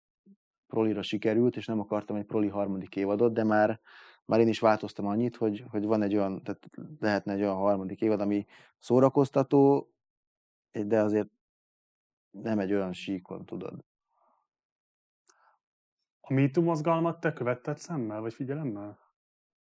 prolira 0.67 1.03
sikerült, 1.03 1.57
és 1.57 1.67
nem 1.67 1.81
akartam 1.81 2.17
egy 2.17 2.25
proli 2.25 2.49
harmadik 2.49 2.97
évadot, 2.97 3.33
de 3.33 3.45
már, 3.45 3.81
már 4.25 4.41
én 4.41 4.49
is 4.49 4.61
változtam 4.61 5.07
annyit, 5.07 5.37
hogy, 5.37 5.65
hogy 5.71 5.85
van 5.85 6.03
egy 6.03 6.17
olyan, 6.17 6.43
tehát 6.43 6.69
lehetne 6.99 7.33
egy 7.33 7.41
olyan 7.41 7.57
harmadik 7.57 8.01
évad, 8.01 8.21
ami 8.21 8.47
szórakoztató, 8.79 9.93
de 10.71 11.01
azért 11.01 11.29
nem 12.31 12.59
egy 12.59 12.73
olyan 12.73 12.93
síkon, 12.93 13.45
tudod. 13.45 13.85
A 16.29 16.35
MeToo 16.35 16.63
mozgalmat 16.63 17.21
te 17.21 17.33
követted 17.33 17.79
szemmel, 17.79 18.21
vagy 18.21 18.35
figyelemmel? 18.35 18.99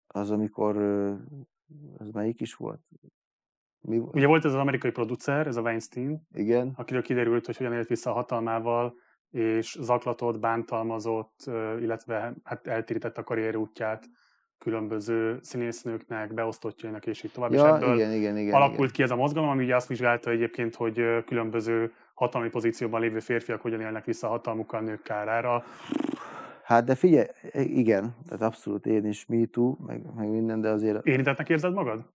Az, 0.08 0.32
amikor, 0.32 0.78
ez 2.00 2.10
melyik 2.12 2.42
is 2.42 2.54
volt? 2.54 2.82
Mi? 3.80 3.98
Ugye 3.98 4.28
volt 4.28 4.46
ez 4.46 4.54
az 4.54 4.60
amerikai 4.60 4.92
producer, 4.92 5.48
ez 5.48 5.56
a 5.56 5.62
Weinstein, 5.62 6.28
igen, 6.34 6.74
akiről 6.76 7.02
kiderült, 7.02 7.46
hogy 7.46 7.58
hogyan 7.58 7.74
élt 7.74 7.88
vissza 7.88 8.10
a 8.10 8.14
hatalmával, 8.14 8.96
és 9.32 9.78
zaklatott, 9.80 10.40
bántalmazott, 10.40 11.44
illetve 11.80 12.34
hát 12.44 12.68
eltérítette 12.68 13.22
a 13.22 13.24
karrier 13.24 13.56
útját 13.56 14.10
különböző 14.58 15.40
színésznőknek, 15.42 16.34
beosztottjainak, 16.34 17.06
és 17.06 17.24
így 17.24 17.32
tovább. 17.32 17.52
és 17.52 17.58
ja, 17.58 17.76
ebből 17.76 17.96
igen, 17.96 18.12
igen, 18.12 18.38
igen. 18.38 18.54
alakult 18.54 18.78
igen. 18.80 18.92
ki 18.92 19.04
ez 19.04 19.12
a 19.12 19.16
mozgalom, 19.16 19.50
ami 19.50 19.64
ugye 19.64 19.76
azt 19.76 19.88
vizsgálta 19.88 20.30
egyébként, 20.30 20.76
hogy 20.76 21.24
különböző 21.26 21.94
hatalmi 22.14 22.50
pozícióban 22.50 23.02
lévő 23.02 23.20
férfiak 23.20 23.62
hogyan 23.62 23.82
élnek 23.82 24.06
vissza 24.06 24.28
a 24.28 24.30
hatalmukkal 24.30 24.82
nők 24.82 25.02
kárára. 25.02 25.64
Hát 26.66 26.84
de 26.84 26.96
figyelj, 26.96 27.28
igen, 27.54 28.16
tehát 28.26 28.42
abszolút 28.42 28.86
én 28.86 29.06
is 29.06 29.26
me 29.26 29.46
too, 29.46 29.76
meg, 29.86 30.14
meg 30.16 30.30
minden, 30.30 30.62
de 30.62 30.70
azért 30.70 31.06
Érintettnek 31.06 31.50
érzed 31.50 31.74
magad? 31.74 32.14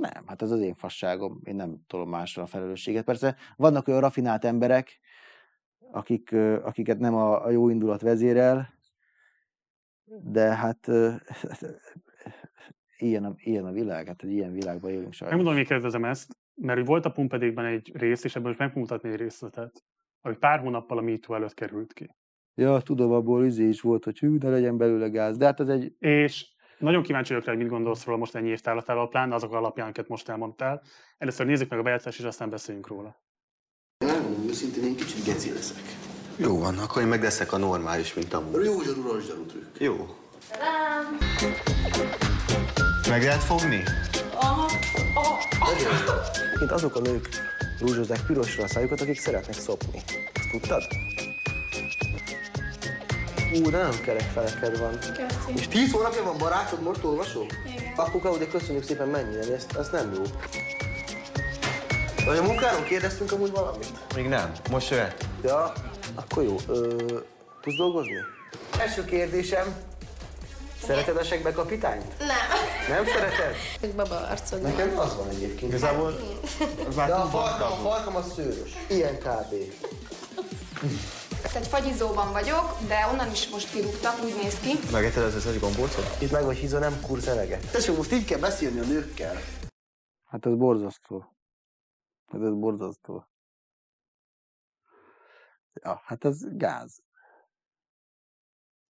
nem, 0.00 0.26
hát 0.26 0.42
ez 0.42 0.50
az 0.50 0.60
én 0.60 0.74
fasságom, 0.74 1.40
én 1.44 1.54
nem 1.54 1.84
tolom 1.86 2.08
másra 2.08 2.42
a 2.42 2.46
felelősséget. 2.46 3.04
Persze 3.04 3.36
vannak 3.56 3.88
olyan 3.88 4.00
rafinált 4.00 4.44
emberek, 4.44 5.00
akik, 5.90 6.32
akiket 6.62 6.98
nem 6.98 7.14
a, 7.14 7.44
a 7.44 7.50
jó 7.50 7.68
indulat 7.68 8.00
vezérel, 8.00 8.74
de 10.22 10.54
hát 10.54 10.90
ilyen 12.98 13.24
a, 13.24 13.34
ilyen 13.36 13.64
a 13.64 13.72
világ, 13.72 14.06
hát 14.06 14.22
egy 14.22 14.32
ilyen 14.32 14.52
világban 14.52 14.90
élünk 14.90 15.12
sajnos. 15.12 15.36
Megmondom, 15.36 15.54
hogy 15.54 15.66
kérdezem 15.66 16.04
ezt, 16.04 16.36
mert 16.54 16.86
volt 16.86 17.04
a 17.04 17.12
Pumpedékben 17.12 17.64
egy 17.64 17.92
rész, 17.94 18.24
és 18.24 18.36
ebből 18.36 18.46
most 18.46 18.58
meg 18.58 18.76
mutatni 18.76 19.08
egy 19.08 19.16
részletet, 19.16 19.84
ami 20.20 20.36
pár 20.36 20.60
hónappal 20.60 20.98
a 20.98 21.02
MeToo 21.02 21.36
előtt 21.36 21.54
került 21.54 21.92
ki. 21.92 22.14
Ja, 22.54 22.80
tudom, 22.80 23.12
abból 23.12 23.44
izé 23.44 23.68
is 23.68 23.80
volt, 23.80 24.04
hogy 24.04 24.18
hű, 24.18 24.38
de 24.38 24.48
legyen 24.48 24.76
belőle 24.76 25.08
gáz. 25.08 25.36
De 25.36 25.44
hát 25.44 25.60
ez 25.60 25.68
egy, 25.68 25.92
És 25.98 26.46
nagyon 26.78 27.02
kíváncsi 27.02 27.32
vagyok 27.32 27.46
rá, 27.46 27.52
hogy 27.52 27.62
mit 27.62 27.70
gondolsz 27.70 28.04
róla 28.04 28.18
most 28.18 28.34
ennyi 28.34 28.48
év 28.48 28.60
távlatával, 28.60 29.08
pláne 29.08 29.34
azok 29.34 29.52
alapján, 29.52 29.84
amiket 29.84 30.08
most 30.08 30.28
elmondtál. 30.28 30.82
Először 31.18 31.46
nézzük 31.46 31.70
meg 31.70 31.78
a 31.78 31.82
bejátszást, 31.82 32.18
és 32.18 32.24
aztán 32.24 32.50
beszéljünk 32.50 32.86
róla. 32.88 33.20
Megmondom 34.04 34.48
őszintén, 34.48 34.84
én 34.84 34.96
kicsit 34.96 35.24
geci 35.24 35.52
leszek. 35.52 35.82
Jó 36.36 36.58
van, 36.58 36.78
akkor 36.78 37.02
én 37.02 37.08
meg 37.08 37.22
leszek 37.22 37.52
a 37.52 37.56
normális, 37.56 38.14
mint 38.14 38.32
amúgy. 38.32 38.64
Jó 38.64 38.80
zsarú, 38.82 39.02
rossz 39.02 39.26
zsarú 39.26 39.44
trükk. 39.44 39.80
Jó. 39.80 39.94
Meg 43.08 43.22
lehet 43.22 43.42
fogni? 43.42 43.82
Mint 46.58 46.70
azok 46.70 46.94
a 46.94 47.00
nők 47.00 47.28
rúzsozzák 47.80 48.26
pirosra 48.26 48.64
a 48.64 48.68
szájukat, 48.68 49.00
akik 49.00 49.18
szeretnek 49.18 49.54
szopni. 49.54 49.98
Ezt 50.34 50.50
tudtad? 50.50 50.82
Ú, 53.54 53.70
de 53.70 53.78
nem 53.78 54.00
kerek 54.00 54.30
feleked 54.34 54.78
van. 54.78 54.98
És 55.54 55.68
tíz 55.68 55.92
hónapja 55.92 56.22
van 56.22 56.38
barátod, 56.38 56.82
most 56.82 57.04
olvasol? 57.04 57.46
Igen. 57.66 57.92
Apuka, 57.96 58.36
de 58.36 58.46
köszönjük 58.46 58.84
szépen 58.84 59.08
mennyire, 59.08 59.54
ez, 59.54 59.66
ez 59.78 59.88
nem 59.92 60.12
jó. 60.14 60.22
Vagy 62.24 62.36
a 62.38 62.42
munkáról 62.42 62.82
kérdeztünk 62.82 63.32
amúgy 63.32 63.50
valamit? 63.50 64.14
Még 64.14 64.28
nem. 64.28 64.52
Most 64.70 64.90
jöhet. 64.90 65.26
Ja, 65.44 65.72
akkor 66.14 66.42
jó. 66.42 66.56
Ö, 66.68 66.96
tudsz 67.62 67.76
dolgozni? 67.76 68.16
Első 68.78 69.04
kérdésem. 69.04 69.74
Szereted 70.86 71.16
a 71.16 71.24
segbe 71.24 71.52
kapitányt? 71.52 72.18
Nem. 72.18 72.28
Nem 72.88 73.06
szereted? 73.06 73.54
Hogy 73.80 73.92
baba 73.94 74.16
arcod. 74.16 74.62
Nekem 74.62 74.98
az 74.98 75.16
van 75.16 75.28
egyébként. 75.28 75.72
Igazából 75.72 76.14
De 76.94 77.02
a 77.14 77.26
farkam, 77.26 77.72
a 77.72 77.88
farkam 77.88 78.16
az 78.16 78.32
szőrös. 78.34 78.70
Ilyen 78.88 79.18
kb. 79.18 79.54
Egy 81.44 81.66
fagyizóban 81.66 82.32
vagyok, 82.32 82.66
de 82.88 83.06
onnan 83.12 83.30
is 83.30 83.48
most 83.48 83.72
kirúgtak, 83.72 84.24
úgy 84.24 84.34
néz 84.42 84.60
ki. 84.60 84.72
megetted 84.92 85.22
az 85.22 85.34
összes 85.34 85.58
gombócot? 85.60 86.22
Itt 86.22 86.30
meg 86.30 86.44
vagy 86.44 86.56
hízva, 86.56 86.78
nem 86.78 87.00
kurz 87.00 87.26
eleget. 87.26 87.70
Tessék, 87.72 87.96
most 87.96 88.12
így 88.12 88.24
kell 88.24 88.38
beszélni 88.38 88.78
a 88.80 88.84
nőkkel. 88.84 89.34
hát 90.24 90.46
ez 90.46 90.54
borzasztó. 90.54 91.24
Hát 92.26 92.42
ez 92.42 92.54
borzasztó. 92.54 93.26
Ja, 95.82 96.00
hát 96.04 96.24
ez 96.24 96.56
gáz. 96.56 97.02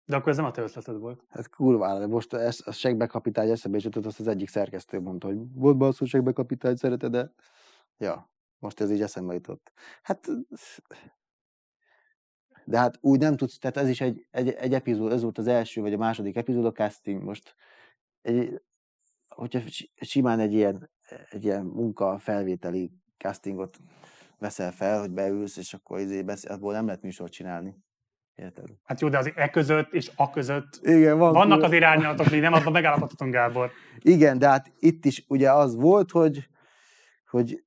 De 0.05 0.15
akkor 0.15 0.29
ez 0.29 0.37
nem 0.37 0.45
a 0.45 0.51
te 0.51 0.61
ötleted 0.61 0.97
volt. 0.97 1.23
Hát 1.29 1.49
kurvára, 1.49 1.99
de 1.99 2.07
most 2.07 2.33
ez, 2.33 2.59
a 2.65 2.71
segbekapitány 2.71 3.49
eszembe 3.49 3.77
is 3.77 3.83
jutott, 3.83 4.05
azt 4.05 4.19
az 4.19 4.27
egyik 4.27 4.49
szerkesztő 4.49 4.99
mondta, 4.99 5.27
hogy 5.27 5.37
volt 5.53 5.77
basszú 5.77 6.05
segbekapitány, 6.05 6.75
szereted 6.75 7.11
de 7.11 7.31
Ja, 7.97 8.31
most 8.59 8.79
ez 8.79 8.91
így 8.91 9.01
eszembe 9.01 9.33
jutott. 9.33 9.71
Hát, 10.01 10.27
de 12.65 12.77
hát 12.77 12.97
úgy 13.01 13.19
nem 13.19 13.37
tudsz, 13.37 13.57
tehát 13.57 13.77
ez 13.77 13.89
is 13.89 14.01
egy, 14.01 14.25
egy, 14.31 14.49
egy 14.49 14.73
epizód, 14.73 15.11
ez 15.11 15.21
volt 15.21 15.37
az 15.37 15.47
első, 15.47 15.81
vagy 15.81 15.93
a 15.93 15.97
második 15.97 16.35
epizód, 16.35 16.65
a 16.65 16.71
casting 16.71 17.23
most. 17.23 17.55
Egy, 18.21 18.61
hogyha 19.27 19.59
si- 19.59 19.91
simán 19.95 20.39
egy 20.39 20.53
ilyen, 20.53 20.89
egy 21.29 21.43
ilyen 21.43 21.65
munka 21.65 22.17
felvételi 22.17 22.91
castingot 23.17 23.77
veszel 24.39 24.71
fel, 24.71 24.99
hogy 24.99 25.11
beülsz, 25.11 25.57
és 25.57 25.73
akkor 25.73 25.99
izé 25.99 26.21
beszél, 26.21 26.51
abból 26.51 26.73
nem 26.73 26.85
lehet 26.85 27.01
műsort 27.01 27.31
csinálni. 27.31 27.75
Érted? 28.35 28.69
Hát 28.83 29.01
jó, 29.01 29.09
de 29.09 29.17
az 29.17 29.31
e 29.35 29.49
között 29.49 29.93
és 29.93 30.11
a 30.15 30.29
között 30.29 30.79
Igen, 30.81 31.17
van 31.17 31.31
vannak 31.33 31.47
kurva- 31.49 31.65
az 31.65 31.71
irányalatok, 31.71 32.29
mi 32.29 32.39
nem 32.39 32.53
abban 32.53 32.71
megállapodhatunk, 32.71 33.33
Gábor. 33.33 33.71
Igen, 33.99 34.37
de 34.37 34.47
hát 34.47 34.71
itt 34.79 35.05
is 35.05 35.25
ugye 35.27 35.51
az 35.51 35.75
volt, 35.75 36.11
hogy, 36.11 36.49
hogy 37.29 37.63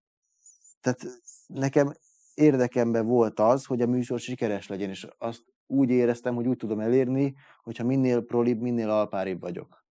tehát 0.81 1.01
nekem 1.47 1.93
érdekemben 2.39 3.07
volt 3.07 3.41
az, 3.41 3.65
hogy 3.65 3.83
a 3.83 3.87
műsor 3.87 4.19
sikeres 4.21 4.67
legyen, 4.67 4.89
és 4.89 5.07
azt 5.19 5.43
úgy 5.67 5.91
éreztem, 5.91 6.35
hogy 6.35 6.47
úgy 6.47 6.57
tudom 6.57 6.81
elérni, 6.81 7.35
hogyha 7.63 7.85
minél 7.85 8.21
prolibb, 8.21 8.61
minél 8.61 8.91
alpáribb 8.91 9.41
vagyok. 9.41 9.87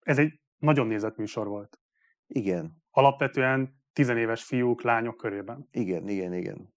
Ez 0.00 0.18
egy 0.18 0.40
nagyon 0.58 0.86
nézett 0.86 1.16
műsor 1.16 1.46
volt. 1.46 1.80
Igen, 2.26 2.82
Alapvetően 2.90 3.82
tizenéves 3.92 4.44
fiúk, 4.44 4.82
lányok 4.82 5.16
körében. 5.16 5.68
igen, 5.70 6.08
igen, 6.08 6.34
igen. 6.34 6.74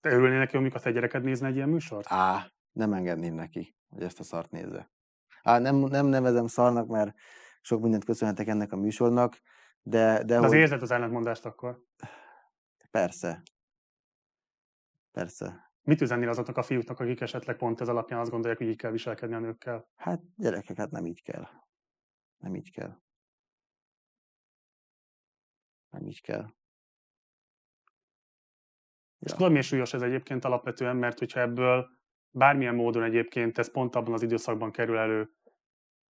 Te 0.00 0.10
örülnél 0.10 0.38
neki, 0.38 0.56
amikor 0.56 0.80
te 0.80 0.90
gyereked 0.90 1.22
nézne 1.22 1.46
egy 1.48 1.56
ilyen 1.56 1.68
műsort? 1.68 2.06
Á, 2.08 2.52
nem 2.72 2.92
engedném 2.92 3.34
neki, 3.34 3.76
hogy 3.88 4.02
ezt 4.02 4.20
a 4.20 4.22
szart 4.22 4.50
nézze. 4.50 4.90
Á, 5.42 5.58
nem, 5.58 5.76
nem 5.76 6.06
nevezem 6.06 6.46
szarnak, 6.46 6.88
mert 6.88 7.14
sok 7.60 7.80
mindent 7.82 8.04
köszönhetek 8.04 8.46
ennek 8.46 8.72
a 8.72 8.76
műsornak, 8.76 9.40
de, 9.82 10.16
de, 10.16 10.24
De 10.24 10.38
az 10.38 10.46
hogy 10.46 10.58
érzed 10.58 10.82
az 10.82 10.90
ellentmondást 10.90 11.46
akkor. 11.46 11.82
persze. 12.90 13.42
Persze. 15.16 15.70
Mit 15.82 16.00
üzennél 16.00 16.28
azoknak 16.28 16.56
a 16.56 16.62
fiúknak, 16.62 17.00
akik 17.00 17.20
esetleg 17.20 17.56
pont 17.56 17.80
ez 17.80 17.88
alapján 17.88 18.20
azt 18.20 18.30
gondolják, 18.30 18.58
hogy 18.58 18.68
így 18.68 18.76
kell 18.76 18.90
viselkedni 18.90 19.34
a 19.34 19.38
nőkkel? 19.38 19.88
Hát 19.94 20.20
gyerekek, 20.36 20.76
hát 20.76 20.90
nem 20.90 21.06
így 21.06 21.22
kell. 21.22 21.46
Nem 22.36 22.54
így 22.54 22.70
kell. 22.70 22.98
Nem 25.90 26.06
így 26.06 26.20
kell. 26.20 26.54
És 29.18 29.30
Ja. 29.30 29.36
tudod, 29.36 29.50
miért 29.50 29.66
súlyos 29.66 29.94
ez 29.94 30.02
egyébként 30.02 30.44
alapvetően, 30.44 30.96
mert 30.96 31.18
hogyha 31.18 31.40
ebből 31.40 31.88
bármilyen 32.30 32.74
módon 32.74 33.02
egyébként 33.02 33.58
ez 33.58 33.70
pont 33.70 33.94
abban 33.94 34.12
az 34.12 34.22
időszakban 34.22 34.72
kerül 34.72 34.98
elő, 34.98 35.30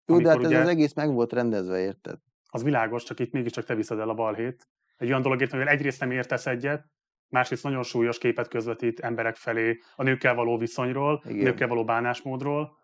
Jó, 0.06 0.18
de 0.20 0.28
hát 0.28 0.44
ez 0.44 0.52
az 0.52 0.68
egész 0.68 0.94
meg 0.94 1.12
volt 1.12 1.32
rendezve, 1.32 1.78
érted? 1.78 2.18
az 2.46 2.62
világos, 2.62 3.02
csak 3.02 3.20
itt 3.20 3.32
mégiscsak 3.32 3.64
te 3.64 3.74
viszed 3.74 3.98
el 3.98 4.08
a 4.08 4.14
balhét. 4.14 4.68
Egy 4.96 5.08
olyan 5.08 5.22
dologért, 5.22 5.52
amivel 5.52 5.72
egyrészt 5.72 6.00
nem 6.00 6.10
értesz 6.10 6.46
egyet, 6.46 6.90
másrészt 7.32 7.62
nagyon 7.62 7.82
súlyos 7.82 8.18
képet 8.18 8.48
közvetít 8.48 9.00
emberek 9.00 9.36
felé 9.36 9.78
a 9.96 10.02
nőkkel 10.02 10.34
való 10.34 10.58
viszonyról, 10.58 11.22
Igen. 11.26 11.42
nőkkel 11.44 11.68
való 11.68 11.84
bánásmódról. 11.84 12.76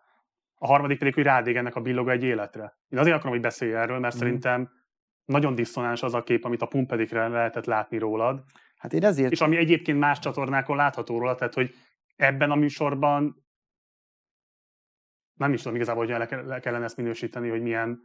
A 0.55 0.67
harmadik 0.67 0.97
pedig, 0.97 1.13
hogy 1.13 1.23
rád 1.23 1.47
ég 1.47 1.55
ennek 1.55 1.75
a 1.75 1.81
billoga 1.81 2.11
egy 2.11 2.23
életre. 2.23 2.77
Én 2.89 2.99
azért 2.99 3.15
akarom, 3.15 3.31
hogy 3.31 3.41
beszélj 3.41 3.73
erről, 3.73 3.99
mert 3.99 4.13
Mhm. 4.13 4.23
szerintem 4.23 4.69
nagyon 5.25 5.55
diszonáns 5.55 6.03
az 6.03 6.13
a 6.13 6.23
kép, 6.23 6.45
amit 6.45 6.61
a 6.61 6.65
pumpedikre 6.65 7.27
lehetett 7.27 7.65
látni 7.65 7.97
rólad, 7.97 8.43
Hát 8.77 8.93
én 8.93 9.03
ezért... 9.03 9.31
és 9.31 9.41
ami 9.41 9.57
egyébként 9.57 9.99
más 9.99 10.19
csatornákon 10.19 10.75
látható 10.75 11.17
róla, 11.17 11.35
tehát 11.35 11.53
hogy 11.53 11.73
ebben 12.15 12.51
a 12.51 12.55
műsorban 12.55 13.45
nem 15.33 15.53
is 15.53 15.61
tudom 15.61 15.75
igazából, 15.75 16.05
hogy 16.05 16.27
le 16.45 16.59
kellene 16.59 16.83
ezt 16.83 16.97
minősíteni, 16.97 17.49
hogy 17.49 17.61
milyen 17.61 18.01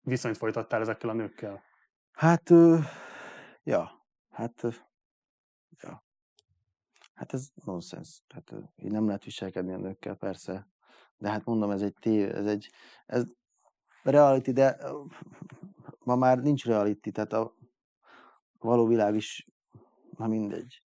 viszonyt 0.00 0.36
folytattál 0.36 0.80
ezekkel 0.80 1.08
a 1.08 1.12
nőkkel. 1.12 1.62
Hát, 2.12 2.50
ö, 2.50 2.76
ja, 3.62 3.90
hát, 4.30 4.62
ja. 5.80 6.04
Hát 7.14 7.32
ez 7.32 7.48
nonsens. 7.64 8.22
Hát 8.28 8.52
ö, 8.52 8.58
így 8.76 8.90
nem 8.90 9.06
lehet 9.06 9.24
viselkedni 9.24 9.72
a 9.72 9.78
nőkkel, 9.78 10.14
persze. 10.14 10.68
De 11.16 11.30
hát 11.30 11.44
mondom, 11.44 11.70
ez 11.70 11.82
egy 11.82 11.94
tév, 12.00 12.34
ez 12.34 12.46
egy, 12.46 12.70
ez 13.06 13.24
reality, 14.02 14.50
de 14.50 14.78
ma 15.98 16.16
már 16.16 16.38
nincs 16.38 16.64
reality, 16.64 17.10
tehát 17.10 17.32
a 17.32 17.54
való 18.58 18.86
világ 18.86 19.14
is, 19.14 19.48
na 20.16 20.26
mindegy. 20.26 20.82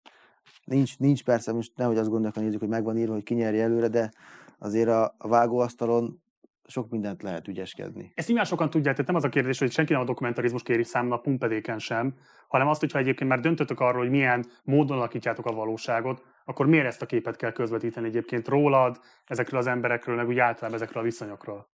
Nincs, 0.64 0.98
nincs 0.98 1.24
persze, 1.24 1.52
most 1.52 1.76
nehogy 1.76 1.96
azt 1.96 2.08
gondolják, 2.08 2.34
hogy 2.34 2.44
nézzük, 2.44 2.60
hogy 2.60 2.68
megvan 2.68 2.96
írva, 2.96 3.12
hogy 3.12 3.22
ki 3.22 3.34
nyerje 3.34 3.62
előre, 3.62 3.88
de 3.88 4.12
azért 4.58 4.88
a, 4.88 5.14
a 5.18 5.28
vágóasztalon 5.28 6.22
sok 6.66 6.90
mindent 6.90 7.22
lehet 7.22 7.48
ügyeskedni. 7.48 8.12
Ezt 8.14 8.26
nyilván 8.26 8.46
sokan 8.46 8.70
tudják, 8.70 8.92
tehát 8.94 9.06
nem 9.06 9.16
az 9.16 9.24
a 9.24 9.28
kérdés, 9.28 9.58
hogy 9.58 9.72
senki 9.72 9.92
nem 9.92 10.02
a 10.02 10.04
dokumentarizmus 10.04 10.62
kéri 10.62 10.84
számla, 10.84 11.16
pumpedéken 11.16 11.78
sem, 11.78 12.14
hanem 12.48 12.68
azt, 12.68 12.80
hogyha 12.80 12.98
egyébként 12.98 13.30
már 13.30 13.40
döntötök 13.40 13.80
arról, 13.80 14.00
hogy 14.02 14.10
milyen 14.10 14.46
módon 14.64 14.96
alakítjátok 14.96 15.46
a 15.46 15.52
valóságot, 15.52 16.24
akkor 16.44 16.66
miért 16.66 16.86
ezt 16.86 17.02
a 17.02 17.06
képet 17.06 17.36
kell 17.36 17.52
közvetíteni 17.52 18.06
egyébként 18.06 18.48
rólad, 18.48 19.00
ezekről 19.24 19.60
az 19.60 19.66
emberekről, 19.66 20.16
meg 20.16 20.28
úgy 20.28 20.38
általában 20.38 20.80
ezekről 20.80 21.02
a 21.02 21.06
viszonyokról? 21.06 21.70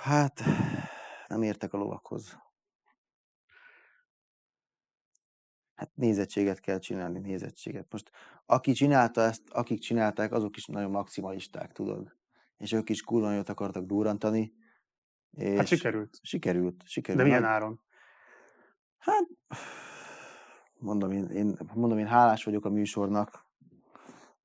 Hát, 0.00 0.42
nem 1.26 1.42
értek 1.42 1.72
a 1.72 1.78
lovakhoz. 1.78 2.38
Hát 5.74 5.90
nézettséget 5.94 6.60
kell 6.60 6.78
csinálni, 6.78 7.18
nézettséget. 7.18 7.86
Most 7.90 8.10
aki 8.46 8.72
csinálta 8.72 9.20
ezt, 9.20 9.42
akik 9.50 9.80
csinálták, 9.80 10.32
azok 10.32 10.56
is 10.56 10.66
nagyon 10.66 10.90
maximalisták, 10.90 11.72
tudod. 11.72 12.18
És 12.60 12.72
ők 12.72 12.90
is 12.90 13.02
kurva 13.02 13.32
jót 13.32 13.48
akartak 13.48 13.84
durrantani. 13.84 14.52
És 15.30 15.56
Hát 15.56 15.66
sikerült. 15.66 16.18
Sikerült, 16.22 16.82
sikerült. 16.86 17.22
De 17.22 17.28
milyen 17.28 17.44
áron? 17.44 17.80
Hát, 18.98 19.26
mondom 20.78 21.10
én, 21.10 21.24
én, 21.24 21.56
mondom, 21.74 21.98
én 21.98 22.06
hálás 22.06 22.44
vagyok 22.44 22.64
a 22.64 22.70
műsornak, 22.70 23.46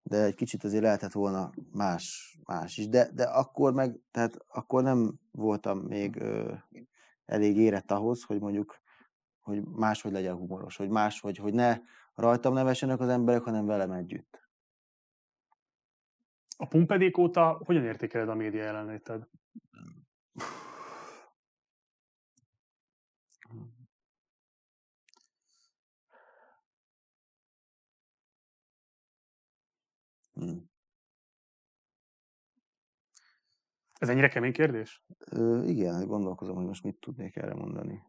de 0.02 0.24
egy 0.24 0.36
kicsit 0.36 0.64
azért 0.64 0.84
lehetett 0.84 1.12
volna 1.12 1.52
más, 1.72 2.38
más 2.46 2.78
is. 2.78 2.90
De, 2.90 3.10
de 3.14 3.24
akkor 3.24 3.74
meg, 3.74 4.00
tehát 4.12 4.38
akkor 4.48 4.84
nem 4.84 5.20
voltam 5.32 5.80
még 5.80 6.16
ö, 6.16 6.54
elég 7.26 7.58
érett 7.58 7.92
ahhoz, 7.92 8.24
hogy 8.24 8.40
mondjuk, 8.40 8.82
hogy 9.42 9.64
máshogy 9.64 10.12
legyen 10.12 10.36
humoros, 10.36 10.76
hogy 10.78 10.90
máshogy, 10.90 11.38
hogy 11.38 11.54
ne 11.54 11.80
rajtam 12.14 12.54
nevessenek 12.54 13.00
az 13.00 13.10
emberek, 13.10 13.42
hanem 13.42 13.66
velem 13.66 13.92
együtt. 13.92 14.45
A 16.58 16.68
pumpedék 16.68 17.18
óta 17.18 17.62
hogyan 17.66 17.84
értékeled 17.84 18.30
a 18.30 18.36
média 18.36 18.64
jelenléted? 18.64 19.28
Hm. 30.34 30.58
Ez 34.00 34.10
ennyire 34.10 34.28
kemény 34.28 34.54
kérdés? 34.54 35.04
Ö, 35.32 35.64
igen, 35.64 36.08
gondolkozom, 36.08 36.56
hogy 36.56 36.66
most 36.66 36.84
mit 36.84 37.00
tudnék 37.00 37.36
erre 37.36 37.54
mondani. 37.54 38.04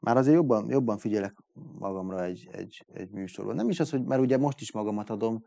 Már 0.00 0.16
azért 0.16 0.36
jobban, 0.36 0.70
jobban 0.70 0.98
figyelek 0.98 1.36
magamra 1.54 2.24
egy, 2.24 2.48
egy, 2.52 2.84
egy 2.92 3.10
műsorban. 3.10 3.54
Nem 3.54 3.68
is 3.68 3.80
az, 3.80 3.90
hogy, 3.90 4.04
mert 4.04 4.20
ugye 4.20 4.38
most 4.38 4.60
is 4.60 4.72
magamat 4.72 5.10
adom, 5.10 5.44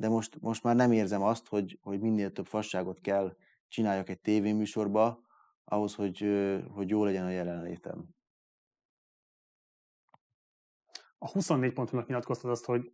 de 0.00 0.08
most, 0.08 0.40
most 0.40 0.62
már 0.62 0.76
nem 0.76 0.92
érzem 0.92 1.22
azt, 1.22 1.48
hogy, 1.48 1.78
hogy 1.82 2.00
minél 2.00 2.32
több 2.32 2.46
fasságot 2.46 3.00
kell 3.00 3.36
csináljak 3.68 4.08
egy 4.08 4.20
tévéműsorba, 4.20 5.20
ahhoz, 5.64 5.94
hogy, 5.94 6.18
hogy 6.74 6.88
jó 6.88 7.04
legyen 7.04 7.24
a 7.24 7.30
jelenlétem. 7.30 8.08
A 11.18 11.30
24 11.30 11.72
pontonak 11.72 12.06
nyilatkoztad 12.06 12.50
azt, 12.50 12.64
hogy 12.64 12.92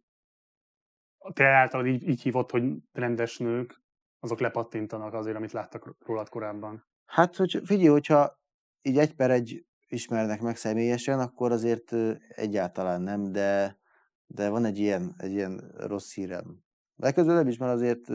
te 1.32 1.44
általad 1.44 1.86
így, 1.86 2.08
így 2.08 2.22
hívott, 2.22 2.50
hogy 2.50 2.64
rendes 2.92 3.38
nők, 3.38 3.82
azok 4.18 4.40
lepattintanak 4.40 5.14
azért, 5.14 5.36
amit 5.36 5.52
láttak 5.52 5.96
rólad 5.98 6.28
korábban. 6.28 6.86
Hát, 7.04 7.36
hogy 7.36 7.60
figyelj, 7.64 7.88
hogyha 7.88 8.40
így 8.82 8.98
egy 8.98 9.14
per 9.14 9.30
egy 9.30 9.66
ismernek 9.86 10.40
meg 10.40 10.56
személyesen, 10.56 11.20
akkor 11.20 11.52
azért 11.52 11.92
egyáltalán 12.28 13.02
nem, 13.02 13.32
de, 13.32 13.78
de 14.26 14.48
van 14.48 14.64
egy 14.64 14.78
ilyen, 14.78 15.14
egy 15.18 15.32
ilyen 15.32 15.74
rossz 15.76 16.14
hírem. 16.14 16.65
Legközelebb 16.96 17.46
is, 17.46 17.56
mert 17.56 17.72
azért 17.72 18.08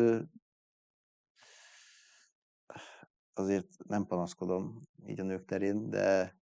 azért 3.34 3.68
nem 3.88 4.06
panaszkodom 4.06 4.88
így 5.06 5.20
a 5.20 5.24
nők 5.24 5.46
terén, 5.46 5.90
de 5.90 6.40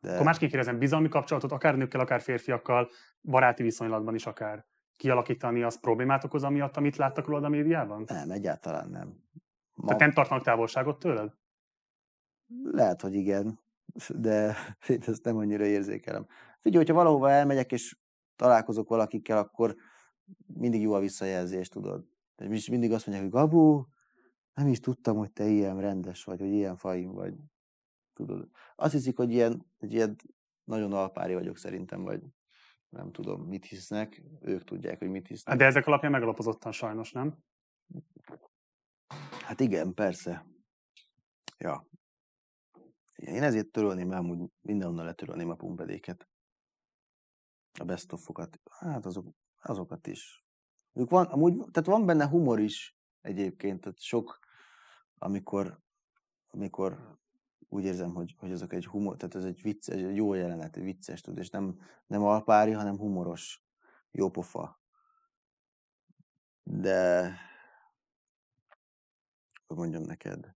de 0.00 0.12
Akkor 0.12 0.24
másképp 0.24 0.48
kérdezem, 0.48 0.78
bizalmi 0.78 1.08
kapcsolatot 1.08 1.52
akár 1.52 1.76
nőkkel, 1.76 2.00
akár 2.00 2.20
férfiakkal, 2.20 2.90
baráti 3.22 3.62
viszonylatban 3.62 4.14
is 4.14 4.26
akár 4.26 4.66
kialakítani, 4.96 5.62
az 5.62 5.80
problémát 5.80 6.24
okoz 6.24 6.42
amiatt, 6.42 6.76
amit 6.76 6.96
láttak 6.96 7.26
rólad 7.26 7.44
a 7.44 7.48
médiában? 7.48 8.04
nem, 8.06 8.30
egyáltalán 8.30 8.88
nem. 8.88 9.24
Ma, 9.74 9.84
Tehát 9.86 10.00
nem 10.00 10.12
tartanak 10.12 10.44
távolságot 10.44 10.98
tőled? 10.98 11.32
Lehet, 12.62 13.00
hogy 13.00 13.14
igen, 13.14 13.60
de 14.08 14.56
én 14.88 15.02
ezt 15.06 15.24
nem 15.24 15.36
annyira 15.36 15.64
érzékelem. 15.64 16.26
Figyelj, 16.58 16.84
hogyha 16.84 17.02
valahova 17.02 17.30
elmegyek, 17.30 17.72
és 17.72 17.96
találkozok 18.36 18.88
valakikkel, 18.88 19.38
akkor 19.38 19.76
mindig 20.46 20.80
jó 20.80 20.92
a 20.92 21.00
visszajelzés, 21.00 21.68
tudod. 21.68 22.04
És 22.36 22.68
mindig 22.68 22.92
azt 22.92 23.06
mondják, 23.06 23.30
hogy 23.30 23.40
Gabu, 23.40 23.84
nem 24.54 24.68
is 24.68 24.80
tudtam, 24.80 25.16
hogy 25.16 25.32
te 25.32 25.46
ilyen 25.46 25.80
rendes 25.80 26.24
vagy, 26.24 26.40
hogy 26.40 26.52
ilyen 26.52 26.76
fajn 26.76 27.12
vagy. 27.12 27.34
Tudod. 28.12 28.48
Azt 28.76 28.92
hiszik, 28.92 29.16
hogy 29.16 29.32
ilyen, 29.32 29.66
hogy 29.78 29.92
ilyen 29.92 30.16
nagyon 30.64 30.92
alpári 30.92 31.34
vagyok 31.34 31.56
szerintem, 31.56 32.02
vagy 32.02 32.22
nem 32.88 33.12
tudom, 33.12 33.42
mit 33.42 33.64
hisznek. 33.64 34.22
Ők 34.40 34.64
tudják, 34.64 34.98
hogy 34.98 35.08
mit 35.08 35.26
hisznek. 35.26 35.48
Hát 35.48 35.58
De 35.58 35.64
ezek 35.64 35.86
alapján 35.86 36.12
megalapozottan 36.12 36.72
sajnos, 36.72 37.12
nem? 37.12 37.36
Hát 39.44 39.60
igen, 39.60 39.94
persze. 39.94 40.46
Ja. 41.58 41.88
Én 43.16 43.42
ezért 43.42 43.70
törölném 43.70 44.10
el, 44.10 44.18
amúgy 44.18 44.50
mindenhonnan 44.60 45.04
letörölném 45.04 45.50
a 45.50 45.54
pumpedéket. 45.54 46.28
A 47.78 47.84
best 47.84 48.12
of-okat. 48.12 48.60
Hát 48.70 49.06
azok, 49.06 49.26
azokat 49.62 50.06
is. 50.06 50.44
Ők 50.92 51.10
van, 51.10 51.26
amúgy, 51.26 51.56
tehát 51.56 51.88
van 51.88 52.06
benne 52.06 52.28
humor 52.28 52.60
is 52.60 52.98
egyébként, 53.20 53.80
tehát 53.80 54.00
sok, 54.00 54.38
amikor, 55.18 55.80
amikor 56.48 57.18
úgy 57.68 57.84
érzem, 57.84 58.14
hogy, 58.14 58.34
hogy 58.38 58.52
azok 58.52 58.72
egy 58.72 58.86
humor, 58.86 59.16
tehát 59.16 59.34
ez 59.34 59.44
egy 59.44 59.62
vicc, 59.62 59.88
egy 59.88 60.16
jó 60.16 60.34
jelenet, 60.34 60.76
egy 60.76 60.82
vicces, 60.82 61.20
tudod, 61.20 61.38
és 61.38 61.50
nem, 61.50 61.80
nem 62.06 62.22
alpári, 62.22 62.72
hanem 62.72 62.98
humoros, 62.98 63.64
jópofa. 64.10 64.80
De, 66.62 67.32
hogy 69.66 69.76
mondjam 69.76 70.02
neked, 70.02 70.55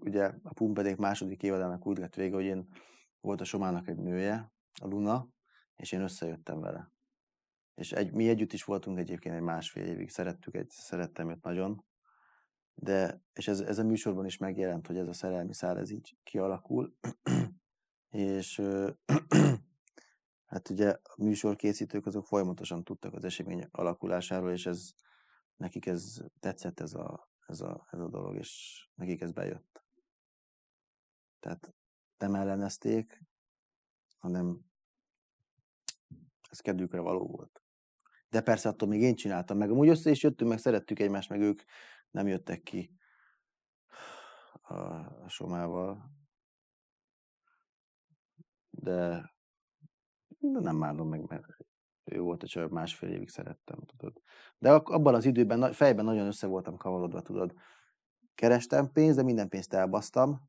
ugye 0.00 0.32
a 0.42 0.52
Pumpedék 0.54 0.96
második 0.96 1.42
évadának 1.42 1.86
úgy 1.86 1.98
lett 1.98 2.14
vége, 2.14 2.34
hogy 2.34 2.44
én 2.44 2.68
volt 3.20 3.40
a 3.40 3.44
Somának 3.44 3.88
egy 3.88 3.98
nője, 3.98 4.52
a 4.80 4.86
Luna, 4.86 5.28
és 5.76 5.92
én 5.92 6.00
összejöttem 6.00 6.60
vele. 6.60 6.92
És 7.74 7.92
egy, 7.92 8.12
mi 8.12 8.28
együtt 8.28 8.52
is 8.52 8.64
voltunk 8.64 8.98
egyébként 8.98 9.34
egy 9.34 9.40
másfél 9.40 9.84
évig, 9.84 10.10
szerettük 10.10 10.54
egy, 10.54 10.70
szerettem 10.70 11.30
őt 11.30 11.42
nagyon, 11.42 11.84
de, 12.74 13.22
és 13.32 13.48
ez, 13.48 13.60
ez 13.60 13.78
a 13.78 13.84
műsorban 13.84 14.26
is 14.26 14.36
megjelent, 14.36 14.86
hogy 14.86 14.96
ez 14.96 15.08
a 15.08 15.12
szerelmi 15.12 15.54
szál, 15.54 15.78
ez 15.78 15.90
így 15.90 16.16
kialakul, 16.22 16.96
és 18.08 18.62
hát 20.50 20.70
ugye 20.70 20.88
a 20.90 21.22
műsorkészítők 21.22 22.06
azok 22.06 22.26
folyamatosan 22.26 22.84
tudtak 22.84 23.14
az 23.14 23.24
esemény 23.24 23.68
alakulásáról, 23.70 24.50
és 24.50 24.66
ez, 24.66 24.90
nekik 25.56 25.86
ez 25.86 26.20
tetszett 26.40 26.80
ez 26.80 26.94
a, 26.94 27.30
ez 27.48 27.60
a, 27.60 27.86
ez 27.90 28.00
a 28.00 28.08
dolog, 28.08 28.36
és 28.36 28.82
nekik 28.94 29.20
ez 29.20 29.32
bejött. 29.32 29.84
Tehát 31.40 31.74
nem 32.18 32.34
ellenezték, 32.34 33.22
hanem 34.18 34.64
ez 36.50 36.60
kedvükre 36.60 37.00
való 37.00 37.26
volt. 37.26 37.62
De 38.28 38.40
persze 38.40 38.68
attól 38.68 38.88
még 38.88 39.00
én 39.00 39.14
csináltam 39.14 39.58
meg. 39.58 39.70
Amúgy 39.70 39.88
össze 39.88 40.10
is 40.10 40.22
jöttünk, 40.22 40.50
meg 40.50 40.58
szerettük 40.58 40.98
egymást, 40.98 41.28
meg 41.28 41.40
ők 41.40 41.62
nem 42.10 42.26
jöttek 42.26 42.62
ki 42.62 42.98
a, 44.62 45.28
somával. 45.28 46.10
De, 48.70 49.32
de 50.38 50.60
nem 50.60 50.80
bánom 50.80 51.08
meg, 51.08 51.28
mert 51.28 51.46
ő 52.10 52.20
volt 52.20 52.46
csaj, 52.46 52.66
másfél 52.70 53.08
évig 53.10 53.28
szerettem, 53.28 53.78
tudod. 53.86 54.20
De 54.58 54.70
abban 54.72 55.14
az 55.14 55.24
időben 55.24 55.72
fejben 55.72 56.04
nagyon 56.04 56.26
össze 56.26 56.46
voltam 56.46 56.76
kavarodva, 56.76 57.20
tudod. 57.20 57.54
Kerestem 58.34 58.92
pénzt, 58.92 59.16
de 59.16 59.22
minden 59.22 59.48
pénzt 59.48 59.74
elbasztam, 59.74 60.48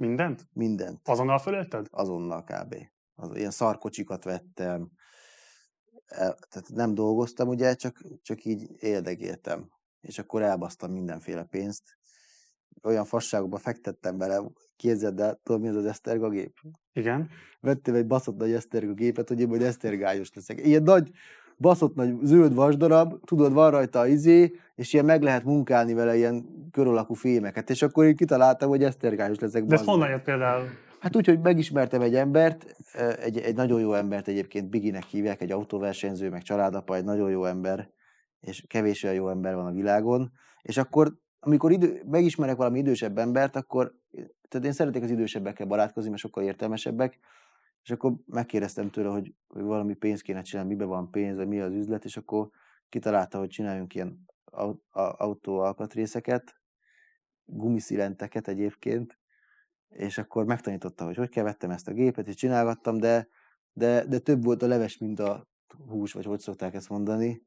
Mindent? 0.00 0.48
mindent 0.52 1.08
Azonnal 1.08 1.38
fölölted? 1.38 1.86
azonnal 1.90 2.44
kb. 2.44 2.74
Az, 3.14 3.36
ilyen 3.36 3.50
szarkocsikat 3.50 4.24
vettem, 4.24 4.90
el, 6.06 6.34
tehát 6.48 6.68
nem 6.68 6.94
dolgoztam, 6.94 7.48
ugye, 7.48 7.74
csak, 7.74 8.02
csak 8.22 8.44
így 8.44 8.70
éldegéltem. 8.78 9.70
És 10.00 10.18
akkor 10.18 10.42
elbasztam 10.42 10.92
mindenféle 10.92 11.44
pénzt, 11.44 11.98
olyan 12.82 13.04
fasságokba 13.04 13.56
fektettem 13.56 14.18
bele, 14.18 14.40
képzeld 14.76 15.20
el, 15.20 15.40
tudod 15.42 15.60
mi 15.60 15.68
az 15.68 15.76
az 15.76 15.84
Eszterga 15.84 16.28
gép? 16.28 16.52
Igen. 16.92 17.28
Vettem 17.60 17.94
egy 17.94 18.06
baszott 18.06 18.36
nagy 18.36 18.52
Eszterga 18.52 18.92
gépet, 18.92 19.28
hogy 19.28 19.40
én 19.40 19.48
majd 19.48 19.62
esztergályos 19.62 20.30
leszek. 20.34 20.66
Ilyen 20.66 20.82
nagy, 20.82 21.10
baszott 21.56 21.94
nagy 21.94 22.14
zöld 22.22 22.54
vasdarab, 22.54 23.24
tudod, 23.24 23.52
van 23.52 23.70
rajta 23.70 23.98
a 23.98 24.06
izé, 24.06 24.56
és 24.74 24.92
ilyen 24.92 25.04
meg 25.04 25.22
lehet 25.22 25.44
munkálni 25.44 25.94
vele 25.94 26.16
ilyen 26.16 26.44
kör 26.70 26.86
alakú 26.86 27.14
fémeket, 27.14 27.70
és 27.70 27.82
akkor 27.82 28.04
én 28.04 28.16
kitaláltam, 28.16 28.68
hogy 28.68 28.82
esztergályos 28.82 29.38
leszek. 29.38 29.64
De 29.64 29.74
ez 29.74 29.84
honnan 29.84 30.08
jött 30.08 30.22
például? 30.22 30.64
Hát 31.00 31.16
úgy, 31.16 31.26
hogy 31.26 31.40
megismertem 31.40 32.00
egy 32.00 32.14
embert, 32.14 32.76
egy, 33.18 33.38
egy 33.38 33.54
nagyon 33.54 33.80
jó 33.80 33.94
embert 33.94 34.28
egyébként, 34.28 34.68
Biginek 34.68 35.04
hívják, 35.04 35.40
egy 35.40 35.52
autóversenyző, 35.52 36.30
meg 36.30 36.42
családapa, 36.42 36.96
egy 36.96 37.04
nagyon 37.04 37.30
jó 37.30 37.44
ember, 37.44 37.90
és 38.40 38.64
kevés 38.66 39.02
olyan 39.02 39.16
jó 39.16 39.28
ember 39.28 39.54
van 39.54 39.66
a 39.66 39.72
világon, 39.72 40.32
és 40.62 40.76
akkor, 40.76 41.12
amikor 41.40 41.72
idő, 41.72 42.02
megismerek 42.06 42.56
valami 42.56 42.78
idősebb 42.78 43.18
embert, 43.18 43.56
akkor, 43.56 43.94
tehát 44.48 44.66
én 44.66 44.72
szeretek 44.72 45.02
az 45.02 45.10
idősebbekkel 45.10 45.66
barátkozni, 45.66 46.10
mert 46.10 46.22
sokkal 46.22 46.44
értelmesebbek, 46.44 47.18
és 47.82 47.90
akkor 47.90 48.12
megkérdeztem 48.26 48.90
tőle, 48.90 49.08
hogy, 49.08 49.34
hogy 49.48 49.62
valami 49.62 49.94
pénzt 49.94 50.22
kéne 50.22 50.42
csinálni, 50.42 50.70
mibe 50.70 50.84
van 50.84 51.10
pénz, 51.10 51.46
mi 51.46 51.60
az 51.60 51.72
üzlet, 51.72 52.04
és 52.04 52.16
akkor 52.16 52.50
kitalálta, 52.88 53.38
hogy 53.38 53.48
csináljunk 53.48 53.94
ilyen 53.94 54.28
autó 54.92 55.58
alkatrészeket, 55.58 56.60
gumiszilenteket 57.44 58.48
egyébként, 58.48 59.18
és 59.88 60.18
akkor 60.18 60.44
megtanította, 60.44 61.04
hogy 61.04 61.16
hogy 61.16 61.28
kell 61.28 61.44
vettem 61.44 61.70
ezt 61.70 61.88
a 61.88 61.92
gépet, 61.92 62.28
és 62.28 62.34
csinálgattam, 62.34 62.98
de, 62.98 63.28
de, 63.72 64.04
de 64.04 64.18
több 64.18 64.44
volt 64.44 64.62
a 64.62 64.66
leves, 64.66 64.98
mint 64.98 65.18
a 65.18 65.48
hús, 65.88 66.12
vagy 66.12 66.24
hogy 66.24 66.40
szokták 66.40 66.74
ezt 66.74 66.88
mondani. 66.88 67.42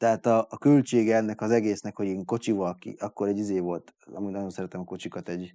Tehát 0.00 0.26
a, 0.26 0.46
a 0.50 0.58
költsége 0.58 1.16
ennek 1.16 1.40
az 1.40 1.50
egésznek, 1.50 1.96
hogy 1.96 2.06
én 2.06 2.24
kocsival, 2.24 2.78
ki, 2.78 2.96
akkor 2.98 3.28
egy 3.28 3.38
izé 3.38 3.58
volt, 3.58 3.94
amúgy 4.12 4.32
nagyon 4.32 4.50
szeretem 4.50 4.80
a 4.80 4.84
kocsikat, 4.84 5.28
egy, 5.28 5.54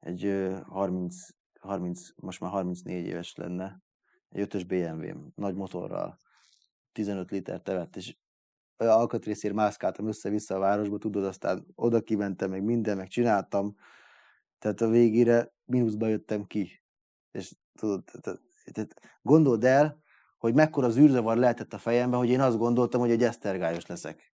egy 0.00 0.24
ö, 0.24 0.58
30, 0.66 1.16
30, 1.60 2.08
most 2.16 2.40
már 2.40 2.50
34 2.50 3.06
éves 3.06 3.34
lenne, 3.34 3.82
egy 4.28 4.40
ötös 4.40 4.64
BMW, 4.64 5.30
nagy 5.34 5.54
motorral, 5.54 6.18
15 6.92 7.30
liter 7.30 7.60
tevet, 7.60 7.96
és 7.96 8.16
olyan 8.78 8.98
alkatrészért 8.98 9.54
mászkáltam 9.54 10.06
össze-vissza 10.08 10.54
a 10.54 10.58
városba, 10.58 10.98
tudod, 10.98 11.24
aztán 11.24 11.66
oda 11.74 12.00
kimentem, 12.00 12.50
meg 12.50 12.62
minden, 12.62 12.96
meg 12.96 13.08
csináltam, 13.08 13.74
tehát 14.58 14.80
a 14.80 14.88
végére 14.88 15.52
mínuszba 15.64 16.06
jöttem 16.06 16.44
ki. 16.44 16.82
És 17.30 17.54
tudod, 17.74 18.04
tehát, 18.04 18.40
tehát 18.72 18.94
gondold 19.22 19.64
el, 19.64 20.02
hogy 20.38 20.54
mekkora 20.54 20.90
zűrzavar 20.90 21.36
lehetett 21.36 21.72
a 21.72 21.78
fejembe, 21.78 22.16
hogy 22.16 22.28
én 22.28 22.40
azt 22.40 22.58
gondoltam, 22.58 23.00
hogy 23.00 23.10
egy 23.10 23.22
esztergályos 23.22 23.86
leszek. 23.86 24.32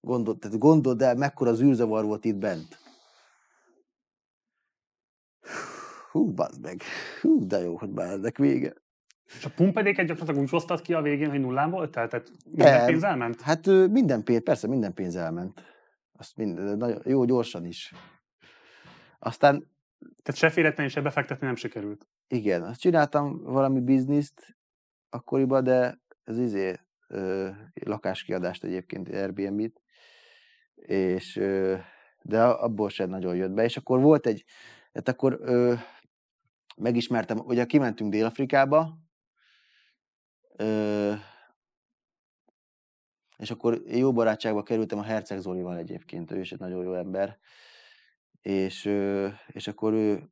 Gondold, 0.00 0.38
tehát 0.38 0.58
gondold 0.58 1.02
el, 1.02 1.14
mekkora 1.14 1.54
zűrzavar 1.54 2.04
volt 2.04 2.24
itt 2.24 2.36
bent. 2.36 2.78
Hú, 6.10 6.32
bazd 6.32 6.62
meg. 6.62 6.82
Hú, 7.20 7.46
de 7.46 7.58
jó, 7.58 7.76
hogy 7.76 7.90
már 7.90 8.10
ennek 8.10 8.38
vége. 8.38 8.74
És 9.38 9.44
a 9.44 9.50
pumpedéket 9.50 10.06
gyakorlatilag 10.06 10.42
úgy 10.42 10.50
hoztad 10.50 10.80
ki 10.80 10.94
a 10.94 11.02
végén, 11.02 11.30
hogy 11.30 11.40
nullán 11.40 11.70
volt? 11.70 11.90
Tehát, 11.90 12.10
tehát 12.10 12.30
minden 12.44 12.86
pénz 12.86 13.02
elment? 13.02 13.40
Hát 13.40 13.66
minden 13.66 14.22
pénz, 14.24 14.42
persze 14.42 14.66
minden 14.66 14.94
pénz 14.94 15.16
elment. 15.16 15.62
Azt 16.12 16.36
minden, 16.36 16.76
nagyon, 16.76 17.02
jó, 17.04 17.24
gyorsan 17.24 17.64
is. 17.64 17.92
Aztán 19.18 19.70
Tehát 19.98 20.40
se 20.40 20.50
félretlenül, 20.50 20.92
se 20.92 21.00
befektetni 21.00 21.46
nem 21.46 21.56
sikerült. 21.56 22.06
Igen, 22.28 22.62
azt 22.62 22.80
csináltam 22.80 23.42
valami 23.42 23.80
bizniszt 23.80 24.56
akkoriban, 25.10 25.64
de 25.64 26.00
ez 26.24 26.38
izé, 26.38 26.80
ö, 27.08 27.50
lakáskiadást 27.74 28.64
egyébként, 28.64 29.08
Airbnb-t, 29.08 29.82
és, 30.74 31.36
ö, 31.36 31.76
de 32.22 32.44
abból 32.44 32.88
sem 32.88 33.08
nagyon 33.08 33.36
jött 33.36 33.52
be, 33.52 33.64
és 33.64 33.76
akkor 33.76 34.00
volt 34.00 34.26
egy, 34.26 34.44
hát 34.92 35.08
akkor 35.08 35.38
ö, 35.40 35.74
megismertem, 36.76 37.38
ugye 37.38 37.64
kimentünk 37.64 38.10
Dél-Afrikába, 38.10 38.98
ö, 40.56 41.12
és 43.36 43.50
akkor 43.50 43.82
jó 43.86 44.12
barátságba 44.12 44.62
kerültem 44.62 44.98
a 44.98 45.02
Herceg 45.02 45.38
Zolival 45.38 45.76
egyébként, 45.76 46.30
ő 46.30 46.40
is 46.40 46.52
egy 46.52 46.58
nagyon 46.58 46.84
jó 46.84 46.94
ember, 46.94 47.38
és, 48.40 48.84
ö, 48.84 49.28
és 49.46 49.68
akkor 49.68 49.92
ő 49.92 50.30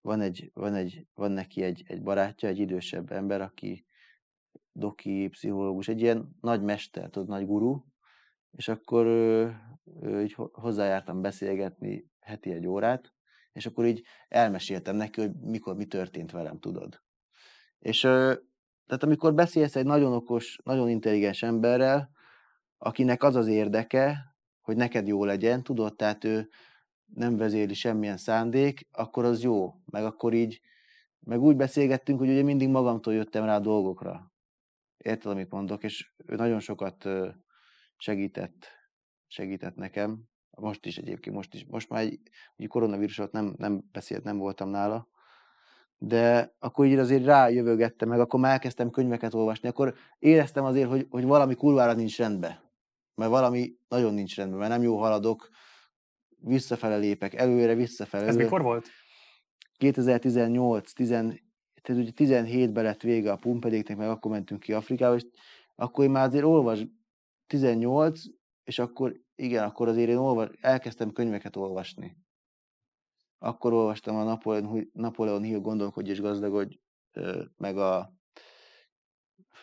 van, 0.00 0.20
egy, 0.20 0.50
van, 0.54 0.74
egy, 0.74 1.06
van 1.14 1.30
neki 1.30 1.62
egy, 1.62 1.84
egy 1.86 2.02
barátja, 2.02 2.48
egy 2.48 2.58
idősebb 2.58 3.12
ember, 3.12 3.40
aki 3.40 3.85
doki, 4.72 5.28
pszichológus, 5.28 5.88
egy 5.88 6.00
ilyen 6.00 6.36
nagy 6.40 6.62
mester, 6.62 7.10
tudod, 7.10 7.28
nagy 7.28 7.46
guru, 7.46 7.82
és 8.50 8.68
akkor 8.68 9.06
ö, 9.06 9.48
ö, 10.00 10.22
így 10.22 10.32
ho- 10.32 10.54
hozzájártam 10.54 11.20
beszélgetni 11.20 12.10
heti 12.20 12.52
egy 12.52 12.66
órát, 12.66 13.12
és 13.52 13.66
akkor 13.66 13.84
így 13.86 14.02
elmeséltem 14.28 14.96
neki, 14.96 15.20
hogy 15.20 15.32
mikor 15.40 15.76
mi 15.76 15.84
történt 15.84 16.30
velem, 16.30 16.58
tudod. 16.58 17.02
És 17.78 18.04
ö, 18.04 18.34
tehát 18.86 19.02
amikor 19.02 19.34
beszélsz 19.34 19.76
egy 19.76 19.84
nagyon 19.84 20.12
okos, 20.12 20.58
nagyon 20.64 20.88
intelligens 20.88 21.42
emberrel, 21.42 22.10
akinek 22.78 23.22
az 23.22 23.36
az 23.36 23.46
érdeke, 23.46 24.34
hogy 24.60 24.76
neked 24.76 25.06
jó 25.06 25.24
legyen, 25.24 25.62
tudod, 25.62 25.96
tehát 25.96 26.24
ő 26.24 26.48
nem 27.14 27.36
vezéli 27.36 27.74
semmilyen 27.74 28.16
szándék, 28.16 28.88
akkor 28.90 29.24
az 29.24 29.42
jó. 29.42 29.74
Meg 29.84 30.04
akkor 30.04 30.34
így, 30.34 30.60
meg 31.20 31.40
úgy 31.40 31.56
beszélgettünk, 31.56 32.18
hogy 32.18 32.28
ugye 32.28 32.42
mindig 32.42 32.68
magamtól 32.68 33.14
jöttem 33.14 33.44
rá 33.44 33.56
a 33.56 33.60
dolgokra. 33.60 34.32
Érted, 35.06 35.32
amit 35.32 35.50
mondok? 35.50 35.82
És 35.82 36.12
ő 36.26 36.34
nagyon 36.34 36.60
sokat 36.60 37.08
segített, 37.96 38.66
segített 39.26 39.74
nekem. 39.74 40.22
Most 40.50 40.86
is 40.86 40.96
egyébként, 40.96 41.36
most 41.36 41.54
is. 41.54 41.64
Most 41.68 41.88
már 41.88 42.00
egy, 42.00 42.20
egy 42.56 42.66
koronavírus 42.66 43.18
alatt 43.18 43.32
nem, 43.32 43.54
nem 43.58 43.82
beszélt, 43.92 44.24
nem 44.24 44.38
voltam 44.38 44.68
nála. 44.68 45.08
De 45.98 46.54
akkor 46.58 46.86
így 46.86 46.98
azért 46.98 47.24
rájövögettem, 47.24 48.08
meg 48.08 48.20
akkor 48.20 48.40
már 48.40 48.52
elkezdtem 48.52 48.90
könyveket 48.90 49.34
olvasni, 49.34 49.68
akkor 49.68 49.94
éreztem 50.18 50.64
azért, 50.64 50.88
hogy, 50.88 51.06
hogy 51.10 51.24
valami 51.24 51.54
kurvára 51.54 51.92
nincs 51.92 52.18
rendben. 52.18 52.60
Mert 53.14 53.30
valami 53.30 53.76
nagyon 53.88 54.14
nincs 54.14 54.36
rendben, 54.36 54.58
mert 54.58 54.70
nem 54.70 54.82
jó 54.82 54.98
haladok, 54.98 55.48
visszafele 56.28 56.96
lépek, 56.96 57.34
előre, 57.34 57.74
visszafele. 57.74 58.22
Ez 58.22 58.28
előre. 58.28 58.44
mikor 58.44 58.62
volt? 58.62 58.88
2018, 59.76 60.92
10, 60.92 61.10
tehát 61.86 62.02
ugye 62.02 62.10
17-ben 62.14 62.84
lett 62.84 63.00
vége 63.00 63.32
a 63.32 63.36
pumpedéknek, 63.36 63.96
meg 63.96 64.08
akkor 64.08 64.30
mentünk 64.30 64.60
ki 64.60 64.72
Afrikába, 64.72 65.14
és 65.14 65.26
akkor 65.74 66.04
én 66.04 66.10
már 66.10 66.26
azért 66.26 66.44
olvas 66.44 66.86
18, 67.46 68.22
és 68.64 68.78
akkor 68.78 69.20
igen, 69.34 69.64
akkor 69.64 69.88
azért 69.88 70.08
én 70.08 70.16
olvas, 70.16 70.48
elkezdtem 70.60 71.12
könyveket 71.12 71.56
olvasni. 71.56 72.16
Akkor 73.38 73.72
olvastam 73.72 74.16
a 74.16 74.24
Napoleon, 74.24 74.90
Napoleon 74.92 75.42
Hill 75.42 75.60
Gondolkodj 75.60 76.10
és 76.10 76.20
gazdagodj, 76.20 76.78
meg 77.56 77.78
a 77.78 78.14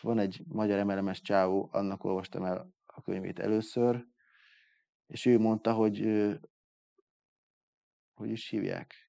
van 0.01 0.19
egy 0.19 0.43
magyar 0.47 0.79
emelemes 0.79 1.21
csávó, 1.21 1.69
annak 1.71 2.03
olvastam 2.03 2.43
el 2.43 2.73
a 2.85 3.01
könyvét 3.01 3.39
először, 3.39 4.05
és 5.07 5.25
ő 5.25 5.39
mondta, 5.39 5.73
hogy 5.73 5.99
hogy 8.13 8.29
is 8.29 8.49
hívják? 8.49 9.02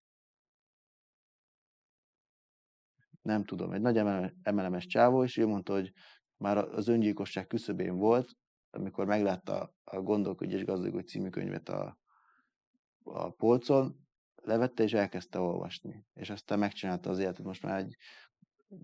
Nem 3.24 3.44
tudom, 3.44 3.72
egy 3.72 3.80
nagy 3.80 3.96
emele- 3.96 4.34
emelemes 4.42 4.86
csávó, 4.86 5.22
és 5.22 5.36
ő 5.36 5.46
mondta, 5.46 5.72
hogy 5.72 5.92
már 6.36 6.56
az 6.56 6.88
öngyilkosság 6.88 7.46
küszöbén 7.46 7.96
volt, 7.96 8.36
amikor 8.70 9.06
meglátta 9.06 9.74
a 9.84 10.00
Gondolkodj 10.00 10.54
és 10.54 10.64
gazdagodj 10.64 11.06
című 11.06 11.28
könyvet 11.28 11.68
a, 11.68 11.98
a 13.02 13.30
polcon, 13.30 13.96
levette 14.34 14.82
és 14.82 14.92
elkezdte 14.92 15.38
olvasni. 15.38 16.06
És 16.14 16.30
aztán 16.30 16.58
megcsinálta 16.58 17.10
az 17.10 17.18
életet, 17.18 17.44
most 17.44 17.62
már 17.62 17.78
egy 17.78 17.96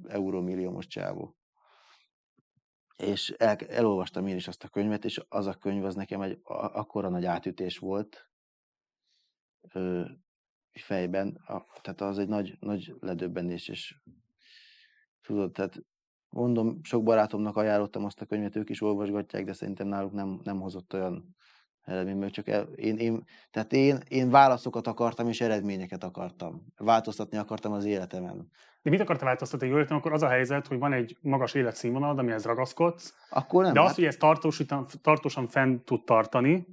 eurómilliómos 0.08 0.86
csávó. 0.86 1.36
És 2.96 3.30
el, 3.30 3.56
elolvastam 3.56 4.26
én 4.26 4.36
is 4.36 4.48
azt 4.48 4.64
a 4.64 4.68
könyvet, 4.68 5.04
és 5.04 5.20
az 5.28 5.46
a 5.46 5.54
könyv 5.54 5.84
az 5.84 5.94
nekem 5.94 6.20
egy 6.20 6.38
akkora 6.42 7.08
nagy 7.08 7.24
átütés 7.24 7.78
volt 7.78 8.30
ö, 9.72 10.04
fejben, 10.72 11.34
a, 11.34 11.66
tehát 11.80 12.00
az 12.00 12.18
egy 12.18 12.28
nagy, 12.28 12.56
nagy 12.60 12.94
ledöbbenés, 13.00 13.68
és 13.68 14.00
tudod, 15.22 15.52
tehát 15.52 15.82
mondom, 16.28 16.78
sok 16.82 17.02
barátomnak 17.02 17.56
ajánlottam 17.56 18.04
azt 18.04 18.20
a 18.20 18.26
könyvet, 18.26 18.56
ők 18.56 18.70
is 18.70 18.82
olvasgatják, 18.82 19.44
de 19.44 19.52
szerintem 19.52 19.86
náluk 19.86 20.12
nem, 20.12 20.40
nem 20.44 20.60
hozott 20.60 20.94
olyan 20.94 21.36
eredmény, 21.84 22.16
mert 22.16 22.32
csak 22.32 22.48
el, 22.48 22.62
én, 22.62 22.96
én, 22.96 23.24
tehát 23.50 23.72
én, 23.72 23.98
én 24.08 24.30
válaszokat 24.30 24.86
akartam, 24.86 25.28
és 25.28 25.40
eredményeket 25.40 26.04
akartam. 26.04 26.66
Változtatni 26.76 27.36
akartam 27.36 27.72
az 27.72 27.84
életemen. 27.84 28.50
De 28.82 28.90
mit 28.90 29.00
akartál 29.00 29.26
változtatni? 29.26 29.68
Jól 29.68 29.78
értem, 29.78 29.96
akkor 29.96 30.12
az 30.12 30.22
a 30.22 30.28
helyzet, 30.28 30.66
hogy 30.66 30.78
van 30.78 30.92
egy 30.92 31.16
magas 31.20 31.54
életszínvonalad, 31.54 32.18
amihez 32.18 32.44
ragaszkodsz, 32.44 33.14
Akkor 33.30 33.64
nem. 33.64 33.72
de 33.72 33.80
az, 33.80 33.86
hát, 33.86 33.94
hogy 33.94 34.04
ezt 34.04 34.18
tartósítan, 34.18 34.86
tartósan 35.02 35.48
fenn 35.48 35.78
tud 35.84 36.04
tartani, 36.04 36.66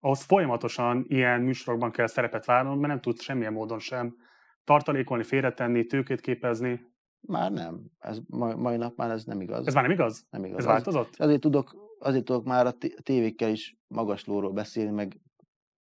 ahhoz 0.00 0.22
folyamatosan 0.22 1.04
ilyen 1.08 1.40
műsorokban 1.40 1.90
kell 1.90 2.06
szerepet 2.06 2.44
vállalnod, 2.44 2.78
mert 2.78 2.92
nem 2.92 3.00
tudsz 3.00 3.22
semmilyen 3.22 3.52
módon 3.52 3.78
sem 3.78 4.16
tartalékolni, 4.64 5.22
félretenni, 5.22 5.84
tőkét 5.84 6.20
képezni. 6.20 6.80
Már 7.20 7.52
nem. 7.52 7.84
Ez 7.98 8.18
mai, 8.26 8.54
mai 8.54 8.76
nap 8.76 8.96
már 8.96 9.10
ez 9.10 9.24
nem 9.24 9.40
igaz. 9.40 9.66
Ez 9.66 9.74
már 9.74 9.82
nem 9.82 9.92
igaz? 9.92 10.26
nem 10.30 10.44
igaz. 10.44 10.58
Ez 10.58 10.64
Az- 10.64 10.70
változott? 10.70 11.16
Azért 11.16 11.40
tudok, 11.40 11.94
azért 11.98 12.24
tudok 12.24 12.44
már 12.44 12.66
a 12.66 12.72
té- 12.72 13.02
tévékkel 13.02 13.50
is 13.50 13.76
magas 13.86 14.24
lóról 14.24 14.52
beszélni, 14.52 14.90
meg 14.90 15.20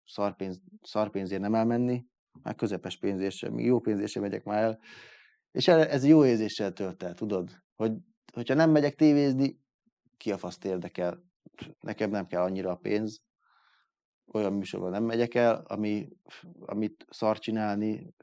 szarpénz, 0.06 0.62
szarpénzért 0.82 1.42
nem 1.42 1.56
elmenni, 1.56 2.06
már 2.44 2.56
közepes 2.56 2.98
pénzért 2.98 3.36
sem, 3.36 3.60
jó 3.60 3.80
pénzért 3.80 4.10
sem 4.12 4.22
megyek 4.22 4.44
már 4.44 4.64
el. 4.64 4.80
És 5.52 5.68
ez 5.68 6.06
jó 6.06 6.26
érzéssel 6.26 6.74
tölt 6.74 7.04
el, 7.04 7.14
tudod? 7.14 7.64
Hogy, 7.76 7.94
hogyha 8.34 8.54
nem 8.54 8.72
megyek 8.72 8.96
tévézni, 8.96 9.60
ki 10.18 10.32
a 10.32 10.38
faszt 10.38 10.66
érdekel? 10.66 11.24
Nekem 11.80 12.10
nem 12.10 12.28
kell 12.28 12.42
annyira 12.42 12.72
a 12.72 12.76
pénz, 12.76 13.22
olyan 14.34 14.54
műsorban 14.54 14.92
nem 14.92 15.04
megyek 15.04 15.34
el, 15.36 15.64
ami, 15.68 16.10
amit 16.60 17.06
szar 17.10 17.40
csinálni, 17.40 18.14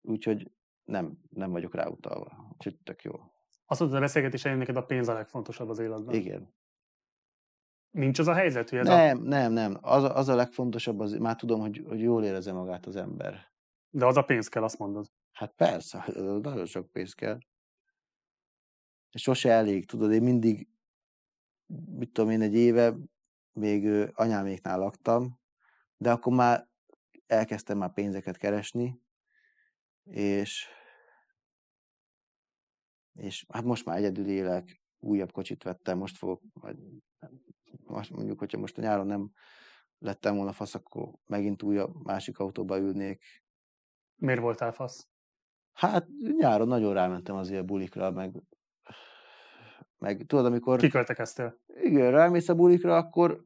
úgyhogy 0.00 0.50
nem, 0.90 1.18
nem 1.30 1.50
vagyok 1.50 1.74
ráutalva. 1.74 2.48
Úgyhogy 2.52 2.78
tök 2.78 3.02
jó. 3.02 3.12
Azt 3.66 3.80
mondtad 3.80 4.00
a 4.00 4.04
beszélgetés 4.04 4.44
elején, 4.44 4.58
neked 4.60 4.76
a 4.76 4.86
pénz 4.86 5.08
a 5.08 5.12
legfontosabb 5.12 5.68
az 5.68 5.78
életben. 5.78 6.14
Igen. 6.14 6.54
Nincs 7.90 8.18
az 8.18 8.26
a 8.26 8.34
helyzet, 8.34 8.70
hogy 8.70 8.78
ez 8.78 8.88
a... 8.88 8.96
Nem, 8.96 9.18
nem, 9.22 9.52
nem. 9.52 9.78
Az, 9.80 10.02
a- 10.02 10.16
az 10.16 10.28
a 10.28 10.34
legfontosabb, 10.34 11.00
az, 11.00 11.12
már 11.12 11.36
tudom, 11.36 11.60
hogy, 11.60 11.84
hogy 11.86 12.00
jól 12.00 12.24
érezze 12.24 12.52
magát 12.52 12.86
az 12.86 12.96
ember. 12.96 13.52
De 13.90 14.06
az 14.06 14.16
a 14.16 14.22
pénz 14.22 14.48
kell, 14.48 14.62
azt 14.62 14.78
mondod. 14.78 15.06
Hát 15.32 15.52
persze, 15.52 16.04
az 16.06 16.40
nagyon 16.42 16.66
sok 16.66 16.90
pénz 16.92 17.12
kell. 17.12 17.38
És 19.10 19.22
sose 19.22 19.50
elég, 19.50 19.86
tudod, 19.86 20.12
én 20.12 20.22
mindig, 20.22 20.68
mit 21.66 22.12
tudom 22.12 22.30
én, 22.30 22.40
egy 22.40 22.54
éve 22.54 22.96
még 23.52 24.10
anyáméknál 24.14 24.78
laktam, 24.78 25.40
de 25.96 26.10
akkor 26.12 26.32
már 26.32 26.68
elkezdtem 27.26 27.78
már 27.78 27.92
pénzeket 27.92 28.36
keresni, 28.36 29.00
és 30.04 30.68
és 33.20 33.46
hát 33.48 33.64
most 33.64 33.84
már 33.84 33.96
egyedül 33.96 34.26
élek, 34.28 34.82
újabb 34.98 35.32
kocsit 35.32 35.62
vettem, 35.62 35.98
most 35.98 36.16
fogok, 36.16 36.42
majd, 36.52 36.78
most 37.82 38.10
mondjuk, 38.10 38.38
hogyha 38.38 38.58
most 38.58 38.78
a 38.78 38.80
nyáron 38.80 39.06
nem 39.06 39.30
lettem 39.98 40.36
volna 40.36 40.52
fasz, 40.52 40.74
akkor 40.74 41.08
megint 41.26 41.62
újabb 41.62 41.94
másik 42.02 42.38
autóba 42.38 42.78
ülnék, 42.78 43.22
Miért 44.20 44.40
voltál 44.40 44.72
fasz? 44.72 45.08
Hát 45.72 46.06
nyáron 46.38 46.68
nagyon 46.68 46.94
rámentem 46.94 47.36
azért 47.36 47.60
a 47.60 47.64
bulikra, 47.64 48.10
meg, 48.10 48.42
meg 49.98 50.24
tudod, 50.26 50.44
amikor 50.44 50.78
Kiköltekeztél. 50.78 51.60
igen, 51.66 52.10
rámész 52.10 52.48
a 52.48 52.54
bulikra, 52.54 52.96
akkor 52.96 53.44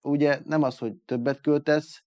ugye 0.00 0.40
nem 0.44 0.62
az, 0.62 0.78
hogy 0.78 0.96
többet 0.96 1.40
költesz, 1.40 2.04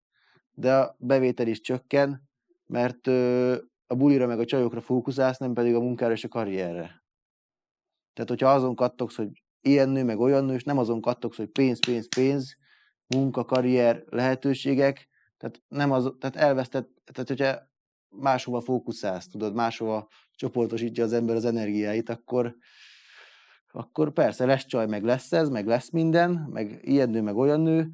de 0.51 0.75
a 0.75 0.95
bevétel 0.99 1.47
is 1.47 1.61
csökken, 1.61 2.29
mert 2.65 3.07
ö, 3.07 3.57
a 3.94 3.95
bulira 3.95 4.28
meg 4.28 4.40
a 4.40 4.45
csajokra 4.45 4.82
fókuszálsz, 4.82 5.38
nem 5.38 5.53
pedig 5.53 5.76
a 5.76 5.80
munkára 5.80 6.14
és 6.14 6.24
a 6.24 6.28
karrierre. 6.28 7.03
Tehát, 8.14 8.30
hogyha 8.30 8.53
azon 8.53 8.76
kattogsz, 8.76 9.15
hogy 9.15 9.44
ilyen 9.61 9.90
nő, 9.90 10.03
meg 10.03 10.20
olyan 10.20 10.45
nő, 10.45 10.53
és 10.53 10.64
nem 10.64 10.78
azon 10.78 11.02
kattogsz, 11.02 11.38
hogy 11.38 11.49
pénz, 11.49 11.80
pénz, 11.86 12.07
pénz, 12.15 12.57
munka, 13.07 13.45
karrier, 13.45 14.03
lehetőségek, 14.10 15.07
tehát 15.38 15.61
nem 15.68 15.91
az, 15.91 16.11
tehát 16.20 16.36
elvesztett, 16.36 16.90
tehát 17.11 17.30
hogyha 17.30 17.72
máshova 18.10 18.61
fókuszálsz, 18.61 19.28
tudod, 19.28 19.53
máshova 19.53 20.07
csoportosítja 20.36 21.03
az 21.03 21.14
ember 21.14 21.36
az 21.36 21.45
energiáit, 21.45 22.10
akkor, 22.10 22.56
akkor 23.72 24.14
persze 24.14 24.45
lesz 24.45 24.65
csaj, 24.65 24.88
meg 24.88 25.03
lesz 25.03 25.32
ez, 25.32 25.49
meg 25.49 25.68
lesz 25.68 25.90
minden, 25.90 26.32
meg 26.32 26.80
ilyen 26.82 27.10
nő, 27.10 27.22
meg 27.22 27.36
olyan 27.36 27.61
nő, 27.61 27.90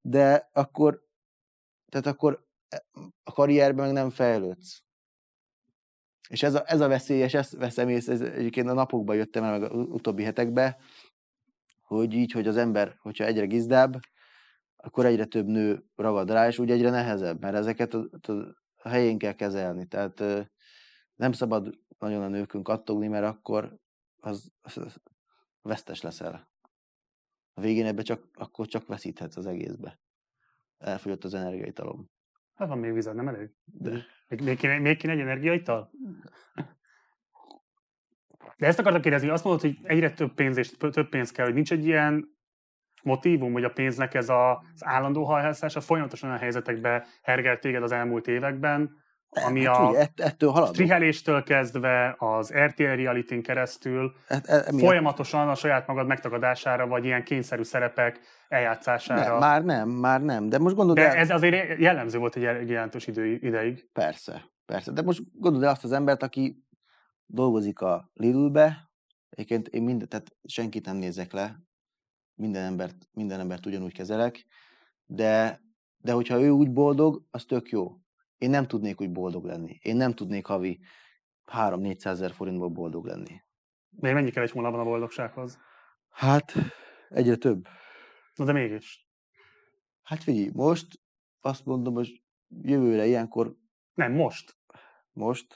de 0.00 0.50
akkor, 0.52 1.02
tehát 1.88 2.06
akkor 2.06 2.46
e- 2.68 2.84
a 3.22 3.32
karrierben 3.32 3.84
meg 3.84 3.94
nem 3.94 4.10
fejlődsz. 4.10 4.82
És 6.30 6.42
ez 6.42 6.54
a, 6.54 6.62
ez 6.66 6.80
a 6.80 6.88
veszélyes, 6.88 7.34
ezt 7.34 7.56
veszem 7.56 7.88
észre, 7.88 8.12
ez 8.12 8.20
egyébként 8.20 8.68
a 8.68 8.72
napokban 8.72 9.16
jöttem 9.16 9.44
el, 9.44 9.58
meg 9.58 9.72
a 9.72 9.74
utóbbi 9.74 10.22
hetekben, 10.22 10.76
hogy 11.82 12.14
így, 12.14 12.32
hogy 12.32 12.46
az 12.46 12.56
ember, 12.56 12.96
hogyha 13.00 13.24
egyre 13.24 13.46
gizdább, 13.46 13.98
akkor 14.76 15.06
egyre 15.06 15.24
több 15.24 15.46
nő 15.46 15.84
ragad 15.96 16.30
rá, 16.30 16.46
és 16.46 16.58
úgy 16.58 16.70
egyre 16.70 16.90
nehezebb, 16.90 17.40
mert 17.40 17.54
ezeket 17.54 17.94
a, 17.94 18.08
a, 18.82 18.88
helyén 18.88 19.18
kell 19.18 19.32
kezelni. 19.32 19.86
Tehát 19.86 20.22
nem 21.14 21.32
szabad 21.32 21.78
nagyon 21.98 22.22
a 22.22 22.28
nőkön 22.28 22.62
kattogni, 22.62 23.08
mert 23.08 23.24
akkor 23.24 23.78
az, 24.16 24.50
az, 24.60 24.76
az 24.76 24.96
vesztes 25.62 26.00
leszel. 26.00 26.48
A 27.54 27.60
végén 27.60 27.86
ebbe 27.86 28.02
csak, 28.02 28.28
akkor 28.34 28.66
csak 28.66 28.86
veszíthetsz 28.86 29.36
az 29.36 29.46
egészbe. 29.46 30.00
Elfogyott 30.78 31.24
az 31.24 31.34
energiaitalom. 31.34 32.10
Hát 32.60 32.68
van 32.68 32.78
még 32.78 32.92
vized, 32.92 33.14
nem 33.14 33.28
elég? 33.28 33.50
De. 33.64 33.90
Még, 34.28 34.42
még, 34.42 34.58
kéne, 34.58 34.78
még 34.78 34.96
kéne 34.96 35.12
egy 35.12 35.20
energiaital? 35.20 35.90
De 38.56 38.66
ezt 38.66 38.78
akartam 38.78 39.00
kérdezni, 39.00 39.28
azt 39.28 39.44
mondod, 39.44 39.62
hogy 39.62 39.78
egyre 39.82 40.10
több 40.10 40.34
pénz 40.34 40.56
és 40.56 40.70
több 40.76 41.08
pénz 41.08 41.32
kell, 41.32 41.44
hogy 41.44 41.54
nincs 41.54 41.72
egy 41.72 41.86
ilyen 41.86 42.38
motivum, 43.02 43.52
hogy 43.52 43.64
a 43.64 43.70
pénznek 43.70 44.14
ez 44.14 44.28
a, 44.28 44.50
az 44.74 44.84
állandó 44.84 45.24
hajhászása 45.24 45.80
folyamatosan 45.80 46.28
olyan 46.28 46.40
helyzetekbe 46.40 47.06
hergel 47.22 47.58
téged 47.58 47.82
az 47.82 47.92
elmúlt 47.92 48.26
években, 48.26 48.96
ami 49.30 49.64
hát, 49.64 49.76
a 49.76 49.88
ugye, 49.88 49.98
ett, 49.98 50.20
ettől 50.20 50.50
haladok. 50.50 50.74
striheléstől 50.74 51.42
kezdve, 51.42 52.14
az 52.18 52.52
RTL 52.54 52.82
reality 52.82 53.40
keresztül, 53.40 54.12
Hát, 54.28 54.46
e- 54.46 54.62
folyamatosan 54.78 55.48
a 55.48 55.54
saját 55.54 55.86
magad 55.86 56.06
megtagadására, 56.06 56.86
vagy 56.86 57.04
ilyen 57.04 57.24
kényszerű 57.24 57.62
szerepek 57.62 58.20
eljátszására. 58.48 59.30
nem, 59.30 59.38
már 59.38 59.64
nem, 59.64 59.88
már 59.88 60.20
nem. 60.22 60.48
De 60.48 60.58
most 60.58 60.74
gondold 60.76 60.98
De 60.98 61.08
el, 61.08 61.16
ez 61.16 61.30
azért 61.30 61.78
jellemző 61.80 62.18
volt 62.18 62.36
egy 62.36 62.42
jel- 62.42 62.68
jelentős 62.68 63.06
idő, 63.06 63.26
ideig. 63.26 63.88
Persze, 63.92 64.44
persze. 64.66 64.92
De 64.92 65.02
most 65.02 65.22
gondold 65.32 65.64
el 65.64 65.70
azt 65.70 65.84
az 65.84 65.92
embert, 65.92 66.22
aki 66.22 66.64
dolgozik 67.26 67.80
a 67.80 68.10
Lidlbe, 68.14 68.90
egyébként 69.28 69.68
én 69.68 69.82
minden, 69.82 70.08
tehát 70.08 70.36
senkit 70.44 70.86
nem 70.86 70.96
nézek 70.96 71.32
le, 71.32 71.56
minden 72.34 72.64
embert, 72.64 72.96
minden 73.12 73.40
embert 73.40 73.66
ugyanúgy 73.66 73.92
kezelek, 73.92 74.46
de, 75.06 75.60
de 75.96 76.12
hogyha 76.12 76.40
ő 76.40 76.50
úgy 76.50 76.70
boldog, 76.72 77.22
az 77.30 77.44
tök 77.44 77.68
jó. 77.68 77.92
Én 78.40 78.50
nem 78.50 78.66
tudnék 78.66 79.00
úgy 79.00 79.12
boldog 79.12 79.44
lenni. 79.44 79.78
Én 79.82 79.96
nem 79.96 80.14
tudnék 80.14 80.46
havi 80.46 80.80
3-400 81.52 82.04
ezer 82.04 82.32
forintból 82.32 82.68
boldog 82.68 83.06
lenni. 83.06 83.42
Még 83.88 84.12
mennyi 84.12 84.30
kell 84.30 84.42
egy 84.42 84.50
hónapban 84.50 84.80
a 84.80 84.84
boldogsághoz? 84.84 85.58
Hát, 86.08 86.52
egyre 87.08 87.36
több. 87.36 87.66
Na 88.34 88.44
de 88.44 88.52
mégis. 88.52 89.08
Hát 90.02 90.22
figyelj, 90.22 90.50
most 90.52 91.00
azt 91.40 91.64
mondom, 91.64 91.94
hogy 91.94 92.22
jövőre 92.48 93.06
ilyenkor 93.06 93.56
Nem, 93.94 94.12
most. 94.12 94.56
most, 95.12 95.54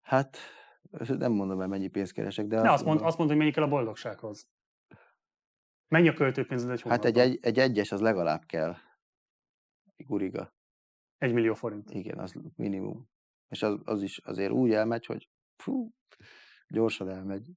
hát 0.00 0.38
nem 1.06 1.32
mondom 1.32 1.60
el, 1.60 1.68
mennyi 1.68 1.88
pénzt 1.88 2.12
keresek, 2.12 2.46
de 2.46 2.60
Ne 2.60 2.72
azt 2.72 2.84
mond, 2.84 3.00
azt 3.00 3.18
mond, 3.18 3.30
hogy 3.30 3.38
mennyi 3.38 3.50
kell 3.50 3.64
a 3.64 3.68
boldogsághoz. 3.68 4.48
Mennyi 5.88 6.08
a 6.08 6.12
költőpénzed 6.12 6.70
egy 6.70 6.82
hát 6.82 7.02
hónapban? 7.04 7.22
egy, 7.22 7.30
egy, 7.30 7.38
egy 7.42 7.58
egyes 7.58 7.92
az 7.92 8.00
legalább 8.00 8.44
kell. 8.44 8.76
Guriga. 9.96 10.58
Egy 11.20 11.32
millió 11.32 11.54
forint. 11.54 11.90
Igen, 11.90 12.18
az 12.18 12.34
minimum. 12.56 13.08
És 13.48 13.62
az, 13.62 13.80
az 13.84 14.02
is 14.02 14.18
azért 14.18 14.52
úgy 14.52 14.72
elmegy, 14.72 15.06
hogy 15.06 15.28
fú, 15.56 15.94
gyorsan 16.68 17.08
elmegy. 17.08 17.50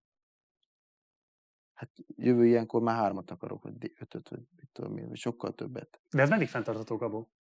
Hát 1.73 1.91
jövő 2.15 2.45
ilyenkor 2.45 2.81
már 2.81 2.95
hármat 2.95 3.31
akarok, 3.31 3.63
vagy 3.63 3.93
ötöt, 3.99 4.29
vagy 4.29 4.43
mit 4.55 4.69
tudom 4.71 4.97
én, 4.97 5.13
sokkal 5.13 5.55
többet. 5.55 6.01
De 6.09 6.21
ez 6.21 6.29
meddig 6.29 6.47
fenntartható, 6.47 6.95
Gabó? 6.95 7.31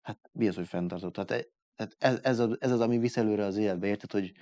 Hát 0.00 0.30
mi 0.32 0.48
az, 0.48 0.54
hogy 0.54 0.68
fenntartó? 0.68 1.10
Tehát 1.10 1.54
tehát 1.76 1.96
ez, 1.98 2.18
ez, 2.22 2.38
az, 2.38 2.56
ez 2.60 2.70
az, 2.70 2.80
ami 2.80 2.98
visz 2.98 3.16
előre 3.16 3.44
az 3.44 3.56
életbe, 3.56 3.86
érted, 3.86 4.10
hogy 4.10 4.32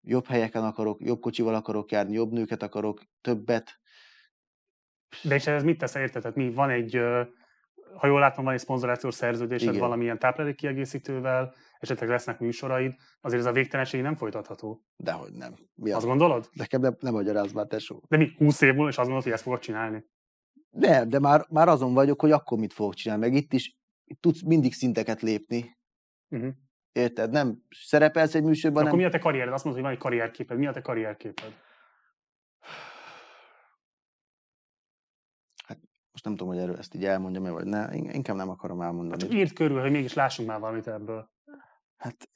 jobb 0.00 0.26
helyeken 0.26 0.64
akarok, 0.64 1.00
jobb 1.00 1.20
kocsival 1.20 1.54
akarok 1.54 1.90
járni, 1.90 2.12
jobb 2.12 2.32
nőket 2.32 2.62
akarok, 2.62 3.02
többet. 3.20 3.80
De 5.22 5.34
és 5.34 5.46
ez 5.46 5.62
mit 5.62 5.78
tesz, 5.78 5.94
érted? 5.94 6.22
Tehát 6.22 6.36
mi 6.36 6.52
van 6.52 6.70
egy, 6.70 7.00
ha 7.96 8.06
jól 8.06 8.20
látom, 8.20 8.44
van 8.44 8.54
egy 8.54 8.60
szponzorációs 8.60 9.14
szerződésed 9.14 9.68
Igen. 9.68 9.80
valamilyen 9.80 10.18
táplálék 10.18 10.56
kiegészítővel, 10.56 11.54
esetleg 11.78 12.08
lesznek 12.08 12.38
műsoraid, 12.38 12.94
azért 13.20 13.40
ez 13.40 13.48
a 13.48 13.52
végtelenség 13.52 14.02
nem 14.02 14.16
folytatható. 14.16 14.84
Dehogy 14.96 15.32
nem. 15.32 15.54
Mi 15.74 15.90
Azt 15.90 16.02
az? 16.02 16.08
gondolod? 16.08 16.48
Nekem 16.52 16.80
nem, 16.80 16.96
nem 17.00 17.12
magyaráz 17.12 17.52
már, 17.52 17.66
tesó. 17.66 18.02
De 18.08 18.16
mi, 18.16 18.30
20 18.38 18.60
év 18.60 18.74
múlva, 18.74 18.88
és 18.88 18.96
azt 18.96 18.96
gondolod, 18.96 19.22
hogy 19.22 19.32
ezt 19.32 19.42
fogod 19.42 19.58
csinálni? 19.58 20.04
Nem, 20.70 21.08
de 21.08 21.18
már, 21.18 21.46
már 21.48 21.68
azon 21.68 21.94
vagyok, 21.94 22.20
hogy 22.20 22.30
akkor 22.30 22.58
mit 22.58 22.72
fogok 22.72 22.94
csinálni. 22.94 23.22
Meg 23.28 23.34
itt 23.34 23.52
is 23.52 23.80
itt 24.04 24.20
tudsz 24.20 24.42
mindig 24.42 24.72
szinteket 24.72 25.22
lépni. 25.22 25.78
Uh-huh. 26.28 26.52
Érted? 26.92 27.30
Nem 27.30 27.62
szerepelsz 27.70 28.34
egy 28.34 28.42
műsorban, 28.42 28.82
Akkor 28.82 28.96
mi 28.96 29.02
nem... 29.02 29.10
a 29.10 29.12
te 29.12 29.18
karriered? 29.18 29.52
Azt 29.52 29.64
mondod, 29.64 29.82
hogy 29.82 29.90
van 29.90 29.98
egy 30.00 30.04
karrierképed. 30.04 30.58
Mi 30.58 30.66
a 30.66 30.72
te 30.72 30.80
karrierképed? 30.80 31.52
Most 36.22 36.38
nem 36.38 36.46
tudom, 36.46 36.62
hogy 36.62 36.68
erről 36.68 36.78
ezt 36.80 36.94
így 36.94 37.04
elmondjam-e, 37.04 37.50
vagy 37.50 37.66
ne. 37.66 37.94
In- 37.94 38.12
Inkább 38.12 38.36
nem 38.36 38.48
akarom 38.48 38.78
Hát 38.78 38.86
elmondani. 38.86 39.20
csak 39.22 39.32
írd 39.32 39.52
körül, 39.52 39.80
hogy 39.80 39.90
mégis 39.90 40.12
lássunk 40.14 40.48
már 40.48 40.60
valamit 40.60 40.86
ebből. 40.86 41.30
Hát, 41.96 42.28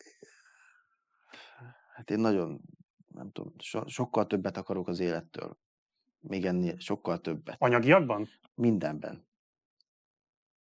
hát 1.94 2.10
én 2.10 2.18
nagyon, 2.18 2.60
nem 3.06 3.30
tudom, 3.32 3.52
so, 3.58 3.88
sokkal 3.88 4.26
többet 4.26 4.56
akarok 4.56 4.88
az 4.88 5.00
élettől. 5.00 5.58
Még 6.18 6.44
ennél 6.46 6.78
sokkal 6.78 7.20
többet. 7.20 7.56
Anyagiakban? 7.58 8.28
Mindenben. 8.54 9.28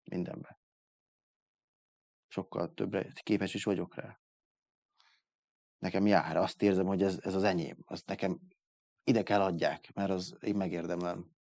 Mindenben. 0.04 0.58
Sokkal 2.28 2.74
többre 2.74 3.12
képes 3.22 3.54
is 3.54 3.64
vagyok 3.64 3.94
rá. 3.94 4.20
Nekem 5.78 6.06
jár, 6.06 6.36
azt 6.36 6.62
érzem, 6.62 6.86
hogy 6.86 7.02
ez, 7.02 7.18
ez 7.22 7.34
az 7.34 7.42
enyém. 7.42 7.76
Azt 7.84 8.06
nekem 8.06 8.40
ide 9.04 9.22
kell 9.22 9.40
adják, 9.42 9.90
mert 9.94 10.10
az 10.10 10.36
én 10.40 10.54
megérdemlem. 10.56 11.33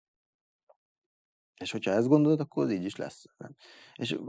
És 1.57 1.71
hogyha 1.71 1.91
ezt 1.91 2.07
gondolod, 2.07 2.39
akkor 2.39 2.63
az 2.63 2.71
így 2.71 2.83
is 2.83 2.95
lesz. 2.95 3.25
És 3.95 4.19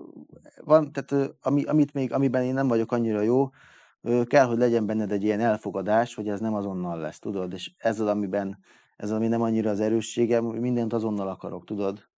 van, 0.61 0.93
tehát 0.93 1.35
ami, 1.41 1.65
amit 1.65 1.93
még, 1.93 2.13
amiben 2.13 2.43
én 2.43 2.55
nem 2.55 2.69
vagyok 2.69 2.93
annyira 2.93 3.21
jó, 3.21 3.51
kell, 4.25 4.47
hogy 4.47 4.59
legyen 4.59 4.87
benned 4.87 5.13
egy 5.13 5.23
ilyen 5.23 5.41
elfogadás, 5.41 6.15
hogy 6.15 6.29
ez 6.29 6.41
nem 6.41 6.55
azonnal 6.55 6.99
lesz, 6.99 7.19
tudod? 7.19 7.53
És 7.53 7.73
ez 7.79 8.01
az, 8.01 8.07
amiben, 8.07 8.59
ez 8.97 9.11
ami 9.11 9.29
nem 9.29 9.43
annyira 9.43 9.71
az 9.71 9.81
erősségem, 9.81 10.45
mindent 10.45 10.93
azonnal 10.93 11.29
akarok, 11.29 11.65
tudod? 11.65 12.09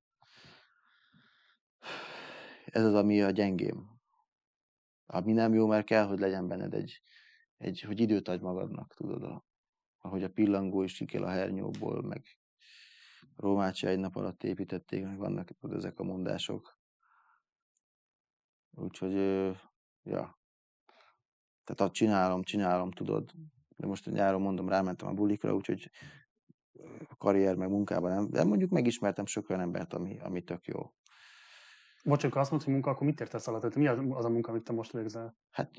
Ez 2.66 2.84
az, 2.84 2.94
ami 2.94 3.22
a 3.22 3.30
gyengém. 3.30 3.94
Ami 5.06 5.32
nem 5.32 5.54
jó, 5.54 5.66
mert 5.66 5.86
kell, 5.86 6.06
hogy 6.06 6.18
legyen 6.18 6.48
benned 6.48 6.74
egy, 6.74 7.00
egy 7.58 7.80
hogy 7.80 8.00
időt 8.00 8.28
adj 8.28 8.42
magadnak, 8.42 8.94
tudod, 8.94 9.42
ahogy 10.00 10.22
a 10.22 10.28
pillangó 10.28 10.82
is 10.82 10.96
kikel 10.96 11.22
a 11.22 11.28
hernyóból, 11.28 12.02
meg 12.02 12.22
Rómácsia 13.36 13.88
egy 13.88 13.98
nap 13.98 14.16
alatt 14.16 14.42
építették, 14.42 15.04
meg 15.04 15.18
vannak 15.18 15.48
tudod, 15.60 15.76
ezek 15.76 15.98
a 15.98 16.04
mondások. 16.04 16.78
Úgyhogy, 18.70 19.14
ja. 20.02 20.38
Tehát 21.64 21.80
azt 21.80 21.92
csinálom, 21.92 22.42
csinálom, 22.42 22.90
tudod. 22.90 23.32
De 23.76 23.86
most 23.86 24.06
a 24.06 24.10
nyáron 24.10 24.40
mondom, 24.40 24.68
rámentem 24.68 25.08
a 25.08 25.12
bulikra, 25.12 25.54
úgyhogy 25.54 25.90
a 27.08 27.16
karrier 27.16 27.54
meg 27.54 27.68
munkában 27.68 28.10
nem. 28.10 28.30
De 28.30 28.44
mondjuk 28.44 28.70
megismertem 28.70 29.26
sok 29.26 29.50
olyan 29.50 29.62
embert, 29.62 29.92
ami, 29.92 30.18
ami 30.18 30.42
tök 30.42 30.66
jó. 30.66 30.94
Bocs, 32.04 32.22
amikor 32.22 32.40
azt 32.40 32.50
mondod, 32.50 32.68
hogy 32.68 32.76
munka, 32.76 32.90
akkor 32.90 33.06
mit 33.06 33.20
értesz 33.20 33.46
alatt? 33.46 33.74
Mi 33.74 33.86
az 33.86 33.98
az 34.10 34.24
a 34.24 34.28
munka, 34.28 34.50
amit 34.50 34.64
te 34.64 34.72
most 34.72 34.92
végzel? 34.92 35.36
Hát 35.50 35.70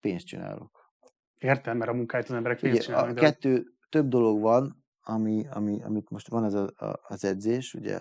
pénzt 0.00 0.26
csinálok. 0.26 0.90
Értem, 1.38 1.76
mert 1.76 1.90
a 1.90 1.94
munkáit 1.94 2.24
az 2.24 2.34
emberek 2.34 2.60
pénzt 2.60 2.80
a 2.80 2.84
csinálnak. 2.84 3.14
de- 3.14 3.20
kettő, 3.20 3.64
több 3.88 4.08
dolog 4.08 4.40
van, 4.40 4.81
ami, 5.02 5.46
ami, 5.48 5.82
amit 5.82 6.10
most 6.10 6.28
van 6.28 6.44
ez 6.44 6.54
a, 6.54 6.70
a, 6.76 7.00
az 7.02 7.24
edzés, 7.24 7.74
ugye 7.74 8.00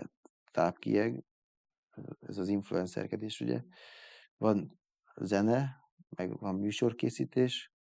tápkieg, 0.51 1.23
ez 2.19 2.37
az 2.37 2.47
influencerkedés, 2.47 3.41
ugye. 3.41 3.63
Van 4.37 4.79
zene, 5.15 5.79
meg 6.09 6.39
van 6.39 6.55
műsorkészítés, 6.55 7.71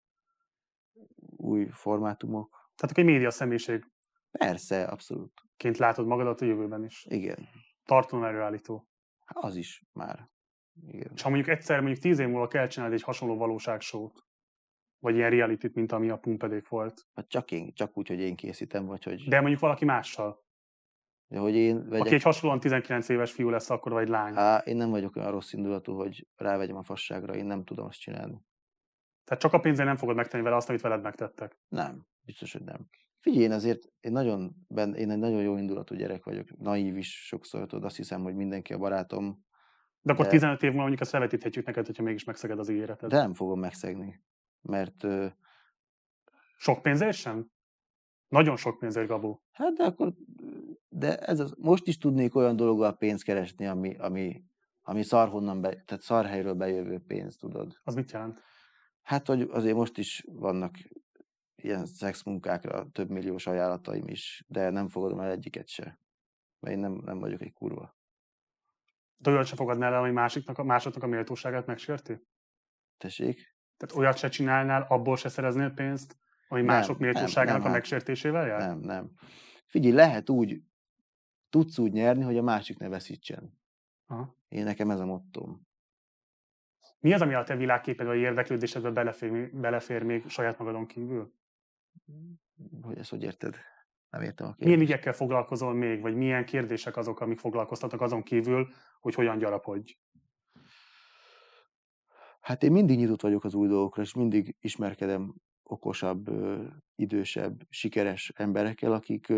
új 1.36 1.66
formátumok. 1.70 2.50
Tehát 2.50 2.96
akkor 2.96 2.98
egy 3.04 3.10
média 3.10 3.30
személyiségként 3.30 3.92
Persze, 4.30 4.84
abszolút. 4.84 5.32
látod 5.58 6.06
magadat 6.06 6.40
a 6.40 6.44
jövőben 6.44 6.84
is. 6.84 7.06
Igen. 7.08 7.48
Tartalom 7.84 8.24
előállító. 8.24 8.88
Az 9.24 9.56
is 9.56 9.84
már. 9.92 10.28
Igen. 10.86 11.10
És 11.14 11.22
ha 11.22 11.28
mondjuk 11.28 11.56
egyszer, 11.56 11.80
mondjuk 11.80 11.98
tíz 11.98 12.18
év 12.18 12.28
múlva 12.28 12.46
kell 12.46 12.66
csinálni 12.66 12.94
egy 12.94 13.02
hasonló 13.02 13.36
valóságsót, 13.36 14.24
vagy 15.00 15.14
ilyen 15.14 15.30
reality 15.30 15.66
mint 15.72 15.92
ami 15.92 16.10
a 16.10 16.16
pumpedék 16.18 16.68
volt. 16.68 17.06
Hát 17.14 17.28
csak, 17.28 17.50
én, 17.50 17.72
csak 17.74 17.98
úgy, 17.98 18.08
hogy 18.08 18.20
én 18.20 18.36
készítem, 18.36 18.86
vagy 18.86 19.04
hogy, 19.04 19.28
De 19.28 19.40
mondjuk 19.40 19.60
valaki 19.60 19.84
mással. 19.84 20.44
de 21.26 21.38
hogy 21.38 21.54
én 21.54 21.88
vegyek. 21.88 22.06
Aki 22.06 22.14
egy 22.14 22.22
hasonlóan 22.22 22.60
19 22.60 23.08
éves 23.08 23.32
fiú 23.32 23.48
lesz 23.48 23.70
akkor, 23.70 23.92
vagy 23.92 24.08
lány. 24.08 24.32
Á, 24.36 24.56
én 24.58 24.76
nem 24.76 24.90
vagyok 24.90 25.16
olyan 25.16 25.30
rossz 25.30 25.52
indulatú, 25.52 25.94
hogy 25.94 26.26
rávegyem 26.36 26.76
a 26.76 26.82
fasságra, 26.82 27.34
én 27.34 27.44
nem 27.46 27.64
tudom 27.64 27.86
azt 27.86 28.00
csinálni. 28.00 28.44
Tehát 29.24 29.42
csak 29.42 29.52
a 29.52 29.60
pénzért 29.60 29.86
nem 29.88 29.96
fogod 29.96 30.16
megtenni 30.16 30.42
vele 30.42 30.56
azt, 30.56 30.68
amit 30.68 30.80
veled 30.80 31.02
megtettek. 31.02 31.58
Nem, 31.68 32.06
biztos, 32.20 32.52
hogy 32.52 32.64
nem. 32.64 32.88
Figyelj, 33.20 33.44
én 33.44 33.52
azért 33.52 33.88
én 34.00 34.12
nagyon, 34.12 34.54
ben, 34.68 34.94
én 34.94 35.10
egy 35.10 35.18
nagyon 35.18 35.42
jó 35.42 35.56
indulatú 35.56 35.94
gyerek 35.94 36.24
vagyok, 36.24 36.56
naív 36.58 36.96
is 36.96 37.26
sokszor, 37.26 37.66
tudod, 37.66 37.84
azt 37.84 37.96
hiszem, 37.96 38.22
hogy 38.22 38.34
mindenki 38.34 38.72
a 38.72 38.78
barátom, 38.78 39.44
De 40.00 40.12
akkor 40.12 40.24
De- 40.24 40.30
15 40.30 40.56
év 40.62 40.68
múlva 40.68 40.80
mondjuk 40.80 41.00
ezt 41.00 41.12
levetíthetjük 41.12 41.66
neked, 41.66 41.86
hogyha 41.86 42.02
mégis 42.02 42.24
megszeged 42.24 42.58
az 42.58 42.68
ígéretet. 42.68 43.10
de 43.10 43.16
nem 43.16 43.34
fogom 43.34 43.60
megszegni, 43.60 44.22
mert 44.62 45.06
Sok 46.56 46.82
pénzért 46.82 47.16
sem? 47.16 47.50
Nagyon 48.28 48.56
sok 48.56 48.78
pénzért, 48.78 49.08
Gabó. 49.08 49.42
hát 49.52 49.72
de 49.72 49.84
akkor, 49.84 50.12
de 50.88 51.18
ez 51.18 51.40
az, 51.40 51.54
most 51.58 51.86
is 51.86 51.98
tudnék 51.98 52.34
olyan 52.34 52.56
dologgal 52.56 52.96
pénzt 52.96 53.24
keresni, 53.24 53.66
ami, 53.66 53.96
ami, 53.96 54.44
ami 54.82 55.02
szarhonnan, 55.02 55.60
be, 55.60 55.68
tehát 55.68 56.02
szarhelyről 56.02 56.54
bejövő 56.54 56.98
pénz, 56.98 57.36
tudod. 57.36 57.80
Az 57.82 57.94
mit 57.94 58.10
jelent? 58.10 58.42
Hát, 59.02 59.26
hogy 59.26 59.40
azért 59.40 59.76
most 59.76 59.98
is 59.98 60.24
vannak 60.26 60.74
ilyen 61.54 61.86
szexmunkákra 61.86 62.90
több 62.90 63.08
milliós 63.10 63.46
ajánlataim 63.46 64.08
is, 64.08 64.44
de 64.48 64.70
nem 64.70 64.88
fogadom 64.88 65.20
el 65.20 65.30
egyiket 65.30 65.68
se. 65.68 65.98
Mert 66.60 66.74
én 66.74 66.80
nem, 66.80 66.92
nem 66.92 67.18
vagyok 67.18 67.40
egy 67.40 67.52
kurva. 67.52 67.98
De 69.16 69.30
olyat 69.30 69.46
se 69.46 69.56
fogadnál 69.56 69.92
el, 69.92 70.00
ami 70.00 70.10
másiknak, 70.10 70.64
másoknak 70.64 71.02
a 71.02 71.06
méltóságát 71.06 71.66
megsérti? 71.66 72.20
Tessék? 72.96 73.49
Tehát 73.80 73.96
olyat 73.96 74.16
se 74.16 74.28
csinálnál, 74.28 74.86
abból 74.88 75.16
se 75.16 75.28
szereznél 75.28 75.70
pénzt, 75.70 76.16
ami 76.48 76.62
Nem, 76.62 76.76
mások 76.76 76.98
méltóságának 76.98 77.62
nem, 77.62 77.70
a 77.70 77.74
megsértésével 77.74 78.46
jár? 78.46 78.60
Nem, 78.60 78.78
nem. 78.78 79.10
Figyelj, 79.66 79.94
lehet 79.94 80.30
úgy, 80.30 80.62
tudsz 81.50 81.78
úgy 81.78 81.92
nyerni, 81.92 82.22
hogy 82.22 82.36
a 82.36 82.42
másik 82.42 82.78
ne 82.78 82.88
veszítsen. 82.88 83.58
Aha. 84.06 84.36
Én 84.48 84.64
nekem 84.64 84.90
ez 84.90 85.00
a 85.00 85.04
mottom. 85.04 85.68
Mi 86.98 87.12
az, 87.12 87.20
ami 87.20 87.34
a 87.34 87.42
te 87.42 87.56
világképed 87.56 88.06
vagy 88.06 88.18
érdeklődésedbe 88.18 88.90
belefér, 88.90 89.50
belefér 89.52 90.02
még 90.02 90.28
saját 90.28 90.58
magadon 90.58 90.86
kívül? 90.86 91.34
Hogy 92.82 92.98
ezt 92.98 93.10
hogy 93.10 93.22
érted? 93.22 93.56
Nem 94.10 94.22
értem 94.22 94.46
a 94.46 94.54
Milyen 94.58 94.78
kérdést. 94.78 94.90
ügyekkel 94.90 95.12
foglalkozol 95.12 95.74
még, 95.74 96.00
vagy 96.00 96.14
milyen 96.14 96.44
kérdések 96.44 96.96
azok, 96.96 97.20
amik 97.20 97.38
foglalkoztatnak 97.38 98.00
azon 98.00 98.22
kívül, 98.22 98.68
hogy 99.00 99.14
hogyan 99.14 99.38
gyarapodj? 99.38 99.92
Hát 102.40 102.62
én 102.62 102.72
mindig 102.72 102.98
nyitott 102.98 103.20
vagyok 103.20 103.44
az 103.44 103.54
új 103.54 103.68
dolgokra, 103.68 104.02
és 104.02 104.14
mindig 104.14 104.56
ismerkedem 104.60 105.34
okosabb, 105.62 106.30
idősebb, 106.94 107.66
sikeres 107.68 108.32
emberekkel, 108.36 108.92
akik 108.92 109.32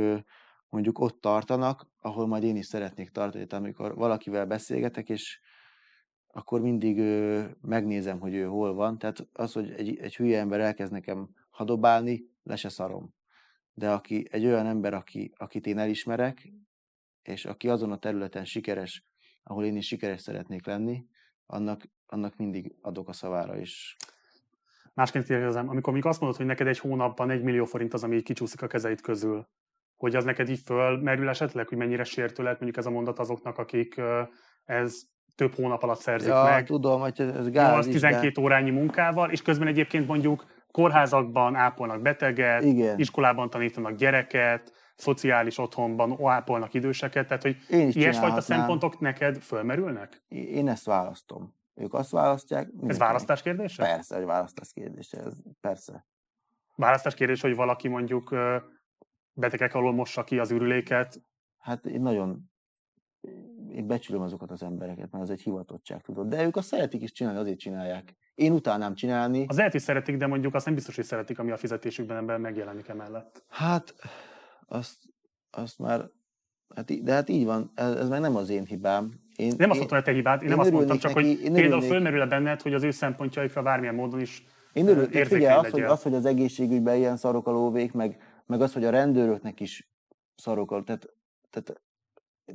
mondjuk 0.69 0.99
ott 0.99 1.21
tartanak, 1.21 1.87
ahol 2.01 2.27
majd 2.27 2.43
én 2.43 2.57
is 2.57 2.67
szeretnék 2.67 3.11
tartani. 3.11 3.47
Tehát 3.47 3.65
amikor 3.65 3.95
valakivel 3.95 4.47
beszélgetek, 4.47 5.09
és 5.09 5.41
akkor 6.27 6.61
mindig 6.61 6.99
megnézem, 7.61 8.21
hogy 8.21 8.35
ő 8.35 8.45
hol 8.45 8.75
van. 8.75 8.99
Tehát 8.99 9.29
az, 9.33 9.53
hogy 9.53 9.71
egy, 9.71 9.97
egy 9.97 10.17
hülye 10.17 10.39
ember 10.39 10.61
elkezd 10.61 10.93
nekem 10.93 11.29
hadobálni, 11.51 12.31
le 12.43 12.57
se 12.57 12.69
szarom. 12.69 13.15
De 13.75 13.93
aki 13.93 14.27
egy 14.31 14.47
olyan 14.47 14.67
ember, 14.67 14.95
aki, 14.95 15.33
akit 15.37 15.67
én 15.67 15.79
elismerek, 15.79 16.53
és 17.23 17.45
aki 17.45 17.69
azon 17.69 17.93
a 17.93 17.99
területen 17.99 18.45
sikeres, 18.45 19.05
ahol 19.43 19.65
én 19.65 19.77
is 19.77 19.87
sikeres 19.87 20.21
szeretnék 20.21 20.67
lenni, 20.67 21.07
annak, 21.53 21.81
annak 22.07 22.37
mindig 22.37 22.75
adok 22.81 23.09
a 23.09 23.13
szavára 23.13 23.57
is. 23.57 23.97
Másként 24.95 25.25
kérdezem, 25.25 25.69
amikor 25.69 25.93
még 25.93 26.05
azt 26.07 26.21
mondod, 26.21 26.39
hogy 26.39 26.47
neked 26.47 26.67
egy 26.67 26.79
hónapban 26.79 27.31
egy 27.31 27.43
millió 27.43 27.65
forint 27.65 27.95
az, 27.95 28.05
ami 28.05 28.17
így 28.17 28.23
kicsúszik 28.23 28.63
a 28.63 28.67
kezeid 28.67 29.01
közül, 29.01 29.49
hogy 29.97 30.17
az 30.17 30.25
neked 30.25 30.49
így 30.49 30.61
fölmerül 30.65 31.29
esetleg, 31.29 31.69
hogy 31.69 31.79
mennyire 31.79 32.05
sértő 32.05 32.43
lehet 32.43 32.61
mondjuk 32.61 32.85
ez 32.85 32.91
a 32.91 32.95
mondat 32.95 33.19
azoknak, 33.19 33.59
akik 33.59 34.01
ez 34.65 35.01
több 35.35 35.55
hónap 35.55 35.83
alatt 35.83 36.01
szerzik 36.01 36.29
Ja, 36.29 36.43
meg, 36.43 36.67
tudom, 36.67 37.01
hogy 37.01 37.21
ez, 37.21 37.51
gáz 37.51 37.87
is, 37.87 38.01
8-12 38.03 38.41
órányi 38.41 38.71
munkával, 38.71 39.31
és 39.31 39.43
közben 39.43 39.69
egyébként 39.69 40.07
mondjuk 40.07 40.45
kórházakban 40.71 41.55
ápolnak 41.55 42.03
beteget, 42.03 42.63
Igen. 42.63 42.99
iskolában 42.99 43.51
tanítanak 43.51 43.95
gyereket, 43.95 44.73
szociális 44.97 45.59
otthonban 45.59 46.19
ápolnak 46.27 46.75
időseket, 46.75 47.27
tehát 47.27 47.43
hogy 47.43 47.57
Én 47.69 47.89
ilyesfajta 47.93 48.41
szempontok 48.41 49.01
neked 49.01 49.37
fölmerülnek? 49.37 50.23
Én 50.29 50.69
ezt 50.69 50.85
választom. 50.85 51.55
Ők 51.75 51.95
azt 51.95 52.11
választják. 52.11 52.69
Ez 52.87 52.99
választás 52.99 53.43
kérdése? 53.43 53.83
Persze, 53.83 54.17
hogy 54.17 54.25
választás 54.25 54.73
kérdése. 54.73 55.19
Ez, 55.19 55.35
persze. 55.61 56.07
Választás 56.75 57.15
kérdés, 57.15 57.41
hogy 57.41 57.55
valaki 57.55 57.89
mondjuk 57.89 58.35
betegek 59.33 59.75
alól 59.75 59.93
mossa 59.93 60.25
ki 60.25 60.39
az 60.39 60.51
ürüléket, 60.51 61.23
Hát 61.63 61.87
én 61.87 62.01
nagyon 62.01 62.51
én 63.71 63.87
becsülöm 63.87 64.23
azokat 64.23 64.51
az 64.51 64.63
embereket, 64.63 65.11
mert 65.11 65.25
az 65.25 65.31
egy 65.31 65.43
hivatottság, 65.43 66.01
tudod. 66.01 66.29
De 66.29 66.45
ők 66.45 66.57
azt 66.57 66.67
szeretik 66.67 67.03
is 67.03 67.13
csinálni, 67.13 67.39
azért 67.39 67.59
csinálják. 67.59 68.17
Én 68.35 68.53
utálnám 68.53 68.95
csinálni. 68.95 69.45
az 69.49 69.57
lehet, 69.57 69.73
hogy 69.73 69.81
szeretik, 69.81 70.17
de 70.17 70.27
mondjuk 70.27 70.55
azt 70.55 70.65
nem 70.65 70.75
biztos, 70.75 70.97
hogy 70.97 71.05
szeretik, 71.05 71.39
ami 71.39 71.51
a 71.51 71.57
fizetésükben 71.57 72.17
ebben 72.17 72.41
megjelenik 72.41 72.89
emellett. 72.89 73.45
Hát, 73.49 73.95
azt, 74.73 74.97
azt 75.51 75.79
már, 75.79 76.11
hát, 76.75 77.03
de 77.03 77.13
hát 77.13 77.29
így 77.29 77.45
van, 77.45 77.73
ez, 77.75 77.95
ez 77.95 78.09
meg 78.09 78.21
nem 78.21 78.37
az 78.37 78.49
én 78.49 78.65
hibám. 78.65 79.21
Én, 79.37 79.55
Nem 79.57 79.71
azt 79.71 79.81
én, 79.81 79.87
mondtam, 79.87 79.97
hogy 79.97 80.03
te 80.03 80.13
hibád, 80.13 80.43
én, 80.43 80.43
én 80.43 80.51
nem 80.51 80.59
azt 80.59 80.71
mondtam, 80.71 80.99
csak 80.99 81.15
neki- 81.15 81.43
hogy 81.43 81.53
például 81.53 81.83
fölmerül-e 81.83 82.27
benned, 82.27 82.63
hogy 82.63 82.75
az 82.75 82.83
ő 82.83 82.91
szempontjaikra 82.91 83.63
bármilyen 83.63 83.95
módon 83.95 84.21
is 84.21 84.45
Én 84.73 84.89
örülök, 84.89 85.15
érzékeny 85.15 85.39
figyelj, 85.39 85.59
az 85.59 85.71
hogy, 85.71 85.83
az, 85.83 86.03
hogy 86.03 86.15
az 86.15 86.25
egészségügyben 86.25 86.97
ilyen 86.97 87.17
szarok 87.17 87.47
a 87.47 87.51
lóvék, 87.51 87.93
meg, 87.93 88.23
meg 88.47 88.61
az, 88.61 88.73
hogy 88.73 88.85
a 88.85 88.91
rendőröknek 88.91 89.61
is 89.61 89.91
szarok 90.35 90.71
a, 90.71 90.83
tehát, 90.83 91.07
tehát, 91.51 91.83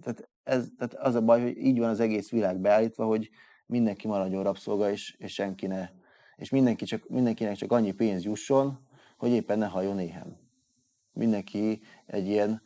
tehát, 0.02 0.30
ez, 0.44 0.68
tehát 0.78 0.94
az 0.94 1.16
a 1.16 1.22
baj, 1.22 1.42
hogy 1.42 1.58
így 1.58 1.80
van 1.80 1.90
az 1.90 2.00
egész 2.00 2.30
világ 2.30 2.60
beállítva, 2.60 3.06
hogy 3.06 3.30
mindenki 3.66 4.08
maradjon 4.08 4.44
rabszolga, 4.44 4.92
és, 4.92 5.16
és 5.18 5.34
senki 5.34 5.68
ne, 5.68 5.90
és 6.36 6.50
mindenki 6.50 6.86
csak, 6.86 7.10
mindenkinek 7.10 7.56
csak 7.56 7.72
annyi 7.72 7.92
pénz 7.92 8.24
jusson, 8.24 8.78
hogy 9.18 9.32
éppen 9.32 9.58
ne 9.58 9.66
halljon 9.66 10.00
éhen. 10.00 10.47
Mindenki 11.18 11.82
egy 12.06 12.28
ilyen, 12.28 12.62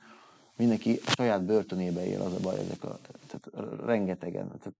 mindenki 0.56 1.00
a 1.06 1.12
saját 1.12 1.44
börtönébe 1.44 2.06
él, 2.06 2.22
az 2.22 2.34
a 2.34 2.40
baj, 2.40 2.60
ezek 2.60 2.84
a, 2.84 3.00
tehát 3.28 3.70
rengetegen, 3.86 4.48
tehát, 4.48 4.78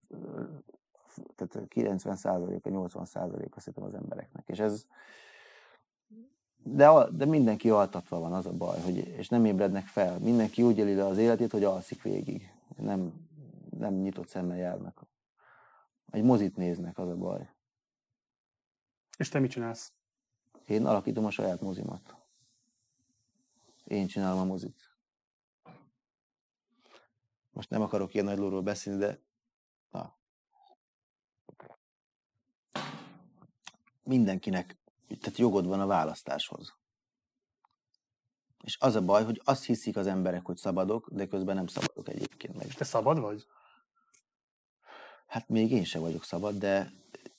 tehát 1.36 1.68
90 1.68 2.16
százaléka, 2.16 2.70
80 2.70 3.04
százaléka 3.04 3.60
szerintem 3.60 3.84
az 3.84 3.94
embereknek. 3.94 4.48
És 4.48 4.58
ez, 4.58 4.86
de, 6.64 6.90
de 7.10 7.24
mindenki 7.24 7.70
altatva 7.70 8.18
van, 8.18 8.32
az 8.32 8.46
a 8.46 8.52
baj, 8.52 8.80
hogy, 8.80 8.96
és 8.96 9.28
nem 9.28 9.44
ébrednek 9.44 9.86
fel. 9.86 10.18
Mindenki 10.18 10.62
úgy 10.62 10.78
éli 10.78 10.94
le 10.94 11.06
az 11.06 11.18
életét, 11.18 11.50
hogy 11.50 11.64
alszik 11.64 12.02
végig. 12.02 12.52
Nem, 12.76 13.12
nem 13.78 13.94
nyitott 13.94 14.28
szemmel 14.28 14.56
járnak. 14.56 15.02
Egy 16.10 16.22
mozit 16.22 16.56
néznek, 16.56 16.98
az 16.98 17.08
a 17.08 17.16
baj. 17.16 17.48
És 19.18 19.28
te 19.28 19.38
mit 19.38 19.50
csinálsz? 19.50 19.92
Én 20.66 20.86
alakítom 20.86 21.24
a 21.24 21.30
saját 21.30 21.60
mozimat. 21.60 22.21
Én 23.92 24.06
csinálom 24.06 24.38
a 24.38 24.44
mozit. 24.44 24.96
Most 27.50 27.70
nem 27.70 27.82
akarok 27.82 28.14
ilyen 28.14 28.26
nagy 28.26 28.38
lóról 28.38 28.62
beszélni, 28.62 28.98
de 28.98 29.20
na. 29.90 30.16
mindenkinek 34.02 34.78
tehát 35.20 35.38
jogod 35.38 35.66
van 35.66 35.80
a 35.80 35.86
választáshoz. 35.86 36.74
És 38.62 38.76
az 38.80 38.94
a 38.94 39.04
baj, 39.04 39.24
hogy 39.24 39.40
azt 39.44 39.64
hiszik 39.64 39.96
az 39.96 40.06
emberek, 40.06 40.46
hogy 40.46 40.56
szabadok, 40.56 41.10
de 41.10 41.26
közben 41.26 41.54
nem 41.54 41.66
szabadok 41.66 42.08
egyébként 42.08 42.56
meg. 42.56 42.66
És 42.66 42.74
te 42.74 42.84
szabad 42.84 43.18
vagy? 43.18 43.46
Hát 45.26 45.48
még 45.48 45.70
én 45.70 45.84
sem 45.84 46.00
vagyok 46.00 46.24
szabad, 46.24 46.58
de 46.58 46.92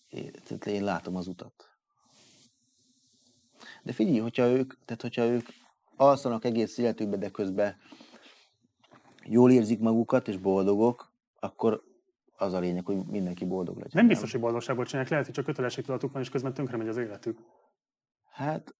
én, 0.09 0.31
tehát 0.31 0.65
én 0.65 0.83
látom 0.83 1.15
az 1.15 1.27
utat. 1.27 1.69
De 3.83 3.93
figyelj, 3.93 4.19
hogyha 4.19 4.47
ők, 4.47 4.85
tehát 4.85 5.01
hogyha 5.01 5.23
ők 5.23 5.61
alszanak 5.95 6.45
egész 6.45 6.77
életükbe, 6.77 7.17
de 7.17 7.29
közben 7.29 7.75
jól 9.25 9.51
érzik 9.51 9.79
magukat 9.79 10.27
és 10.27 10.37
boldogok, 10.37 11.11
akkor 11.39 11.83
az 12.37 12.53
a 12.53 12.59
lényeg, 12.59 12.85
hogy 12.85 13.05
mindenki 13.05 13.45
boldog 13.45 13.75
legyen. 13.75 13.91
Nem 13.93 14.07
biztos, 14.07 14.31
hogy 14.31 14.41
boldogságból 14.41 14.85
csinálják, 14.85 15.11
lehet, 15.11 15.25
hogy 15.25 15.35
csak 15.35 15.45
kötelességtudatuk 15.45 16.11
van, 16.11 16.21
és 16.21 16.29
közben 16.29 16.53
tönkre 16.53 16.77
megy 16.77 16.87
az 16.87 16.97
életük. 16.97 17.39
Hát 18.31 18.75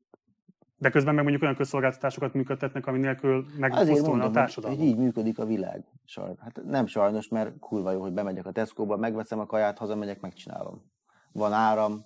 De 0.78 0.90
közben 0.90 1.14
meg 1.14 1.24
mondjuk 1.24 1.44
olyan 1.44 1.56
közszolgáltatásokat 1.56 2.34
működtetnek, 2.34 2.88
ami 2.88 3.00
nélkül 3.00 3.38
azért 3.38 3.60
megfosztulna 3.60 4.24
a 4.24 4.32
társadalom. 4.32 4.78
hogy 4.78 4.86
így 4.86 4.98
működik 4.98 5.40
a 5.40 5.46
világ. 5.46 5.86
Sajnos. 6.06 6.40
Hát 6.40 6.64
nem 6.64 6.86
sajnos, 6.86 7.28
mert 7.28 7.60
kurva 7.60 7.92
jó, 7.92 8.02
hogy 8.02 8.14
bemegyek 8.14 8.46
a 8.46 8.52
Tesco-ba, 8.52 8.98
megveszem 8.98 9.40
a 9.40 9.46
kaját, 9.46 9.78
hazamegyek, 9.78 10.20
megcsinálom. 10.20 10.92
Van 11.32 11.54
áram, 11.54 12.06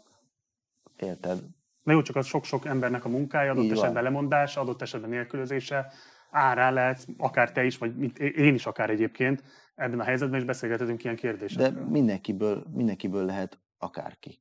érted? 0.95 1.39
Na 1.87 1.93
jó, 1.93 2.01
csak 2.01 2.15
az 2.15 2.25
sok-sok 2.25 2.65
embernek 2.65 3.05
a 3.05 3.09
munkája, 3.09 3.51
adott 3.51 3.63
Így 3.63 3.69
van. 3.73 3.79
esetben 3.79 4.03
lemondás, 4.03 4.57
adott 4.57 4.81
esetben 4.81 5.09
nélkülözése, 5.09 5.91
árá 6.31 6.69
lehet, 6.69 7.07
akár 7.17 7.51
te 7.51 7.65
is, 7.65 7.77
vagy 7.77 8.19
én 8.37 8.53
is 8.53 8.65
akár 8.65 8.89
egyébként, 8.89 9.43
ebben 9.75 9.99
a 9.99 10.03
helyzetben 10.03 10.39
is 10.39 10.45
beszélgethetünk 10.45 11.03
ilyen 11.03 11.15
De 11.15 11.21
kérdésekről. 11.21 11.85
mindenkiből, 11.85 12.63
mindenkiből 12.73 13.25
lehet 13.25 13.59
akárki. 13.77 14.39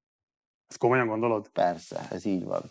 Ezt 0.69 0.79
komolyan 0.79 1.07
gondolod? 1.07 1.49
Persze, 1.49 2.07
ez 2.11 2.25
így 2.25 2.45
van. 2.45 2.63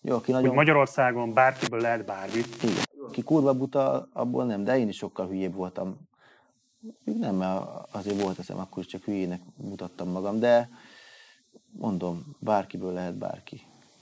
Jó, 0.00 0.14
aki 0.14 0.32
Hogy 0.32 0.40
nagyon... 0.40 0.54
Magyarországon 0.54 1.34
bárkiből 1.34 1.80
lehet 1.80 2.04
bármi. 2.04 2.40
Igen. 2.62 3.06
Aki 3.06 3.22
kurva 3.22 3.54
buta, 3.54 4.08
abból 4.12 4.44
nem, 4.44 4.64
de 4.64 4.78
én 4.78 4.88
is 4.88 4.96
sokkal 4.96 5.26
hülyébb 5.26 5.54
voltam. 5.54 5.96
Nem, 7.04 7.34
mert 7.36 7.64
azért 7.92 8.22
volt 8.22 8.38
eszem, 8.38 8.58
akkor 8.58 8.82
is 8.82 8.88
csak 8.88 9.02
hülyének 9.04 9.40
mutattam 9.56 10.08
magam, 10.08 10.38
de 10.38 10.68
mondom, 11.70 12.36
bárkiből 12.38 12.92
lehet 12.92 13.18
bárki. 13.18 13.60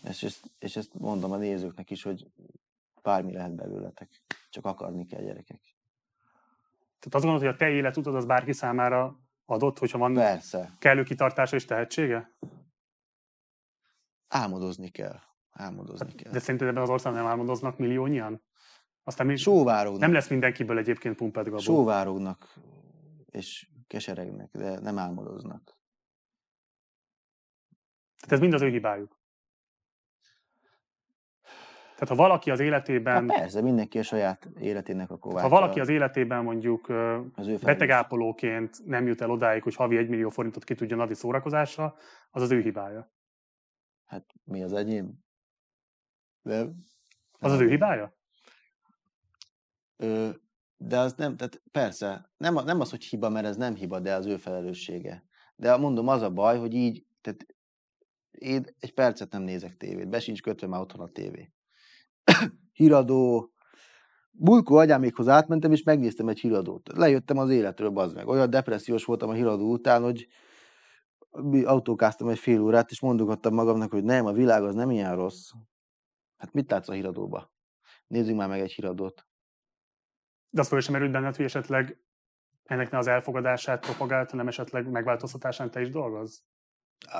És 0.09 0.23
ezt, 0.23 0.51
és 0.59 0.77
ezt 0.77 0.95
mondom 0.95 1.33
a 1.33 1.37
nézőknek 1.37 1.91
is, 1.91 2.03
hogy 2.03 2.27
bármi 3.03 3.33
lehet 3.33 3.55
belőletek. 3.55 4.23
Csak 4.51 4.65
akarni 4.65 5.07
kell 5.07 5.23
gyerekek. 5.23 5.61
Tehát 6.99 7.15
azt 7.15 7.24
gondolod, 7.24 7.41
hogy 7.41 7.55
a 7.55 7.57
te 7.57 7.69
életutad 7.69 8.15
az 8.15 8.24
bárki 8.24 8.53
számára 8.53 9.20
adott, 9.45 9.78
hogyha 9.78 9.99
van 9.99 10.15
Persze, 10.15 10.77
kellő 10.78 11.03
kitartása 11.03 11.57
és 11.57 11.65
tehetsége? 11.65 12.35
álmodozni 14.28 14.89
kell. 14.89 15.20
Álmodozni 15.51 16.15
kell. 16.15 16.33
De 16.33 16.39
szerinted 16.39 16.69
ebben 16.69 16.83
az 16.83 16.89
országban 16.89 17.23
nem 17.23 17.31
álmodoznak 17.31 17.78
milliónyian? 17.78 18.43
Aztán 19.03 19.27
mi, 19.27 19.37
Sóvárognak, 19.37 20.01
nem 20.01 20.12
lesz 20.12 20.28
mindenkiből 20.28 20.78
egyébként 20.78 21.16
pumped 21.16 21.45
Gabó. 21.45 21.59
sóvárognak 21.59 22.55
és 23.27 23.69
keseregnek, 23.87 24.51
de 24.53 24.81
nem 24.81 24.99
álmodoznak. 24.99 25.78
Tehát 28.16 28.33
ez 28.33 28.41
mind 28.41 28.53
az 28.53 28.62
ő 28.62 28.69
hibájuk. 28.69 29.20
Tehát 31.97 32.09
ha 32.09 32.14
valaki 32.14 32.51
az 32.51 32.59
Hát 32.59 32.66
életében, 32.66 33.27
persze, 33.27 33.60
mindenki 33.62 33.98
a 33.98 34.02
saját 34.02 34.48
életének 34.59 35.10
a 35.10 35.12
ha 35.12 35.18
kovácsa. 35.18 35.48
valaki 35.48 35.81
az 35.81 35.89
életében 35.89 36.43
mondjuk 36.44 36.89
az 37.35 37.47
ő 37.47 37.56
betegápolóként 37.62 38.85
nem 38.85 39.06
jut 39.06 39.20
el 39.20 39.31
odáig, 39.31 39.62
hogy 39.62 39.74
havi 39.74 39.97
1 39.97 40.09
millió 40.09 40.28
forintot 40.28 40.64
ki 40.64 40.74
tudjon 40.74 41.01
adni 41.01 41.14
szórakozásra, 41.14 41.94
az 42.31 42.43
az 42.43 42.51
ő 42.51 42.60
hibája. 42.60 43.12
Hát 44.05 44.24
mi 44.44 44.62
az 44.62 44.73
enyém? 44.73 45.12
De, 46.43 46.66
Az 47.39 47.52
az 47.52 47.60
ő 47.60 47.68
hibája? 47.68 48.16
Ö, 49.97 50.28
de 50.77 50.98
az 50.98 51.14
nem, 51.14 51.36
tehát 51.36 51.62
persze, 51.73 52.31
nem, 52.36 52.55
nem 52.55 52.81
az, 52.81 52.90
hogy 52.90 53.05
hiba, 53.05 53.28
mert 53.28 53.47
ez 53.47 53.56
nem 53.56 53.74
hiba, 53.74 54.01
de 54.01 54.14
az 54.14 54.27
ő 54.27 54.36
felelőssége. 54.36 55.24
De 55.56 55.77
mondom, 55.77 56.09
az 56.09 56.23
a 56.23 56.31
baj, 56.31 56.59
hogy 56.59 56.74
így, 56.74 57.06
tehát 57.20 57.47
én 58.31 58.64
egy 58.78 58.94
percet 58.94 59.32
nem 59.32 59.43
nézek 59.43 59.77
tévét, 59.77 60.09
be 60.09 60.20
sincs 60.20 60.43
kötve 60.43 60.66
már 60.66 60.81
otthon 60.81 61.01
a 61.01 61.09
tévé. 61.09 61.51
Híradó, 62.73 63.51
Bulkó 64.31 64.77
agyámékhoz 64.77 65.28
átmentem, 65.28 65.73
és 65.73 65.82
megnéztem 65.82 66.28
egy 66.28 66.39
híradót. 66.39 66.89
Lejöttem 66.94 67.39
az 67.39 67.51
életről, 67.51 67.90
bazd 67.90 68.15
meg. 68.15 68.28
Olyan 68.28 68.51
depressziós 68.51 69.05
voltam 69.05 69.28
a 69.28 69.32
híradó 69.32 69.73
után, 69.73 70.03
hogy 70.03 70.28
autókáztam 71.65 72.28
egy 72.28 72.39
fél 72.39 72.61
órát, 72.61 72.90
és 72.90 73.01
mondogattam 73.01 73.55
magamnak, 73.55 73.90
hogy 73.90 74.05
nem, 74.05 74.27
a 74.27 74.32
világ 74.32 74.62
az 74.62 74.74
nem 74.74 74.90
ilyen 74.90 75.16
rossz. 75.16 75.51
Hát 76.36 76.53
mit 76.53 76.70
látsz 76.70 76.89
a 76.89 76.93
híradóba? 76.93 77.53
Nézzünk 78.07 78.39
már 78.39 78.48
meg 78.48 78.61
egy 78.61 78.73
híradót. 78.73 79.27
De 80.51 80.61
az 80.61 80.69
föl 80.69 80.81
sem 80.81 80.93
merült 80.93 81.12
benned, 81.12 81.36
hogy 81.36 81.44
esetleg 81.44 82.01
ennek 82.65 82.93
az 82.93 83.07
elfogadását 83.07 83.81
propagálta, 83.81 84.36
nem 84.36 84.48
esetleg 84.48 84.90
megváltoztatásán 84.90 85.70
te 85.70 85.81
is 85.81 85.90
dolgoz? 85.90 86.44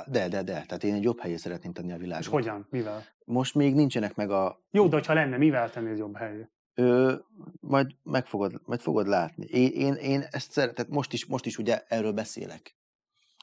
De, 0.07 0.27
de, 0.27 0.43
de. 0.43 0.63
Tehát 0.67 0.83
én 0.83 0.93
egy 0.93 1.03
jobb 1.03 1.19
helyé 1.19 1.35
szeretném 1.35 1.73
tenni 1.73 1.91
a 1.91 1.97
világot. 1.97 2.25
És 2.25 2.31
hogyan? 2.31 2.67
Mivel? 2.69 3.03
Most 3.25 3.55
még 3.55 3.75
nincsenek 3.75 4.15
meg 4.15 4.31
a... 4.31 4.61
Jó, 4.71 4.87
de 4.87 4.95
hogyha 4.95 5.13
lenne, 5.13 5.37
mivel 5.37 5.69
tennéd 5.69 5.97
jobb 5.97 6.15
helyé? 6.17 6.49
Ö, 6.73 7.15
majd, 7.59 7.91
meg 8.03 8.25
fogod, 8.25 8.61
majd 8.65 8.79
fogod 8.79 9.07
látni. 9.07 9.45
Én, 9.45 9.71
én, 9.71 9.93
én 9.93 10.25
ezt 10.31 10.51
szeretem, 10.51 10.85
most 10.89 11.13
is, 11.13 11.25
most 11.25 11.45
is 11.45 11.57
ugye 11.57 11.83
erről 11.87 12.11
beszélek. 12.11 12.75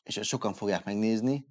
És 0.03 0.17
ezt 0.17 0.29
sokan 0.29 0.53
fogják 0.53 0.85
megnézni, 0.85 1.47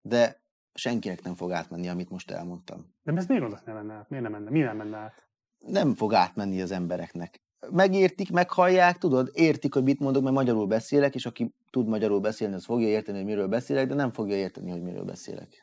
de 0.00 0.42
senkinek 0.74 1.22
nem 1.22 1.34
fog 1.34 1.52
átmenni, 1.52 1.88
amit 1.88 2.10
most 2.10 2.30
elmondtam. 2.30 2.94
De 3.02 3.12
ez 3.12 3.26
miért 3.26 3.44
oda 3.44 3.60
ne 3.64 3.72
menne 3.72 3.94
át? 3.94 4.08
Miért 4.08 4.24
nem 4.24 4.32
menne? 4.32 4.50
Mi 4.50 4.60
nem 4.60 4.76
menne 4.76 4.96
át? 4.96 5.28
Nem 5.58 5.94
fog 5.94 6.14
átmenni 6.14 6.62
az 6.62 6.70
embereknek. 6.70 7.40
Megértik, 7.68 8.30
meghallják, 8.30 8.98
tudod, 8.98 9.30
értik, 9.32 9.74
hogy 9.74 9.82
mit 9.82 9.98
mondok, 9.98 10.22
mert 10.22 10.34
magyarul 10.34 10.66
beszélek, 10.66 11.14
és 11.14 11.26
aki 11.26 11.54
tud 11.70 11.88
magyarul 11.88 12.20
beszélni, 12.20 12.54
az 12.54 12.64
fogja 12.64 12.88
érteni, 12.88 13.16
hogy 13.16 13.26
miről 13.26 13.48
beszélek, 13.48 13.86
de 13.86 13.94
nem 13.94 14.12
fogja 14.12 14.36
érteni, 14.36 14.70
hogy 14.70 14.82
miről 14.82 15.04
beszélek. 15.04 15.62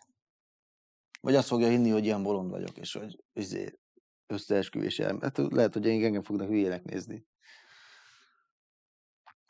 Vagy 1.21 1.35
azt 1.35 1.47
fogja 1.47 1.67
hinni, 1.67 1.89
hogy 1.89 2.05
ilyen 2.05 2.23
bolond 2.23 2.49
vagyok, 2.49 2.77
és 2.77 2.93
hogy 2.93 3.23
izé, 3.33 3.79
összeesküvés 4.27 4.99
elme. 4.99 5.19
Hát 5.21 5.37
lehet, 5.37 5.73
hogy 5.73 5.87
engem 5.87 6.23
fognak 6.23 6.47
hülyének 6.47 6.83
nézni. 6.83 7.25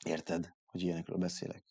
Érted, 0.06 0.54
hogy 0.66 0.82
ilyenekről 0.82 1.18
beszélek? 1.18 1.64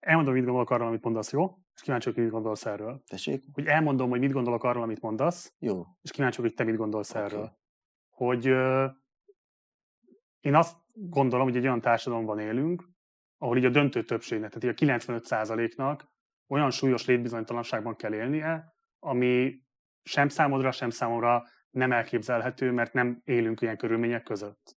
Elmondom, 0.00 0.34
mit 0.34 0.44
gondolok 0.44 0.70
arról, 0.70 0.86
amit 0.86 1.04
mondasz, 1.04 1.32
jó? 1.32 1.58
És 1.74 1.80
kíváncsi 1.80 2.04
vagyok, 2.04 2.14
hogy 2.14 2.24
mit 2.24 2.32
gondolsz 2.32 2.66
erről. 2.66 3.02
Tessék? 3.06 3.44
Hogy 3.52 3.66
elmondom, 3.66 4.10
hogy 4.10 4.20
mit 4.20 4.32
gondolok 4.32 4.64
arról, 4.64 4.82
amit 4.82 5.00
mondasz, 5.00 5.52
Jó. 5.58 5.86
és 6.02 6.10
kíváncsi 6.10 6.36
vagyok, 6.36 6.56
hogy 6.56 6.64
te 6.64 6.70
mit 6.70 6.80
gondolsz 6.80 7.10
Oké. 7.10 7.18
erről. 7.18 7.60
Hogy 8.12 8.46
én 10.40 10.54
azt 10.54 10.76
gondolom, 10.94 11.46
hogy 11.46 11.56
egy 11.56 11.64
olyan 11.64 11.80
társadalomban 11.80 12.38
élünk, 12.38 12.88
ahol 13.38 13.56
így 13.56 13.64
a 13.64 13.70
döntő 13.70 14.02
többségnek, 14.02 14.52
tehát 14.52 14.78
így 14.78 14.88
a 14.90 14.96
95%-nak 14.96 16.10
olyan 16.48 16.70
súlyos 16.70 17.06
létbizonytalanságban 17.06 17.96
kell 17.96 18.14
élnie, 18.14 18.74
ami 18.98 19.60
sem 20.02 20.28
számodra, 20.28 20.72
sem 20.72 20.90
számomra 20.90 21.44
nem 21.70 21.92
elképzelhető, 21.92 22.70
mert 22.70 22.92
nem 22.92 23.20
élünk 23.24 23.60
ilyen 23.60 23.76
körülmények 23.76 24.22
között. 24.22 24.76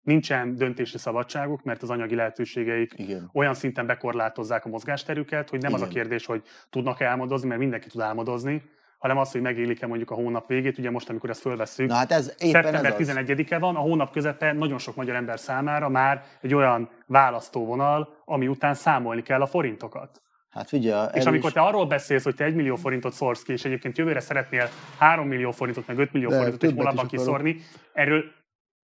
Nincsen 0.00 0.54
döntési 0.54 0.98
szabadságuk, 0.98 1.62
mert 1.62 1.82
az 1.82 1.90
anyagi 1.90 2.14
lehetőségeik 2.14 2.92
Igen. 2.96 3.30
olyan 3.32 3.54
szinten 3.54 3.86
bekorlátozzák 3.86 4.64
a 4.64 4.68
mozgásterüket, 4.68 5.50
hogy 5.50 5.62
nem 5.62 5.72
az 5.72 5.80
a 5.80 5.86
Igen. 5.86 5.94
kérdés, 5.96 6.26
hogy 6.26 6.42
tudnak 6.70 7.00
álmodozni, 7.00 7.48
mert 7.48 7.60
mindenki 7.60 7.88
tud 7.88 8.00
álmodozni, 8.00 8.62
hanem 8.98 9.18
az, 9.18 9.32
hogy 9.32 9.40
megélik-e 9.40 9.86
mondjuk 9.86 10.10
a 10.10 10.14
hónap 10.14 10.48
végét. 10.48 10.78
Ugye 10.78 10.90
most, 10.90 11.08
amikor 11.08 11.30
ezt 11.30 11.40
fölvesszük, 11.40 11.88
Na 11.88 11.94
hát 11.94 12.12
ez 12.12 12.34
éppen 12.38 12.62
szeptember 12.62 12.84
ez 12.84 13.08
az. 13.08 13.16
11-e 13.16 13.58
van, 13.58 13.76
a 13.76 13.80
hónap 13.80 14.12
közepe 14.12 14.52
nagyon 14.52 14.78
sok 14.78 14.96
magyar 14.96 15.16
ember 15.16 15.38
számára 15.38 15.88
már 15.88 16.24
egy 16.40 16.54
olyan 16.54 16.90
választóvonal, 17.06 18.08
ami 18.24 18.48
után 18.48 18.74
számolni 18.74 19.22
kell 19.22 19.40
a 19.40 19.46
forintokat. 19.46 20.22
Hát 20.50 20.68
figyelj, 20.68 21.08
És 21.12 21.26
amikor 21.26 21.52
te 21.52 21.60
arról 21.60 21.86
beszélsz, 21.86 22.24
hogy 22.24 22.34
te 22.34 22.44
1 22.44 22.54
millió 22.54 22.76
forintot 22.76 23.12
szorsz 23.12 23.42
ki, 23.42 23.52
és 23.52 23.64
egyébként 23.64 23.98
jövőre 23.98 24.20
szeretnél 24.20 24.68
3 24.98 25.28
millió 25.28 25.50
forintot, 25.50 25.86
meg 25.86 25.98
5 25.98 26.12
millió 26.12 26.28
De, 26.28 26.36
forintot 26.36 26.62
egy 26.62 26.74
hónapban 26.76 27.04
is 27.04 27.10
kiszorni, 27.10 27.56
erről, 27.92 28.24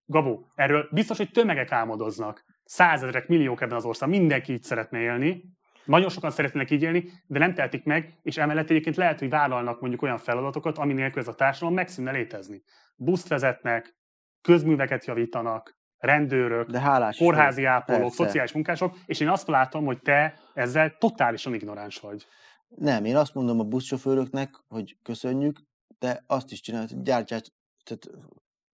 Gabó, 0.05 0.47
erről 0.55 0.87
biztos, 0.91 1.17
hogy 1.17 1.31
tömegek 1.31 1.71
álmodoznak. 1.71 2.43
Százezrek, 2.63 3.27
milliók 3.27 3.61
ebben 3.61 3.77
az 3.77 3.85
országban, 3.85 4.19
mindenki 4.19 4.53
így 4.53 4.63
szeretne 4.63 4.99
élni, 4.99 5.43
nagyon 5.85 6.09
sokan 6.09 6.31
szeretnének 6.31 6.71
így 6.71 6.81
élni, 6.81 7.11
de 7.27 7.39
nem 7.39 7.53
tehetik 7.53 7.83
meg, 7.83 8.13
és 8.21 8.37
emellett 8.37 8.69
egyébként 8.69 8.95
lehet, 8.95 9.19
hogy 9.19 9.29
vállalnak 9.29 9.79
mondjuk 9.79 10.01
olyan 10.01 10.17
feladatokat, 10.17 10.77
ami 10.77 10.93
nélkül 10.93 11.21
ez 11.21 11.27
a 11.27 11.33
társadalom 11.33 11.73
megszűnne 11.73 12.11
létezni. 12.11 12.63
Buszt 12.95 13.27
vezetnek, 13.27 13.95
közműveket 14.41 15.05
javítanak, 15.05 15.77
rendőrök, 15.97 16.69
De 16.69 16.79
hálás 16.79 17.17
kórházi 17.17 17.61
vagyok. 17.61 17.75
ápolók, 17.75 18.01
Persze. 18.01 18.23
szociális 18.23 18.51
munkások, 18.51 18.95
és 19.05 19.19
én 19.19 19.29
azt 19.29 19.47
látom, 19.47 19.85
hogy 19.85 19.99
te 20.01 20.39
ezzel 20.53 20.95
totálisan 20.97 21.53
ignoráns 21.53 21.99
vagy. 21.99 22.25
Nem, 22.67 23.05
én 23.05 23.15
azt 23.15 23.33
mondom 23.33 23.59
a 23.59 23.63
buszsofőröknek, 23.63 24.49
hogy 24.67 24.97
köszönjük, 25.03 25.59
de 25.99 26.23
azt 26.27 26.51
is 26.51 26.61
csinálják, 26.61 26.89
hogy 26.89 27.01
gyártsák, 27.01 27.41
tehát 27.83 28.07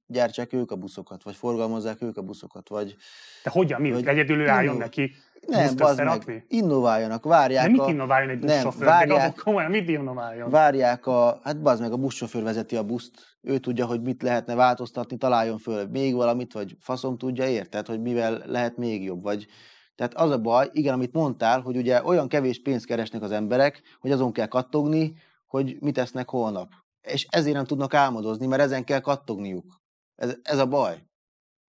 gyártsák 0.05 0.53
ők 0.53 0.71
a 0.71 0.75
buszokat, 0.75 1.23
vagy 1.23 1.35
forgalmazzák 1.35 2.01
ők 2.01 2.17
a 2.17 2.21
buszokat, 2.21 2.69
vagy 2.69 2.95
De 3.43 3.49
hogyan, 3.49 3.81
mi? 3.81 3.91
Vagy 3.91 4.07
Egyedül 4.07 4.39
ő 4.39 4.47
álljon 4.47 4.77
neki 4.77 5.15
nem, 5.47 5.77
összerakni? 5.77 6.33
meg, 6.33 6.45
innováljanak, 6.47 7.23
várják 7.23 7.65
De 7.65 7.71
mit 7.71 7.87
innováljon 7.87 8.29
egy 8.29 8.39
nem, 8.39 8.55
buszsofőr? 8.55 8.79
De 8.79 8.85
várják- 8.85 9.19
Gabó, 9.29 9.41
komolyan, 9.43 9.71
mit 9.71 9.89
innováljon? 9.89 10.49
várják 10.49 11.05
a, 11.05 11.39
hát 11.43 11.61
bazd 11.61 11.81
meg, 11.81 11.91
a 11.91 11.97
buszsofőr 11.97 12.43
vezeti 12.43 12.75
a 12.75 12.83
buszt, 12.83 13.37
ő 13.41 13.57
tudja, 13.57 13.85
hogy 13.85 14.01
mit 14.01 14.21
lehetne 14.21 14.55
változtatni, 14.55 15.17
találjon 15.17 15.57
föl 15.57 15.87
még 15.87 16.15
valamit, 16.15 16.53
vagy 16.53 16.75
faszom 16.79 17.17
tudja, 17.17 17.47
érted, 17.47 17.87
hogy 17.87 18.01
mivel 18.01 18.41
lehet 18.45 18.77
még 18.77 19.03
jobb, 19.03 19.23
vagy 19.23 19.47
tehát 19.95 20.13
az 20.13 20.31
a 20.31 20.37
baj, 20.39 20.69
igen, 20.71 20.93
amit 20.93 21.13
mondtál, 21.13 21.61
hogy 21.61 21.77
ugye 21.77 22.03
olyan 22.03 22.27
kevés 22.27 22.61
pénzt 22.61 22.85
keresnek 22.85 23.21
az 23.21 23.31
emberek, 23.31 23.81
hogy 23.99 24.11
azon 24.11 24.31
kell 24.31 24.45
kattogni, 24.47 25.13
hogy 25.47 25.77
mit 25.79 25.97
esznek 25.97 26.29
holnap. 26.29 26.69
És 27.01 27.27
ezért 27.29 27.55
nem 27.55 27.65
tudnak 27.65 27.93
álmodozni, 27.93 28.47
mert 28.47 28.61
ezen 28.61 28.83
kell 28.83 28.99
kattogniuk. 28.99 29.81
Ez, 30.15 30.35
ez 30.43 30.57
a 30.57 30.65
baj. 30.65 31.03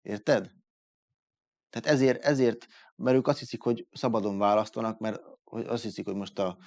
Érted? 0.03 0.51
Tehát 1.70 1.89
ezért, 1.97 2.24
ezért, 2.24 2.66
mert 2.99 3.16
ők 3.16 3.27
azt 3.27 3.39
hiszik, 3.39 3.62
hogy 3.62 3.87
szabadon 3.93 4.39
választanak, 4.39 4.99
mert 4.99 5.23
azt 5.45 5.83
hiszik, 5.83 6.05
hogy 6.05 6.15
most 6.15 6.39
a, 6.39 6.59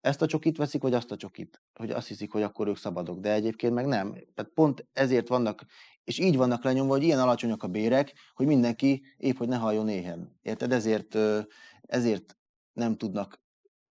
ezt 0.00 0.22
a 0.22 0.26
csokit 0.26 0.56
veszik, 0.56 0.82
vagy 0.82 0.94
azt 0.94 1.10
a 1.10 1.16
csokit. 1.16 1.62
Hogy 1.74 1.90
azt 1.90 2.08
hiszik, 2.08 2.32
hogy 2.32 2.42
akkor 2.42 2.68
ők 2.68 2.76
szabadok, 2.76 3.18
de 3.18 3.32
egyébként 3.32 3.74
meg 3.74 3.86
nem. 3.86 4.12
Tehát 4.12 4.50
pont 4.54 4.86
ezért 4.92 5.28
vannak, 5.28 5.64
és 6.04 6.18
így 6.18 6.36
vannak 6.36 6.64
lenyomva, 6.64 6.92
hogy 6.92 7.02
ilyen 7.02 7.20
alacsonyak 7.20 7.62
a 7.62 7.68
bérek, 7.68 8.12
hogy 8.34 8.46
mindenki 8.46 9.02
épp, 9.16 9.36
hogy 9.36 9.48
ne 9.48 9.56
halljon 9.56 9.88
éhen. 9.88 10.38
Érted? 10.42 10.72
Ezért, 10.72 11.18
ezért 11.80 12.36
nem 12.72 12.96
tudnak, 12.96 13.42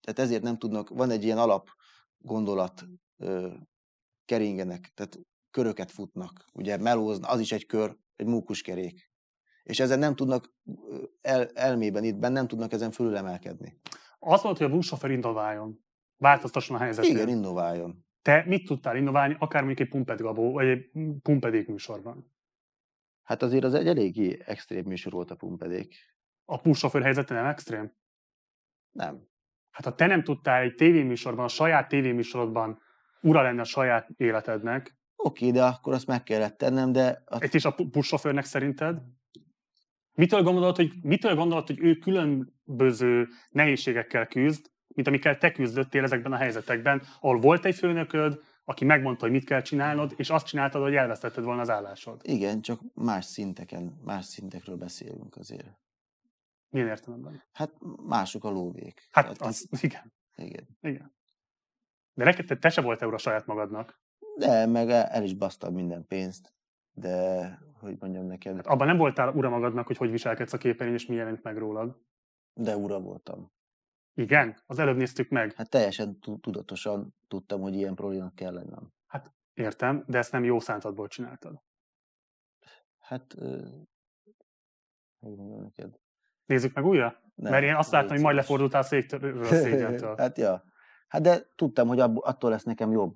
tehát 0.02 0.20
ezért 0.20 0.44
nem 0.44 0.58
tudnak, 0.58 0.90
van 0.90 1.10
egy 1.10 1.24
ilyen 1.24 1.38
alap 1.38 1.70
gondolat, 2.18 2.86
keringenek, 4.26 4.92
tehát 4.94 5.20
köröket 5.52 5.92
futnak. 5.92 6.46
Ugye 6.54 6.78
melózna, 6.78 7.28
az 7.28 7.40
is 7.40 7.52
egy 7.52 7.66
kör, 7.66 7.98
egy 8.16 8.26
mókuskerék. 8.26 9.09
És 9.70 9.80
ezen 9.80 10.00
nem 10.00 10.16
tudnak 10.16 10.54
el, 11.22 11.48
elmében 11.54 12.04
itt 12.04 12.20
nem 12.20 12.48
tudnak 12.48 12.72
ezen 12.72 12.92
fölülemelkedni. 12.92 13.80
Az 14.20 14.42
volt, 14.42 14.58
hogy 14.58 14.68
a 14.68 14.70
buszsofőr 14.70 15.12
innováljon. 15.12 15.86
Változtasson 16.18 16.76
a 16.76 16.80
helyzetén. 16.80 17.12
Igen, 17.12 17.28
innováljon. 17.28 18.06
Te 18.22 18.44
mit 18.48 18.66
tudtál 18.66 18.96
innoválni, 18.96 19.36
akár 19.40 19.64
mondjuk 19.64 19.88
egy 19.88 19.94
pumped 19.94 20.22
gabó, 20.22 20.52
vagy 20.52 20.68
egy 20.68 20.90
pumpedék 21.22 21.68
műsorban? 21.68 22.32
Hát 23.24 23.42
azért 23.42 23.64
az 23.64 23.74
egy 23.74 23.88
eléggé 23.88 24.42
extrém 24.46 24.86
műsor 24.86 25.12
volt 25.12 25.32
a 25.32 25.36
pumpedék. 25.36 25.96
A 26.46 26.58
buszsofőr 26.58 27.02
helyzete 27.02 27.34
nem 27.34 27.46
extrém? 27.46 27.94
Nem. 28.92 29.28
Hát 29.70 29.86
ha 29.86 29.96
te 29.96 30.06
nem 30.06 30.24
tudtál 30.24 30.62
egy 30.62 30.76
tévéműsorban, 30.76 31.46
a 31.46 31.48
saját 31.48 31.88
tévéműsorodban 31.88 32.80
ura 33.22 33.42
lenni 33.42 33.60
a 33.60 33.64
saját 33.64 34.10
életednek, 34.18 34.98
Oké, 35.22 35.52
de 35.52 35.64
akkor 35.64 35.94
azt 35.94 36.08
meg 36.08 36.24
kellett 36.24 36.58
tennem, 36.58 36.92
de 36.92 37.24
a, 37.26 37.42
egy 37.42 37.56
is 37.56 37.66
a 37.66 37.76
buszsofőrnek 37.92 38.46
szerinted, 38.46 39.02
mitől 40.20 40.44
gondolod, 40.44 40.76
hogy, 40.76 40.92
mitől 41.02 41.36
gondolod, 41.36 41.68
hogy 41.68 41.80
ő 41.80 41.96
különböző 41.96 43.28
nehézségekkel 43.50 44.28
küzd, 44.28 44.72
mint 44.88 45.08
amikkel 45.08 45.38
te 45.38 45.52
küzdöttél 45.52 46.04
ezekben 46.04 46.32
a 46.32 46.36
helyzetekben, 46.36 47.02
ahol 47.20 47.40
volt 47.40 47.66
egy 47.66 47.76
főnököd, 47.76 48.42
aki 48.66 48.86
megmondta, 48.86 49.24
hogy 49.24 49.34
mit 49.34 49.46
kell 49.46 49.62
csinálnod, 49.62 50.14
és 50.16 50.30
azt 50.30 50.46
csináltad, 50.46 50.82
hogy 50.82 50.96
elvesztetted 50.96 51.44
volna 51.44 51.62
az 51.62 51.70
állásod. 51.70 52.22
igen, 52.24 52.62
csak 52.62 52.80
más 52.94 53.26
szinteken, 53.26 54.00
más 54.04 54.26
szintekről 54.26 54.76
beszélünk 54.76 55.36
azért. 55.36 55.80
Milyen 56.70 56.88
értelemben? 56.88 57.44
Hát 57.52 57.72
mások 58.06 58.44
a 58.44 58.50
lóvék. 58.50 59.08
Hát 59.12 59.24
Tehát 59.24 59.42
az, 59.42 59.68
igen, 59.82 60.14
Igen. 60.36 60.68
igen. 60.82 61.16
De 62.14 62.24
neked 62.24 62.46
te, 62.46 62.58
te 62.58 62.70
se 62.70 62.82
voltál 62.82 63.08
ura 63.08 63.18
saját 63.18 63.46
magadnak. 63.46 64.02
De 64.38 64.66
meg 64.66 64.90
el 64.90 65.04
el 65.06 65.24
is 65.24 65.34
basztam 65.34 65.74
minden 65.74 66.06
pénzt, 66.08 66.54
de 67.00 67.60
hogy 67.80 67.96
mondjam 68.00 68.26
neked, 68.26 68.56
Hát 68.56 68.68
abban 68.68 68.88
nem 68.88 68.98
voltál 68.98 69.34
ura 69.34 69.50
magadnak, 69.50 69.88
hogy 69.88 69.98
hogy 69.98 70.12
viselkedsz 70.12 70.54
a 70.54 70.58
képernyőn, 70.58 70.96
és 70.96 71.06
mi 71.06 71.16
jelenik 71.16 71.42
meg 71.42 71.58
rólad. 71.58 71.98
de 72.54 72.76
ura 72.78 73.00
voltam. 73.00 73.52
Igen, 74.14 74.58
az 74.66 74.80
előbb 74.80 74.98
néztük 74.98 75.30
meg. 75.30 75.54
Hát 75.54 75.70
teljesen 75.70 76.20
tu- 76.20 76.42
tudatosan 76.42 77.16
tudtam, 77.28 77.62
hogy 77.62 77.76
ilyen 77.76 77.96
problémák 77.96 78.34
kell 78.34 78.54
lennem. 78.54 78.92
Értem, 79.54 80.04
de 80.08 80.18
ezt 80.18 80.32
nem 80.32 80.44
jó 80.44 80.60
szántadból 80.60 81.08
csináltad. 81.08 81.62
Hát, 83.00 83.34
hogy 85.20 85.36
mondjam 85.36 85.62
neked. 85.62 86.00
Nézzük 86.46 86.74
meg 86.74 86.86
újra? 86.86 87.22
Nem, 87.36 87.52
Mert 87.52 87.64
én 87.64 87.76
azt 87.76 87.92
láttam, 87.92 88.10
hogy 88.10 88.22
majd 88.22 88.36
lefordultál 88.36 88.82
a 88.82 88.84
széktől, 88.84 89.44
szégyentől. 89.46 90.16
hát 90.18 90.38
ja. 90.38 90.64
Hát 91.08 91.22
de 91.22 91.42
tudtam, 91.56 91.88
hogy 91.88 92.00
abból, 92.00 92.24
attól 92.24 92.50
lesz 92.50 92.64
nekem 92.64 92.92
jobb. 92.92 93.16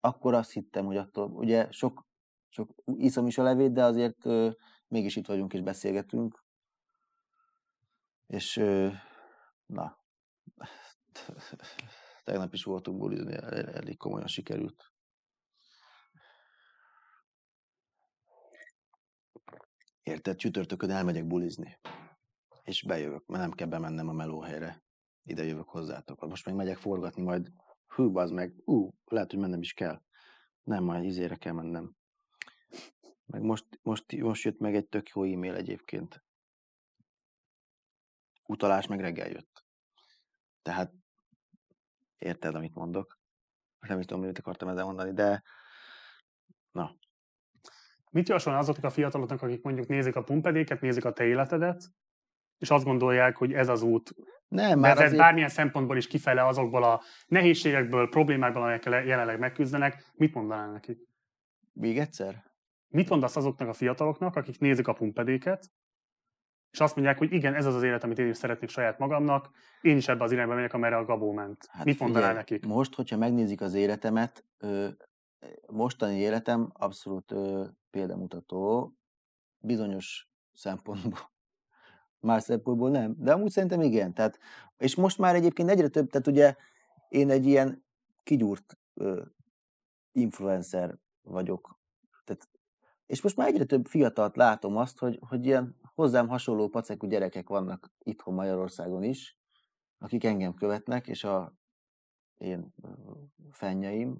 Akkor 0.00 0.34
azt 0.34 0.52
hittem, 0.52 0.84
hogy 0.84 0.96
attól, 0.96 1.30
ugye 1.30 1.70
sok, 1.70 2.06
sok 2.52 2.74
iszom 2.84 3.26
is 3.26 3.38
a 3.38 3.42
levét, 3.42 3.72
de 3.72 3.84
azért 3.84 4.26
ö, 4.26 4.50
mégis 4.88 5.16
itt 5.16 5.26
vagyunk 5.26 5.52
és 5.52 5.60
beszélgetünk. 5.60 6.44
És 8.26 8.56
ö, 8.56 8.88
na, 9.66 9.98
tegnap 12.24 12.52
is 12.52 12.64
voltunk 12.64 12.98
bulizni, 12.98 13.32
el- 13.32 13.68
elég 13.68 13.96
komolyan 13.96 14.26
sikerült. 14.26 14.92
Érted, 20.02 20.36
csütörtökön 20.36 20.90
elmegyek 20.90 21.26
bulizni. 21.26 21.78
És 22.62 22.82
bejövök, 22.82 23.26
mert 23.26 23.42
nem 23.42 23.52
kell 23.52 23.68
bemennem 23.68 24.08
a 24.08 24.12
melóhelyre. 24.12 24.82
Ide 25.22 25.44
jövök 25.44 25.68
hozzátok. 25.68 26.20
Most 26.20 26.46
meg 26.46 26.54
megyek 26.54 26.76
forgatni, 26.76 27.22
majd 27.22 27.52
hú, 27.86 28.16
az 28.16 28.30
meg, 28.30 28.54
ú, 28.64 28.90
lehet, 29.04 29.30
hogy 29.30 29.40
mennem 29.40 29.60
is 29.60 29.72
kell. 29.72 30.02
Nem, 30.62 30.84
majd 30.84 31.04
izére 31.04 31.36
kell 31.36 31.52
mennem. 31.52 32.00
Meg 33.26 33.42
most, 33.42 33.66
most, 33.82 34.12
most 34.12 34.44
jött 34.44 34.58
meg 34.58 34.74
egy 34.74 34.88
tök 34.88 35.08
jó 35.08 35.24
e-mail 35.24 35.54
egyébként. 35.54 36.24
Utalás 38.46 38.86
meg 38.86 39.00
reggel 39.00 39.28
jött. 39.28 39.64
Tehát 40.62 40.92
érted, 42.18 42.54
amit 42.54 42.74
mondok. 42.74 43.18
Nem 43.80 43.98
is 43.98 44.04
tudom, 44.04 44.24
mit 44.24 44.38
akartam 44.38 44.68
ezzel 44.68 44.84
mondani, 44.84 45.12
de 45.12 45.42
na, 46.72 46.96
Mit 48.10 48.28
javasolna 48.28 48.58
azoknak 48.58 48.84
a 48.84 48.90
fiataloknak, 48.90 49.42
akik 49.42 49.62
mondjuk 49.62 49.86
nézik 49.86 50.16
a 50.16 50.22
pumpedéket, 50.22 50.80
nézik 50.80 51.04
a 51.04 51.12
te 51.12 51.24
életedet, 51.24 51.90
és 52.58 52.70
azt 52.70 52.84
gondolják, 52.84 53.36
hogy 53.36 53.52
ez 53.52 53.68
az 53.68 53.82
út 53.82 54.14
nem, 54.52 54.78
Már 54.78 54.90
ez 54.90 54.98
azért... 54.98 55.16
bármilyen 55.16 55.48
szempontból 55.48 55.96
is 55.96 56.06
kifele 56.06 56.46
azokból 56.46 56.84
a 56.84 57.02
nehézségekből, 57.26 58.08
problémákból, 58.08 58.62
amelyekkel 58.62 59.04
jelenleg 59.04 59.38
megküzdenek, 59.38 60.10
mit 60.14 60.34
mondanál 60.34 60.70
nekik? 60.70 60.98
Még 61.72 61.98
egyszer? 61.98 62.51
Mit 62.92 63.08
mondasz 63.08 63.36
azoknak 63.36 63.68
a 63.68 63.72
fiataloknak, 63.72 64.36
akik 64.36 64.58
nézik 64.58 64.88
a 64.88 64.92
pumpedéket, 64.92 65.70
és 66.70 66.80
azt 66.80 66.94
mondják, 66.94 67.18
hogy 67.18 67.32
igen, 67.32 67.54
ez 67.54 67.66
az 67.66 67.74
az 67.74 67.82
élet, 67.82 68.04
amit 68.04 68.18
én 68.18 68.28
is 68.28 68.36
szeretnék 68.36 68.70
saját 68.70 68.98
magamnak, 68.98 69.50
én 69.80 69.96
is 69.96 70.08
ebbe 70.08 70.24
az 70.24 70.32
irányba 70.32 70.54
megyek, 70.54 70.72
amerre 70.72 70.96
a 70.96 71.04
Gabó 71.04 71.32
ment. 71.32 71.66
Hát 71.70 71.84
mit 71.84 71.98
mondanál 71.98 72.28
figyelj, 72.28 72.48
nekik? 72.48 72.66
Most, 72.66 72.94
hogyha 72.94 73.16
megnézik 73.16 73.60
az 73.60 73.74
életemet, 73.74 74.44
ö, 74.58 74.88
mostani 75.66 76.14
életem 76.14 76.70
abszolút 76.72 77.32
ö, 77.32 77.64
példamutató, 77.90 78.92
bizonyos 79.58 80.28
szempontból. 80.52 81.30
Más 82.20 82.42
szempontból 82.42 82.90
nem, 82.90 83.14
de 83.18 83.32
amúgy 83.32 83.50
szerintem 83.50 83.80
igen. 83.80 84.14
Tehát, 84.14 84.38
és 84.76 84.94
most 84.94 85.18
már 85.18 85.34
egyébként 85.34 85.70
egyre 85.70 85.88
több, 85.88 86.10
tehát 86.10 86.26
ugye 86.26 86.54
én 87.08 87.30
egy 87.30 87.46
ilyen 87.46 87.84
kigyúrt 88.22 88.78
ö, 88.94 89.22
influencer 90.12 90.98
vagyok. 91.22 91.80
És 93.12 93.22
most 93.22 93.36
már 93.36 93.48
egyre 93.48 93.64
több 93.64 93.86
fiatalt 93.86 94.36
látom 94.36 94.76
azt, 94.76 94.98
hogy, 94.98 95.18
hogy 95.28 95.46
ilyen 95.46 95.76
hozzám 95.94 96.28
hasonló 96.28 96.68
pacekú 96.68 97.06
gyerekek 97.06 97.48
vannak 97.48 97.92
itthon 97.98 98.34
Magyarországon 98.34 99.02
is, 99.02 99.38
akik 99.98 100.24
engem 100.24 100.54
követnek, 100.54 101.06
és 101.06 101.24
a 101.24 101.54
én 102.34 102.74
fennyeim, 103.50 104.18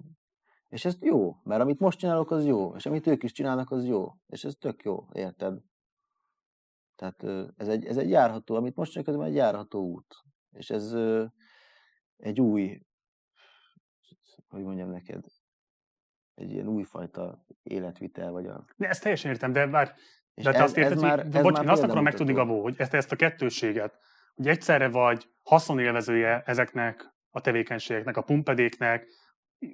és 0.67 0.85
ez 0.85 0.97
jó, 1.01 1.35
mert 1.43 1.61
amit 1.61 1.79
most 1.79 1.99
csinálok, 1.99 2.31
az 2.31 2.45
jó, 2.45 2.75
és 2.75 2.85
amit 2.85 3.07
ők 3.07 3.23
is 3.23 3.31
csinálnak, 3.31 3.71
az 3.71 3.85
jó, 3.85 4.07
és 4.27 4.43
ez 4.43 4.55
tök 4.59 4.83
jó, 4.83 5.07
érted? 5.11 5.61
Tehát 6.95 7.23
ez 7.57 7.67
egy, 7.67 7.85
ez 7.85 7.97
egy 7.97 8.09
járható, 8.09 8.55
amit 8.55 8.75
most 8.75 8.91
csinálok, 8.91 9.21
ez 9.21 9.27
egy 9.29 9.35
járható 9.35 9.79
út, 9.79 10.15
és 10.51 10.69
ez 10.69 10.93
egy 12.17 12.41
új, 12.41 12.81
hogy 14.47 14.63
mondjam 14.63 14.89
neked, 14.89 15.25
egy 16.35 16.51
ilyen 16.51 16.67
újfajta 16.67 17.45
életvitel, 17.63 18.31
vagy 18.31 18.45
a... 18.45 18.65
De 18.75 18.87
ezt 18.87 19.01
teljesen 19.01 19.31
értem, 19.31 19.51
de 19.51 19.95
És 20.33 20.43
de 20.43 20.51
te 20.51 20.57
ez, 20.57 20.63
azt 20.63 20.77
érted, 20.77 20.91
ez 20.91 20.99
hogy, 20.99 21.09
már, 21.09 21.19
ez 21.19 21.41
bocs, 21.41 21.53
már 21.53 21.63
én 21.63 21.69
azt 21.69 21.83
akarom 21.83 22.03
megtudni. 22.03 22.33
Gabó, 22.33 22.61
hogy 22.61 22.75
ezt, 22.77 22.93
ezt 22.93 23.11
a 23.11 23.15
kettősséget, 23.15 23.97
hogy 24.35 24.47
egyszerre 24.47 24.87
vagy 24.87 25.29
haszonélvezője 25.43 26.43
ezeknek 26.45 27.13
a 27.29 27.41
tevékenységeknek, 27.41 28.17
a 28.17 28.21
pumpedéknek, 28.21 29.07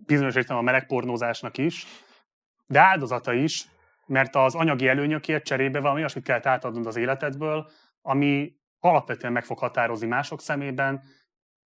bizonyos 0.06 0.36
értelemben 0.36 0.68
a 0.68 0.72
melegpornózásnak 0.72 1.58
is, 1.58 1.86
de 2.68 2.80
áldozata 2.80 3.34
is, 3.34 3.68
mert 4.06 4.36
az 4.36 4.56
anyagi 4.56 4.88
előnyökért 4.88 5.44
cserébe 5.44 5.80
valami 5.80 6.00
olyasmit 6.00 6.24
kell 6.24 6.40
átadnod 6.44 6.86
az 6.86 6.96
életedből, 6.96 7.70
ami 8.02 8.58
alapvetően 8.80 9.34
meg 9.34 9.44
fog 9.44 9.58
határozni 9.58 10.08
mások 10.08 10.42
szemében, 10.42 11.04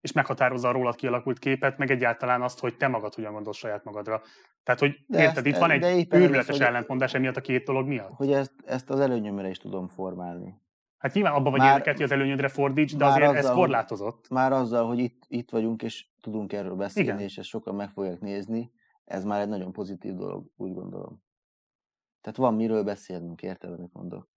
és 0.01 0.11
meghatározza 0.11 0.67
a 0.67 0.71
rólad 0.71 0.95
kialakult 0.95 1.39
képet, 1.39 1.77
meg 1.77 1.91
egyáltalán 1.91 2.41
azt, 2.41 2.59
hogy 2.59 2.77
te 2.77 2.87
magad 2.87 3.13
hogyan 3.13 3.33
gondolsz 3.33 3.57
saját 3.57 3.83
magadra. 3.83 4.21
Tehát, 4.63 4.79
hogy 4.79 5.03
De 5.07 5.21
érted, 5.21 5.37
ezt- 5.37 5.45
itt 5.45 5.57
van 5.57 5.71
egy 5.71 5.83
ez 5.83 6.05
az, 6.09 6.19
őrületes 6.19 6.47
hogy- 6.57 6.61
ellentmondás 6.61 7.13
emiatt 7.13 7.35
a 7.35 7.41
két 7.41 7.63
dolog 7.65 7.87
miatt. 7.87 8.11
Hogy 8.15 8.31
ezt, 8.31 8.53
ezt 8.65 8.89
az 8.89 8.99
előnyömre 8.99 9.49
is 9.49 9.57
tudom 9.57 9.87
formálni. 9.87 10.61
Hát 10.97 11.13
nyilván 11.13 11.33
abban 11.33 11.51
vagy 11.51 11.63
érdekelt, 11.63 11.95
hogy 11.95 12.05
az 12.05 12.11
előnyödre 12.11 12.47
fordíts, 12.47 12.95
de 12.95 13.05
azért 13.05 13.23
ez 13.23 13.37
azzal, 13.37 13.51
hogy- 13.55 13.59
korlátozott. 13.63 14.29
Már 14.29 14.51
azzal, 14.51 14.87
hogy 14.87 14.99
itt, 14.99 15.23
itt 15.27 15.49
vagyunk, 15.49 15.83
és 15.83 16.05
tudunk 16.21 16.53
erről 16.53 16.75
beszélni, 16.75 17.09
Igen. 17.09 17.21
és 17.21 17.37
ezt 17.37 17.47
sokan 17.47 17.75
meg 17.75 17.89
fogják 17.89 18.19
nézni, 18.19 18.71
ez 19.05 19.23
már 19.23 19.41
egy 19.41 19.47
nagyon 19.47 19.71
pozitív 19.71 20.13
dolog, 20.13 20.45
úgy 20.55 20.73
gondolom. 20.73 21.23
Tehát 22.21 22.37
van 22.37 22.53
miről 22.53 22.83
beszélnünk, 22.83 23.41
érted, 23.41 23.71
amit 23.71 23.93
mondok? 23.93 24.29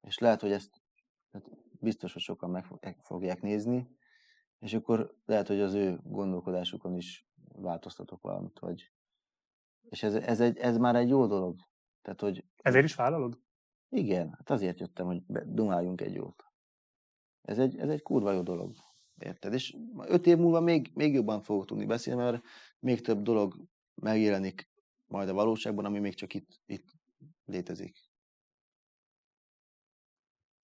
És 0.00 0.18
lehet, 0.18 0.40
hogy 0.40 0.52
ezt 0.52 0.82
tehát 1.30 1.48
biztos, 1.80 2.12
hogy 2.12 2.22
sokan 2.22 2.50
meg 2.50 2.64
fogják 3.02 3.40
nézni, 3.42 3.95
és 4.58 4.74
akkor 4.74 5.16
lehet, 5.24 5.46
hogy 5.46 5.60
az 5.60 5.74
ő 5.74 6.00
gondolkodásukon 6.02 6.94
is 6.96 7.28
változtatok 7.48 8.22
valamit, 8.22 8.58
vagy... 8.58 8.92
És 9.88 10.02
ez, 10.02 10.14
ez, 10.14 10.40
egy, 10.40 10.58
ez 10.58 10.76
már 10.76 10.96
egy 10.96 11.08
jó 11.08 11.26
dolog. 11.26 11.60
Tehát, 12.02 12.20
hogy 12.20 12.44
Ezért 12.56 12.84
is 12.84 12.94
vállalod? 12.94 13.44
igen, 13.88 14.30
hát 14.30 14.50
azért 14.50 14.80
jöttem, 14.80 15.06
hogy 15.06 15.22
dumáljunk 15.44 16.00
egy 16.00 16.14
jót. 16.14 16.44
Ez 17.42 17.58
egy, 17.58 17.76
ez 17.76 17.88
egy 17.88 18.02
kurva 18.02 18.32
jó 18.32 18.42
dolog. 18.42 18.74
Érted? 19.18 19.52
És 19.52 19.76
öt 19.98 20.26
év 20.26 20.36
múlva 20.36 20.60
még, 20.60 20.90
még 20.94 21.14
jobban 21.14 21.42
fogok 21.42 21.64
tudni 21.64 21.86
beszélni, 21.86 22.22
mert 22.22 22.42
még 22.78 23.00
több 23.00 23.22
dolog 23.22 23.68
megjelenik 23.94 24.70
majd 25.06 25.28
a 25.28 25.34
valóságban, 25.34 25.84
ami 25.84 25.98
még 25.98 26.14
csak 26.14 26.34
itt, 26.34 26.48
itt 26.66 26.92
létezik. 27.44 27.96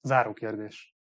Záró 0.02 0.32
kérdés. 0.32 0.96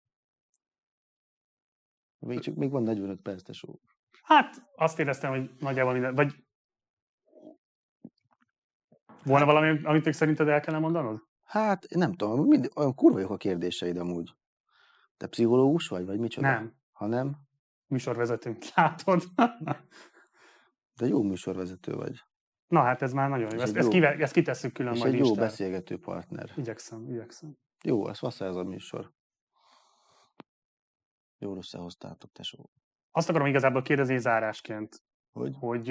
Még, 2.20 2.40
csak, 2.40 2.56
még 2.56 2.72
van 2.72 2.84
45 2.84 3.22
perc, 3.22 3.44
tesó. 3.44 3.80
Hát 4.24 4.56
azt 4.76 5.00
éreztem, 5.00 5.32
hogy 5.32 5.50
nagyjából 5.60 5.94
minden, 5.94 6.16
vagy 6.16 6.36
volna 9.24 9.46
valami, 9.46 9.84
amit 9.84 10.06
még 10.06 10.14
szerinted 10.14 10.48
el 10.48 10.60
kellene 10.60 10.84
mondanod? 10.84 11.22
Hát, 11.44 11.86
nem 11.90 12.14
tudom, 12.14 12.48
mind, 12.48 12.70
olyan 12.76 12.96
kurva 12.96 13.20
jók 13.20 13.30
a 13.32 13.38
kérdéseid 13.38 13.98
amúgy. 13.98 14.36
Te 15.18 15.28
pszichológus 15.28 15.88
vagy, 15.88 16.06
vagy 16.06 16.20
micsoda? 16.20 16.48
Nem. 16.48 16.74
Ha 16.92 17.06
nem, 17.06 17.38
Műsorvezetőnk, 17.88 18.64
látod? 18.76 19.24
de 20.94 21.08
jó 21.08 21.22
műsorvezető 21.22 21.94
vagy. 21.94 22.24
Na 22.68 22.82
hát 22.82 23.02
ez 23.02 23.14
már 23.14 23.30
nagyon 23.30 23.50
jó. 23.52 23.60
Ezt, 23.60 23.72
egy 23.72 23.78
ezt, 23.78 23.86
jó- 23.86 23.94
kive, 23.94 24.16
ezt 24.16 24.34
kitesszük 24.34 24.74
külön 24.74 24.94
És 24.94 25.00
majd 25.00 25.14
egy 25.14 25.20
jó 25.20 25.26
Instán. 25.26 25.46
beszélgető 25.46 25.98
partner. 26.00 26.52
Igyekszem, 26.56 27.10
igyekszem. 27.10 27.58
Jó, 27.84 28.08
ez 28.08 28.20
vassza 28.20 28.46
ez 28.46 28.56
a 28.56 28.64
műsor. 28.64 29.14
Jól 31.40 31.58
összehoztátok, 31.58 32.32
tesó. 32.32 32.70
Azt 33.12 33.30
akarom 33.30 33.48
igazából 33.48 33.82
kérdezni 33.82 34.18
zárásként, 34.18 35.04
Hogy? 35.32 35.56
hogy 35.60 35.88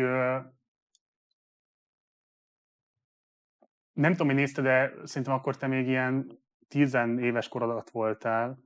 nem 3.92 4.12
tudom, 4.12 4.26
hogy 4.26 4.36
nézted, 4.36 4.64
de 4.64 4.92
szerintem 5.04 5.34
akkor 5.34 5.56
te 5.56 5.66
még 5.66 5.86
ilyen 5.86 6.38
tizenéves 6.68 7.48
kor 7.48 7.62
alatt 7.62 7.90
voltál. 7.90 8.58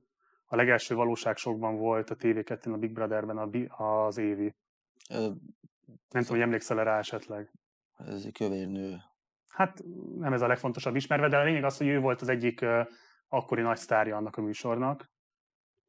A 0.45 0.55
legelső 0.55 0.95
valóságsokban 0.95 1.77
volt 1.77 2.09
a 2.09 2.15
TV2-n, 2.15 2.73
a 2.73 2.77
Big 2.77 2.93
Brotherben 2.93 3.37
a, 3.37 4.05
az 4.05 4.17
Évi. 4.17 4.55
Ö, 5.09 5.19
Nem 6.09 6.21
tudom, 6.21 6.27
hogy 6.27 6.39
emlékszel 6.39 6.83
rá 6.83 6.97
esetleg. 6.97 7.51
Ez 7.97 8.25
egy 8.25 8.31
kövér 8.31 8.67
nő. 8.67 8.97
Hát 9.47 9.83
nem 10.17 10.33
ez 10.33 10.41
a 10.41 10.47
legfontosabb 10.47 10.95
ismerve, 10.95 11.27
de 11.27 11.37
a 11.37 11.43
lényeg 11.43 11.63
az, 11.63 11.77
hogy 11.77 11.87
ő 11.87 11.99
volt 11.99 12.21
az 12.21 12.29
egyik 12.29 12.65
akkori 13.27 13.61
nagy 13.61 13.77
sztárja 13.77 14.15
annak 14.15 14.37
a 14.37 14.41
műsornak, 14.41 15.11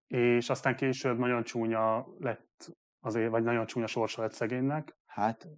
és 0.07 0.51
aztán 0.51 0.77
később 0.77 1.19
nagyon 1.19 1.43
csúnya 1.43 2.07
lett 2.19 2.77
azért, 3.01 3.31
vagy 3.31 3.43
nagyon 3.43 3.67
csúnya 3.67 3.87
sorsa 3.87 4.23
lett 4.23 4.33
szegénynek. 4.33 4.97
Hát, 5.07 5.49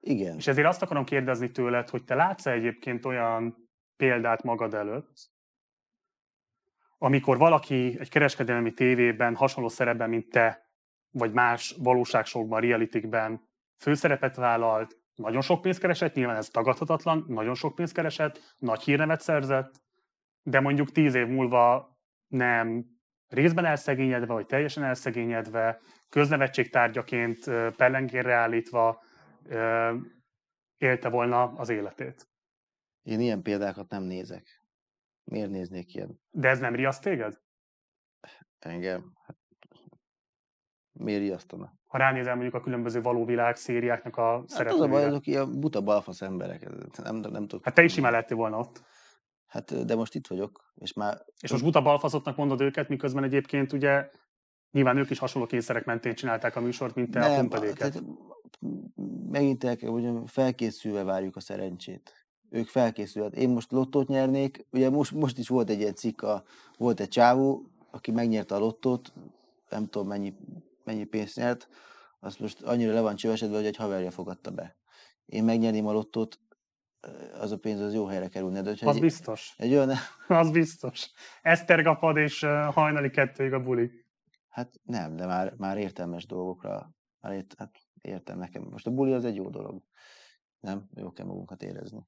igen. 0.00 0.36
És 0.36 0.46
ezért 0.46 0.66
azt 0.66 0.82
akarom 0.82 1.04
kérdezni 1.04 1.50
tőled, 1.50 1.88
hogy 1.88 2.04
te 2.04 2.14
látsz 2.14 2.46
egyébként 2.46 3.04
olyan 3.04 3.70
példát 3.96 4.42
magad 4.42 4.74
előtt, 4.74 5.30
amikor 6.98 7.38
valaki 7.38 7.96
egy 7.98 8.08
kereskedelmi 8.08 8.72
tévében 8.72 9.34
hasonló 9.34 9.68
szerepben, 9.68 10.08
mint 10.08 10.30
te, 10.30 10.70
vagy 11.10 11.32
más 11.32 11.76
valóságsokban, 11.78 12.60
realitikben 12.60 13.48
főszerepet 13.78 14.36
vállalt, 14.36 14.98
nagyon 15.14 15.40
sok 15.40 15.60
pénzt 15.60 15.80
keresett, 15.80 16.14
nyilván 16.14 16.36
ez 16.36 16.48
tagadhatatlan, 16.48 17.24
nagyon 17.28 17.54
sok 17.54 17.74
pénzt 17.74 17.94
keresett, 17.94 18.54
nagy 18.58 18.82
hírnevet 18.82 19.20
szerzett, 19.20 19.82
de 20.42 20.60
mondjuk 20.60 20.92
tíz 20.92 21.14
év 21.14 21.26
múlva 21.26 21.98
nem 22.26 22.86
részben 23.30 23.64
elszegényedve, 23.64 24.32
vagy 24.32 24.46
teljesen 24.46 24.84
elszegényedve, 24.84 25.80
köznevetség 26.08 26.70
tárgyaként 26.70 27.44
pellengérre 27.76 28.34
állítva 28.34 29.02
élte 30.76 31.08
volna 31.08 31.42
az 31.42 31.68
életét. 31.68 32.28
Én 33.02 33.20
ilyen 33.20 33.42
példákat 33.42 33.90
nem 33.90 34.02
nézek. 34.02 34.46
Miért 35.24 35.50
néznék 35.50 35.94
ilyen? 35.94 36.20
De 36.30 36.48
ez 36.48 36.58
nem 36.58 36.74
riaszt 36.74 37.02
téged? 37.02 37.38
Engem? 38.58 39.12
Miért 40.92 41.20
riasztana? 41.20 41.72
Ha 41.86 41.98
ránézel 41.98 42.34
mondjuk 42.34 42.54
a 42.54 42.60
különböző 42.60 43.00
valóvilág 43.00 43.56
szériáknak 43.56 44.16
a 44.16 44.32
Hát 44.32 44.42
az 44.44 44.54
a 44.54 44.58
baj, 44.58 44.66
szereplőire. 44.66 45.06
azok 45.06 45.26
ilyen 45.26 45.60
buta 45.60 45.80
balfasz 45.80 46.22
emberek. 46.22 46.68
Nem, 47.02 47.16
nem, 47.16 47.30
nem 47.30 47.46
tudok. 47.46 47.64
Hát 47.64 47.74
te 47.74 47.82
is 47.82 47.92
simán 47.92 48.12
lettél 48.12 48.36
volna 48.36 48.58
ott. 48.58 48.82
Hát, 49.50 49.84
de 49.86 49.94
most 49.94 50.14
itt 50.14 50.26
vagyok, 50.26 50.72
és 50.74 50.92
már... 50.92 51.24
És 51.40 51.50
most 51.50 51.64
buta 51.64 51.82
balfazottnak 51.82 52.36
mondod 52.36 52.60
őket, 52.60 52.88
miközben 52.88 53.24
egyébként 53.24 53.72
ugye 53.72 54.10
nyilván 54.70 54.96
ők 54.96 55.10
is 55.10 55.18
hasonló 55.18 55.46
kényszerek 55.46 55.84
mentén 55.84 56.14
csinálták 56.14 56.56
a 56.56 56.60
műsort, 56.60 56.94
mint 56.94 57.10
te 57.10 57.24
a 57.24 57.38
pumpedéket. 57.38 57.76
tehát 57.78 58.02
megint 59.30 59.64
el 59.64 59.76
kell, 59.76 59.90
hogy 59.90 60.08
felkészülve 60.26 61.02
várjuk 61.02 61.36
a 61.36 61.40
szerencsét. 61.40 62.14
Ők 62.50 62.68
felkészülhet. 62.68 63.34
Én 63.34 63.48
most 63.48 63.72
lottót 63.72 64.08
nyernék, 64.08 64.66
ugye 64.72 64.90
most, 64.90 65.12
most 65.12 65.38
is 65.38 65.48
volt 65.48 65.70
egy 65.70 65.80
ilyen 65.80 65.94
cikk, 65.94 66.22
a, 66.22 66.44
volt 66.76 67.00
egy 67.00 67.08
csávó, 67.08 67.66
aki 67.90 68.10
megnyerte 68.10 68.54
a 68.54 68.58
lottót, 68.58 69.12
nem 69.68 69.86
tudom 69.86 70.08
mennyi, 70.08 70.34
mennyi 70.84 71.04
pénzt 71.04 71.36
nyert, 71.36 71.68
azt 72.20 72.40
most 72.40 72.62
annyira 72.62 72.92
le 72.92 73.00
van 73.00 73.16
csövesedve, 73.16 73.56
hogy 73.56 73.66
egy 73.66 73.76
haverja 73.76 74.10
fogadta 74.10 74.50
be. 74.50 74.76
Én 75.26 75.44
megnyerném 75.44 75.86
a 75.86 75.92
lottót, 75.92 76.38
az 77.32 77.52
a 77.52 77.58
pénz 77.58 77.80
az 77.80 77.94
jó 77.94 78.06
helyre 78.06 78.28
kerülne. 78.28 78.62
De 78.62 78.70
Az 78.70 78.82
egy, 78.82 79.00
biztos. 79.00 79.54
egy 79.56 79.72
olyan, 79.72 79.90
Az 80.28 80.50
biztos. 80.50 81.10
Esztergapad 81.42 82.16
és 82.16 82.40
hajnali 82.72 83.10
kettőig 83.10 83.52
a 83.52 83.60
buli. 83.60 83.90
Hát 84.48 84.74
nem, 84.82 85.16
de 85.16 85.26
már, 85.26 85.54
már 85.56 85.78
értelmes 85.78 86.26
dolgokra, 86.26 86.94
már 87.20 87.32
ért, 87.32 87.54
hát 87.58 87.76
értem 88.00 88.38
nekem. 88.38 88.62
Most 88.62 88.86
a 88.86 88.90
buli 88.90 89.12
az 89.12 89.24
egy 89.24 89.34
jó 89.34 89.50
dolog. 89.50 89.82
Nem? 90.60 90.88
Jó 90.94 91.12
kell 91.12 91.26
magunkat 91.26 91.62
érezni. 91.62 92.06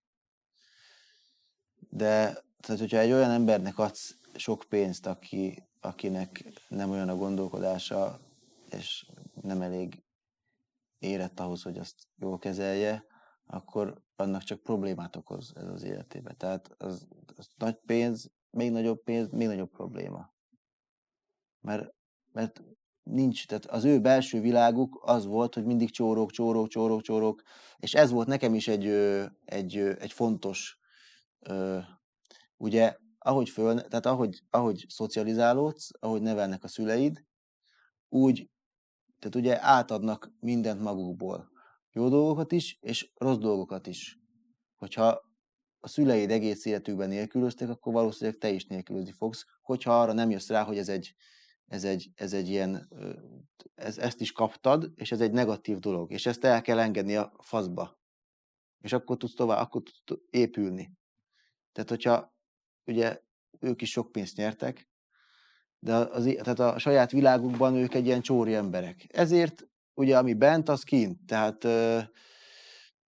De, 1.88 2.32
tehát 2.60 2.80
hogyha 2.80 2.98
egy 2.98 3.12
olyan 3.12 3.30
embernek 3.30 3.78
adsz 3.78 4.16
sok 4.34 4.64
pénzt, 4.68 5.06
aki, 5.06 5.68
akinek 5.80 6.44
nem 6.68 6.90
olyan 6.90 7.08
a 7.08 7.16
gondolkodása, 7.16 8.20
és 8.70 9.06
nem 9.42 9.62
elég 9.62 10.02
érett 10.98 11.40
ahhoz, 11.40 11.62
hogy 11.62 11.78
azt 11.78 12.08
jól 12.16 12.38
kezelje, 12.38 13.04
akkor 13.46 14.02
annak 14.22 14.42
csak 14.42 14.62
problémát 14.62 15.16
okoz 15.16 15.52
ez 15.54 15.66
az 15.68 15.82
életében. 15.82 16.36
Tehát 16.36 16.74
az, 16.78 17.06
az 17.36 17.48
nagy 17.56 17.78
pénz, 17.86 18.30
még 18.50 18.70
nagyobb 18.70 19.02
pénz, 19.02 19.28
még 19.30 19.46
nagyobb 19.46 19.70
probléma. 19.70 20.32
Mert, 21.60 21.94
mert 22.32 22.62
nincs, 23.02 23.46
tehát 23.46 23.66
az 23.66 23.84
ő 23.84 24.00
belső 24.00 24.40
világuk 24.40 25.00
az 25.04 25.24
volt, 25.24 25.54
hogy 25.54 25.64
mindig 25.64 25.90
csórok, 25.90 26.30
csórok, 26.30 26.68
csórok, 26.68 27.02
csórok, 27.02 27.42
és 27.76 27.94
ez 27.94 28.10
volt 28.10 28.28
nekem 28.28 28.54
is 28.54 28.68
egy, 28.68 28.86
egy, 29.44 29.76
egy 29.76 30.12
fontos, 30.12 30.78
ugye, 32.56 32.96
ahogy 33.18 33.48
föl, 33.48 33.80
tehát 33.80 34.06
ahogy, 34.06 34.42
ahogy 34.50 34.84
szocializálódsz, 34.88 35.90
ahogy 35.98 36.22
nevelnek 36.22 36.64
a 36.64 36.68
szüleid, 36.68 37.24
úgy, 38.08 38.50
tehát 39.18 39.36
ugye 39.36 39.64
átadnak 39.64 40.32
mindent 40.40 40.80
magukból. 40.80 41.51
Jó 41.92 42.08
dolgokat 42.08 42.52
is, 42.52 42.78
és 42.80 43.10
rossz 43.14 43.38
dolgokat 43.38 43.86
is. 43.86 44.18
Hogyha 44.76 45.30
a 45.80 45.88
szüleid 45.88 46.30
egész 46.30 46.64
életükben 46.64 47.08
nélkülöztek, 47.08 47.68
akkor 47.68 47.92
valószínűleg 47.92 48.38
te 48.38 48.50
is 48.50 48.66
nélkülözni 48.66 49.12
fogsz, 49.12 49.46
hogyha 49.62 50.00
arra 50.00 50.12
nem 50.12 50.30
jössz 50.30 50.48
rá, 50.48 50.62
hogy 50.62 50.78
ez 50.78 50.88
egy, 50.88 51.14
ez 51.66 51.84
egy, 51.84 52.10
ez 52.14 52.32
egy 52.32 52.48
ilyen, 52.48 52.88
ez, 53.74 53.98
ezt 53.98 54.20
is 54.20 54.32
kaptad, 54.32 54.92
és 54.94 55.12
ez 55.12 55.20
egy 55.20 55.32
negatív 55.32 55.78
dolog, 55.78 56.12
és 56.12 56.26
ezt 56.26 56.44
el 56.44 56.62
kell 56.62 56.78
engedni 56.78 57.16
a 57.16 57.32
faszba. 57.38 58.00
És 58.80 58.92
akkor 58.92 59.16
tudsz 59.16 59.34
tovább, 59.34 59.60
akkor 59.60 59.82
tudsz 60.04 60.22
épülni. 60.30 60.92
Tehát, 61.72 61.88
hogyha 61.90 62.34
ugye 62.84 63.20
ők 63.60 63.82
is 63.82 63.90
sok 63.90 64.12
pénzt 64.12 64.36
nyertek, 64.36 64.88
de 65.78 65.94
az, 65.94 66.24
tehát 66.24 66.58
a 66.58 66.78
saját 66.78 67.10
világukban 67.10 67.74
ők 67.74 67.94
egy 67.94 68.06
ilyen 68.06 68.20
csóri 68.20 68.54
emberek. 68.54 69.06
Ezért 69.08 69.66
ugye 69.94 70.18
ami 70.18 70.34
bent, 70.34 70.68
az 70.68 70.82
kint. 70.82 71.26
Tehát, 71.26 71.64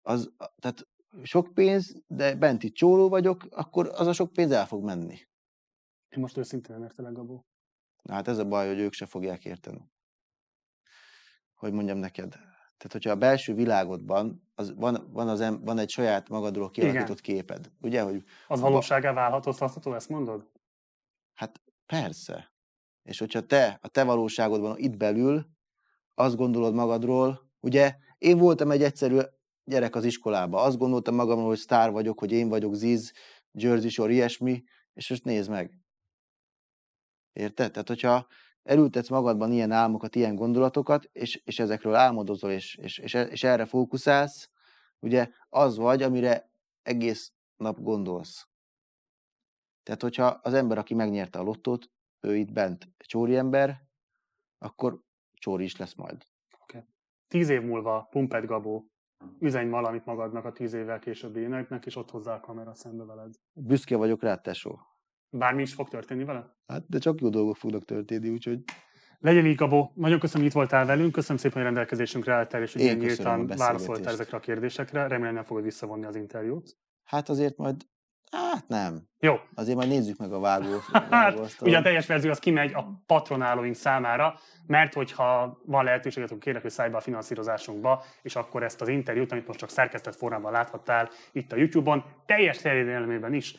az, 0.02 0.32
tehát 0.58 0.86
sok 1.22 1.54
pénz, 1.54 2.02
de 2.06 2.34
bent 2.34 2.62
itt 2.62 2.74
csóró 2.74 3.08
vagyok, 3.08 3.46
akkor 3.50 3.90
az 3.94 4.06
a 4.06 4.12
sok 4.12 4.32
pénz 4.32 4.50
el 4.50 4.66
fog 4.66 4.84
menni. 4.84 5.18
Én 6.08 6.20
most 6.20 6.36
őszintén 6.36 6.74
nem 6.74 6.84
értelek, 6.84 7.12
Gabó. 7.12 7.46
Na 8.02 8.14
hát 8.14 8.28
ez 8.28 8.38
a 8.38 8.44
baj, 8.44 8.68
hogy 8.68 8.78
ők 8.78 8.92
se 8.92 9.06
fogják 9.06 9.44
érteni. 9.44 9.90
Hogy 11.54 11.72
mondjam 11.72 11.98
neked. 11.98 12.30
Tehát, 12.76 12.92
hogyha 12.92 13.10
a 13.10 13.16
belső 13.16 13.54
világodban 13.54 14.50
az, 14.54 14.74
van, 14.74 15.08
van, 15.12 15.28
az, 15.28 15.40
em- 15.40 15.64
van 15.64 15.78
egy 15.78 15.90
saját 15.90 16.28
magadról 16.28 16.70
kialakított 16.70 17.20
képed, 17.20 17.70
ugye, 17.80 18.02
hogy 18.02 18.24
Az 18.48 18.60
valóságá 18.60 19.12
válható, 19.12 19.52
ezt 19.94 20.08
mondod? 20.08 20.50
Hát 21.34 21.62
persze. 21.86 22.52
És 23.02 23.18
hogyha 23.18 23.46
te, 23.46 23.78
a 23.82 23.88
te 23.88 24.04
valóságodban 24.04 24.78
itt 24.78 24.96
belül 24.96 25.46
azt 26.14 26.36
gondolod 26.36 26.74
magadról, 26.74 27.50
ugye 27.60 27.96
én 28.18 28.38
voltam 28.38 28.70
egy 28.70 28.82
egyszerű 28.82 29.18
gyerek 29.64 29.94
az 29.94 30.04
iskolába, 30.04 30.62
azt 30.62 30.78
gondoltam 30.78 31.14
magamról, 31.14 31.48
hogy 31.48 31.58
sztár 31.58 31.90
vagyok, 31.90 32.18
hogy 32.18 32.32
én 32.32 32.48
vagyok 32.48 32.74
Ziz, 32.74 33.12
Jersey 33.52 33.88
Shore, 33.88 34.12
ilyesmi, 34.12 34.64
és 34.92 35.08
most 35.08 35.24
nézd 35.24 35.50
meg. 35.50 35.78
Érted? 37.32 37.70
Tehát, 37.72 37.88
hogyha 37.88 38.26
elültetsz 38.62 39.08
magadban 39.08 39.52
ilyen 39.52 39.72
álmokat, 39.72 40.14
ilyen 40.14 40.34
gondolatokat, 40.34 41.08
és, 41.12 41.40
és 41.44 41.58
ezekről 41.58 41.94
álmodozol, 41.94 42.50
és, 42.50 42.76
és, 42.76 42.98
és, 42.98 43.14
és 43.14 43.44
erre 43.44 43.64
fókuszálsz, 43.64 44.50
ugye 44.98 45.28
az 45.48 45.76
vagy, 45.76 46.02
amire 46.02 46.50
egész 46.82 47.32
nap 47.56 47.80
gondolsz. 47.80 48.48
Tehát, 49.82 50.02
hogyha 50.02 50.26
az 50.26 50.54
ember, 50.54 50.78
aki 50.78 50.94
megnyerte 50.94 51.38
a 51.38 51.42
lottót, 51.42 51.90
ő 52.20 52.36
itt 52.36 52.52
bent 52.52 52.88
csóri 52.96 53.36
ember, 53.36 53.82
akkor 54.58 55.02
csóri 55.44 55.64
is 55.64 55.76
lesz 55.76 55.94
majd. 55.94 56.26
Tíz 57.28 57.48
év 57.48 57.62
múlva 57.62 58.06
Pumped 58.10 58.44
Gabó, 58.44 58.90
üzenj 59.40 59.70
valamit 59.70 60.04
magadnak 60.04 60.44
a 60.44 60.52
tíz 60.52 60.72
évvel 60.72 60.98
későbbi 60.98 61.40
éneknek, 61.40 61.86
és 61.86 61.96
ott 61.96 62.10
hozzá 62.10 62.34
a 62.34 62.40
kamera 62.40 62.74
szembe 62.74 63.04
veled. 63.04 63.34
Büszke 63.52 63.96
vagyok 63.96 64.22
rád, 64.22 64.40
tesó. 64.40 64.78
Bármi 65.30 65.62
is 65.62 65.74
fog 65.74 65.88
történni 65.88 66.24
vele? 66.24 66.56
Hát, 66.66 66.88
de 66.88 66.98
csak 66.98 67.20
jó 67.20 67.28
dolgok 67.28 67.56
fognak 67.56 67.84
történni, 67.84 68.28
úgyhogy 68.28 68.64
Legyen 69.18 69.46
így, 69.46 69.56
Gabó. 69.56 69.92
Nagyon 69.94 70.18
köszönöm, 70.18 70.42
hogy 70.42 70.50
itt 70.50 70.56
voltál 70.56 70.86
velünk. 70.86 71.12
Köszönöm 71.12 71.36
szépen, 71.36 71.56
hogy 71.56 71.64
rendelkezésünkre 71.64 72.34
álltál, 72.34 72.62
és 72.62 72.72
hogy 72.72 72.98
nyíltan 72.98 73.46
válaszoltál 73.46 74.12
ezekre 74.12 74.36
a 74.36 74.40
kérdésekre. 74.40 75.06
Remélem 75.06 75.34
nem 75.34 75.44
fogod 75.44 75.62
visszavonni 75.62 76.04
az 76.04 76.16
interjút. 76.16 76.76
hát 77.02 77.28
azért 77.28 77.56
majd, 77.56 77.86
hát 78.34 78.68
nem. 78.68 79.02
Jó, 79.20 79.40
Azért 79.54 79.76
majd 79.76 79.88
nézzük 79.88 80.18
meg 80.18 80.32
a 80.32 80.38
vágó. 80.38 80.76
Hát, 81.10 81.56
ugye 81.60 81.78
a 81.78 81.82
teljes 81.82 82.06
verzió 82.06 82.30
az 82.30 82.38
kimegy 82.38 82.74
a 82.74 83.02
patronálóink 83.06 83.74
számára, 83.74 84.38
mert 84.66 84.94
hogyha 84.94 85.60
van 85.66 85.84
lehetőséget, 85.84 86.30
akkor 86.30 86.42
kérlek, 86.42 86.62
hogy 86.62 86.70
szállj 86.70 86.90
be 86.90 86.96
a 86.96 87.00
finanszírozásunkba, 87.00 88.04
és 88.22 88.36
akkor 88.36 88.62
ezt 88.62 88.80
az 88.80 88.88
interjút, 88.88 89.32
amit 89.32 89.46
most 89.46 89.58
csak 89.58 89.70
szerkesztett 89.70 90.16
formában 90.16 90.52
láthattál 90.52 91.08
itt 91.32 91.52
a 91.52 91.56
YouTube-on, 91.56 92.04
teljes 92.26 92.58
terjedelmében 92.58 93.34
is 93.34 93.54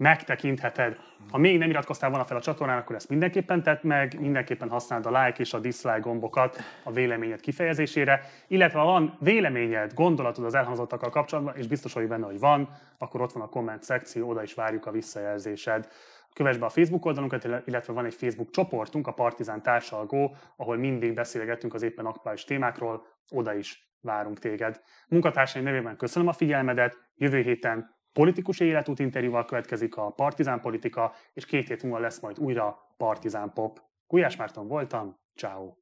megtekintheted. 0.00 0.98
Ha 1.30 1.38
még 1.38 1.58
nem 1.58 1.70
iratkoztál 1.70 2.10
volna 2.10 2.24
fel 2.24 2.36
a 2.36 2.40
csatornán, 2.40 2.78
akkor 2.78 2.96
ezt 2.96 3.08
mindenképpen 3.08 3.62
tedd 3.62 3.78
meg, 3.82 4.20
mindenképpen 4.20 4.68
használd 4.68 5.06
a 5.06 5.24
like 5.24 5.40
és 5.40 5.52
a 5.52 5.58
dislike 5.58 5.98
gombokat 5.98 6.58
a 6.84 6.92
véleményed 6.92 7.40
kifejezésére, 7.40 8.20
illetve 8.48 8.78
ha 8.78 8.84
van 8.84 9.16
véleményed, 9.18 9.94
gondolatod 9.94 10.44
az 10.44 10.54
elhangzottakkal 10.54 11.10
kapcsolatban, 11.10 11.56
és 11.56 11.66
biztos 11.66 11.92
vagy 11.92 12.08
benne, 12.08 12.26
hogy 12.26 12.38
van, 12.38 12.68
akkor 12.98 13.20
ott 13.20 13.32
van 13.32 13.42
a 13.42 13.48
komment 13.48 13.82
szekció, 13.82 14.28
oda 14.28 14.42
is 14.42 14.54
várjuk 14.54 14.86
a 14.86 14.90
visszajelzésed. 14.90 15.88
Kövess 16.32 16.56
be 16.56 16.66
a 16.66 16.70
Facebook 16.70 17.04
oldalunkat, 17.04 17.44
illetve 17.64 17.92
van 17.92 18.04
egy 18.04 18.14
Facebook 18.14 18.50
csoportunk, 18.50 19.06
a 19.06 19.12
Partizán 19.12 19.62
Társalgó, 19.62 20.36
ahol 20.56 20.76
mindig 20.76 21.14
beszélgetünk 21.14 21.74
az 21.74 21.82
éppen 21.82 22.06
aktuális 22.06 22.44
témákról, 22.44 23.06
oda 23.30 23.54
is 23.54 23.88
várunk 24.00 24.38
téged. 24.38 24.80
Munkatársaim 25.08 25.64
nevében 25.64 25.96
köszönöm 25.96 26.28
a 26.28 26.32
figyelmedet, 26.32 26.96
jövő 27.14 27.40
héten 27.40 27.98
politikus 28.12 28.60
életút 28.60 28.98
interjúval 28.98 29.44
következik 29.44 29.96
a 29.96 30.10
Partizán 30.10 30.60
Politika, 30.60 31.12
és 31.32 31.44
két 31.46 31.68
hét 31.68 31.82
múlva 31.82 31.98
lesz 31.98 32.20
majd 32.20 32.38
újra 32.38 32.94
Partizán 32.96 33.52
Pop. 33.52 33.80
Gulyás 34.06 34.36
Márton 34.36 34.68
voltam, 34.68 35.16
ciao. 35.34 35.74